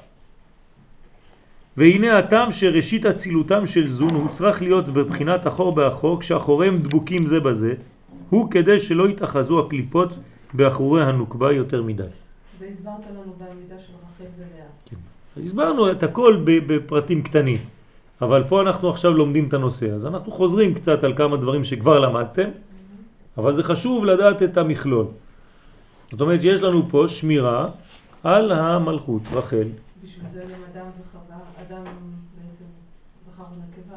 והנה 1.77 2.19
הטעם 2.19 2.51
שראשית 2.51 3.07
אצילותם 3.07 3.67
של 3.67 3.89
זון 3.89 4.15
הוא 4.15 4.29
צריך 4.29 4.63
להיות 4.63 4.89
בבחינת 4.89 5.47
אחור 5.47 5.75
באחור 5.75 6.21
כשאחוריהם 6.21 6.79
דבוקים 6.79 7.27
זה 7.27 7.41
בזה 7.41 7.75
הוא 8.31 8.51
כדי 8.51 8.81
שלא 8.81 9.09
יתאחזו 9.09 9.61
הקליפות 9.61 10.09
באחורי 10.55 11.05
הנוקבה 11.05 11.53
יותר 11.53 11.83
מדי. 11.83 12.03
זה 12.59 12.67
הסברת 12.73 12.95
לנו 13.11 13.35
בעמידה 13.39 13.75
של 13.87 13.93
רחל 13.93 14.31
ולאה. 14.39 15.45
הסברנו 15.45 15.91
את 15.91 16.03
הכל 16.03 16.43
בפרטים 16.45 17.23
קטנים, 17.23 17.59
אבל 18.23 18.45
פה 18.49 18.61
אנחנו 18.61 18.91
עכשיו 18.91 19.13
לומדים 19.13 19.49
את 19.49 19.55
הנושא, 19.55 19.91
אז 19.91 20.07
אנחנו 20.07 20.33
חוזרים 20.33 20.75
קצת 20.75 21.05
על 21.05 21.17
כמה 21.17 21.37
דברים 21.37 21.65
שכבר 21.65 21.99
למדתם, 21.99 22.49
אבל 23.39 23.55
זה 23.55 23.63
חשוב 23.63 24.05
לדעת 24.05 24.43
את 24.43 24.57
המכלול. 24.57 25.07
זאת 26.11 26.21
אומרת, 26.21 26.41
יש 26.43 26.61
לנו 26.61 26.89
פה 26.91 27.05
שמירה 27.09 27.69
על 28.23 28.53
המלכות, 28.53 29.23
רחל. 29.33 29.67
בשביל 30.05 30.25
זה 30.33 30.41
גם 30.41 30.61
אדם 30.73 30.87
וחווה, 31.01 31.39
אדם 31.69 31.85
בעצם 31.85 32.65
זכר 33.27 33.43
ונקבה, 33.43 33.97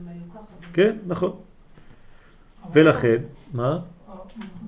הם 0.00 0.08
היו 0.08 0.32
ככה. 0.34 0.72
כן, 0.72 0.96
נכון. 1.06 1.30
ולכן, 2.72 3.16
מה? 3.54 3.78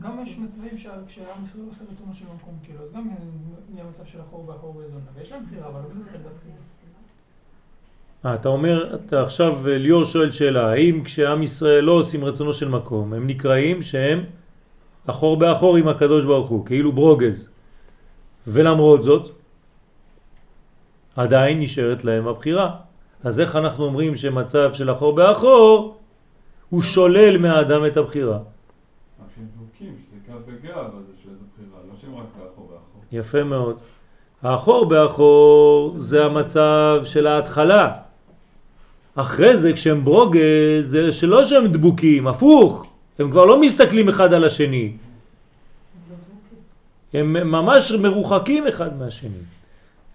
גם 0.02 0.24
יש 0.26 0.36
מצבים 0.38 0.78
שכשעם 0.78 1.44
ישראל 1.48 1.64
עושה 1.70 1.84
רצונו 1.92 2.14
של 2.14 2.24
המקום, 2.30 2.54
כאילו, 2.64 2.84
אז 2.84 2.92
גם 2.92 3.08
נהיה 3.72 3.84
מצב 3.84 4.04
של 4.12 4.18
אחור 4.20 4.44
באחור 4.46 4.74
באזונה, 4.74 5.04
ויש 5.18 5.32
להם 5.32 5.42
בחירה, 5.46 5.68
אבל 5.68 5.80
לא 5.80 5.88
בזה 5.88 6.18
כזה. 6.18 6.28
אה, 8.24 8.34
אתה 8.34 8.48
אומר, 8.48 8.94
אתה 8.94 9.22
עכשיו, 9.22 9.68
אה, 9.68 9.78
ליאור 9.78 10.04
שואל 10.04 10.30
שאלה, 10.30 10.70
האם 10.70 11.04
כשעם 11.04 11.42
ישראל 11.42 11.84
לא 11.84 11.92
עושים 11.92 12.24
רצונו 12.24 12.52
של 12.52 12.68
מקום, 12.68 13.12
הם 13.12 13.26
נקראים 13.26 13.82
שהם 13.82 14.24
אחור 15.06 15.36
באחור 15.36 15.76
עם 15.76 15.88
הקדוש 15.88 16.24
ברוך 16.24 16.48
הוא, 16.48 16.66
כאילו 16.66 16.92
ברוגז. 16.92 17.48
ולמרות 18.46 19.04
זאת, 19.04 19.30
עדיין 21.16 21.60
נשארת 21.60 22.04
להם 22.04 22.28
הבחירה. 22.28 22.76
אז 23.24 23.40
איך 23.40 23.56
אנחנו 23.56 23.84
אומרים 23.84 24.16
שמצב 24.16 24.74
של 24.74 24.92
אחור 24.92 25.14
באחור, 25.14 25.96
הוא 26.70 26.82
שולל 26.82 27.38
מהאדם 27.38 27.86
את 27.86 27.96
הבחירה? 27.96 28.38
יפה 33.12 33.44
מאוד. 33.44 33.76
האחור 34.42 34.84
באחור 34.84 35.94
זה 35.98 36.24
המצב 36.24 37.02
של 37.04 37.26
ההתחלה. 37.26 37.92
אחרי 39.14 39.56
זה 39.56 39.72
כשהם 39.72 40.04
ברוגז 40.04 40.40
זה 40.82 41.12
שלא 41.12 41.44
שהם 41.44 41.66
דבוקים, 41.66 42.26
הפוך. 42.26 42.86
הם 43.18 43.30
כבר 43.30 43.44
לא 43.44 43.60
מסתכלים 43.60 44.08
אחד 44.08 44.32
על 44.32 44.44
השני. 44.44 44.92
הם 47.14 47.32
ממש 47.32 47.92
מרוחקים 47.92 48.66
אחד 48.66 48.98
מהשני. 48.98 49.42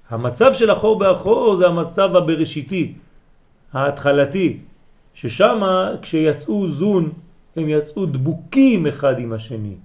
המצב 0.10 0.54
של 0.54 0.72
אחור 0.72 1.00
באחור 1.00 1.56
זה 1.56 1.68
המצב 1.68 2.16
הבראשיתי, 2.16 2.94
ההתחלתי, 3.74 4.58
ששם 5.14 5.62
כשיצאו 6.02 6.68
זון 6.68 7.12
הם 7.56 7.70
יצאו 7.70 8.06
דבוקים 8.06 8.88
אחד 8.88 9.20
עם 9.20 9.34
השני. 9.34 9.76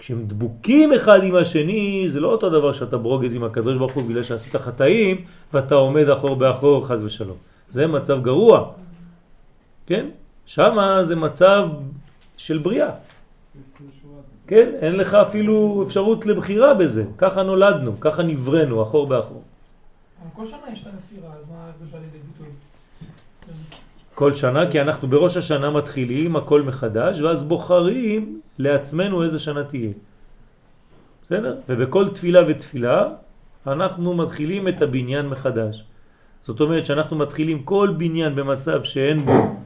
כשהם 0.00 0.24
דבוקים 0.26 0.92
אחד 0.92 1.24
עם 1.24 1.36
השני 1.36 2.06
זה 2.08 2.20
לא 2.20 2.32
אותו 2.32 2.50
דבר 2.50 2.72
שאתה 2.72 2.96
ברוגז 2.98 3.34
עם 3.34 3.44
הקדוש 3.44 3.76
ברוך 3.76 3.92
הוא 3.92 4.04
בגלל 4.04 4.22
שעשית 4.22 4.56
חטאים 4.56 5.24
ואתה 5.52 5.74
עומד 5.74 6.08
אחור 6.08 6.36
באחור 6.36 6.86
חז 6.86 7.02
ושלום. 7.02 7.36
זה 7.70 7.86
מצב 7.86 8.22
גרוע, 8.22 8.72
כן? 9.86 10.06
שם 10.46 10.76
זה 11.02 11.16
מצב 11.16 11.68
של 12.36 12.58
בריאה. 12.58 12.90
כן, 14.46 14.72
אין 14.80 14.96
לך 14.96 15.14
אפילו 15.14 15.84
אפשרות 15.86 16.26
לבחירה 16.26 16.74
בזה, 16.74 17.04
ככה 17.18 17.42
נולדנו, 17.42 18.00
ככה 18.00 18.22
נבראנו, 18.22 18.82
אחור 18.82 19.06
באחור. 19.06 19.42
כל 20.34 20.46
שנה 20.46 20.72
יש 20.72 20.82
את 20.82 20.86
הנסירה, 20.86 21.32
אז 21.32 21.44
מה 21.50 21.70
זה 21.78 21.84
בא 21.92 21.98
לידי 21.98 22.18
ביטוי? 22.18 22.52
כל 24.20 24.34
שנה, 24.34 24.70
כי 24.70 24.80
אנחנו 24.80 25.08
בראש 25.08 25.36
השנה 25.36 25.70
מתחילים 25.70 26.36
הכל 26.36 26.62
מחדש, 26.62 27.20
ואז 27.20 27.42
בוחרים 27.42 28.40
לעצמנו 28.58 29.22
איזה 29.22 29.38
שנה 29.38 29.64
תהיה. 29.64 29.92
בסדר? 31.24 31.56
ובכל 31.68 32.08
תפילה 32.08 32.40
ותפילה 32.48 33.08
אנחנו 33.66 34.14
מתחילים 34.14 34.68
את 34.68 34.82
הבניין 34.82 35.28
מחדש. 35.28 35.84
זאת 36.44 36.60
אומרת 36.60 36.86
שאנחנו 36.86 37.16
מתחילים 37.16 37.62
כל 37.62 37.94
בניין 37.96 38.34
במצב 38.34 38.84
שאין 38.84 39.24
בו 39.24 39.56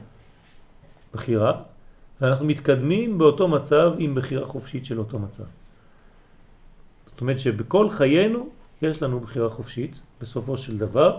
בחירה, 1.13 1.53
ואנחנו 2.21 2.45
מתקדמים 2.45 3.17
באותו 3.17 3.47
מצב 3.47 3.93
עם 3.97 4.15
בחירה 4.15 4.45
חופשית 4.45 4.85
של 4.85 4.99
אותו 4.99 5.19
מצב. 5.19 5.43
זאת 7.05 7.21
אומרת 7.21 7.39
שבכל 7.39 7.89
חיינו 7.89 8.49
יש 8.81 9.01
לנו 9.01 9.19
בחירה 9.19 9.49
חופשית 9.49 9.99
בסופו 10.21 10.57
של 10.57 10.77
דבר, 10.77 11.17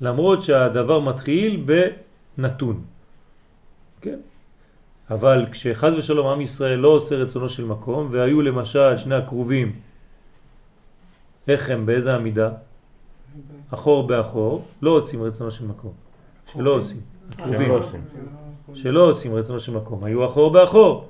למרות 0.00 0.42
שהדבר 0.42 1.00
מתחיל 1.00 1.56
בנתון. 2.38 2.82
כן? 4.00 4.18
אבל 5.10 5.46
כשחז 5.52 5.92
ושלום 5.94 6.26
עם 6.26 6.40
ישראל 6.40 6.78
לא 6.78 6.88
עושה 6.88 7.14
רצונו 7.16 7.48
של 7.48 7.64
מקום, 7.64 8.08
והיו 8.10 8.42
למשל 8.42 8.98
שני 8.98 9.14
הקרובים, 9.14 9.72
איך 11.48 11.70
הם, 11.70 11.86
באיזה 11.86 12.14
עמידה? 12.14 12.50
אחור 13.70 14.06
באחור, 14.06 14.64
לא 14.82 14.90
עושים 14.90 15.22
רצונו 15.22 15.50
של 15.50 15.66
מקום. 15.66 15.92
שלא 16.52 16.70
עושים. 16.70 17.00
שהם 17.36 17.44
הקרובים. 17.44 17.68
לא 17.68 17.78
עושים. 17.78 18.00
שלא 18.74 19.10
עושים 19.10 19.34
רצונו 19.34 19.60
של 19.60 19.72
מקום, 19.72 20.04
היו 20.04 20.26
אחור 20.26 20.52
באחור. 20.52 21.08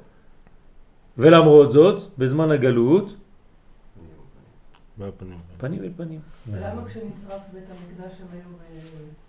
ולמרות 1.18 1.72
זאת, 1.72 2.02
בזמן 2.18 2.50
הגלות. 2.50 3.14
פנים 5.58 5.82
אל 5.82 5.90
פנים. 5.96 6.20
ולמה 6.48 6.84
כשנשרף 6.86 7.40
בית 7.52 7.64
המקדש 7.70 8.12
הם 8.20 8.26
היו. 8.32 8.42
פנים 8.42 9.19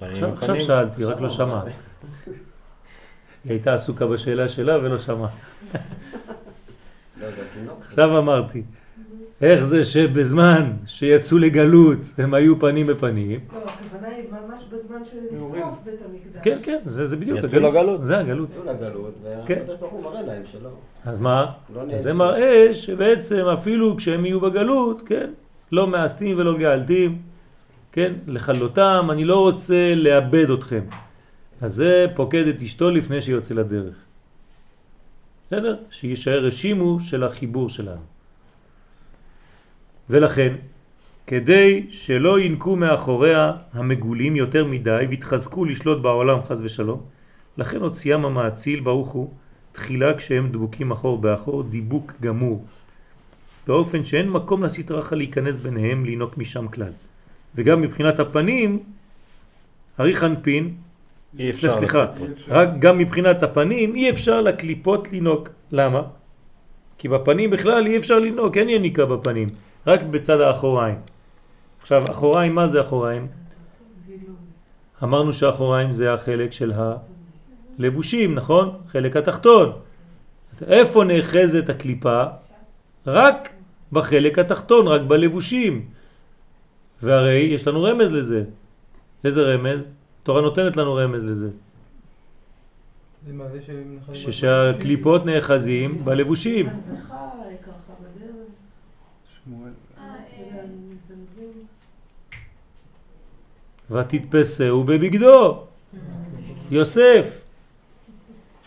עכשיו, 0.00 0.32
עכשיו. 0.32 0.60
שאלתי, 0.60 1.04
רק 1.04 1.20
לא 1.20 1.28
שמעת. 1.28 1.64
היא 3.44 3.52
הייתה 3.52 3.74
עסוקה 3.74 4.06
בשאלה 4.06 4.48
שלה 4.48 4.78
ולא 4.78 4.98
שמעה. 4.98 5.28
עכשיו 7.86 8.18
אמרתי, 8.18 8.62
איך 9.42 9.62
זה 9.62 9.84
שבזמן 9.84 10.72
שיצאו 10.86 11.38
לגלות 11.38 11.98
הם 12.18 12.34
היו 12.34 12.60
פנים 12.60 12.86
בפנים? 12.86 13.40
לא, 13.52 13.58
הכוונה 13.58 14.14
היא 14.14 14.24
ממש 14.30 14.62
בזמן. 14.64 14.96
לשרוף 15.32 15.78
בית 15.84 15.94
המקדש. 16.04 16.40
כן, 16.42 16.58
כן, 16.62 16.78
זה, 16.84 17.06
זה 17.06 17.16
בדיוק 17.16 17.38
יצאו 17.38 17.60
לגלות. 17.60 18.04
זה 18.04 18.18
הגלות. 18.18 18.48
יצאו 18.50 18.62
לגלות, 18.72 19.14
כן. 19.46 19.54
והקדוש 19.58 19.80
ברוך 19.80 19.92
הוא 19.92 20.04
מראה 20.04 20.22
להם 20.22 20.42
שלא. 20.52 20.70
אז 21.04 21.18
מה? 21.18 21.46
לא. 21.74 21.98
זה 21.98 22.12
מראה 22.12 22.74
שבעצם 22.74 23.44
אפילו 23.46 23.96
כשהם 23.96 24.26
יהיו 24.26 24.40
בגלות, 24.40 25.02
כן, 25.06 25.30
לא 25.72 25.86
מאסתים 25.86 26.38
ולא 26.38 26.58
גאלתים, 26.58 27.18
כן, 27.98 28.12
לכלותם, 28.26 29.08
אני 29.10 29.24
לא 29.24 29.40
רוצה 29.40 29.94
לאבד 29.94 30.50
אתכם. 30.50 30.80
אז 31.60 31.74
זה 31.74 32.06
פוקד 32.14 32.46
את 32.46 32.62
אשתו 32.62 32.90
לפני 32.90 33.20
שיוצא 33.22 33.54
לדרך. 33.54 33.94
בסדר? 35.46 35.76
שישאר 35.90 36.44
רשימו 36.44 37.00
של 37.00 37.24
החיבור 37.24 37.70
שלנו. 37.70 38.00
ולכן, 40.10 40.54
כדי 41.26 41.86
שלא 41.90 42.40
ינקו 42.40 42.76
מאחוריה 42.76 43.52
המגולים 43.72 44.36
יותר 44.36 44.64
מדי 44.64 45.06
והתחזקו 45.10 45.64
לשלוט 45.64 46.02
בעולם 46.02 46.38
חז 46.48 46.62
ושלום, 46.62 47.02
לכן 47.58 47.80
הוציאם 47.80 48.24
המאציל 48.24 48.80
ברוך 48.80 49.08
הוא 49.08 49.32
תחילה 49.72 50.16
כשהם 50.16 50.48
דבוקים 50.52 50.90
אחור 50.90 51.18
באחור 51.18 51.62
דיבוק 51.62 52.12
גמור 52.20 52.64
באופן 53.66 54.04
שאין 54.04 54.30
מקום 54.30 54.62
לסטרחה 54.62 55.16
להיכנס 55.16 55.56
ביניהם 55.56 56.04
לינוק 56.04 56.38
משם 56.38 56.68
כלל 56.68 56.92
וגם 57.58 57.80
מבחינת 57.80 58.20
הפנים 58.20 58.78
אנפין 60.00 60.74
אי 61.38 61.50
אפשר. 61.50 61.74
סליחה. 61.74 62.06
רק 62.48 62.68
גם 62.78 62.98
מבחינת 62.98 63.42
הפנים 63.42 63.94
אי 63.94 64.10
אפשר 64.10 64.40
לקליפות 64.40 65.12
לינוק 65.12 65.48
למה? 65.72 66.02
כי 66.98 67.08
בפנים 67.08 67.50
בכלל 67.50 67.86
אי 67.86 67.96
אפשר 67.96 68.18
לינוק 68.18 68.56
אין 68.56 68.68
יניקה 68.68 69.06
בפנים 69.06 69.48
רק 69.86 70.02
בצד 70.02 70.40
האחוריים 70.40 70.96
עכשיו 71.80 72.02
אחוריים 72.10 72.54
מה 72.54 72.66
זה 72.66 72.80
אחוריים? 72.80 73.26
אמרנו 75.02 75.32
שהאחוריים 75.32 75.92
זה 75.92 76.14
החלק 76.14 76.52
של 76.52 76.72
הלבושים, 77.78 78.34
נכון? 78.34 78.70
חלק 78.92 79.16
התחתון. 79.16 79.72
איפה 80.66 81.04
נאחזת 81.04 81.68
הקליפה? 81.68 82.24
רק 83.06 83.48
בחלק 83.92 84.38
התחתון, 84.38 84.88
רק 84.88 85.00
בלבושים. 85.00 85.97
והרי 87.02 87.38
יש 87.38 87.66
לנו 87.66 87.82
רמז 87.82 88.12
לזה. 88.12 88.44
איזה 89.24 89.40
רמז? 89.40 89.86
תורה 90.22 90.40
נותנת 90.40 90.76
לנו 90.76 90.94
רמז 90.94 91.24
לזה. 91.24 91.48
ששהקליפות 94.14 95.26
נאחזים 95.26 96.04
בלבושים. 96.04 96.66
אתה 96.66 96.74
יודע, 100.38 100.62
מזדנבים. 100.64 101.66
ותתפסהו 103.90 104.84
בבגדו. 104.84 105.64
יוסף. 106.70 107.40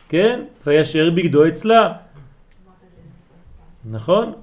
כן? 0.09 0.43
וישאר 0.65 1.09
בגדו 1.15 1.47
אצלה. 1.47 1.93
נכון? 3.91 4.33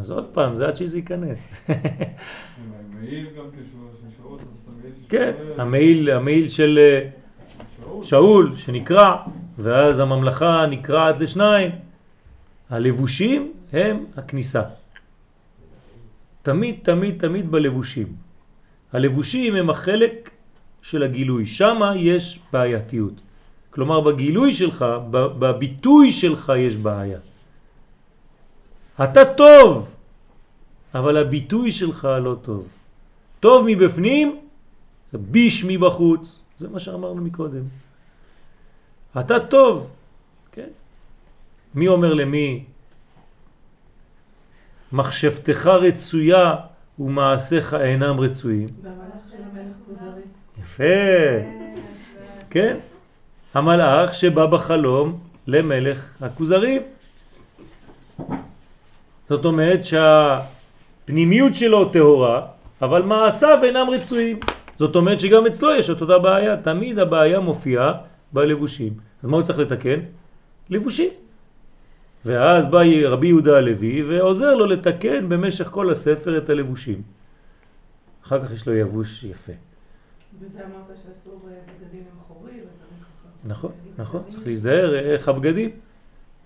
אז 0.00 0.10
עוד 0.10 0.26
פעם, 0.32 0.56
זה 0.56 0.66
עד 0.68 0.76
שזה 0.76 0.96
ייכנס. 0.98 1.48
גם. 3.36 3.44
כן, 5.08 5.32
המעיל, 5.58 6.10
המעיל 6.10 6.48
של 6.48 6.78
אה, 6.78 7.08
שאול 8.02 8.52
שנקרע, 8.56 9.22
ואז 9.58 9.98
הממלכה 9.98 10.66
נקרעת 10.66 11.20
לשניים. 11.20 11.70
הלבושים 12.70 13.52
הם 13.72 14.04
הכניסה. 14.16 14.62
תמיד, 16.42 16.74
תמיד, 16.82 17.20
תמיד 17.20 17.50
בלבושים. 17.50 18.06
הלבושים 18.92 19.56
הם 19.56 19.70
החלק 19.70 20.30
של 20.82 21.02
הגילוי, 21.02 21.46
שם 21.46 21.80
יש 21.96 22.40
בעייתיות. 22.52 23.12
כלומר 23.70 24.00
בגילוי 24.00 24.52
שלך, 24.52 24.84
בביטוי 25.10 26.12
שלך 26.12 26.52
יש 26.58 26.76
בעיה. 26.76 27.18
אתה 29.04 29.24
טוב, 29.24 29.88
אבל 30.94 31.16
הביטוי 31.16 31.72
שלך 31.72 32.08
לא 32.22 32.36
טוב. 32.42 32.68
טוב 33.40 33.66
מבפנים, 33.68 34.40
ביש 35.12 35.64
מבחוץ. 35.64 36.38
זה 36.58 36.68
מה 36.68 36.80
שאמרנו 36.80 37.22
מקודם. 37.22 37.62
אתה 39.20 39.40
טוב, 39.40 39.90
כן? 40.52 40.68
מי 41.74 41.88
אומר 41.88 42.14
למי? 42.14 42.64
מחשבתך 44.92 45.66
רצויה 45.66 46.54
ומעשיך 46.98 47.74
אינם 47.74 48.20
רצויים. 48.20 48.68
יפה, 50.62 50.84
כן? 52.50 52.76
המלאך 53.54 54.14
שבא 54.14 54.46
בחלום 54.46 55.18
למלך 55.46 56.22
הכוזרים. 56.22 56.82
זאת 59.28 59.44
אומרת 59.44 59.80
שהפנימיות 59.84 61.54
שלו 61.54 61.92
טהורה, 61.92 62.46
אבל 62.82 63.02
מעשיו 63.02 63.58
אינם 63.62 63.86
רצויים. 63.90 64.40
זאת 64.78 64.96
אומרת 64.96 65.20
שגם 65.20 65.46
אצלו 65.46 65.74
יש 65.74 65.90
את 65.90 66.00
אותה 66.00 66.18
בעיה, 66.18 66.56
תמיד 66.56 66.98
הבעיה 66.98 67.40
מופיעה 67.40 67.92
בלבושים. 68.32 68.92
אז 69.22 69.28
מה 69.28 69.36
הוא 69.36 69.44
צריך 69.44 69.58
לתקן? 69.58 70.00
לבושים. 70.70 71.10
ואז 72.24 72.66
בא 72.66 72.82
רבי 73.04 73.26
יהודה 73.26 73.56
הלוי 73.56 74.02
ועוזר 74.02 74.54
לו 74.54 74.66
לתקן 74.66 75.28
במשך 75.28 75.66
כל 75.66 75.90
הספר 75.90 76.38
את 76.38 76.50
הלבושים. 76.50 77.02
אחר 78.26 78.44
כך 78.44 78.52
יש 78.52 78.66
לו 78.66 78.74
יבוש 78.74 79.24
יפה. 79.24 79.52
וזה 80.38 80.58
אמרת 80.58 80.98
שאסור 81.06 81.40
אה, 81.48 81.52
בגדים 81.66 82.00
עם 82.00 82.20
חורי 82.28 82.50
ודברים 82.50 82.66
ככה. 83.00 83.28
נכון, 83.44 83.70
נכון, 83.98 84.22
צריך 84.28 84.46
להיזהר 84.46 84.94
איך 84.94 85.28
הבגדים. 85.28 85.70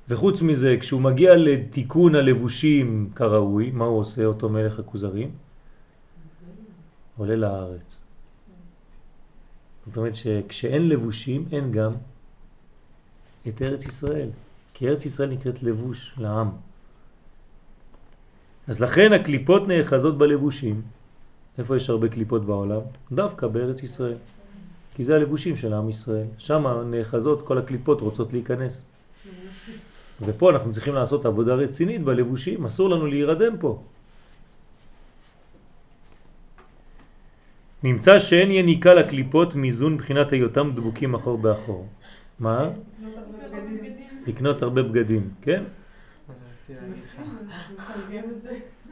וחוץ 0.08 0.42
מזה, 0.42 0.76
כשהוא 0.80 1.00
מגיע 1.00 1.36
לתיקון 1.36 2.14
הלבושים 2.14 3.10
כראוי, 3.14 3.70
מה 3.74 3.84
הוא 3.84 3.98
עושה 3.98 4.24
אותו 4.24 4.48
מלך 4.48 4.78
הכוזרים? 4.78 5.30
עולה 7.20 7.36
לארץ. 7.36 8.00
זאת 9.86 9.96
אומרת 9.96 10.14
שכשאין 10.14 10.88
לבושים, 10.88 11.44
אין 11.52 11.72
גם 11.72 11.92
את 13.48 13.62
ארץ 13.62 13.84
ישראל. 13.84 14.28
כי 14.74 14.88
ארץ 14.88 15.04
ישראל 15.04 15.30
נקראת 15.30 15.62
לבוש 15.62 16.14
לעם. 16.18 16.48
אז 18.68 18.80
לכן 18.80 19.12
הקליפות 19.12 19.68
נאחזות 19.68 20.18
בלבושים. 20.18 20.82
איפה 21.58 21.76
יש 21.76 21.90
הרבה 21.90 22.08
קליפות 22.08 22.44
בעולם? 22.44 22.80
דווקא 23.12 23.46
בארץ 23.46 23.82
ישראל. 23.82 24.16
כי 24.94 25.04
זה 25.04 25.16
הלבושים 25.16 25.56
של 25.56 25.72
עם 25.72 25.88
ישראל. 25.88 26.26
שם 26.38 26.66
נאחזות 26.90 27.42
כל 27.42 27.58
הקליפות 27.58 28.00
רוצות 28.00 28.32
להיכנס. 28.32 28.82
ופה 30.22 30.50
אנחנו 30.50 30.72
צריכים 30.72 30.94
לעשות 30.94 31.24
עבודה 31.26 31.54
רצינית 31.54 32.02
בלבושים, 32.02 32.66
אסור 32.66 32.90
לנו 32.90 33.06
להירדם 33.06 33.56
פה. 33.60 33.82
נמצא 37.82 38.18
שאין 38.18 38.50
יניקה 38.50 38.94
לקליפות 38.94 39.54
מיזון 39.54 39.94
מבחינת 39.94 40.32
היותם 40.32 40.70
דבוקים 40.74 41.14
אחור 41.14 41.38
באחור. 41.38 41.86
מה? 42.40 42.68
לקנות 44.26 44.62
הרבה 44.62 44.82
בגדים, 44.82 45.30
כן? 45.42 45.62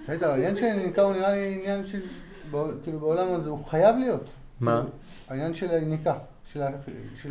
רגע, 0.08 0.32
העניין 0.32 0.56
של 0.56 0.64
יניקה 0.64 1.02
הוא 1.02 1.12
נראה 1.12 1.32
לי 1.32 1.58
עניין 1.60 1.86
של, 1.86 2.00
כאילו 2.82 2.98
בעולם 2.98 3.34
הזה, 3.34 3.50
הוא 3.50 3.64
חייב 3.64 3.96
להיות. 3.96 4.24
מה? 4.60 4.82
העניין 5.28 5.54
של 5.54 5.70
היניקה. 5.70 6.14
של. 6.52 6.60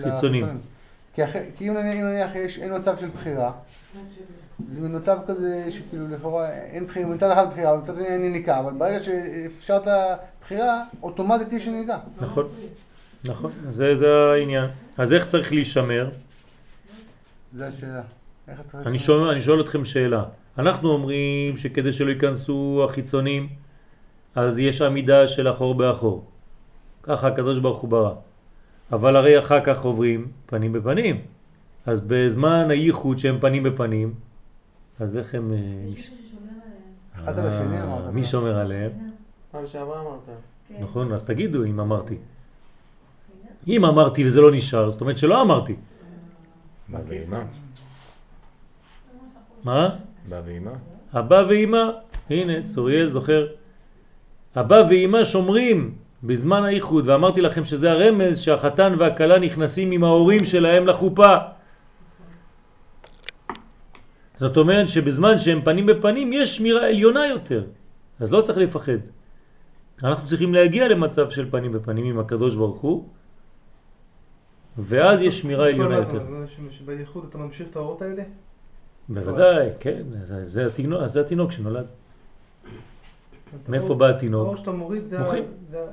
החיצונים. 0.05 0.45
כי 1.15 1.21
אם 1.69 1.73
נניח- 1.77 2.35
אין 2.61 2.75
מצב 2.75 2.97
של 2.99 3.07
בחירה, 3.07 3.51
זה 4.79 4.89
מצב 4.89 5.17
כזה 5.27 5.65
שכאילו 5.71 6.07
לכאורה 6.07 6.49
אין 6.51 6.85
בחירה, 6.85 7.09
מצד 7.09 7.31
אחד 7.31 7.51
בחירה, 7.51 7.73
ומצד 7.73 7.95
שני 7.95 8.05
אין 8.05 8.25
יניקה, 8.25 8.59
אבל 8.59 8.73
ברגע 8.73 8.99
שאפשרת 8.99 9.87
בחירה, 10.47 10.83
אוטומטית 11.03 11.53
יש 11.53 11.65
יניקה. 11.65 11.97
נכון, 12.21 12.47
נכון, 13.25 13.51
זה, 13.71 13.95
זה 13.95 14.07
העניין. 14.33 14.65
אז 14.97 15.13
איך 15.13 15.25
צריך 15.27 15.51
להישמר? 15.53 16.09
זו 17.57 17.63
השאלה. 17.63 18.01
איך 18.47 18.59
צריך... 18.71 18.87
אני 18.87 18.99
שואל, 18.99 19.29
אני 19.29 19.41
שואל 19.41 19.61
אתכם 19.61 19.85
שאלה. 19.85 20.23
אנחנו 20.57 20.89
אומרים 20.89 21.57
שכדי 21.57 21.91
שלא 21.91 22.09
ייכנסו 22.09 22.85
החיצונים, 22.89 23.47
אז 24.35 24.59
יש 24.59 24.81
עמידה 24.81 25.27
של 25.27 25.51
אחור 25.51 25.75
באחור. 25.75 26.25
ככה 27.03 27.27
הקדוש 27.27 27.59
ברוך 27.59 27.81
הוא 27.81 27.89
ברא. 27.89 28.13
אבל 28.91 29.15
הרי 29.15 29.39
אחר 29.39 29.59
כך 29.63 29.81
עוברים 29.83 30.27
פנים 30.45 30.73
בפנים. 30.73 31.21
אז 31.85 32.01
בזמן 32.07 32.69
הייחוד 32.71 33.19
שהם 33.19 33.39
פנים 33.39 33.63
בפנים, 33.63 34.13
אז 34.99 35.17
איך 35.17 35.35
הם... 35.35 35.53
אה, 35.53 35.57
נש- 35.93 36.09
אחד 37.15 37.39
על 37.39 37.47
השני 37.47 37.77
אה, 37.77 37.83
אמרת. 37.83 38.13
מי 38.13 38.25
שומר 38.25 38.59
עליהם? 38.59 38.91
פעם 39.57 39.67
שעברה 39.67 40.01
אמרת. 40.01 40.39
נכון, 40.79 41.13
אז 41.13 41.23
תגידו 41.23 41.63
אם 41.63 41.79
אמרתי. 41.79 42.15
אם 43.67 43.85
אמרתי 43.85 44.25
וזה 44.25 44.41
לא 44.41 44.51
נשאר, 44.51 44.91
זאת 44.91 45.01
אומרת 45.01 45.17
שלא 45.17 45.41
אמרתי. 45.41 45.75
מה? 49.63 49.89
אבא 50.27 50.41
ואמא. 50.45 50.71
אבא 51.13 51.43
ואמא, 51.49 51.83
הנה 52.29 52.53
צוריאל 52.63 53.09
זוכר. 53.09 53.47
אבא 54.55 54.83
ואמא 54.89 55.23
שומרים 55.23 55.93
בזמן 56.23 56.63
האיחוד, 56.63 57.07
ואמרתי 57.07 57.41
לכם 57.41 57.65
שזה 57.65 57.91
הרמז 57.91 58.39
שהחתן 58.39 58.95
והכלה 58.99 59.39
נכנסים 59.39 59.91
עם 59.91 60.03
ההורים 60.03 60.43
שלהם 60.43 60.87
לחופה. 60.87 61.35
זאת 64.39 64.57
אומרת 64.57 64.87
שבזמן 64.87 65.37
שהם 65.37 65.61
פנים 65.61 65.85
בפנים 65.85 66.33
יש 66.33 66.57
שמירה 66.57 66.87
עליונה 66.87 67.27
יותר, 67.27 67.63
אז 68.19 68.31
לא 68.31 68.41
צריך 68.41 68.57
לפחד. 68.57 69.16
אנחנו 70.03 70.27
צריכים 70.27 70.53
להגיע 70.53 70.87
למצב 70.87 71.29
של 71.29 71.51
פנים 71.51 71.71
בפנים 71.71 72.05
עם 72.05 72.19
הקדוש 72.19 72.55
ברוך 72.55 72.81
הוא, 72.81 73.09
ואז 74.77 75.21
יש 75.21 75.39
שמירה 75.39 75.67
עליונה 75.67 75.95
יותר. 75.95 76.45
שבייחוד 76.71 77.25
אתה 77.29 77.37
ממשיך 77.37 77.67
את 77.71 77.75
האורות 77.75 78.01
האלה? 78.01 78.23
בוודאי, 79.09 79.69
כן, 79.79 80.03
זה, 80.23 80.49
זה, 80.49 80.67
התינוק, 80.67 81.07
זה 81.07 81.21
התינוק 81.21 81.51
שנולד. 81.51 81.85
מאיפה 83.69 83.95
בא 83.95 84.09
התינוק? 84.09 84.45
האור 84.45 84.57
שאתה 84.57 84.71
מוריד 84.71 85.03
זה... 85.69 85.85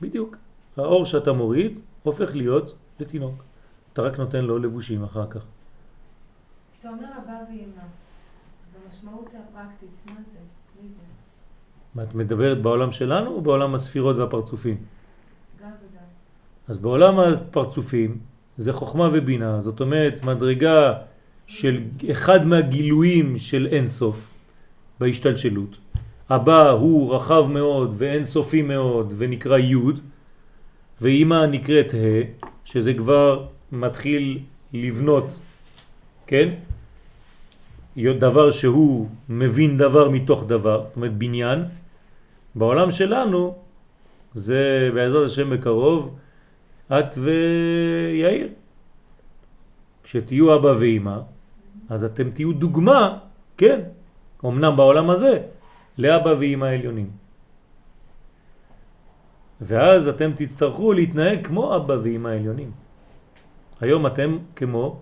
בדיוק. 0.00 0.36
האור 0.76 1.04
שאתה 1.06 1.32
מוריד 1.32 1.78
הופך 2.02 2.36
להיות 2.36 2.74
לתינוק. 3.00 3.44
אתה 3.92 4.02
רק 4.02 4.18
נותן 4.18 4.44
לו 4.44 4.58
לבושים 4.58 5.04
אחר 5.04 5.26
כך. 5.30 5.44
כשאתה 6.74 6.88
אומר 6.88 7.08
אבא 7.24 7.32
ואמא, 7.32 7.82
במשמעות 8.74 9.26
הפרקטית, 9.26 9.90
מה 10.06 10.14
זה? 10.32 10.35
את 12.02 12.14
מדברת 12.14 12.62
בעולם 12.62 12.92
שלנו 12.92 13.30
או 13.30 13.40
בעולם 13.40 13.74
הספירות 13.74 14.16
והפרצופים? 14.16 14.76
גם 15.62 15.68
וגם. 15.68 16.04
אז 16.68 16.78
בעולם 16.78 17.18
הפרצופים 17.18 18.18
זה 18.56 18.72
חוכמה 18.72 19.08
ובינה, 19.12 19.60
זאת 19.60 19.80
אומרת 19.80 20.22
מדרגה 20.22 20.92
של 21.46 21.80
אחד 22.10 22.46
מהגילויים 22.46 23.38
של 23.38 23.68
אין 23.70 23.88
סוף 23.88 24.20
בהשתלשלות. 25.00 25.76
הבא 26.30 26.70
הוא 26.70 27.14
רחב 27.14 27.46
מאוד 27.48 27.94
ואין 27.98 28.24
סופי 28.24 28.62
מאוד 28.62 29.14
ונקרא 29.16 29.58
י' 29.58 29.76
ואימא 31.00 31.46
נקראת 31.46 31.94
ה' 31.94 32.44
שזה 32.64 32.94
כבר 32.94 33.44
מתחיל 33.72 34.38
לבנות, 34.72 35.38
כן? 36.26 36.48
דבר 37.96 38.50
שהוא 38.50 39.08
מבין 39.28 39.78
דבר 39.78 40.08
מתוך 40.08 40.44
דבר, 40.46 40.82
זאת 40.82 40.96
אומרת 40.96 41.12
בניין. 41.12 41.64
בעולם 42.56 42.90
שלנו 42.90 43.54
זה 44.34 44.90
בעזרת 44.94 45.26
השם 45.26 45.50
בקרוב 45.50 46.18
את 46.88 47.18
ויאיר. 47.18 48.48
כשתהיו 50.02 50.54
אבא 50.54 50.68
ואימא, 50.80 51.18
אז 51.88 52.04
אתם 52.04 52.30
תהיו 52.30 52.52
דוגמה, 52.52 53.18
כן, 53.56 53.80
אמנם 54.44 54.76
בעולם 54.76 55.10
הזה, 55.10 55.42
לאבא 55.98 56.30
ואימא 56.38 56.64
העליונים. 56.64 57.10
ואז 59.60 60.08
אתם 60.08 60.30
תצטרכו 60.36 60.92
להתנהג 60.92 61.46
כמו 61.46 61.76
אבא 61.76 61.92
ואימא 62.02 62.28
העליונים. 62.28 62.70
היום 63.80 64.06
אתם 64.06 64.38
כמו 64.56 65.00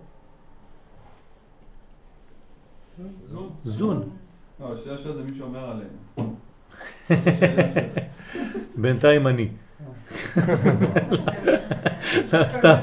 זון. 3.31 3.49
זון. 3.63 4.09
לא, 4.59 4.73
השאלה 4.73 4.97
שלה 4.97 5.13
זה 5.13 5.23
מי 5.23 5.37
שאומר 5.37 5.71
עליהם. 5.71 6.35
בינתיים 8.81 9.27
אני. 9.27 9.47
לא, 12.33 12.49
סתם. 12.49 12.77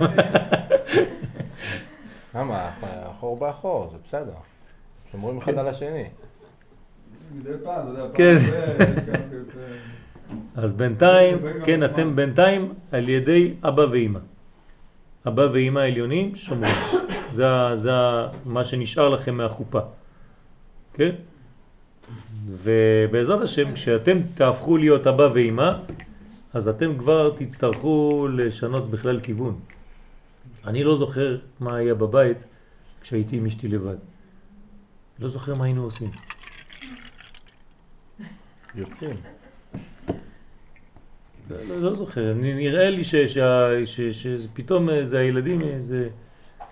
למה? 2.35 2.71
אחור 3.11 3.39
באחור, 3.39 3.89
זה 3.93 3.97
בסדר. 4.07 4.33
שומרים 5.13 5.39
אחד 5.39 5.59
על 5.59 5.69
השני. 5.69 6.05
מדי 7.35 7.51
פעם, 7.65 7.93
אתה 7.93 8.01
יודע, 8.01 8.03
פעם 8.03 8.17
כן. 8.17 8.39
זה, 8.51 8.77
ככה 9.13 9.19
יותר. 9.33 9.61
אז 10.57 10.73
בינתיים, 10.73 11.39
כן, 11.65 11.85
אתם 11.85 12.17
בינתיים 12.17 12.73
על 12.93 13.09
ידי 13.09 13.55
אבא 13.63 13.83
ואימא. 13.91 14.19
אבא 15.27 15.49
ואימא 15.53 15.81
העליונים 15.81 16.37
שומרים. 16.37 16.75
זה, 17.31 17.47
מה 18.45 18.65
שנשאר 18.65 19.09
לכם 19.09 19.35
מהחופה. 19.35 19.81
כן? 20.95 21.11
ובעזרת 22.53 23.41
השם, 23.43 23.73
כשאתם 23.75 24.19
תהפכו 24.35 24.77
להיות 24.77 25.07
אבא 25.07 25.29
ואימא, 25.35 25.71
אז 26.55 26.69
אתם 26.69 26.99
כבר 26.99 27.35
תצטרכו 27.37 28.29
לשנות 28.33 28.91
בכלל 28.91 29.21
כיוון. 29.21 29.61
אני 30.67 30.85
לא 30.85 30.97
זוכר 30.97 31.37
מה 31.61 31.77
היה 31.77 31.95
בבית 31.95 32.45
כשהייתי 33.03 33.37
עם 33.37 33.47
אשתי 33.47 33.69
לבד. 33.69 33.95
לא 35.21 35.29
זוכר 35.29 35.55
מה 35.55 35.65
היינו 35.65 35.85
עושים. 35.85 36.11
יוצאים. 38.75 39.17
לא, 41.51 41.57
לא, 41.69 41.81
לא 41.81 41.95
זוכר, 41.97 42.31
אני- 42.33 42.55
נראה 42.55 42.91
לי 42.91 43.03
שפתאום 44.13 44.91
אה, 44.91 45.05
זה 45.05 45.19
הילדים, 45.19 45.63
אה, 45.63 45.81
זה... 45.81 46.09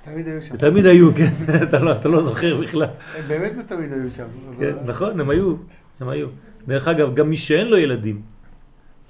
תמיד 0.04 0.26
היו 0.28 0.42
שם. 0.42 0.56
תמיד 0.56 0.86
היו, 0.86 1.14
כן, 1.14 1.32
אתה 1.68 1.78
לא, 1.78 1.92
אתה 1.92 2.08
לא 2.08 2.22
זוכר 2.22 2.60
בכלל. 2.60 2.82
הם 3.16 3.28
באמת 3.28 3.52
תמיד 3.68 3.92
היו 3.92 4.10
שם. 4.10 4.24
אבל- 4.48 4.56
כן, 4.72 4.76
נכון, 4.86 5.20
הם 5.20 5.30
היו, 5.30 5.54
הם 6.00 6.08
היו. 6.08 6.28
דרך 6.68 6.88
אגב, 6.88 7.14
גם 7.14 7.30
מי 7.30 7.36
שאין 7.36 7.66
לו 7.66 7.76
ילדים, 7.78 8.22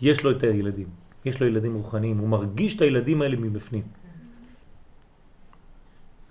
יש 0.03 0.23
לו 0.25 0.31
את 0.31 0.43
הילדים. 0.43 0.87
יש 1.25 1.41
לו 1.41 1.47
ילדים 1.47 1.75
רוחניים, 1.75 2.19
הוא 2.19 2.29
מרגיש 2.29 2.77
את 2.77 2.81
הילדים 2.81 3.23
האלה 3.23 3.37
מבפנים. 3.37 3.83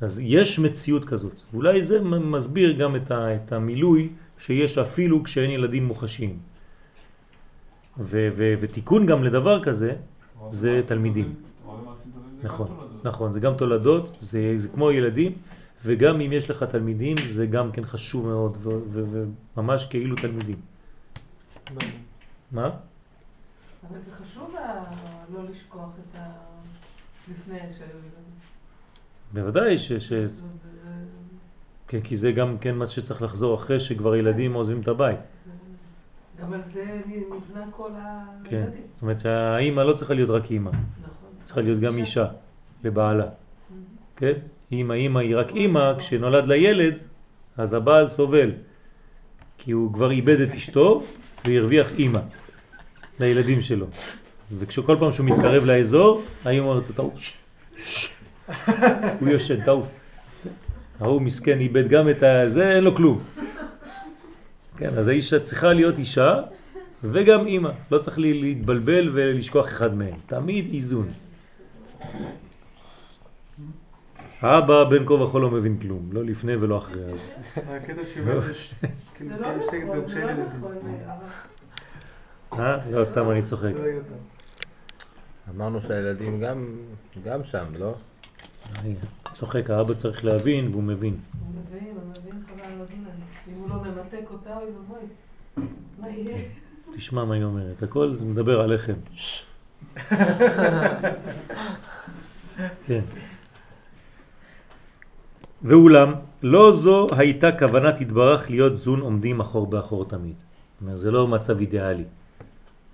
אז 0.02 0.20
יש 0.24 0.60
מציאות 0.60 1.06
כזאת. 1.06 1.42
ואולי 1.54 1.82
זה 1.82 2.02
מסביר 2.02 2.72
גם 2.72 2.96
את, 2.96 3.12
ה, 3.12 3.36
את 3.36 3.52
המילוי 3.52 4.10
שיש 4.40 4.78
אפילו 4.78 5.24
כשאין 5.24 5.50
ילדים 5.50 5.86
מוחשיים. 5.86 6.38
ו, 8.00 8.30
ו, 8.36 8.54
ותיקון 8.60 9.06
גם 9.06 9.24
לדבר 9.24 9.64
כזה, 9.64 9.94
זה 10.50 10.82
תלמידים. 10.86 11.34
נכון, 12.44 12.68
תולדות. 13.02 13.14
נכון, 13.16 13.34
זה 13.34 13.40
גם 13.40 13.54
תולדות, 13.54 14.18
זה, 14.20 14.54
זה 14.58 14.68
כמו 14.68 14.92
ילדים, 14.92 15.32
וגם 15.86 16.22
אם 16.22 16.34
יש 16.34 16.50
לך 16.50 16.64
תלמידים 16.64 17.18
זה 17.28 17.46
גם 17.46 17.72
כן 17.72 17.86
חשוב 17.86 18.26
מאוד, 18.28 18.58
וממש 18.64 19.86
כאילו 19.86 20.16
תלמידים. 20.16 20.58
מה? 22.52 22.70
אבל 23.90 23.98
זה 24.06 24.12
חשוב 24.24 24.56
לא 25.34 25.40
לשכוח 25.52 25.90
את 26.00 26.16
ה... 26.16 26.30
לפני 27.32 27.58
שהיו 27.78 27.90
ילדים. 27.90 28.34
בוודאי 29.34 29.78
ש... 29.78 29.92
ש... 29.92 30.14
כן, 31.88 32.02
כי 32.02 32.18
זה 32.18 32.32
גם 32.32 32.58
כן 32.58 32.76
מה 32.76 32.88
שצריך 32.88 33.22
לחזור 33.22 33.56
אחרי 33.56 33.80
שכבר 33.80 34.16
ילדים 34.16 34.54
עוזבים 34.54 34.82
את 34.82 34.88
הבית. 34.88 35.20
גם 36.42 36.54
על 36.54 36.62
זה 36.74 37.02
נבנה 37.08 37.66
כל 37.72 37.90
כן, 38.44 38.56
הילדים. 38.56 38.82
זאת 38.94 39.02
אומרת 39.02 39.20
שהאימא 39.20 39.82
לא 39.82 39.94
צריכה 39.94 40.14
להיות 40.14 40.30
רק 40.30 40.52
אימא, 40.52 40.70
נכון. 40.70 41.30
צריכה 41.44 41.62
להיות 41.62 41.80
גם 41.80 41.98
אישה 41.98 42.26
לבעלה. 42.84 43.26
כן? 44.18 44.34
אם 44.72 44.92
האימא 44.92 45.20
היא 45.20 45.36
רק 45.36 45.56
אימא, 45.56 45.94
כשנולד 46.00 46.48
לילד, 46.48 46.98
אז 47.58 47.74
הבעל 47.74 48.08
סובל. 48.08 48.52
כי 49.58 49.72
הוא 49.72 49.94
כבר 49.94 50.12
איבד 50.12 50.42
את 50.42 50.54
אשתו 50.54 51.04
והרוויח 51.46 51.88
אימא 51.98 52.20
לילדים 53.20 53.62
שלו. 53.62 53.86
וכשכל 54.58 54.96
פעם 55.00 55.12
שהוא 55.12 55.26
מתקרב 55.26 55.66
לאזור, 55.66 56.24
האימא 56.46 56.66
אומרת, 56.66 56.84
תעוף. 56.96 57.20
שט, 57.20 57.36
שט. 57.80 58.10
הוא 59.20 59.30
יושן, 59.30 59.66
תעוף. 59.66 59.88
ההוא 61.00 61.22
מסכן 61.22 61.60
איבד 61.60 61.88
גם 61.88 62.10
את. 62.10 62.24
זה, 62.48 62.76
אין 62.76 62.84
לו 62.84 62.96
כלום. 62.96 63.24
כן, 64.78 64.98
אז 64.98 65.08
האישה 65.08 65.40
צריכה 65.40 65.74
להיות 65.74 65.98
אישה 65.98 66.42
וגם 67.04 67.48
אימא. 67.48 67.70
לא 67.92 67.98
צריך 67.98 68.20
להתבלבל 68.20 69.10
ולשכוח 69.14 69.68
אחד 69.68 69.96
מהם. 69.96 70.14
תמיד 70.28 70.74
איזון. 70.74 71.12
האבא 74.42 74.84
בין 74.84 75.06
כה 75.06 75.14
וכה 75.14 75.40
לא 75.40 75.52
מבין 75.52 75.78
כלום, 75.78 76.10
לא 76.14 76.24
לפני 76.26 76.56
ולא 76.56 76.78
אחרי. 76.78 77.02
אז 77.14 77.20
הקטע 77.70 78.02
שהוא 78.14 78.42
זה 78.42 78.54
ש- 78.54 78.74
כאילו 79.16 79.36
זה 79.38 79.42
לא 79.42 79.48
כאילו 79.70 79.96
נכון, 79.96 80.22
לא. 80.22 80.34
נכון, 80.58 80.72
אבל- 82.52 82.60
אה? 82.66 82.78
לא, 82.92 83.06
סתם 83.06 83.30
אני 83.32 83.44
צוחק. 83.44 83.72
לא. 83.76 83.82
אמרנו 85.56 85.82
שהילדים 85.82 86.40
גם, 86.40 86.66
גם 87.26 87.44
שם, 87.44 87.66
לא? 87.80 87.96
צוחק, 89.34 89.70
האבא 89.70 89.94
צריך 89.94 90.26
להבין 90.26 90.68
והוא 90.72 90.84
מבין. 90.84 91.18
הוא 91.40 91.50
מבין, 91.56 91.94
הוא 91.96 92.02
מבין 92.10 92.42
חבל 92.48 92.62
על 92.74 92.82
הזמן. 92.82 93.10
אם 93.48 93.54
הוא 93.54 93.70
לא 93.70 93.76
ממתק 93.76 94.32
אותה, 94.32 94.58
אוי 94.58 94.66
ואבוי. 94.66 95.00
מה 96.00 96.10
יהיה? 96.10 96.38
תשמע 96.96 97.26
מה 97.26 97.36
היא 97.36 97.44
אומרת, 97.44 97.84
הכל 97.84 98.16
זה 98.16 98.26
מדבר 98.26 98.62
עליכם. 98.62 98.94
כן. 102.88 103.02
ואולם, 105.64 106.14
לא 106.44 106.72
זו 106.72 107.08
הייתה 107.12 107.52
כוונת 107.52 108.02
התברך 108.02 108.50
להיות 108.50 108.78
זון 108.78 109.00
עומדים 109.00 109.40
אחור 109.40 109.68
באחור 109.68 110.06
תמיד. 110.06 110.34
זאת 110.34 110.82
אומרת, 110.82 110.98
זה 110.98 111.12
לא 111.12 111.28
מצב 111.28 111.60
אידיאלי. 111.60 112.04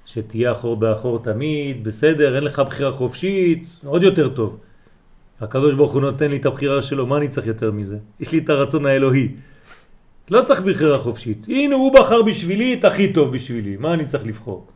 שתהיה 0.05 0.51
אחור 0.51 0.75
באחור 0.75 1.19
תמיד, 1.23 1.83
בסדר, 1.83 2.35
אין 2.35 2.43
לך 2.43 2.59
בחירה 2.59 2.91
חופשית, 2.91 3.67
עוד 3.85 4.03
יותר 4.03 4.29
טוב. 4.29 4.59
הקדוש 5.41 5.73
ברוך 5.73 5.93
הוא 5.93 6.01
נותן 6.01 6.31
לי 6.31 6.37
את 6.37 6.45
הבחירה 6.45 6.81
שלו, 6.81 7.05
מה 7.07 7.17
אני 7.17 7.27
צריך 7.27 7.47
יותר 7.47 7.71
מזה? 7.71 7.97
יש 8.19 8.31
לי 8.31 8.37
את 8.37 8.49
הרצון 8.49 8.85
האלוהי. 8.85 9.29
לא 10.29 10.41
צריך 10.41 10.61
בחירה 10.61 10.99
חופשית. 10.99 11.45
הנה 11.47 11.75
הוא 11.75 11.93
בחר 11.93 12.21
בשבילי 12.21 12.73
את 12.73 12.85
הכי 12.85 13.13
טוב 13.13 13.33
בשבילי, 13.33 13.77
מה 13.77 13.93
אני 13.93 14.05
צריך 14.05 14.25
לבחור? 14.25 14.67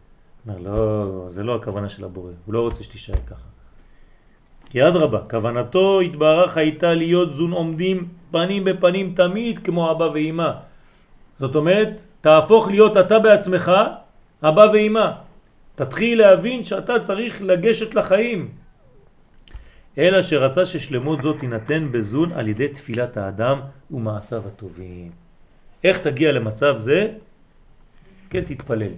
לא, 0.63 1.27
זה 1.29 1.43
לא 1.43 1.55
הכוונה 1.55 1.89
של 1.89 2.03
הבורא, 2.03 2.31
הוא 2.45 2.53
לא 2.53 2.61
רוצה 2.61 2.83
שתישאר 2.83 3.15
ככה. 3.27 3.58
כי 4.69 4.87
אדרבה, 4.87 5.19
כוונתו 5.29 5.99
התברך 5.99 6.57
הייתה 6.57 6.93
להיות 6.93 7.31
זון 7.31 7.51
עומדים 7.51 8.07
פנים 8.31 8.63
בפנים 8.63 9.13
תמיד 9.15 9.59
כמו 9.59 9.91
אבא 9.91 10.03
ואימא. 10.03 10.51
זאת 11.39 11.55
אומרת, 11.55 12.01
תהפוך 12.21 12.67
להיות 12.67 12.97
אתה 12.97 13.19
בעצמך 13.19 13.71
אבא 14.43 14.65
ואימא. 14.73 15.11
תתחיל 15.75 16.19
להבין 16.19 16.63
שאתה 16.63 16.99
צריך 16.99 17.41
לגשת 17.41 17.95
לחיים. 17.95 18.47
אלא 19.97 20.21
שרצה 20.21 20.65
ששלמות 20.65 21.21
זאת 21.21 21.39
תינתן 21.39 21.91
בזון 21.91 22.31
על 22.31 22.47
ידי 22.47 22.67
תפילת 22.67 23.17
האדם 23.17 23.59
ומעשיו 23.91 24.41
הטובים. 24.47 25.11
איך 25.83 25.97
תגיע 25.97 26.31
למצב 26.31 26.77
זה? 26.77 27.07
כן, 28.29 28.41
תתפלל. 28.41 28.91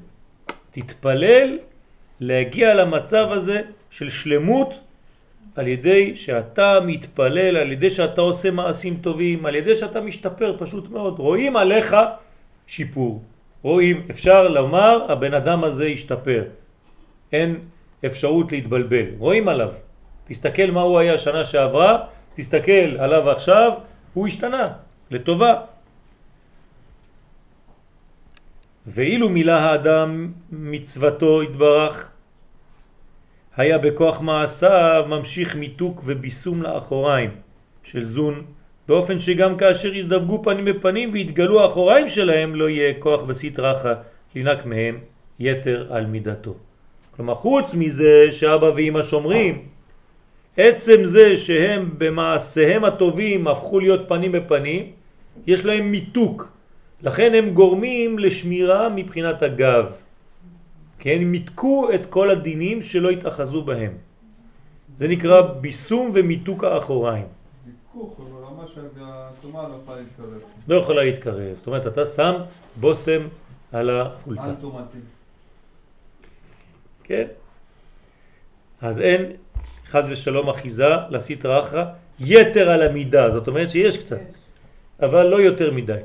תתפלל 0.71 1.57
להגיע 2.19 2.73
למצב 2.73 3.27
הזה 3.31 3.61
של 3.91 4.09
שלמות 4.09 4.73
על 5.55 5.67
ידי 5.67 6.17
שאתה 6.17 6.79
מתפלל, 6.85 7.57
על 7.57 7.71
ידי 7.71 7.89
שאתה 7.89 8.21
עושה 8.21 8.51
מעשים 8.51 8.97
טובים, 9.01 9.45
על 9.45 9.55
ידי 9.55 9.75
שאתה 9.75 10.01
משתפר 10.01 10.55
פשוט 10.59 10.89
מאוד. 10.89 11.19
רואים 11.19 11.57
עליך 11.57 11.95
שיפור. 12.67 13.23
רואים, 13.61 14.01
אפשר 14.09 14.47
לומר, 14.47 15.11
הבן 15.11 15.33
אדם 15.33 15.63
הזה 15.63 15.85
השתפר. 15.85 16.43
אין 17.33 17.59
אפשרות 18.05 18.51
להתבלבל. 18.51 19.05
רואים 19.17 19.47
עליו. 19.47 19.71
תסתכל 20.27 20.71
מה 20.71 20.81
הוא 20.81 20.99
היה 20.99 21.17
שנה 21.17 21.45
שעברה, 21.45 21.97
תסתכל 22.35 22.97
עליו 22.99 23.29
עכשיו, 23.29 23.71
הוא 24.13 24.27
השתנה, 24.27 24.67
לטובה. 25.11 25.53
ואילו 28.87 29.29
מילא 29.29 29.51
האדם 29.51 30.31
מצוותו 30.51 31.41
התברך, 31.41 32.10
היה 33.57 33.77
בכוח 33.77 34.21
מעשיו 34.21 35.05
ממשיך 35.07 35.55
מיתוק 35.55 36.01
וביסום 36.05 36.63
לאחוריים 36.63 37.29
של 37.83 38.03
זון, 38.03 38.41
באופן 38.87 39.19
שגם 39.19 39.57
כאשר 39.57 39.95
יזדווגו 39.95 40.43
פנים 40.43 40.65
בפנים 40.65 41.09
והתגלו 41.13 41.61
האחוריים 41.61 42.09
שלהם 42.09 42.55
לא 42.55 42.69
יהיה 42.69 42.93
כוח 42.99 43.21
רחה 43.57 43.93
לנק 44.35 44.65
מהם 44.65 44.97
יתר 45.39 45.87
על 45.89 46.05
מידתו. 46.05 46.55
כלומר 47.15 47.35
חוץ 47.35 47.73
מזה 47.73 48.27
שאבא 48.31 48.71
ואמא 48.75 49.03
שומרים, 49.03 49.61
עצם 50.57 51.05
זה 51.05 51.35
שהם 51.37 51.89
במעשיהם 51.97 52.85
הטובים 52.85 53.47
הפכו 53.47 53.79
להיות 53.79 54.01
פנים 54.07 54.31
בפנים, 54.31 54.85
יש 55.47 55.65
להם 55.65 55.91
מיתוק. 55.91 56.51
לכן 57.03 57.33
הם 57.33 57.49
גורמים 57.49 58.19
לשמירה 58.19 58.89
מבחינת 58.89 59.43
הגב. 59.43 59.85
כן, 61.01 61.17
מיתקו 61.23 61.89
את 61.95 62.05
כל 62.05 62.29
הדינים 62.29 62.81
שלא 62.81 63.09
התאחזו 63.09 63.63
בהם. 63.63 63.91
זה 64.97 65.07
נקרא 65.07 65.41
ביסום 65.41 66.11
ומיתוק 66.13 66.63
האחוריים. 66.63 67.25
לא 67.95 69.75
יכולה 69.75 69.97
להתקרב. 69.97 70.41
לא 70.67 70.75
יכולה 70.75 71.03
להתקרב. 71.03 71.55
זאת 71.57 71.67
אומרת, 71.67 71.87
אתה 71.87 72.05
שם 72.05 72.33
בושם 72.79 73.21
על 73.71 73.89
החולצה. 73.89 74.49
כן? 77.03 77.25
אז 78.81 78.99
אין 78.99 79.31
חז 79.89 80.09
ושלום 80.09 80.49
אחיזה 80.49 80.95
לסטרא 81.09 81.59
אחרא 81.59 81.85
יתר 82.19 82.69
על 82.69 82.81
המידה, 82.81 83.31
זאת 83.31 83.47
אומרת 83.47 83.69
שיש 83.69 83.97
קצת, 83.97 84.21
אבל 85.01 85.27
לא 85.27 85.41
יותר 85.41 85.71
מדי. 85.71 86.01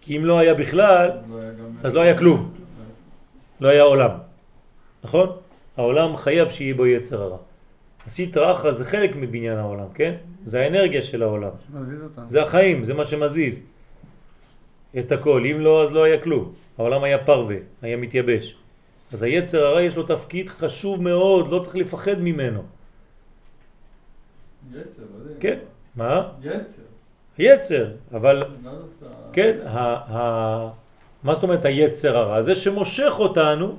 כי 0.00 0.16
אם 0.16 0.24
לא 0.24 0.38
היה 0.38 0.54
בכלל, 0.54 1.10
לא 1.30 1.36
אז 1.82 1.94
לא 1.94 2.00
היה 2.00 2.18
כלום. 2.18 2.59
לא 3.60 3.68
היה 3.68 3.82
עולם. 3.82 4.10
נכון? 5.04 5.28
העולם 5.76 6.16
חייב 6.16 6.48
שיהיה 6.48 6.74
בו 6.74 6.86
יצר 6.86 7.22
הרע. 7.22 7.36
הסטרא 8.06 8.52
אחרא 8.52 8.72
זה 8.72 8.84
חלק 8.84 9.16
מבניין 9.16 9.58
העולם, 9.58 9.86
כן? 9.94 10.14
זה 10.44 10.60
האנרגיה 10.60 11.02
של 11.02 11.22
העולם. 11.22 11.50
זה 12.26 12.42
החיים, 12.42 12.84
זה 12.84 12.94
מה 12.94 13.04
שמזיז 13.04 13.62
את 14.98 15.12
הכל. 15.12 15.44
אם 15.50 15.60
לא, 15.60 15.82
אז 15.82 15.92
לא 15.92 16.04
היה 16.04 16.22
כלום. 16.22 16.52
העולם 16.78 17.04
היה 17.04 17.18
פרווה, 17.24 17.56
היה 17.82 17.96
מתייבש. 17.96 18.56
אז 19.12 19.22
היצר 19.22 19.64
הרע 19.64 19.82
יש 19.82 19.96
לו 19.96 20.02
תפקיד 20.02 20.48
חשוב 20.48 21.02
מאוד, 21.02 21.50
לא 21.50 21.58
צריך 21.58 21.76
לפחד 21.76 22.20
ממנו. 22.20 22.62
יצר. 24.70 25.02
כן. 25.40 25.58
מה? 25.96 26.28
יצר. 26.42 26.82
יצר, 27.38 27.86
אבל 28.12 28.44
כן, 29.32 29.58
ה, 29.64 29.78
ה, 30.16 30.70
מה 31.24 31.34
זאת 31.34 31.42
אומרת 31.42 31.64
היצר 31.64 32.16
הרע? 32.16 32.42
זה 32.42 32.54
שמושך 32.54 33.12
אותנו, 33.18 33.78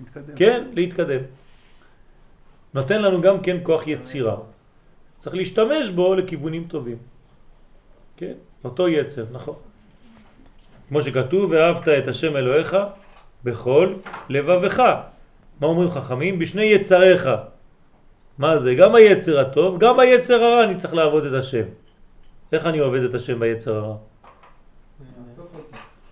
נתקדם. 0.00 0.36
כן, 0.36 0.64
להתקדם. 0.72 1.20
נותן 2.74 3.02
לנו 3.02 3.22
גם 3.22 3.40
כן 3.40 3.56
כוח 3.62 3.86
יצירה. 3.86 4.36
צריך 5.18 5.36
להשתמש 5.36 5.88
בו 5.88 6.14
לכיוונים 6.14 6.64
טובים. 6.68 6.96
כן, 8.16 8.32
אותו 8.64 8.88
יצר, 8.88 9.24
נכון. 9.32 9.54
כמו 10.88 11.02
שכתוב, 11.02 11.50
ואהבת 11.50 11.88
את 11.88 12.08
השם 12.08 12.36
אלוהיך 12.36 12.76
בכל 13.44 13.94
לבבך. 14.28 14.78
מה 15.60 15.66
אומרים 15.66 15.90
חכמים? 15.90 16.38
בשני 16.38 16.64
יצריך. 16.64 17.28
מה 18.38 18.58
זה? 18.58 18.74
גם 18.74 18.94
היצר 18.94 19.40
הטוב, 19.40 19.78
גם 19.78 20.00
היצר 20.00 20.44
הרע 20.44 20.64
אני 20.64 20.76
צריך 20.76 20.94
לעבוד 20.94 21.24
את 21.24 21.32
השם. 21.32 21.62
איך 22.52 22.66
אני 22.66 22.78
עובד 22.78 23.02
את 23.02 23.14
השם 23.14 23.40
ביצר 23.40 23.76
הרע? 23.76 23.96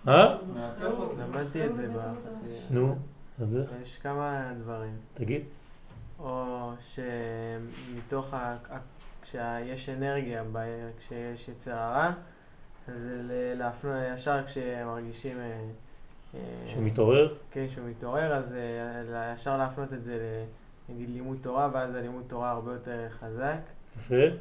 אה? 0.07 0.35
למדתי 1.19 1.65
את 1.65 1.75
זה 1.75 1.87
בחצי... 1.87 2.55
נו, 2.69 2.95
אז 3.41 3.57
איך? 3.57 3.69
יש 3.83 3.97
כמה 3.97 4.51
דברים. 4.61 4.93
תגיד. 5.13 5.41
או 6.19 6.71
שמתוך 6.93 8.33
כשיש 9.21 9.89
אנרגיה, 9.89 10.43
כשיש 10.99 11.49
יצר 11.49 11.73
הרע, 11.73 12.11
אז 12.87 12.93
זה 13.27 13.53
להפנות 13.57 13.95
ישר 14.15 14.43
כשמרגישים... 14.45 15.37
אה, 15.37 15.61
אה, 16.35 16.39
שהוא 16.73 16.83
מתעורר? 16.83 17.33
כן, 17.51 17.65
שהוא 17.73 17.89
מתעורר, 17.89 18.33
אז 18.33 18.55
אה, 19.13 19.35
ישר 19.39 19.57
להפנות 19.57 19.93
את 19.93 20.03
זה. 20.03 20.45
נגיד 20.89 21.09
לימוד 21.09 21.37
תורה, 21.41 21.69
ואז 21.73 21.95
הלימוד 21.95 22.23
תורה 22.27 22.51
הרבה 22.51 22.73
יותר 22.73 23.07
חזק. 23.19 23.57
יפה. 23.99 24.37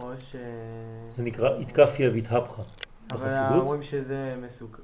או 0.00 0.12
ש... 0.18 0.36
זה 1.16 1.22
נקרא 1.22 1.56
התקפיה 1.56 2.10
והתהפכה. 2.10 2.62
אבל? 3.12 3.58
אומרים 3.58 3.82
שזה 3.82 4.36
מסוכן. 4.42 4.82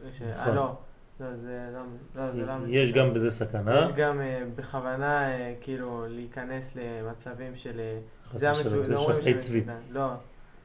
לא. 0.54 0.76
לא, 1.20 1.26
זה 1.36 1.70
לא, 1.72 1.80
לא, 2.22 2.32
זה 2.32 2.40
לא 2.46 2.56
מסוכן. 2.56 2.70
יש 2.70 2.92
גם 2.92 3.14
בזה 3.14 3.30
סכנה. 3.30 3.80
יש 3.84 3.92
גם 3.96 4.20
אה, 4.20 4.42
בכוונה, 4.56 5.28
אה, 5.28 5.54
כאילו, 5.60 6.04
להיכנס 6.08 6.70
למצבים 6.76 7.56
של... 7.56 7.80
אה, 7.80 7.98
זה 8.34 8.50
המסוכן. 8.50 8.84
זה 9.22 9.38
צבי. 9.38 9.62
לא. 9.90 10.08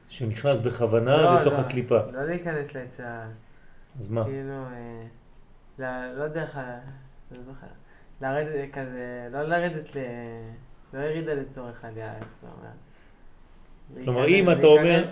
שנכנס 0.08 0.58
בכוונה 0.58 1.16
לא, 1.16 1.40
לתוך 1.40 1.52
לא. 1.52 1.58
הקליפה. 1.58 1.98
לא 2.12 2.24
להיכנס 2.24 2.74
ליצר. 2.74 3.20
אז 4.00 4.10
מה? 4.10 4.24
כאילו, 4.24 4.64
לא- 5.78 5.86
לא 6.16 6.22
יודע 6.22 6.42
איך... 6.42 6.58
לא 7.32 7.42
זוכר. 7.42 7.66
לרדת 8.20 8.72
כזה, 8.72 9.28
לא 9.32 9.42
לרדת 9.42 9.96
ל... 9.96 9.98
לא 10.94 10.98
ירידה 11.02 11.34
לצורך 11.34 11.84
עלייה, 11.84 12.16
איך 12.16 12.24
אומר. 12.42 12.70
כלומר, 14.04 14.28
אם 14.28 14.50
אתה 14.50 14.66
אומר, 14.66 15.02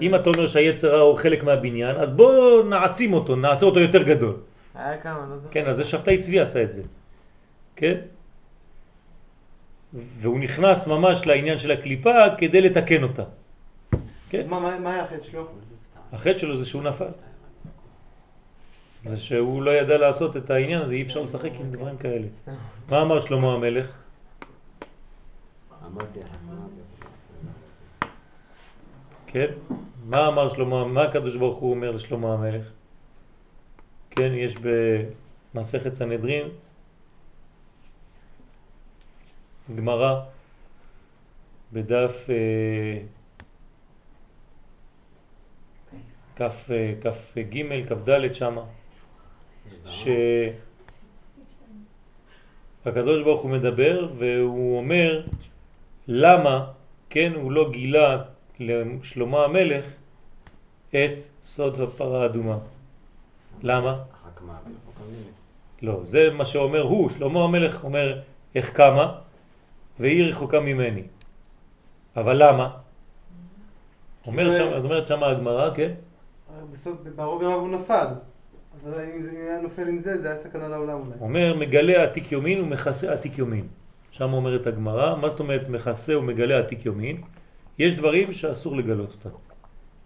אם 0.00 0.14
אתה 0.14 0.30
אומר 0.30 0.46
שהיצר 0.46 0.94
הרע 0.94 1.02
הוא 1.02 1.18
חלק 1.18 1.44
מהבניין, 1.44 1.96
אז 1.96 2.10
בוא 2.10 2.64
נעצים 2.64 3.12
אותו, 3.12 3.36
נעשה 3.36 3.66
אותו 3.66 3.80
יותר 3.80 4.02
גדול. 4.02 4.36
היה 4.74 4.98
כמה, 5.00 5.26
לא 5.30 5.38
זוכר. 5.38 5.52
כן, 5.54 5.66
אז 5.66 5.76
זה 5.76 5.84
שבתאי 5.84 6.18
צבי 6.18 6.40
עשה 6.40 6.62
את 6.62 6.72
זה. 6.72 6.82
כן? 7.76 7.94
והוא 10.20 10.38
נכנס 10.40 10.86
ממש 10.86 11.26
לעניין 11.26 11.58
של 11.58 11.70
הקליפה 11.70 12.10
כדי 12.38 12.60
לתקן 12.60 13.02
אותה. 13.02 13.22
כן? 14.30 14.42
מה- 14.48 14.78
מה 14.78 14.94
היה 14.94 15.02
החטא 15.04 15.24
שלו? 15.30 15.46
החטא 16.12 16.38
שלו 16.38 16.56
זה 16.56 16.64
שהוא 16.64 16.82
נפל. 16.82 17.04
זה 19.06 19.16
שהוא 19.16 19.62
לא 19.62 19.70
ידע 19.70 19.98
לעשות 19.98 20.36
את 20.36 20.50
העניין 20.50 20.80
הזה, 20.82 20.94
אי 20.94 21.02
אפשר 21.02 21.22
לשחק 21.22 21.50
עם 21.60 21.70
דברים 21.70 21.96
כאלה. 21.96 22.26
מה 22.88 23.02
אמר 23.02 23.20
שלמה 23.20 23.54
המלך? 23.54 23.86
כן? 29.34 29.46
מה 30.04 30.28
אמר 30.28 30.48
שלמה, 30.48 30.84
מה 30.84 31.02
הקדוש 31.02 31.36
ברוך 31.36 31.58
הוא 31.58 31.70
אומר 31.70 31.90
לשלמה 31.90 32.34
המלך? 32.34 32.66
כן, 34.10 34.32
יש 34.34 34.56
במסכת 35.54 35.94
סנהדרין 35.94 36.48
גמרא 39.76 40.20
בדף 41.72 42.26
אה, 42.30 42.98
כף 46.36 46.70
אה, 46.70 46.94
כף 47.02 47.38
ג' 47.38 47.88
כף 47.88 48.08
ד' 48.08 48.34
שמה 48.34 48.62
שהקדוש 52.84 53.22
ברוך 53.22 53.42
הוא 53.42 53.50
מדבר 53.50 54.08
והוא 54.18 54.78
אומר 54.78 55.22
למה 56.08 56.66
כן 57.10 57.32
הוא 57.34 57.52
לא 57.52 57.70
גילה 57.70 58.33
לשלמה 58.60 59.44
המלך 59.44 59.84
את 60.90 61.18
סוד 61.44 61.80
הפרה 61.80 62.22
האדומה 62.22 62.58
למה? 63.62 64.02
לא, 65.82 66.00
זה 66.04 66.30
מה 66.30 66.44
שאומר 66.44 66.82
הוא, 66.82 67.10
שלמה 67.10 67.44
המלך 67.44 67.84
אומר 67.84 68.20
איך 68.54 68.70
קמה 68.70 69.18
והיא 70.00 70.24
רחוקה 70.24 70.60
ממני. 70.60 71.02
אבל 72.16 72.48
למה? 72.48 72.70
אומר 74.26 74.50
שם, 74.50 74.84
אומרת 74.84 75.06
שם 75.06 75.24
הגמרא, 75.24 75.74
כן? 75.74 75.92
בסוף, 76.72 76.94
בערוב 77.16 77.42
ימיו 77.42 77.54
הוא 77.54 77.68
נפל. 77.68 78.06
אז 78.06 78.92
אולי 78.92 79.12
אם 79.16 79.22
זה 79.22 79.30
היה 79.30 79.60
נופל 79.60 79.88
עם 79.88 79.98
זה, 79.98 80.20
זה 80.20 80.30
היה 80.30 80.42
סכנה 80.42 80.68
לעולם 80.68 81.00
אולי. 81.00 81.16
אומר 81.20 81.54
מגלה 81.58 82.02
עתיק 82.02 82.32
יומין 82.32 82.60
ומכסה 82.60 83.12
עתיק 83.12 83.38
יומין. 83.38 83.66
שם 84.10 84.32
אומרת 84.32 84.66
הגמרא, 84.66 85.16
מה 85.16 85.28
זאת 85.28 85.40
אומרת 85.40 85.68
מכסה 85.68 86.18
ומגלה 86.18 86.58
עתיק 86.58 86.86
יומין? 86.86 87.16
יש 87.78 87.94
דברים 87.94 88.32
שאסור 88.32 88.76
לגלות 88.76 89.12
אותם. 89.12 89.36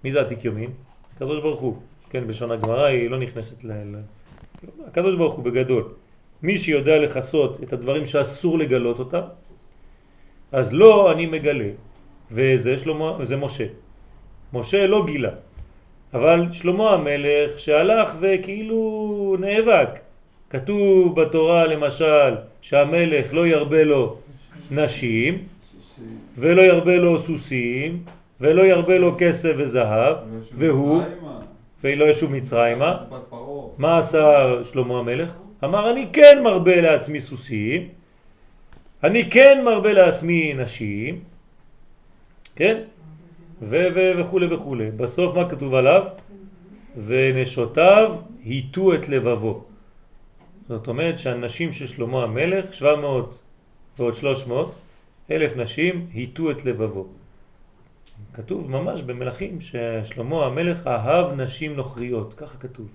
מי 0.05 0.11
זה 0.13 0.21
עתיק 0.21 0.45
יומין? 0.45 0.71
הקדוש 1.17 1.41
ברוך 1.41 1.61
הוא. 1.61 1.77
כן, 2.11 2.27
בלשון 2.27 2.51
הגמרא 2.51 2.85
היא 2.85 3.11
לא 3.11 3.19
נכנסת 3.19 3.65
ל... 3.65 3.71
הקדוש 4.87 5.15
ברוך 5.15 5.35
הוא 5.35 5.45
בגדול. 5.45 5.85
מי 6.43 6.59
שיודע 6.59 6.99
לכסות 6.99 7.63
את 7.63 7.73
הדברים 7.73 8.07
שאסור 8.07 8.59
לגלות 8.59 8.99
אותם, 8.99 9.21
אז 10.53 10.73
לא 10.73 11.13
אני 11.13 11.27
מגלה. 11.27 11.71
וזה 12.31 12.79
שלמה, 12.79 13.19
זה 13.23 13.37
משה. 13.37 13.67
משה 14.53 14.87
לא 14.87 15.07
גילה. 15.07 15.31
אבל 16.15 16.53
שלמה 16.53 16.91
המלך 16.91 17.59
שהלך 17.59 18.13
וכאילו 18.21 19.37
נאבק. 19.41 19.89
כתוב 20.51 21.21
בתורה 21.21 21.67
למשל 21.67 22.35
שהמלך 22.61 23.35
לא 23.35 23.47
ירבה 23.47 23.85
לו 23.85 24.17
נשים 24.71 25.39
ולא 26.39 26.63
ירבה 26.63 26.97
לו 26.97 27.19
סוסים 27.19 28.03
ולא 28.41 28.63
ירבה 28.63 28.99
לו 28.99 29.15
כסף 29.19 29.53
וזהב 29.57 30.17
והוא 30.59 31.03
ולא 31.85 32.05
ישוב 32.05 32.33
מצרימה 32.33 32.97
מה 33.79 33.99
עשה 33.99 34.49
שלמה 34.65 34.99
המלך? 34.99 35.31
אמר 35.65 35.91
אני 35.91 36.07
כן 36.13 36.41
מרבה 36.45 36.81
לעצמי 36.81 37.21
סוסים 37.21 37.89
אני 39.05 39.31
כן 39.31 39.63
מרבה 39.65 39.93
לעצמי 39.93 40.55
נשים 40.55 41.21
כן? 42.57 42.79
וכו' 43.63 44.41
וכו'. 44.51 44.77
בסוף 44.97 45.37
מה 45.37 45.51
כתוב 45.51 45.75
עליו? 45.75 46.05
ונשותיו 47.07 48.15
היטו 48.45 48.95
את 48.95 49.09
לבבו. 49.09 49.65
זאת 50.69 50.89
אומרת 50.89 51.19
שהנשים 51.19 51.73
של 51.73 51.87
שלמה 51.87 52.23
המלך, 52.23 52.75
700 52.75 53.39
ועוד 53.99 54.15
300, 54.15 54.75
אלף 55.31 55.57
נשים 55.57 56.07
היטו 56.13 56.51
את 56.51 56.65
לבבו. 56.65 57.07
כתוב 58.33 58.71
ממש 58.71 59.01
במלכים 59.01 59.61
ששלמה 59.61 60.47
המלך 60.47 60.87
אהב 60.87 61.41
נשים 61.41 61.77
נוכריות, 61.77 62.35
ככה 62.37 62.59
כתוב. 62.59 62.89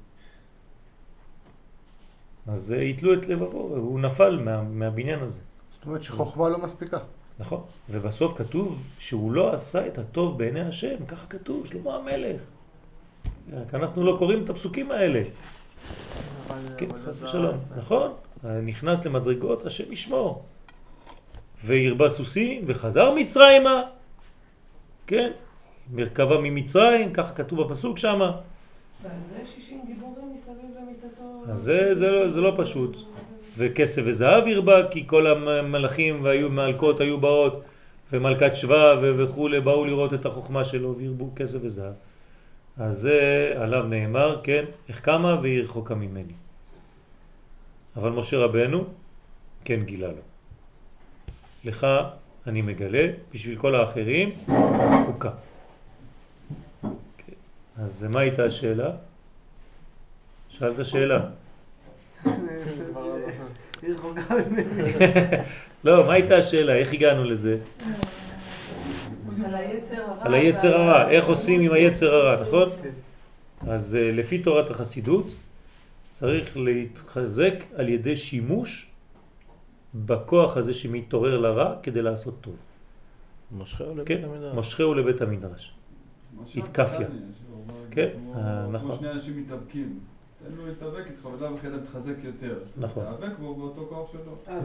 אז 2.48 2.72
היטלו 2.72 3.14
את 3.14 3.28
לבבו, 3.28 3.70
והוא 3.74 4.00
נפל 4.00 4.40
מה, 4.40 4.62
מהבניין 4.64 5.20
הזה. 5.20 5.40
זאת 5.76 5.88
אומרת 5.88 6.04
שחוכמה 6.04 6.50
לא 6.50 6.58
מספיקה. 6.58 6.98
נכון, 7.40 7.62
ובסוף 7.90 8.38
כתוב 8.38 8.88
שהוא 9.00 9.32
לא 9.32 9.54
עשה 9.54 9.88
את 9.88 9.98
הטוב 9.98 10.38
בעיני 10.38 10.62
השם, 10.62 11.06
ככה 11.08 11.28
כתוב, 11.28 11.68
שלמה 11.68 11.96
המלך. 11.96 12.42
רק 13.54 13.76
אנחנו 13.76 14.06
לא 14.06 14.16
קוראים 14.20 14.44
את 14.44 14.50
הפסוקים 14.50 14.92
האלה. 14.92 15.22
אבל 16.48 16.60
כן, 16.78 16.88
חס 17.06 17.18
ושלום, 17.22 17.56
עשה. 17.56 17.76
נכון, 17.80 18.12
נכנס 18.64 19.06
למדרגות, 19.06 19.66
השם 19.66 19.92
ישמור. 19.94 20.46
והרבה 21.66 22.10
סוסים 22.10 22.62
וחזר 22.68 23.12
מצרימה, 23.12 23.84
כן, 25.08 25.32
מרכבה 25.94 26.38
ממצרים, 26.38 27.14
ככה 27.14 27.34
כתוב 27.34 27.62
בפסוק 27.62 27.98
שם, 27.98 28.20
ועל 28.20 28.32
זה 29.30 29.40
60 29.62 29.82
גיבורים 29.86 30.26
מסביב 30.36 30.78
למיטתו. 30.80 31.52
אז 31.52 31.60
זה, 31.60 31.96
זה, 31.96 32.28
זה 32.28 32.42
לא 32.42 32.54
פשוט. 32.58 32.98
וכסף 33.58 34.02
וזהב 34.06 34.48
הרבה, 34.48 34.88
כי 34.92 35.08
כל 35.08 35.28
המלאכים 35.28 36.24
והיו 36.24 36.50
מלכות 36.50 37.00
היו 37.00 37.20
באות, 37.20 37.64
ומלכת 38.12 38.52
ו- 38.68 39.14
וכולי, 39.18 39.62
באו 39.62 39.86
לראות 39.86 40.14
את 40.14 40.26
החוכמה 40.26 40.64
שלו 40.66 40.96
והרבו 40.98 41.30
כסף 41.36 41.58
וזהב. 41.62 41.94
אז 42.78 42.98
זה 42.98 43.54
עליו 43.58 43.84
נאמר, 43.84 44.40
כן, 44.44 44.66
החכמה 44.90 45.38
והיא 45.42 45.64
רחוקה 45.64 45.96
ממני. 45.96 46.34
אבל 47.96 48.10
משה 48.10 48.38
רבנו 48.38 48.84
כן 49.66 49.84
גילה 49.84 50.08
לו. 50.08 50.33
לך 51.66 51.88
אני 52.48 52.62
מגלה, 52.62 53.08
בשביל 53.34 53.58
כל 53.60 53.76
האחרים, 53.76 54.32
חוקה. 55.06 55.30
כן. 57.18 57.34
אז 57.78 58.04
מה 58.04 58.20
הייתה 58.20 58.46
השאלה? 58.46 58.92
שאלת 60.50 60.86
שאלה. 60.86 61.20
לא, 65.84 66.06
מה 66.08 66.14
הייתה 66.14 66.38
השאלה? 66.38 66.76
איך 66.76 66.94
הגענו 66.94 67.24
לזה? 67.24 67.58
על 70.22 70.34
היצר 70.34 70.76
הרע. 70.76 71.10
איך 71.10 71.26
עושים 71.26 71.60
עם 71.60 71.74
היצר 71.74 72.16
הרע, 72.16 72.42
נכון? 72.48 72.70
אז 73.68 73.96
אה, 73.96 74.12
לפי 74.12 74.40
תורת 74.40 74.72
החסידות 74.72 75.34
צריך 76.14 76.58
להתחזק 76.58 77.54
על 77.76 77.90
ידי 77.90 78.16
שימוש 78.18 78.88
בכוח 79.96 80.58
הזה 80.58 80.74
שמתעורר 80.74 81.38
לרע 81.40 81.76
כדי 81.84 82.02
לעשות 82.02 82.34
טוב. 82.42 82.56
מושכהו 83.52 83.92
לבית 83.96 84.08
כן, 84.08 84.22
המדרש. 84.24 84.56
מושכהו 84.56 84.94
לבית 84.94 85.22
המדרש. 85.22 85.72
התקפיה. 86.56 87.08
כן, 87.92 88.10
אה, 88.36 88.66
נכון. 88.72 88.90
כמו 88.90 88.98
שני 89.00 89.12
אנשים 89.12 89.38
מתאבקים. 89.42 90.00
תן 90.44 90.56
לו 90.58 90.68
להתאבק 90.68 91.08
איתך, 91.08 91.26
ולאו 91.26 91.58
הכי 91.58 91.68
אתה 91.68 91.76
מתחזק 91.76 92.14
יותר. 92.24 92.56
נכון. 92.78 93.04
תאבק 93.06 93.38
בו 93.40 93.56
באותו 93.56 93.86
כוח 93.90 94.12
שלו. 94.12 94.36
אז 94.48 94.64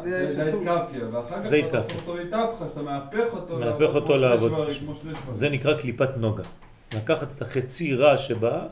אני- 0.00 0.10
זה 0.34 0.42
ההתקפיה, 0.42 1.08
ואחר 1.12 1.42
כך 1.42 1.48
זה 1.48 1.58
אתה 1.58 1.66
התקפיה. 1.78 1.80
הופך 1.96 2.06
אותו 2.08 2.16
להתהפכה, 2.16 2.64
שאתה 2.70 2.82
מהפך 2.82 3.32
אותו. 3.32 3.58
מהפך 3.58 3.94
אותו 3.94 4.16
לעבוד. 4.16 4.52
זה 5.34 5.48
נקרא 5.48 5.80
קליפת 5.80 6.08
נוגה. 6.16 6.42
לקחת 6.94 7.26
את 7.36 7.42
החצי 7.42 7.94
רע 7.94 8.18
שבא 8.18 8.66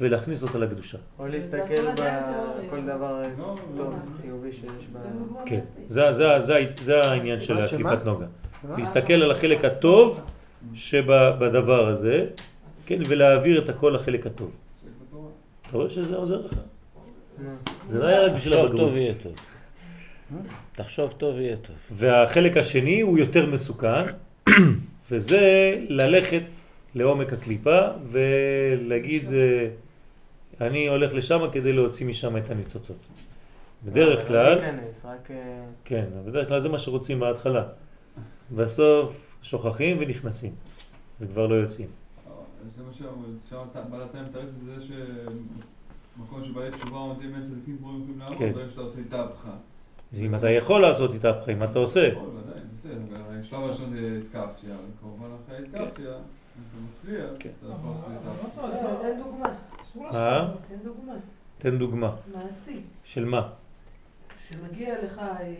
ולהכניס 0.00 0.42
אותה 0.42 0.58
לקדושה. 0.58 0.98
או 1.18 1.26
להסתכל 1.26 1.92
בכל. 1.92 2.80
דבר 2.86 3.22
לא, 3.38 3.44
טוב, 3.44 3.78
לא. 3.78 3.84
חיובי 4.22 4.52
שיש 4.52 4.86
ב... 4.92 4.98
כן. 5.46 5.60
זה, 5.86 6.12
זה, 6.12 6.40
זה, 6.40 6.66
זה 6.80 7.02
העניין 7.02 7.40
של? 7.40 7.58
הקליפת 7.58 8.04
נוגה. 8.04 8.26
להסתכל 8.78 9.12
על 9.12 9.30
החלק 9.30 9.64
הטוב 9.64 10.20
שבדבר 10.74 11.88
הזה, 11.88 12.26
כן, 12.86 12.98
ולהעביר 13.08 13.64
את 13.64 13.68
הכל 13.68 13.96
לחלק 14.00 14.26
הטוב. 14.26 14.50
אתה 15.68 15.76
רואה 15.76 15.90
שזה 15.90 16.16
עוזר 16.16 16.40
לך? 16.46 16.54
זה 17.88 17.98
לא 17.98 18.06
היה 18.06 18.20
רק 18.20 18.32
בשביל 18.32 18.54
תחשוב 18.54 18.66
הבגרות. 18.66 18.88
טוב 18.88 18.96
יהיה 18.96 19.14
טוב. 19.22 19.32
תחשוב 20.76 21.12
טוב 21.18 21.40
יהיה 21.40 21.56
טוב. 21.56 21.76
והחלק 21.90 22.56
השני 22.56 23.00
הוא 23.00 23.18
יותר 23.18 23.46
מסוכן, 23.46 24.04
וזה 25.10 25.74
ללכת 25.88 26.42
לעומק 26.94 27.32
הקליפה 27.32 27.80
ולהגיד, 28.10 29.32
אה, 29.32 29.66
אני 30.60 30.88
הולך 30.88 31.14
לשם 31.14 31.40
כדי 31.52 31.72
להוציא 31.72 32.06
משם 32.06 32.36
את 32.36 32.50
הניצוצות. 32.50 32.96
בדרך 33.84 34.18
לא, 34.18 34.26
כלל, 34.26 34.54
לא 34.54 34.60
להיכנס, 34.60 35.04
רק... 35.04 35.30
אה, 35.30 35.64
כן, 35.84 36.04
בדרך 36.26 36.48
כלל 36.48 36.60
זה 36.60 36.68
מה 36.68 36.78
שרוצים 36.78 37.20
בהתחלה. 37.20 37.64
בסוף 38.56 39.38
שוכחים 39.42 39.96
ונכנסים, 40.00 40.52
וכבר 41.20 41.46
לא 41.46 41.54
יוצאים. 41.54 41.88
זה 42.76 42.82
מה 42.82 42.90
שאומרים, 42.98 43.38
שם 43.50 43.56
בעל 43.90 44.02
התנאים 44.02 44.24
מתארץ 44.24 44.44
את 44.44 44.64
זה 44.64 44.94
שמקום 46.16 46.44
שבעלי 46.44 46.70
תשובה 46.70 46.98
עומדים 46.98 47.32
בין 47.32 47.42
צדיקים 47.42 47.76
גבוהים 47.76 48.00
יכולים 48.02 48.20
לעמוד, 48.20 48.38
כן. 48.38 48.52
ברגע 48.52 48.70
שאתה 48.70 48.80
עושה 48.80 49.00
התהפכה. 49.00 49.50
אז 50.12 50.18
אם 50.18 50.34
אתה 50.34 50.50
יכול 50.50 50.82
לעשות 50.82 51.14
איתך, 51.14 51.48
אם 51.52 51.62
אתה 51.62 51.78
עושה, 51.78 52.10
השלב 53.40 53.60
הראשון 53.60 53.92
זה 53.92 54.20
התקפציה, 54.22 54.76
וכמובן 54.98 55.26
אחרי 55.44 55.56
ההתקפציה, 55.56 56.12
אם 56.12 56.62
אתה 56.68 56.76
מצליח, 56.90 57.30
כן. 57.38 57.50
אתה 57.62 57.72
יכול 57.72 57.90
לעשות 58.44 58.64
התהפכה. 58.64 59.73
תן 59.94 60.00
דוגמה. 60.00 60.10
לעשות. 60.10 60.14
אה? 60.14 60.48
תן 60.68 60.84
דוגמה. 60.84 61.12
תן 61.58 61.78
דוגמה. 61.78 62.14
מעשי. 62.32 62.80
של 63.04 63.24
מה? 63.24 63.48
שמגיע 64.48 64.94
לך 65.04 65.18
אה, 65.18 65.54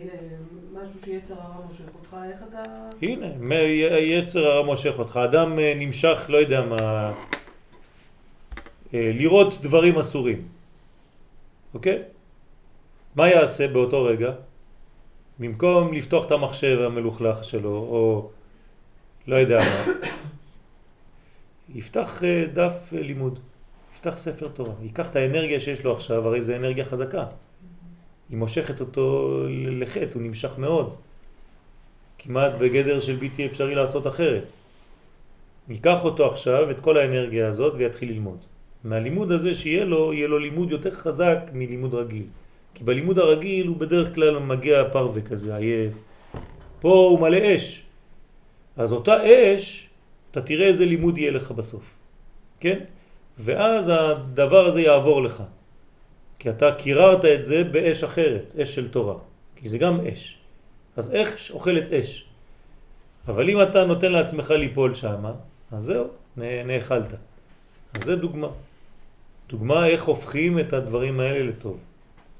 משהו 0.73 1.01
שיצר 1.05 1.33
הרע 1.41 1.65
מושך 1.67 1.95
אותך, 1.95 2.15
איך 2.31 2.43
אתה... 2.49 2.89
הנה, 3.01 3.55
יצר 3.99 4.47
הרע 4.47 4.65
מושך 4.65 4.93
אותך. 4.99 5.17
אדם 5.17 5.59
אה, 5.59 5.73
נמשך, 5.75 6.25
לא 6.27 6.37
יודע 6.37 6.61
מה, 6.61 7.13
לראות 8.93 9.61
דברים 9.61 9.97
אסורים. 9.97 10.47
אוקיי? 11.73 12.03
מה 13.15 13.27
יעשה 13.27 13.67
באותו 13.67 14.03
רגע? 14.03 14.31
במקום 15.39 15.93
לפתוח 15.93 16.25
את 16.25 16.31
המחשב 16.31 16.79
המלוכלך 16.85 17.43
שלו, 17.45 17.69
או 17.69 18.29
לא 19.27 19.35
יודע 19.35 19.59
מה, 19.59 19.93
יפתח 21.75 22.21
דף 22.53 22.73
לימוד, 22.91 23.39
יפתח 23.95 24.17
ספר 24.17 24.47
תורה, 24.47 24.73
ייקח 24.83 25.09
את 25.09 25.15
האנרגיה 25.15 25.59
שיש 25.59 25.83
לו 25.83 25.93
עכשיו, 25.93 26.27
הרי 26.27 26.41
זה 26.41 26.55
אנרגיה 26.55 26.85
חזקה. 26.85 27.25
היא 28.29 28.37
מושכת 28.37 28.79
אותו 28.81 29.39
לחטא, 29.49 30.13
הוא 30.13 30.21
נמשך 30.21 30.57
מאוד. 30.57 30.95
כמעט 32.17 32.51
בגדר 32.59 32.99
של 32.99 33.15
בלתי 33.15 33.45
אפשרי 33.45 33.75
לעשות 33.75 34.07
אחרת. 34.07 34.43
ייקח 35.69 36.03
אותו 36.03 36.31
עכשיו, 36.31 36.71
את 36.71 36.79
כל 36.79 36.97
האנרגיה 36.97 37.47
הזאת, 37.47 37.73
ויתחיל 37.77 38.09
ללמוד. 38.09 38.37
מהלימוד 38.83 39.31
הזה 39.31 39.53
שיהיה 39.53 39.85
לו, 39.85 40.13
יהיה 40.13 40.27
לו 40.27 40.39
לימוד 40.39 40.71
יותר 40.71 40.95
חזק 40.95 41.37
מלימוד 41.53 41.93
רגיל. 41.93 42.25
כי 42.73 42.83
בלימוד 42.83 43.19
הרגיל 43.19 43.67
הוא 43.67 43.77
בדרך 43.77 44.15
כלל 44.15 44.39
מגיע 44.39 44.83
פרווה 44.91 45.21
כזה, 45.21 45.55
עייף. 45.55 45.93
פה 46.81 46.93
הוא 46.93 47.19
מלא 47.19 47.55
אש. 47.55 47.83
אז 48.77 48.91
אותה 48.91 49.17
אש, 49.25 49.89
אתה 50.31 50.41
תראה 50.41 50.67
איזה 50.67 50.85
לימוד 50.85 51.17
יהיה 51.17 51.31
לך 51.31 51.51
בסוף. 51.51 51.83
כן? 52.59 52.79
ואז 53.39 53.91
הדבר 53.93 54.65
הזה 54.65 54.81
יעבור 54.81 55.23
לך. 55.23 55.43
כי 56.39 56.49
אתה 56.49 56.71
קיררת 56.77 57.25
את 57.25 57.45
זה 57.45 57.63
באש 57.63 58.03
אחרת, 58.03 58.53
אש 58.61 58.75
של 58.75 58.91
תורה. 58.91 59.15
כי 59.55 59.69
זה 59.69 59.77
גם 59.77 59.99
אש. 60.07 60.37
אז 60.97 61.13
אש 61.13 61.51
אוכלת 61.51 61.93
אש. 61.93 62.25
אבל 63.27 63.49
אם 63.49 63.61
אתה 63.61 63.85
נותן 63.85 64.11
לעצמך 64.11 64.51
ליפול 64.51 64.93
שמה, 64.93 65.31
אז 65.71 65.83
זהו, 65.83 66.07
נאכלת. 66.37 67.13
אז 67.93 68.03
זה 68.03 68.15
דוגמה. 68.15 68.47
דוגמה 69.49 69.87
איך 69.87 70.03
הופכים 70.03 70.59
את 70.59 70.73
הדברים 70.73 71.19
האלה 71.19 71.49
לטוב. 71.49 71.79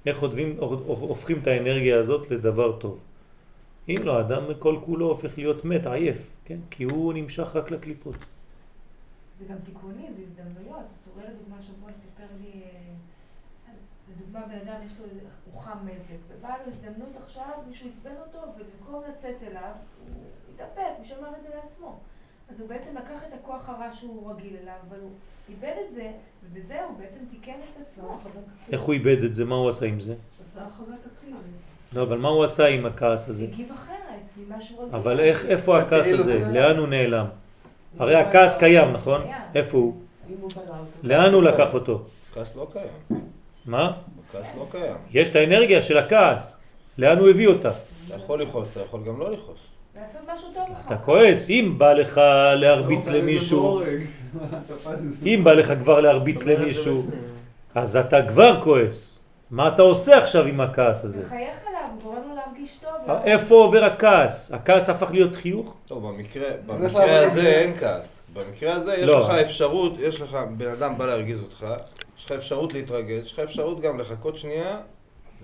איך 0.05 0.19
הופכים, 0.19 0.55
הופכים 0.85 1.39
את 1.41 1.47
האנרגיה 1.47 1.99
הזאת 1.99 2.31
לדבר 2.31 2.71
טוב. 2.79 2.99
אם 3.89 3.95
לא, 4.03 4.17
האדם 4.17 4.43
כל 4.59 4.77
כולו 4.85 5.05
הופך 5.05 5.37
להיות 5.37 5.65
מת, 5.65 5.87
עייף, 5.87 6.17
כן? 6.45 6.57
כי 6.69 6.83
הוא 6.83 7.13
נמשך 7.13 7.55
רק 7.55 7.71
לקליפות. 7.71 8.15
זה 9.39 9.45
גם 9.49 9.57
תיקונים, 9.65 10.13
זה 10.17 10.21
הזדמנויות. 10.21 10.85
צורי 11.05 11.23
לדוגמה 11.29 11.55
שבוע 11.67 11.89
סיפר 12.01 12.27
לי, 12.41 12.61
אה, 12.63 13.71
לדוגמה 14.11 14.39
בן 14.47 14.59
אדם 14.67 14.79
יש 14.85 14.91
לו, 14.99 15.05
איזה- 15.05 15.19
הוא 15.53 15.61
חם 15.61 15.77
מזג, 15.85 16.17
ובאה 16.29 16.55
לו 16.57 16.71
הזדמנות 16.71 17.09
עכשיו, 17.25 17.49
מישהו 17.69 17.89
עצבן 17.89 18.15
אותו, 18.25 18.47
ובמקום 18.47 19.03
לצאת 19.09 19.35
אליו, 19.47 19.71
הוא 19.99 20.15
התאפק, 20.55 20.91
הוא 20.97 21.05
שמר 21.05 21.29
את 21.37 21.41
זה 21.41 21.55
לעצמו. 21.55 21.99
אז 22.49 22.59
הוא 22.59 22.69
בעצם 22.69 22.95
לקח 22.97 23.19
את 23.27 23.33
הכוח 23.33 23.69
הרע 23.69 23.89
שהוא 23.99 24.31
רגיל 24.31 24.55
אליו, 24.61 24.75
אבל 24.89 24.99
הוא 24.99 25.11
איבד 25.49 25.73
את 25.89 25.95
זה, 25.95 26.11
ובזה 26.43 26.85
הוא 26.85 26.97
בעצם 26.97 27.25
תיקן 27.31 27.51
את 27.73 27.81
עצמו. 27.81 28.19
איך 28.71 28.81
הוא 28.81 28.93
איבד 28.93 29.23
את 29.23 29.35
זה? 29.35 29.45
מה 29.45 29.55
הוא 29.55 29.69
עשה 29.69 29.85
עם 29.85 30.01
זה? 30.01 30.13
עשה 30.13 30.61
הרחבת 30.61 30.99
הכלי. 31.05 31.31
לא, 31.93 32.01
אבל 32.03 32.17
מה 32.17 32.29
הוא 32.29 32.43
עשה 32.43 32.67
עם 32.67 32.85
הכעס 32.85 33.29
הזה? 33.29 33.43
הגיב 33.43 33.71
אחרת 33.71 33.95
ממה 34.37 34.61
שהוא 34.61 34.81
רגיל. 34.83 34.95
אבל 34.95 35.19
איך, 35.19 35.45
איפה 35.45 35.79
הכעס 35.79 36.07
הזה? 36.19 36.39
לאן 36.53 36.77
הוא 36.77 36.87
נעלם? 36.87 37.25
הרי 37.99 38.15
הכעס 38.15 38.57
קיים, 38.57 38.93
נכון? 38.93 39.21
איפה 39.55 39.77
הוא? 39.77 39.95
לאן 41.03 41.33
הוא 41.33 41.43
לקח 41.43 41.73
אותו? 41.73 42.01
הכעס 42.31 42.55
לא 42.55 42.67
קיים. 42.73 43.19
מה? 43.65 43.91
הכעס 44.29 44.47
לא 44.57 44.65
קיים. 44.71 44.95
יש 45.11 45.29
את 45.29 45.35
האנרגיה 45.35 45.81
של 45.81 45.97
הכעס. 45.97 46.55
לאן 46.97 47.17
הוא 47.17 47.29
הביא 47.29 47.47
אותה? 47.47 47.71
אתה 48.07 48.15
יכול 48.15 48.41
לכעוס, 48.41 48.67
אתה 48.71 48.79
יכול 48.79 48.99
גם 49.07 49.19
לא 49.19 49.31
לכעוס. 49.31 49.57
לעשות 49.95 50.21
משהו 50.33 50.47
טוב 50.53 50.63
אחר 50.71 50.87
אתה. 50.87 50.97
כועס, 50.97 51.49
אם 51.49 51.73
בא 51.77 51.93
לך 51.93 52.21
להרביץ 52.55 53.07
לא, 53.07 53.17
למישהו, 53.17 53.81
אם 55.25 55.41
בא 55.43 55.53
לך 55.53 55.73
כבר 55.83 55.99
להרביץ 55.99 56.43
למישהו, 56.43 57.05
אז 57.75 57.95
אתה 57.95 58.27
כבר 58.27 58.61
כועס. 58.63 59.19
מה 59.51 59.67
אתה 59.67 59.81
עושה 59.81 60.17
עכשיו 60.17 60.45
עם 60.45 60.61
הכעס 60.61 61.03
הזה? 61.05 61.23
מחייך 61.25 61.64
לו 62.83 62.89
להרגיש 62.91 63.07
טוב. 63.07 63.25
איפה 63.25 63.55
עובר 63.55 63.83
הכעס? 63.83 64.51
הכעס 64.51 64.89
הפך 64.89 65.11
להיות 65.11 65.35
חיוך? 65.35 65.77
לא, 65.91 65.99
במקרה, 65.99 66.49
במקרה 66.65 67.25
הזה 67.25 67.41
אין 67.41 67.73
כעס. 67.79 68.05
במקרה 68.33 68.73
הזה 68.73 68.93
יש 68.93 69.09
לא. 69.09 69.21
לך 69.21 69.29
אפשרות, 69.29 69.93
יש 69.99 70.21
לך, 70.21 70.37
בן 70.57 70.67
אדם 70.67 70.97
בא 70.97 71.05
להרגיז 71.05 71.39
אותך, 71.39 71.65
יש 72.19 72.25
לך 72.25 72.31
אפשרות 72.31 72.73
להתרגז, 72.73 73.25
יש 73.25 73.33
לך 73.33 73.39
אפשרות 73.39 73.81
גם 73.81 73.99
לחכות 73.99 74.37
שנייה 74.37 74.77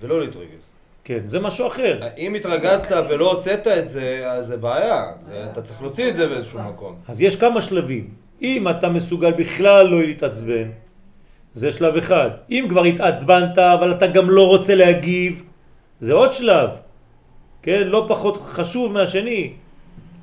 ולא 0.01 0.21
להתרגז. 0.21 0.59
כן, 1.03 1.19
זה 1.27 1.39
משהו 1.39 1.67
אחר. 1.67 1.99
אם 2.17 2.35
התרגזת 2.35 2.91
ולא 3.09 3.31
הוצאת 3.31 3.67
את 3.67 3.91
זה, 3.91 4.23
אז 4.25 4.47
זה 4.47 4.57
בעיה. 4.57 5.11
אתה 5.51 5.61
צריך 5.61 5.81
להוציא 5.81 6.09
את 6.09 6.15
זה 6.15 6.27
באיזשהו 6.27 6.59
מקום. 6.59 6.95
אז 7.07 7.21
יש 7.21 7.35
כמה 7.35 7.61
שלבים. 7.61 8.07
אם 8.41 8.67
אתה 8.69 8.89
מסוגל 8.89 9.31
בכלל 9.31 9.87
לא 9.87 10.01
להתעצבן, 10.01 10.69
זה 11.53 11.71
שלב 11.71 11.95
אחד. 11.95 12.29
אם 12.49 12.65
כבר 12.69 12.83
התעצבנת 12.83 13.57
אבל 13.57 13.91
אתה 13.91 14.07
גם 14.07 14.29
לא 14.29 14.47
רוצה 14.47 14.75
להגיב, 14.75 15.43
זה 15.99 16.13
עוד 16.13 16.31
שלב. 16.31 16.69
כן, 17.61 17.87
לא 17.87 18.05
פחות 18.09 18.41
חשוב 18.45 18.91
מהשני, 18.91 19.53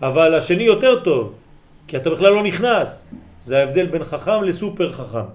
אבל 0.03 0.35
השני 0.35 0.63
יותר 0.63 1.01
טוב, 1.05 1.35
כי 1.87 1.97
אתה 1.97 2.11
בכלל 2.11 2.33
לא 2.33 2.43
נכנס. 2.43 3.09
זה 3.45 3.59
ההבדל 3.59 3.87
בין 3.87 4.05
חכם 4.05 4.43
לסופר 4.43 4.93
חכם. 4.93 5.29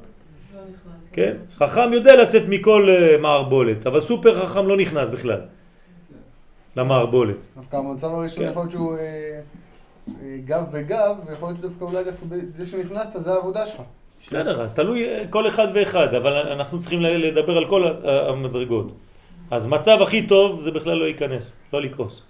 כן? 1.14 1.33
חכם 1.57 1.93
יודע 1.93 2.15
לצאת 2.15 2.43
מכל 2.48 2.90
אה, 2.90 3.17
מערבולת, 3.17 3.88
אבל 3.88 4.01
סופר 4.01 4.48
חכם 4.48 4.67
לא 4.67 4.77
נכנס 4.77 5.09
בכלל 5.09 5.40
למערבולת. 6.77 7.35
דווקא 7.56 7.75
המצב 7.75 8.07
הראשון 8.07 8.43
כן. 8.43 8.49
יכול 8.49 8.61
להיות 8.61 8.72
שהוא 8.72 8.98
אה, 8.98 9.40
אה, 10.22 10.38
גב 10.45 10.64
בגב, 10.72 11.15
ויכול 11.25 11.49
להיות 11.49 11.57
שדווקא 11.57 11.83
אולי 11.83 12.03
דווקא 12.03 12.25
בזה 12.30 12.67
שנכנסת 12.67 13.23
זה 13.23 13.33
העבודה 13.33 13.67
שלך. 13.67 13.82
בסדר, 14.27 14.61
אז 14.61 14.73
תלוי 14.73 15.06
כל 15.30 15.48
אחד 15.48 15.67
ואחד, 15.73 16.14
אבל 16.14 16.33
אנחנו 16.33 16.80
צריכים 16.80 17.01
לדבר 17.01 17.57
על 17.57 17.69
כל 17.69 17.88
המדרגות. 18.03 18.93
אז 19.51 19.65
מצב 19.67 19.97
הכי 20.01 20.27
טוב 20.27 20.59
זה 20.59 20.72
בכלל 20.72 20.93
לא 20.97 21.05
להיכנס, 21.05 21.53
לא 21.73 21.81
לכעוס. 21.81 22.22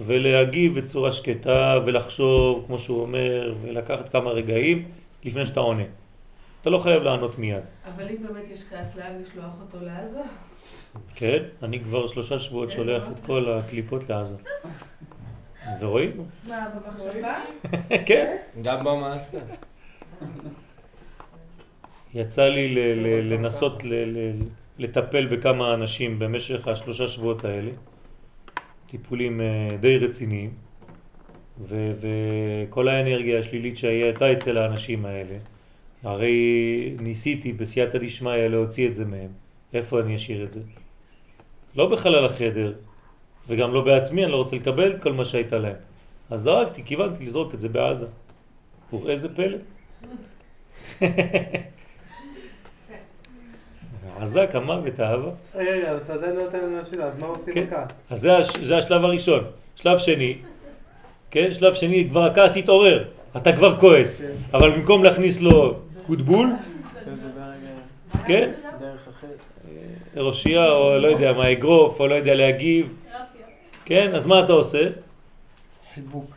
ולהגיב 0.00 0.78
בצורה 0.80 1.12
שקטה 1.12 1.78
ולחשוב, 1.86 2.64
כמו 2.66 2.78
שהוא 2.78 3.00
אומר, 3.02 3.54
ולקחת 3.62 4.08
כמה 4.08 4.30
רגעים 4.30 4.88
לפני 5.24 5.46
שאתה 5.46 5.60
עונה. 5.60 5.82
אתה 6.62 6.70
לא 6.70 6.78
חייב 6.78 7.02
לענות 7.02 7.38
מיד. 7.38 7.62
אבל 7.94 8.04
אם 8.10 8.16
באמת 8.26 8.42
יש 8.54 8.60
כעס, 8.70 8.96
לאן 8.96 9.22
לשלוח 9.22 9.50
אותו 9.60 9.84
לעזה? 9.86 10.20
כן, 11.14 11.42
אני 11.62 11.80
כבר 11.80 12.06
שלושה 12.06 12.38
שבועות 12.38 12.70
שולח 12.70 13.02
את 13.12 13.26
כל 13.26 13.52
הקליפות 13.52 14.02
לעזה. 14.10 14.34
ורואים? 15.80 16.10
מה, 16.48 16.66
במחשבה? 16.74 17.38
כן. 18.06 18.36
גם 18.62 18.84
במעשה. 18.84 19.38
יצא 22.14 22.48
לי 22.48 22.74
ל- 22.74 22.78
ל- 23.06 23.32
לנסות 23.32 23.84
ל- 23.84 23.94
ל- 23.94 24.32
לטפל 24.78 25.26
בכמה 25.26 25.74
אנשים 25.74 26.18
במשך 26.18 26.68
השלושה 26.68 27.08
שבועות 27.08 27.44
האלה, 27.44 27.70
טיפולים 28.90 29.40
אה, 29.40 29.76
די 29.80 29.98
רציניים, 29.98 30.50
וכל 31.68 32.88
האנרגיה 32.88 33.38
השלילית 33.38 33.76
שהייתה 33.76 34.32
אצל 34.32 34.58
האנשים 34.58 35.04
האלה, 35.04 35.36
הרי 36.02 36.36
ניסיתי 37.00 37.52
בסייעתא 37.52 37.98
דשמיא 37.98 38.46
להוציא 38.46 38.88
את 38.88 38.94
זה 38.94 39.04
מהם, 39.04 39.30
איפה 39.74 40.00
אני 40.00 40.16
אשאיר 40.16 40.44
את 40.44 40.50
זה? 40.50 40.60
לא 41.76 41.90
בחלל 41.90 42.24
החדר, 42.24 42.72
וגם 43.48 43.74
לא 43.74 43.84
בעצמי, 43.84 44.24
אני 44.24 44.32
לא 44.32 44.36
רוצה 44.36 44.56
לקבל 44.56 44.98
כל 44.98 45.12
מה 45.12 45.24
שהייתה 45.24 45.58
להם. 45.58 45.76
אז 46.30 46.40
זרקתי, 46.40 46.82
כיוונתי 46.84 47.26
לזרוק 47.26 47.54
את 47.54 47.60
זה 47.60 47.68
בעזה. 47.68 48.06
וראה 48.92 49.16
זה 49.16 49.34
פלא. 49.34 49.56
עזק 54.20 54.48
המוות, 54.54 55.00
האהבה. 55.00 55.28
רגע, 55.54 55.96
אתה 56.04 56.12
עדיין 56.14 56.36
לא 56.36 56.42
נותן 56.44 56.58
לנו 56.58 56.78
השאלה, 56.86 57.04
אז 57.04 57.18
מה 57.18 57.26
עושים 57.26 57.54
כן. 57.54 57.64
בכעס? 57.66 57.88
אז 58.10 58.20
זה, 58.20 58.38
הש- 58.38 58.56
זה 58.56 58.78
השלב 58.78 59.04
הראשון. 59.04 59.44
שלב 59.76 59.98
שני, 59.98 60.34
כן, 61.30 61.54
שלב 61.54 61.74
שני, 61.74 62.06
כבר 62.10 62.24
הכעס 62.24 62.56
התעורר, 62.56 63.04
אתה 63.36 63.52
כבר 63.52 63.76
כועס, 63.80 64.22
אבל 64.54 64.70
במקום 64.70 65.04
להכניס 65.04 65.40
לו 65.40 65.74
קוטבול, 66.06 66.50
כן, 68.26 68.50
דרך 68.80 69.00
אחרת. 69.10 69.38
ראשייה 70.16 70.70
או 70.72 70.98
לא 70.98 71.08
יודע 71.08 71.32
מה, 71.32 71.52
אגרוף 71.52 72.00
או 72.00 72.06
לא 72.06 72.14
יודע 72.14 72.34
להגיב, 72.34 72.88
כן, 73.84 74.10
אז 74.14 74.26
מה 74.26 74.44
אתה 74.44 74.52
עושה? 74.52 74.88
חיבוק. 75.94 76.30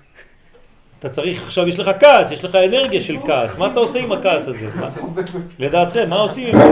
אתה 0.99 1.09
צריך, 1.09 1.43
עכשיו 1.43 1.67
יש 1.67 1.79
לך 1.79 1.89
כעס, 1.99 2.31
יש 2.31 2.43
לך 2.45 2.55
אנרגיה 2.55 3.01
של 3.01 3.15
כעס, 3.25 3.57
מה 3.57 3.67
אתה 3.71 3.79
עושה 3.79 3.99
עם 3.99 4.11
הכעס 4.11 4.47
הזה? 4.47 4.67
לדעתכם, 5.59 6.09
מה 6.09 6.15
עושים 6.15 6.47
עם 6.55 6.61
זה? 6.61 6.69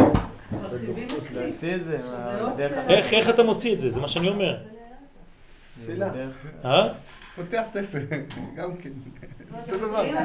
איך, 2.89 3.13
איך 3.13 3.29
אתה 3.29 3.43
מוציא 3.43 3.73
את 3.75 3.81
זה? 3.81 3.89
זה 3.89 3.99
מה 3.99 4.07
שאני 4.07 4.29
אומר. 4.29 4.57
תפילה. 5.83 6.09
דרך- 6.09 6.65
אה? 6.65 6.87
פותח 7.35 7.61
ספר, 7.73 7.99
גם 8.57 8.75
כן. 8.77 8.89
אותו 9.57 9.77
דבר. 9.77 10.05
אם 10.05 10.15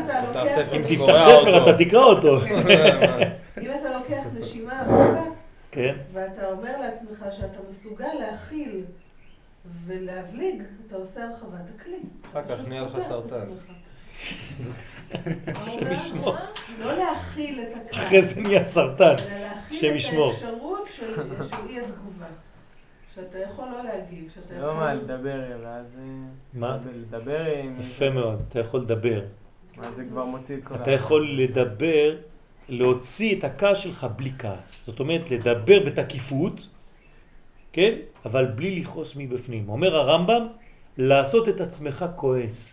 קורע 0.99 1.13
תפתח 1.13 1.41
ספר. 1.41 1.63
אתה 1.63 1.85
תקרא 1.85 2.01
אותו. 2.05 2.39
אם 3.63 3.71
אתה 3.81 3.99
לוקח 3.99 4.23
נשימה 4.41 4.81
עמוקה, 4.81 5.23
כן. 5.71 5.95
ואתה 6.13 6.49
אומר 6.51 6.81
לעצמך 6.81 7.25
שאתה 7.37 7.59
מסוגל 7.71 8.09
להכיל 8.21 8.81
ולהבליג, 9.87 10.63
אתה 10.87 10.97
עושה 10.97 11.21
הרחבת 11.25 11.61
הכלי. 11.77 11.97
אחר 12.33 12.43
כך 12.49 12.69
נהיה 12.69 12.83
לך 12.83 12.99
סרטן. 13.09 13.45
השם 15.47 15.93
ישמור. 15.93 16.35
לא 16.79 16.93
להכיל 16.93 17.61
את 17.61 17.77
הכעס, 17.77 18.05
אחרי 18.05 18.23
זה 18.23 18.41
נהיה 18.41 18.65
סרטן. 18.65 19.05
אלא 19.05 19.17
להכיל 19.17 19.77
השם 19.77 19.91
את 19.91 19.97
ישמור. 19.97 20.33
האפשרות 20.33 20.89
של 20.99 21.21
אי 21.69 21.81
התגובה. 21.81 22.27
שאתה 23.15 23.39
יכול 23.39 23.65
לא 23.65 23.83
להגיב, 23.85 24.31
שאתה 24.35 24.55
יכול... 24.55 24.67
לא 24.67 24.75
מה, 24.75 24.95
לדבר, 24.95 25.41
ואז... 25.63 25.87
אה, 25.99 26.05
מה? 26.55 26.79
לדבר 26.95 27.45
עם... 27.55 27.77
יפה 27.81 28.11
מאוד, 28.11 28.43
אתה 28.49 28.59
יכול 28.61 28.81
לדבר. 28.81 29.21
אז 29.83 29.95
זה 29.97 30.05
כבר 30.11 30.25
מוציא 30.25 30.57
את 30.57 30.65
כל 30.65 30.75
אתה 30.75 30.91
יכול 30.91 31.31
לדבר, 31.31 32.17
להוציא 32.69 33.39
את 33.39 33.45
הכעס 33.45 33.79
שלך 33.79 34.07
בלי 34.17 34.33
כעס. 34.39 34.83
זאת 34.87 35.01
אומרת, 35.01 35.31
לדבר 35.31 35.85
בתקיפות, 35.87 36.67
כן? 37.73 37.95
אבל 38.25 38.47
בלי 38.47 38.81
לכעוס 38.81 39.17
מבפנים. 39.17 39.69
אומר 39.69 39.97
הרמב"ם, 39.97 40.47
לעשות 40.99 41.49
את 41.49 41.61
עצמך 41.61 42.05
כועס. 42.17 42.73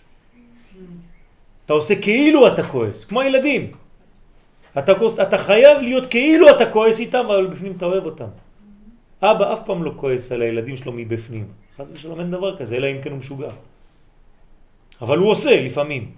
אתה 1.67 1.73
עושה 1.73 2.01
כאילו 2.01 2.47
אתה 2.47 2.67
כועס, 2.67 3.05
כמו 3.05 3.21
הילדים. 3.21 3.71
אתה, 4.79 4.95
כועס, 4.95 5.19
אתה 5.19 5.37
חייב 5.37 5.77
להיות 5.81 6.05
כאילו 6.05 6.49
אתה 6.49 6.71
כועס 6.71 6.99
איתם, 6.99 7.25
אבל 7.25 7.47
בפנים 7.47 7.73
אתה 7.77 7.85
אוהב 7.85 8.05
אותם. 8.05 8.27
אבא 9.21 9.53
אף 9.53 9.59
פעם 9.65 9.83
לא 9.83 9.93
כועס 9.95 10.31
על 10.31 10.41
הילדים 10.41 10.77
שלו 10.77 10.91
מבפנים. 10.91 11.47
חס 11.77 11.89
ושלום 11.93 12.19
אין 12.19 12.31
דבר 12.31 12.57
כזה, 12.57 12.75
אלא 12.75 12.87
אם 12.87 13.01
כן 13.01 13.11
הוא 13.11 13.19
משוגע. 13.19 13.49
אבל 15.01 15.17
הוא 15.17 15.31
עושה 15.31 15.61
לפעמים. 15.61 16.11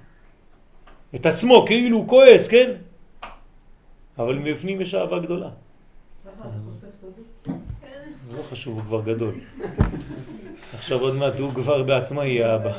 את 1.16 1.26
עצמו 1.26 1.66
כאילו 1.68 1.98
הוא 1.98 2.08
כועס, 2.08 2.48
כן? 2.48 2.72
אבל 4.20 4.36
מבפנים 4.36 4.82
יש 4.82 4.94
אהבה 4.94 5.20
גדולה. 5.20 5.50
סודות? 7.02 7.58
לא 8.38 8.44
חשוב, 8.52 8.76
הוא 8.76 8.84
כבר 8.84 9.02
גדול. 9.02 9.34
עכשיו 10.78 11.00
עוד 11.00 11.16
מעט 11.16 11.40
הוא 11.40 11.52
כבר 11.54 11.84
בעצמו 11.84 12.24
יהיה 12.24 12.56
אבא. 12.56 12.74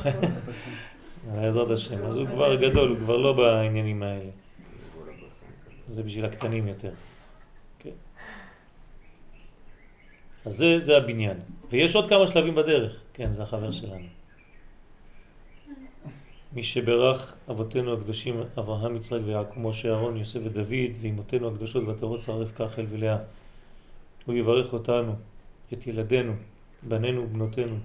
בעזרת 1.35 1.71
השם. 1.71 2.05
אז 2.05 2.15
הוא 2.15 2.27
כבר 2.27 2.55
גדול, 2.55 2.89
הוא 2.89 2.97
כבר 2.97 3.17
לא 3.17 3.33
בעניינים 3.33 4.03
האלה. 4.03 4.29
זה 5.87 6.03
בשביל 6.03 6.25
הקטנים 6.25 6.67
יותר. 6.67 6.91
כן. 7.79 7.89
אז 10.45 10.53
זה, 10.53 10.79
זה 10.79 10.97
הבניין. 10.97 11.37
ויש 11.69 11.95
עוד 11.95 12.09
כמה 12.09 12.27
שלבים 12.27 12.55
בדרך. 12.55 12.99
כן, 13.13 13.33
זה 13.33 13.43
החבר 13.43 13.71
שלנו. 13.71 14.05
מי 16.53 16.63
שברך 16.63 17.35
אבותינו 17.51 17.93
הקדושים 17.93 18.43
אברהם, 18.59 18.95
יצחק 18.95 19.19
ויעקב, 19.25 19.59
משה, 19.59 19.89
אהרון, 19.89 20.17
יוסף 20.17 20.39
ודוד, 20.43 20.91
ואמותינו 21.01 21.47
הקדושות 21.47 21.87
ותורות 21.87 22.21
צרף 22.25 22.55
כחל 22.55 22.85
ולאה. 22.89 23.17
הוא 24.25 24.35
יברך 24.35 24.73
אותנו, 24.73 25.15
את 25.73 25.87
ילדינו, 25.87 26.33
בנינו 26.83 27.23
ובנותינו, 27.23 27.75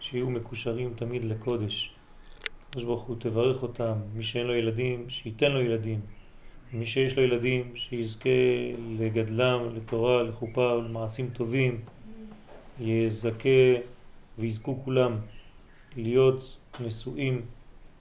שיהיו 0.00 0.30
מקושרים 0.30 0.94
תמיד 0.96 1.24
לקודש. 1.24 1.90
הקדוש 2.70 2.84
ברוך 2.84 3.02
הוא 3.02 3.16
תברך 3.18 3.62
אותם, 3.62 3.92
מי 4.14 4.24
שאין 4.24 4.46
לו 4.46 4.54
ילדים, 4.54 5.04
שייתן 5.08 5.52
לו 5.52 5.60
ילדים. 5.60 6.00
מי 6.72 6.86
שיש 6.86 7.16
לו 7.16 7.22
ילדים, 7.22 7.72
שיזכה 7.74 8.30
לגדלם, 8.98 9.60
לתורה, 9.76 10.22
לחופה 10.22 10.60
ולמעשים 10.60 11.30
טובים. 11.32 11.80
יזכה 12.80 13.48
ויזכו 14.38 14.82
כולם 14.84 15.16
להיות 15.96 16.56
נשואים, 16.80 17.42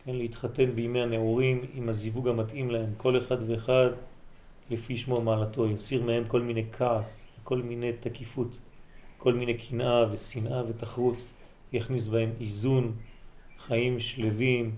כן, 0.05 0.15
להתחתן 0.15 0.71
בימי 0.75 1.01
הנעורים 1.01 1.61
עם 1.75 1.89
הזיווג 1.89 2.27
המתאים 2.27 2.71
להם, 2.71 2.89
כל 2.97 3.17
אחד 3.17 3.37
ואחד 3.49 3.89
לפי 4.71 4.97
שמו 4.97 5.15
ומעלתו, 5.15 5.67
יסיר 5.67 6.03
מהם 6.03 6.23
כל 6.27 6.41
מיני 6.41 6.63
כעס, 6.71 7.27
כל 7.43 7.61
מיני 7.61 7.91
תקיפות, 7.99 8.57
כל 9.17 9.33
מיני 9.33 9.53
קנאה 9.57 10.11
ושנאה 10.11 10.63
ותחרות, 10.69 11.15
יכניס 11.73 12.07
בהם 12.07 12.29
איזון, 12.41 12.91
חיים 13.69 13.99
שלווים, 13.99 14.71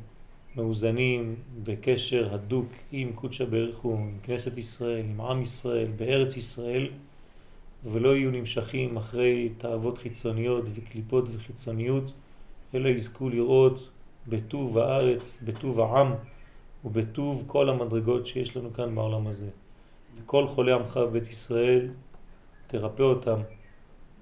מאוזנים, 0.56 1.36
בקשר 1.64 2.34
הדוק 2.34 2.66
עם 2.92 3.14
קודשא 3.14 3.46
בריך 3.46 3.78
הוא, 3.78 3.98
עם 3.98 4.18
כנסת 4.24 4.58
ישראל, 4.58 5.06
עם 5.06 5.22
עם 5.22 5.42
ישראל, 5.42 5.88
בארץ 5.98 6.38
ישראל, 6.38 6.88
ולא 7.84 8.16
יהיו 8.16 8.32
נמשכים 8.32 8.98
אחרי 8.98 9.50
תאוות 9.58 9.98
חיצוניות 9.98 10.66
וקליפות 10.74 11.26
וחיצוניות, 11.36 12.04
אלא 12.76 12.90
יזכו 12.90 13.30
לראות 13.30 13.90
בטוב 14.28 14.78
הארץ, 14.78 15.38
בטוב 15.46 15.80
העם 15.80 16.14
ובטוב 16.86 17.44
כל 17.48 17.70
המדרגות 17.70 18.28
שיש 18.28 18.58
לנו 18.58 18.74
כאן 18.74 18.96
בעולם 18.96 19.28
הזה. 19.28 19.50
וכל 20.18 20.48
חולי 20.48 20.72
עמך 20.72 20.98
בבית 20.98 21.30
ישראל, 21.30 21.88
תרפא 22.68 23.04
אותם, 23.04 23.40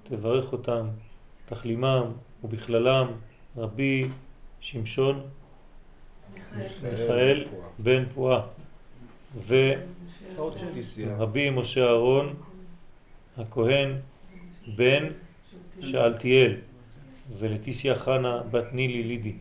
תברך 0.03 0.51
אותם, 0.51 0.87
תחלימם 1.45 2.03
ובכללם 2.43 3.07
רבי 3.57 4.07
שמשון 4.61 5.21
מיכאל. 6.55 7.45
בן 7.79 8.05
פועה. 8.13 8.41
ורבי 10.97 11.49
משה 11.49 11.83
אהרון 11.83 12.33
הכהן 13.37 13.95
בן 14.75 15.07
שאלתיאל. 15.81 16.55
ולטיסיה 17.39 17.95
חנה 17.95 18.41
בת 18.51 18.73
נילי 18.73 19.03
לידי. 19.03 19.33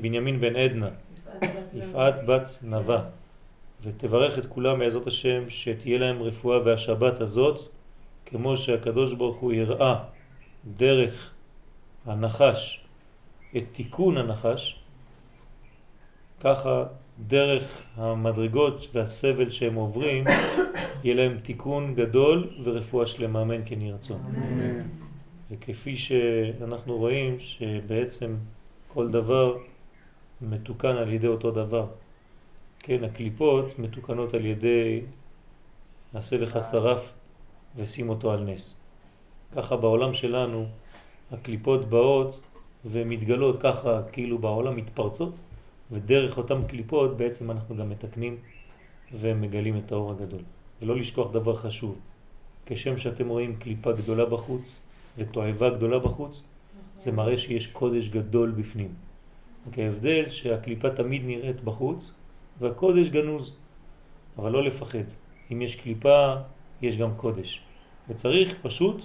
בנימין 0.00 0.40
בן 0.40 0.56
עדנה. 0.56 0.88
יפעת 1.74 2.26
בת 2.26 2.50
נווה. 2.62 3.04
ותברך 3.82 4.38
את 4.38 4.46
כולם 4.46 4.78
בעזרת 4.78 5.06
השם 5.06 5.50
שתהיה 5.50 5.98
להם 5.98 6.22
רפואה 6.22 6.58
והשבת 6.64 7.20
הזאת 7.20 7.68
כמו 8.26 8.56
שהקדוש 8.56 9.14
ברוך 9.14 9.36
הוא 9.36 9.52
הראה 9.52 10.04
דרך 10.76 11.30
הנחש 12.06 12.80
את 13.56 13.62
תיקון 13.72 14.16
הנחש 14.16 14.78
ככה 16.40 16.84
דרך 17.26 17.82
המדרגות 17.96 18.86
והסבל 18.94 19.50
שהם 19.50 19.74
עוברים 19.74 20.24
יהיה 21.04 21.16
להם 21.16 21.38
תיקון 21.42 21.94
גדול 21.94 22.48
ורפואה 22.64 23.06
שלמה 23.06 23.42
אמן 23.42 23.60
כן 23.66 23.80
יהי 23.80 23.92
רצון 23.92 24.20
וכפי 25.50 25.96
שאנחנו 25.96 26.96
רואים 26.96 27.36
שבעצם 27.40 28.36
כל 28.88 29.10
דבר 29.10 29.56
מתוקן 30.42 30.96
על 30.96 31.12
ידי 31.12 31.26
אותו 31.26 31.50
דבר. 31.50 31.86
כן, 32.78 33.04
הקליפות 33.04 33.78
מתוקנות 33.78 34.34
על 34.34 34.46
ידי 34.46 35.00
עשה 36.14 36.36
לך 36.36 36.58
שרף 36.70 37.12
ושים 37.76 38.08
אותו 38.08 38.32
על 38.32 38.44
נס. 38.44 38.74
ככה 39.56 39.76
בעולם 39.76 40.14
שלנו 40.14 40.66
הקליפות 41.32 41.88
באות 41.88 42.40
ומתגלות 42.90 43.60
ככה 43.60 44.02
כאילו 44.12 44.38
בעולם 44.38 44.76
מתפרצות 44.76 45.34
ודרך 45.92 46.36
אותם 46.36 46.66
קליפות 46.68 47.16
בעצם 47.16 47.50
אנחנו 47.50 47.76
גם 47.76 47.90
מתקנים 47.90 48.36
ומגלים 49.12 49.78
את 49.78 49.92
האור 49.92 50.10
הגדול. 50.10 50.40
ולא 50.82 50.96
לשכוח 50.96 51.32
דבר 51.32 51.56
חשוב, 51.56 51.98
כשם 52.66 52.98
שאתם 52.98 53.28
רואים 53.28 53.56
קליפה 53.56 53.92
גדולה 53.92 54.24
בחוץ 54.24 54.74
ותועבה 55.18 55.70
גדולה 55.70 55.98
בחוץ, 55.98 56.42
זה 56.96 57.12
מראה 57.12 57.38
שיש 57.38 57.66
קודש 57.66 58.08
גדול 58.08 58.50
בפנים. 58.50 58.88
רק 59.68 59.78
ההבדל 59.78 60.30
שהקליפה 60.30 60.90
תמיד 60.90 61.22
נראית 61.24 61.60
בחוץ 61.64 62.12
והקודש 62.58 63.08
גנוז, 63.08 63.52
אבל 64.38 64.52
לא 64.52 64.64
לפחד. 64.64 65.04
אם 65.52 65.62
יש 65.62 65.76
קליפה, 65.76 66.34
יש 66.82 66.96
גם 66.96 67.10
קודש. 67.16 67.60
וצריך 68.08 68.54
פשוט 68.62 69.02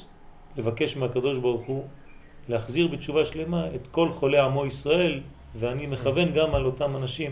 לבקש 0.57 0.97
מהקדוש 0.97 1.37
ברוך 1.37 1.65
הוא 1.65 1.83
להחזיר 2.49 2.87
בתשובה 2.87 3.25
שלמה 3.25 3.75
את 3.75 3.87
כל 3.91 4.11
חולי 4.13 4.39
עמו 4.39 4.65
ישראל, 4.65 5.21
ואני 5.55 5.87
מכוון 5.87 6.33
גם 6.33 6.55
על 6.55 6.65
אותם 6.65 6.95
אנשים 6.95 7.31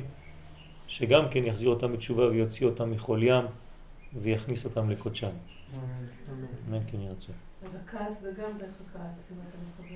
שגם 0.88 1.30
כן 1.32 1.46
יחזיר 1.46 1.70
אותם 1.70 1.94
בתשובה 1.94 2.28
ויוציא 2.30 2.66
אותם 2.66 2.92
מחול 2.92 3.24
הים 3.24 3.44
ויכניס 4.14 4.66
אותם 4.66 4.90
לקודשם. 4.90 5.30
אמן 6.70 6.80
כן 6.92 7.02
ירצה. 7.02 7.32
אז 7.66 7.76
הכעס 7.76 8.22
זה 8.22 8.32
גם 8.38 8.58
דרך 8.58 8.70
הכעס, 8.90 9.32
אם 9.32 9.38
אתה 9.50 9.58
מחבר. 9.68 9.96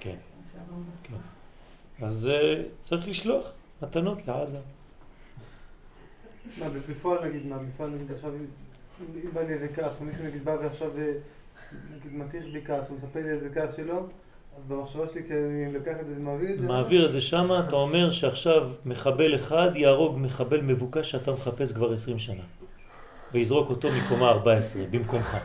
כן. 0.00 0.16
שהרמב"ם. 0.52 0.90
כן. 1.02 2.06
אז 2.06 2.30
uh, 2.32 2.88
צריך 2.88 3.08
לשלוח 3.08 3.46
מתנות 3.82 4.18
לעזה. 4.28 4.58
מה, 6.58 6.66
בפועל 6.88 7.28
נגיד, 7.28 7.46
מה, 7.46 7.58
בפועל 7.58 7.90
נגיד 7.90 8.12
עכשיו, 8.12 8.30
אם 9.24 9.30
בא 9.32 9.40
לי 9.40 9.52
איזה 9.52 9.68
כעס, 9.74 9.92
מישהו 10.00 10.24
נגיד 10.24 10.44
בא 10.44 10.50
ועכשיו, 10.50 10.98
אה, 10.98 11.12
נגיד 11.96 12.18
מטיח 12.18 12.42
בי 12.52 12.60
כעס, 12.64 12.88
הוא 12.88 12.98
מספר 13.02 13.20
לי 13.22 13.30
איזה 13.30 13.48
כעס 13.54 13.76
שלו, 13.76 14.06
אז 14.58 14.68
במחשבה 14.68 15.04
שלי, 15.12 15.22
כי 15.22 15.34
אני 15.34 15.74
לוקח 15.74 15.96
את 16.00 16.06
זה 16.06 16.14
ומעביר 16.18 16.52
את 16.54 16.58
זה. 16.58 16.66
מעביר 16.66 17.06
את 17.06 17.12
זה 17.12 17.20
שמה, 17.20 17.64
אתה 17.68 17.76
אומר 17.76 18.10
שעכשיו 18.10 18.68
מחבל 18.86 19.34
אחד 19.34 19.70
יהרוג 19.74 20.18
מחבל 20.18 20.60
מבוקש 20.60 21.10
שאתה 21.10 21.32
מחפש 21.32 21.72
כבר 21.72 21.92
20 21.92 22.18
שנה. 22.18 22.42
ויזרוק 23.32 23.70
אותו 23.70 23.88
מקומה 23.92 24.30
14 24.30 24.82
במקומך. 24.90 25.36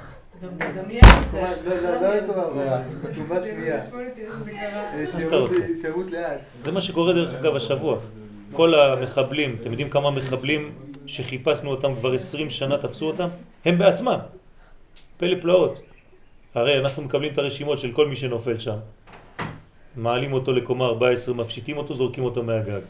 זה 6.64 6.72
מה 6.72 6.82
שקורה 6.82 7.14
דרך 7.14 7.34
אגב 7.34 7.56
השבוע. 7.56 8.00
כל 8.52 8.76
המחבלים, 8.76 9.56
אתם 9.62 9.70
יודעים 9.70 9.90
כמה 9.90 10.12
מחבלים 10.12 10.72
שחיפשנו 11.06 11.72
אותם 11.72 11.96
כבר 11.96 12.14
20 12.14 12.50
שנה 12.50 12.78
תפסו 12.78 13.06
אותם? 13.06 13.28
הם 13.66 13.78
בעצמם. 13.78 14.18
פלא 15.18 15.42
פלאות. 15.42 15.87
הרי 16.56 16.80
אנחנו 16.80 17.04
מקבלים 17.04 17.34
את 17.34 17.38
הרשימות 17.38 17.80
של 17.80 17.92
כל 17.92 18.08
מי 18.08 18.16
שנופל 18.16 18.60
שם. 18.60 18.78
מעלים 19.96 20.34
אותו 20.34 20.52
לקומה 20.52 20.86
14, 20.86 21.36
מפשיטים 21.36 21.78
אותו, 21.78 21.96
זורקים 21.96 22.24
אותו 22.24 22.44
מהגג. 22.44 22.82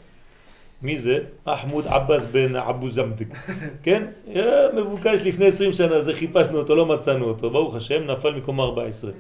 מי 0.82 0.98
זה? 0.98 1.20
אחמוד 1.46 1.88
עבאס 1.88 2.26
בן 2.26 2.56
אבו 2.56 2.90
זמדק. 2.90 3.28
כן? 3.84 4.04
היה 4.28 4.68
מבוקש 4.74 5.20
לפני 5.24 5.48
20 5.48 5.74
שנה, 5.74 6.02
זה 6.02 6.14
חיפשנו 6.14 6.58
אותו, 6.58 6.76
לא 6.76 6.86
מצאנו 6.86 7.26
אותו. 7.26 7.50
ברוך 7.50 7.76
השם, 7.76 8.04
נפל 8.04 8.36
מקומה 8.36 8.64
14. 8.64 9.12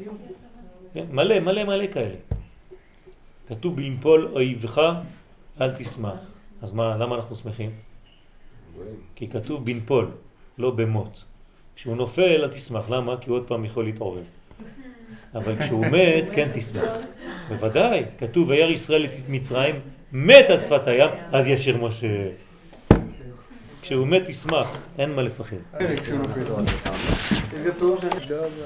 כן? 0.93 1.05
מלא, 1.11 1.39
מלא, 1.39 1.63
מלא 1.63 1.87
כאלה. 1.93 2.15
כתוב 3.49 3.75
בנפול 3.75 4.29
אויבך 4.33 4.93
אל 5.61 5.71
תשמח. 5.77 6.19
אז 6.61 6.73
מה, 6.73 6.97
למה 6.97 7.15
אנחנו 7.15 7.35
שמחים? 7.35 7.71
כי 9.15 9.27
כתוב 9.27 9.65
בנפול, 9.65 10.07
לא 10.57 10.71
במות. 10.71 11.23
כשהוא 11.77 11.95
נופל 11.95 12.43
אל 12.43 12.47
תשמח, 12.47 12.89
למה? 12.89 13.17
כי 13.21 13.29
הוא 13.29 13.37
עוד 13.37 13.47
פעם 13.47 13.65
יכול 13.65 13.83
להתעורר. 13.85 14.21
אבל 15.35 15.55
כשהוא 15.59 15.85
מת, 15.85 16.29
כן 16.35 16.49
תשמח. 16.53 16.83
בוודאי, 17.49 18.03
כתוב 18.19 18.49
וירא 18.49 18.71
ישראל 18.71 19.05
את 19.05 19.09
מצרים, 19.29 19.75
מת 20.13 20.49
על 20.49 20.59
שפת 20.59 20.87
הים, 20.87 21.09
אז 21.31 21.47
ישיר 21.47 21.77
משה. 21.77 22.27
כשהוא 23.81 24.07
מת 24.07 24.21
תשמח, 24.27 24.67
אין 24.99 25.11
מה 25.13 25.21
לפחד. 25.21 25.55
אני... 25.73 25.95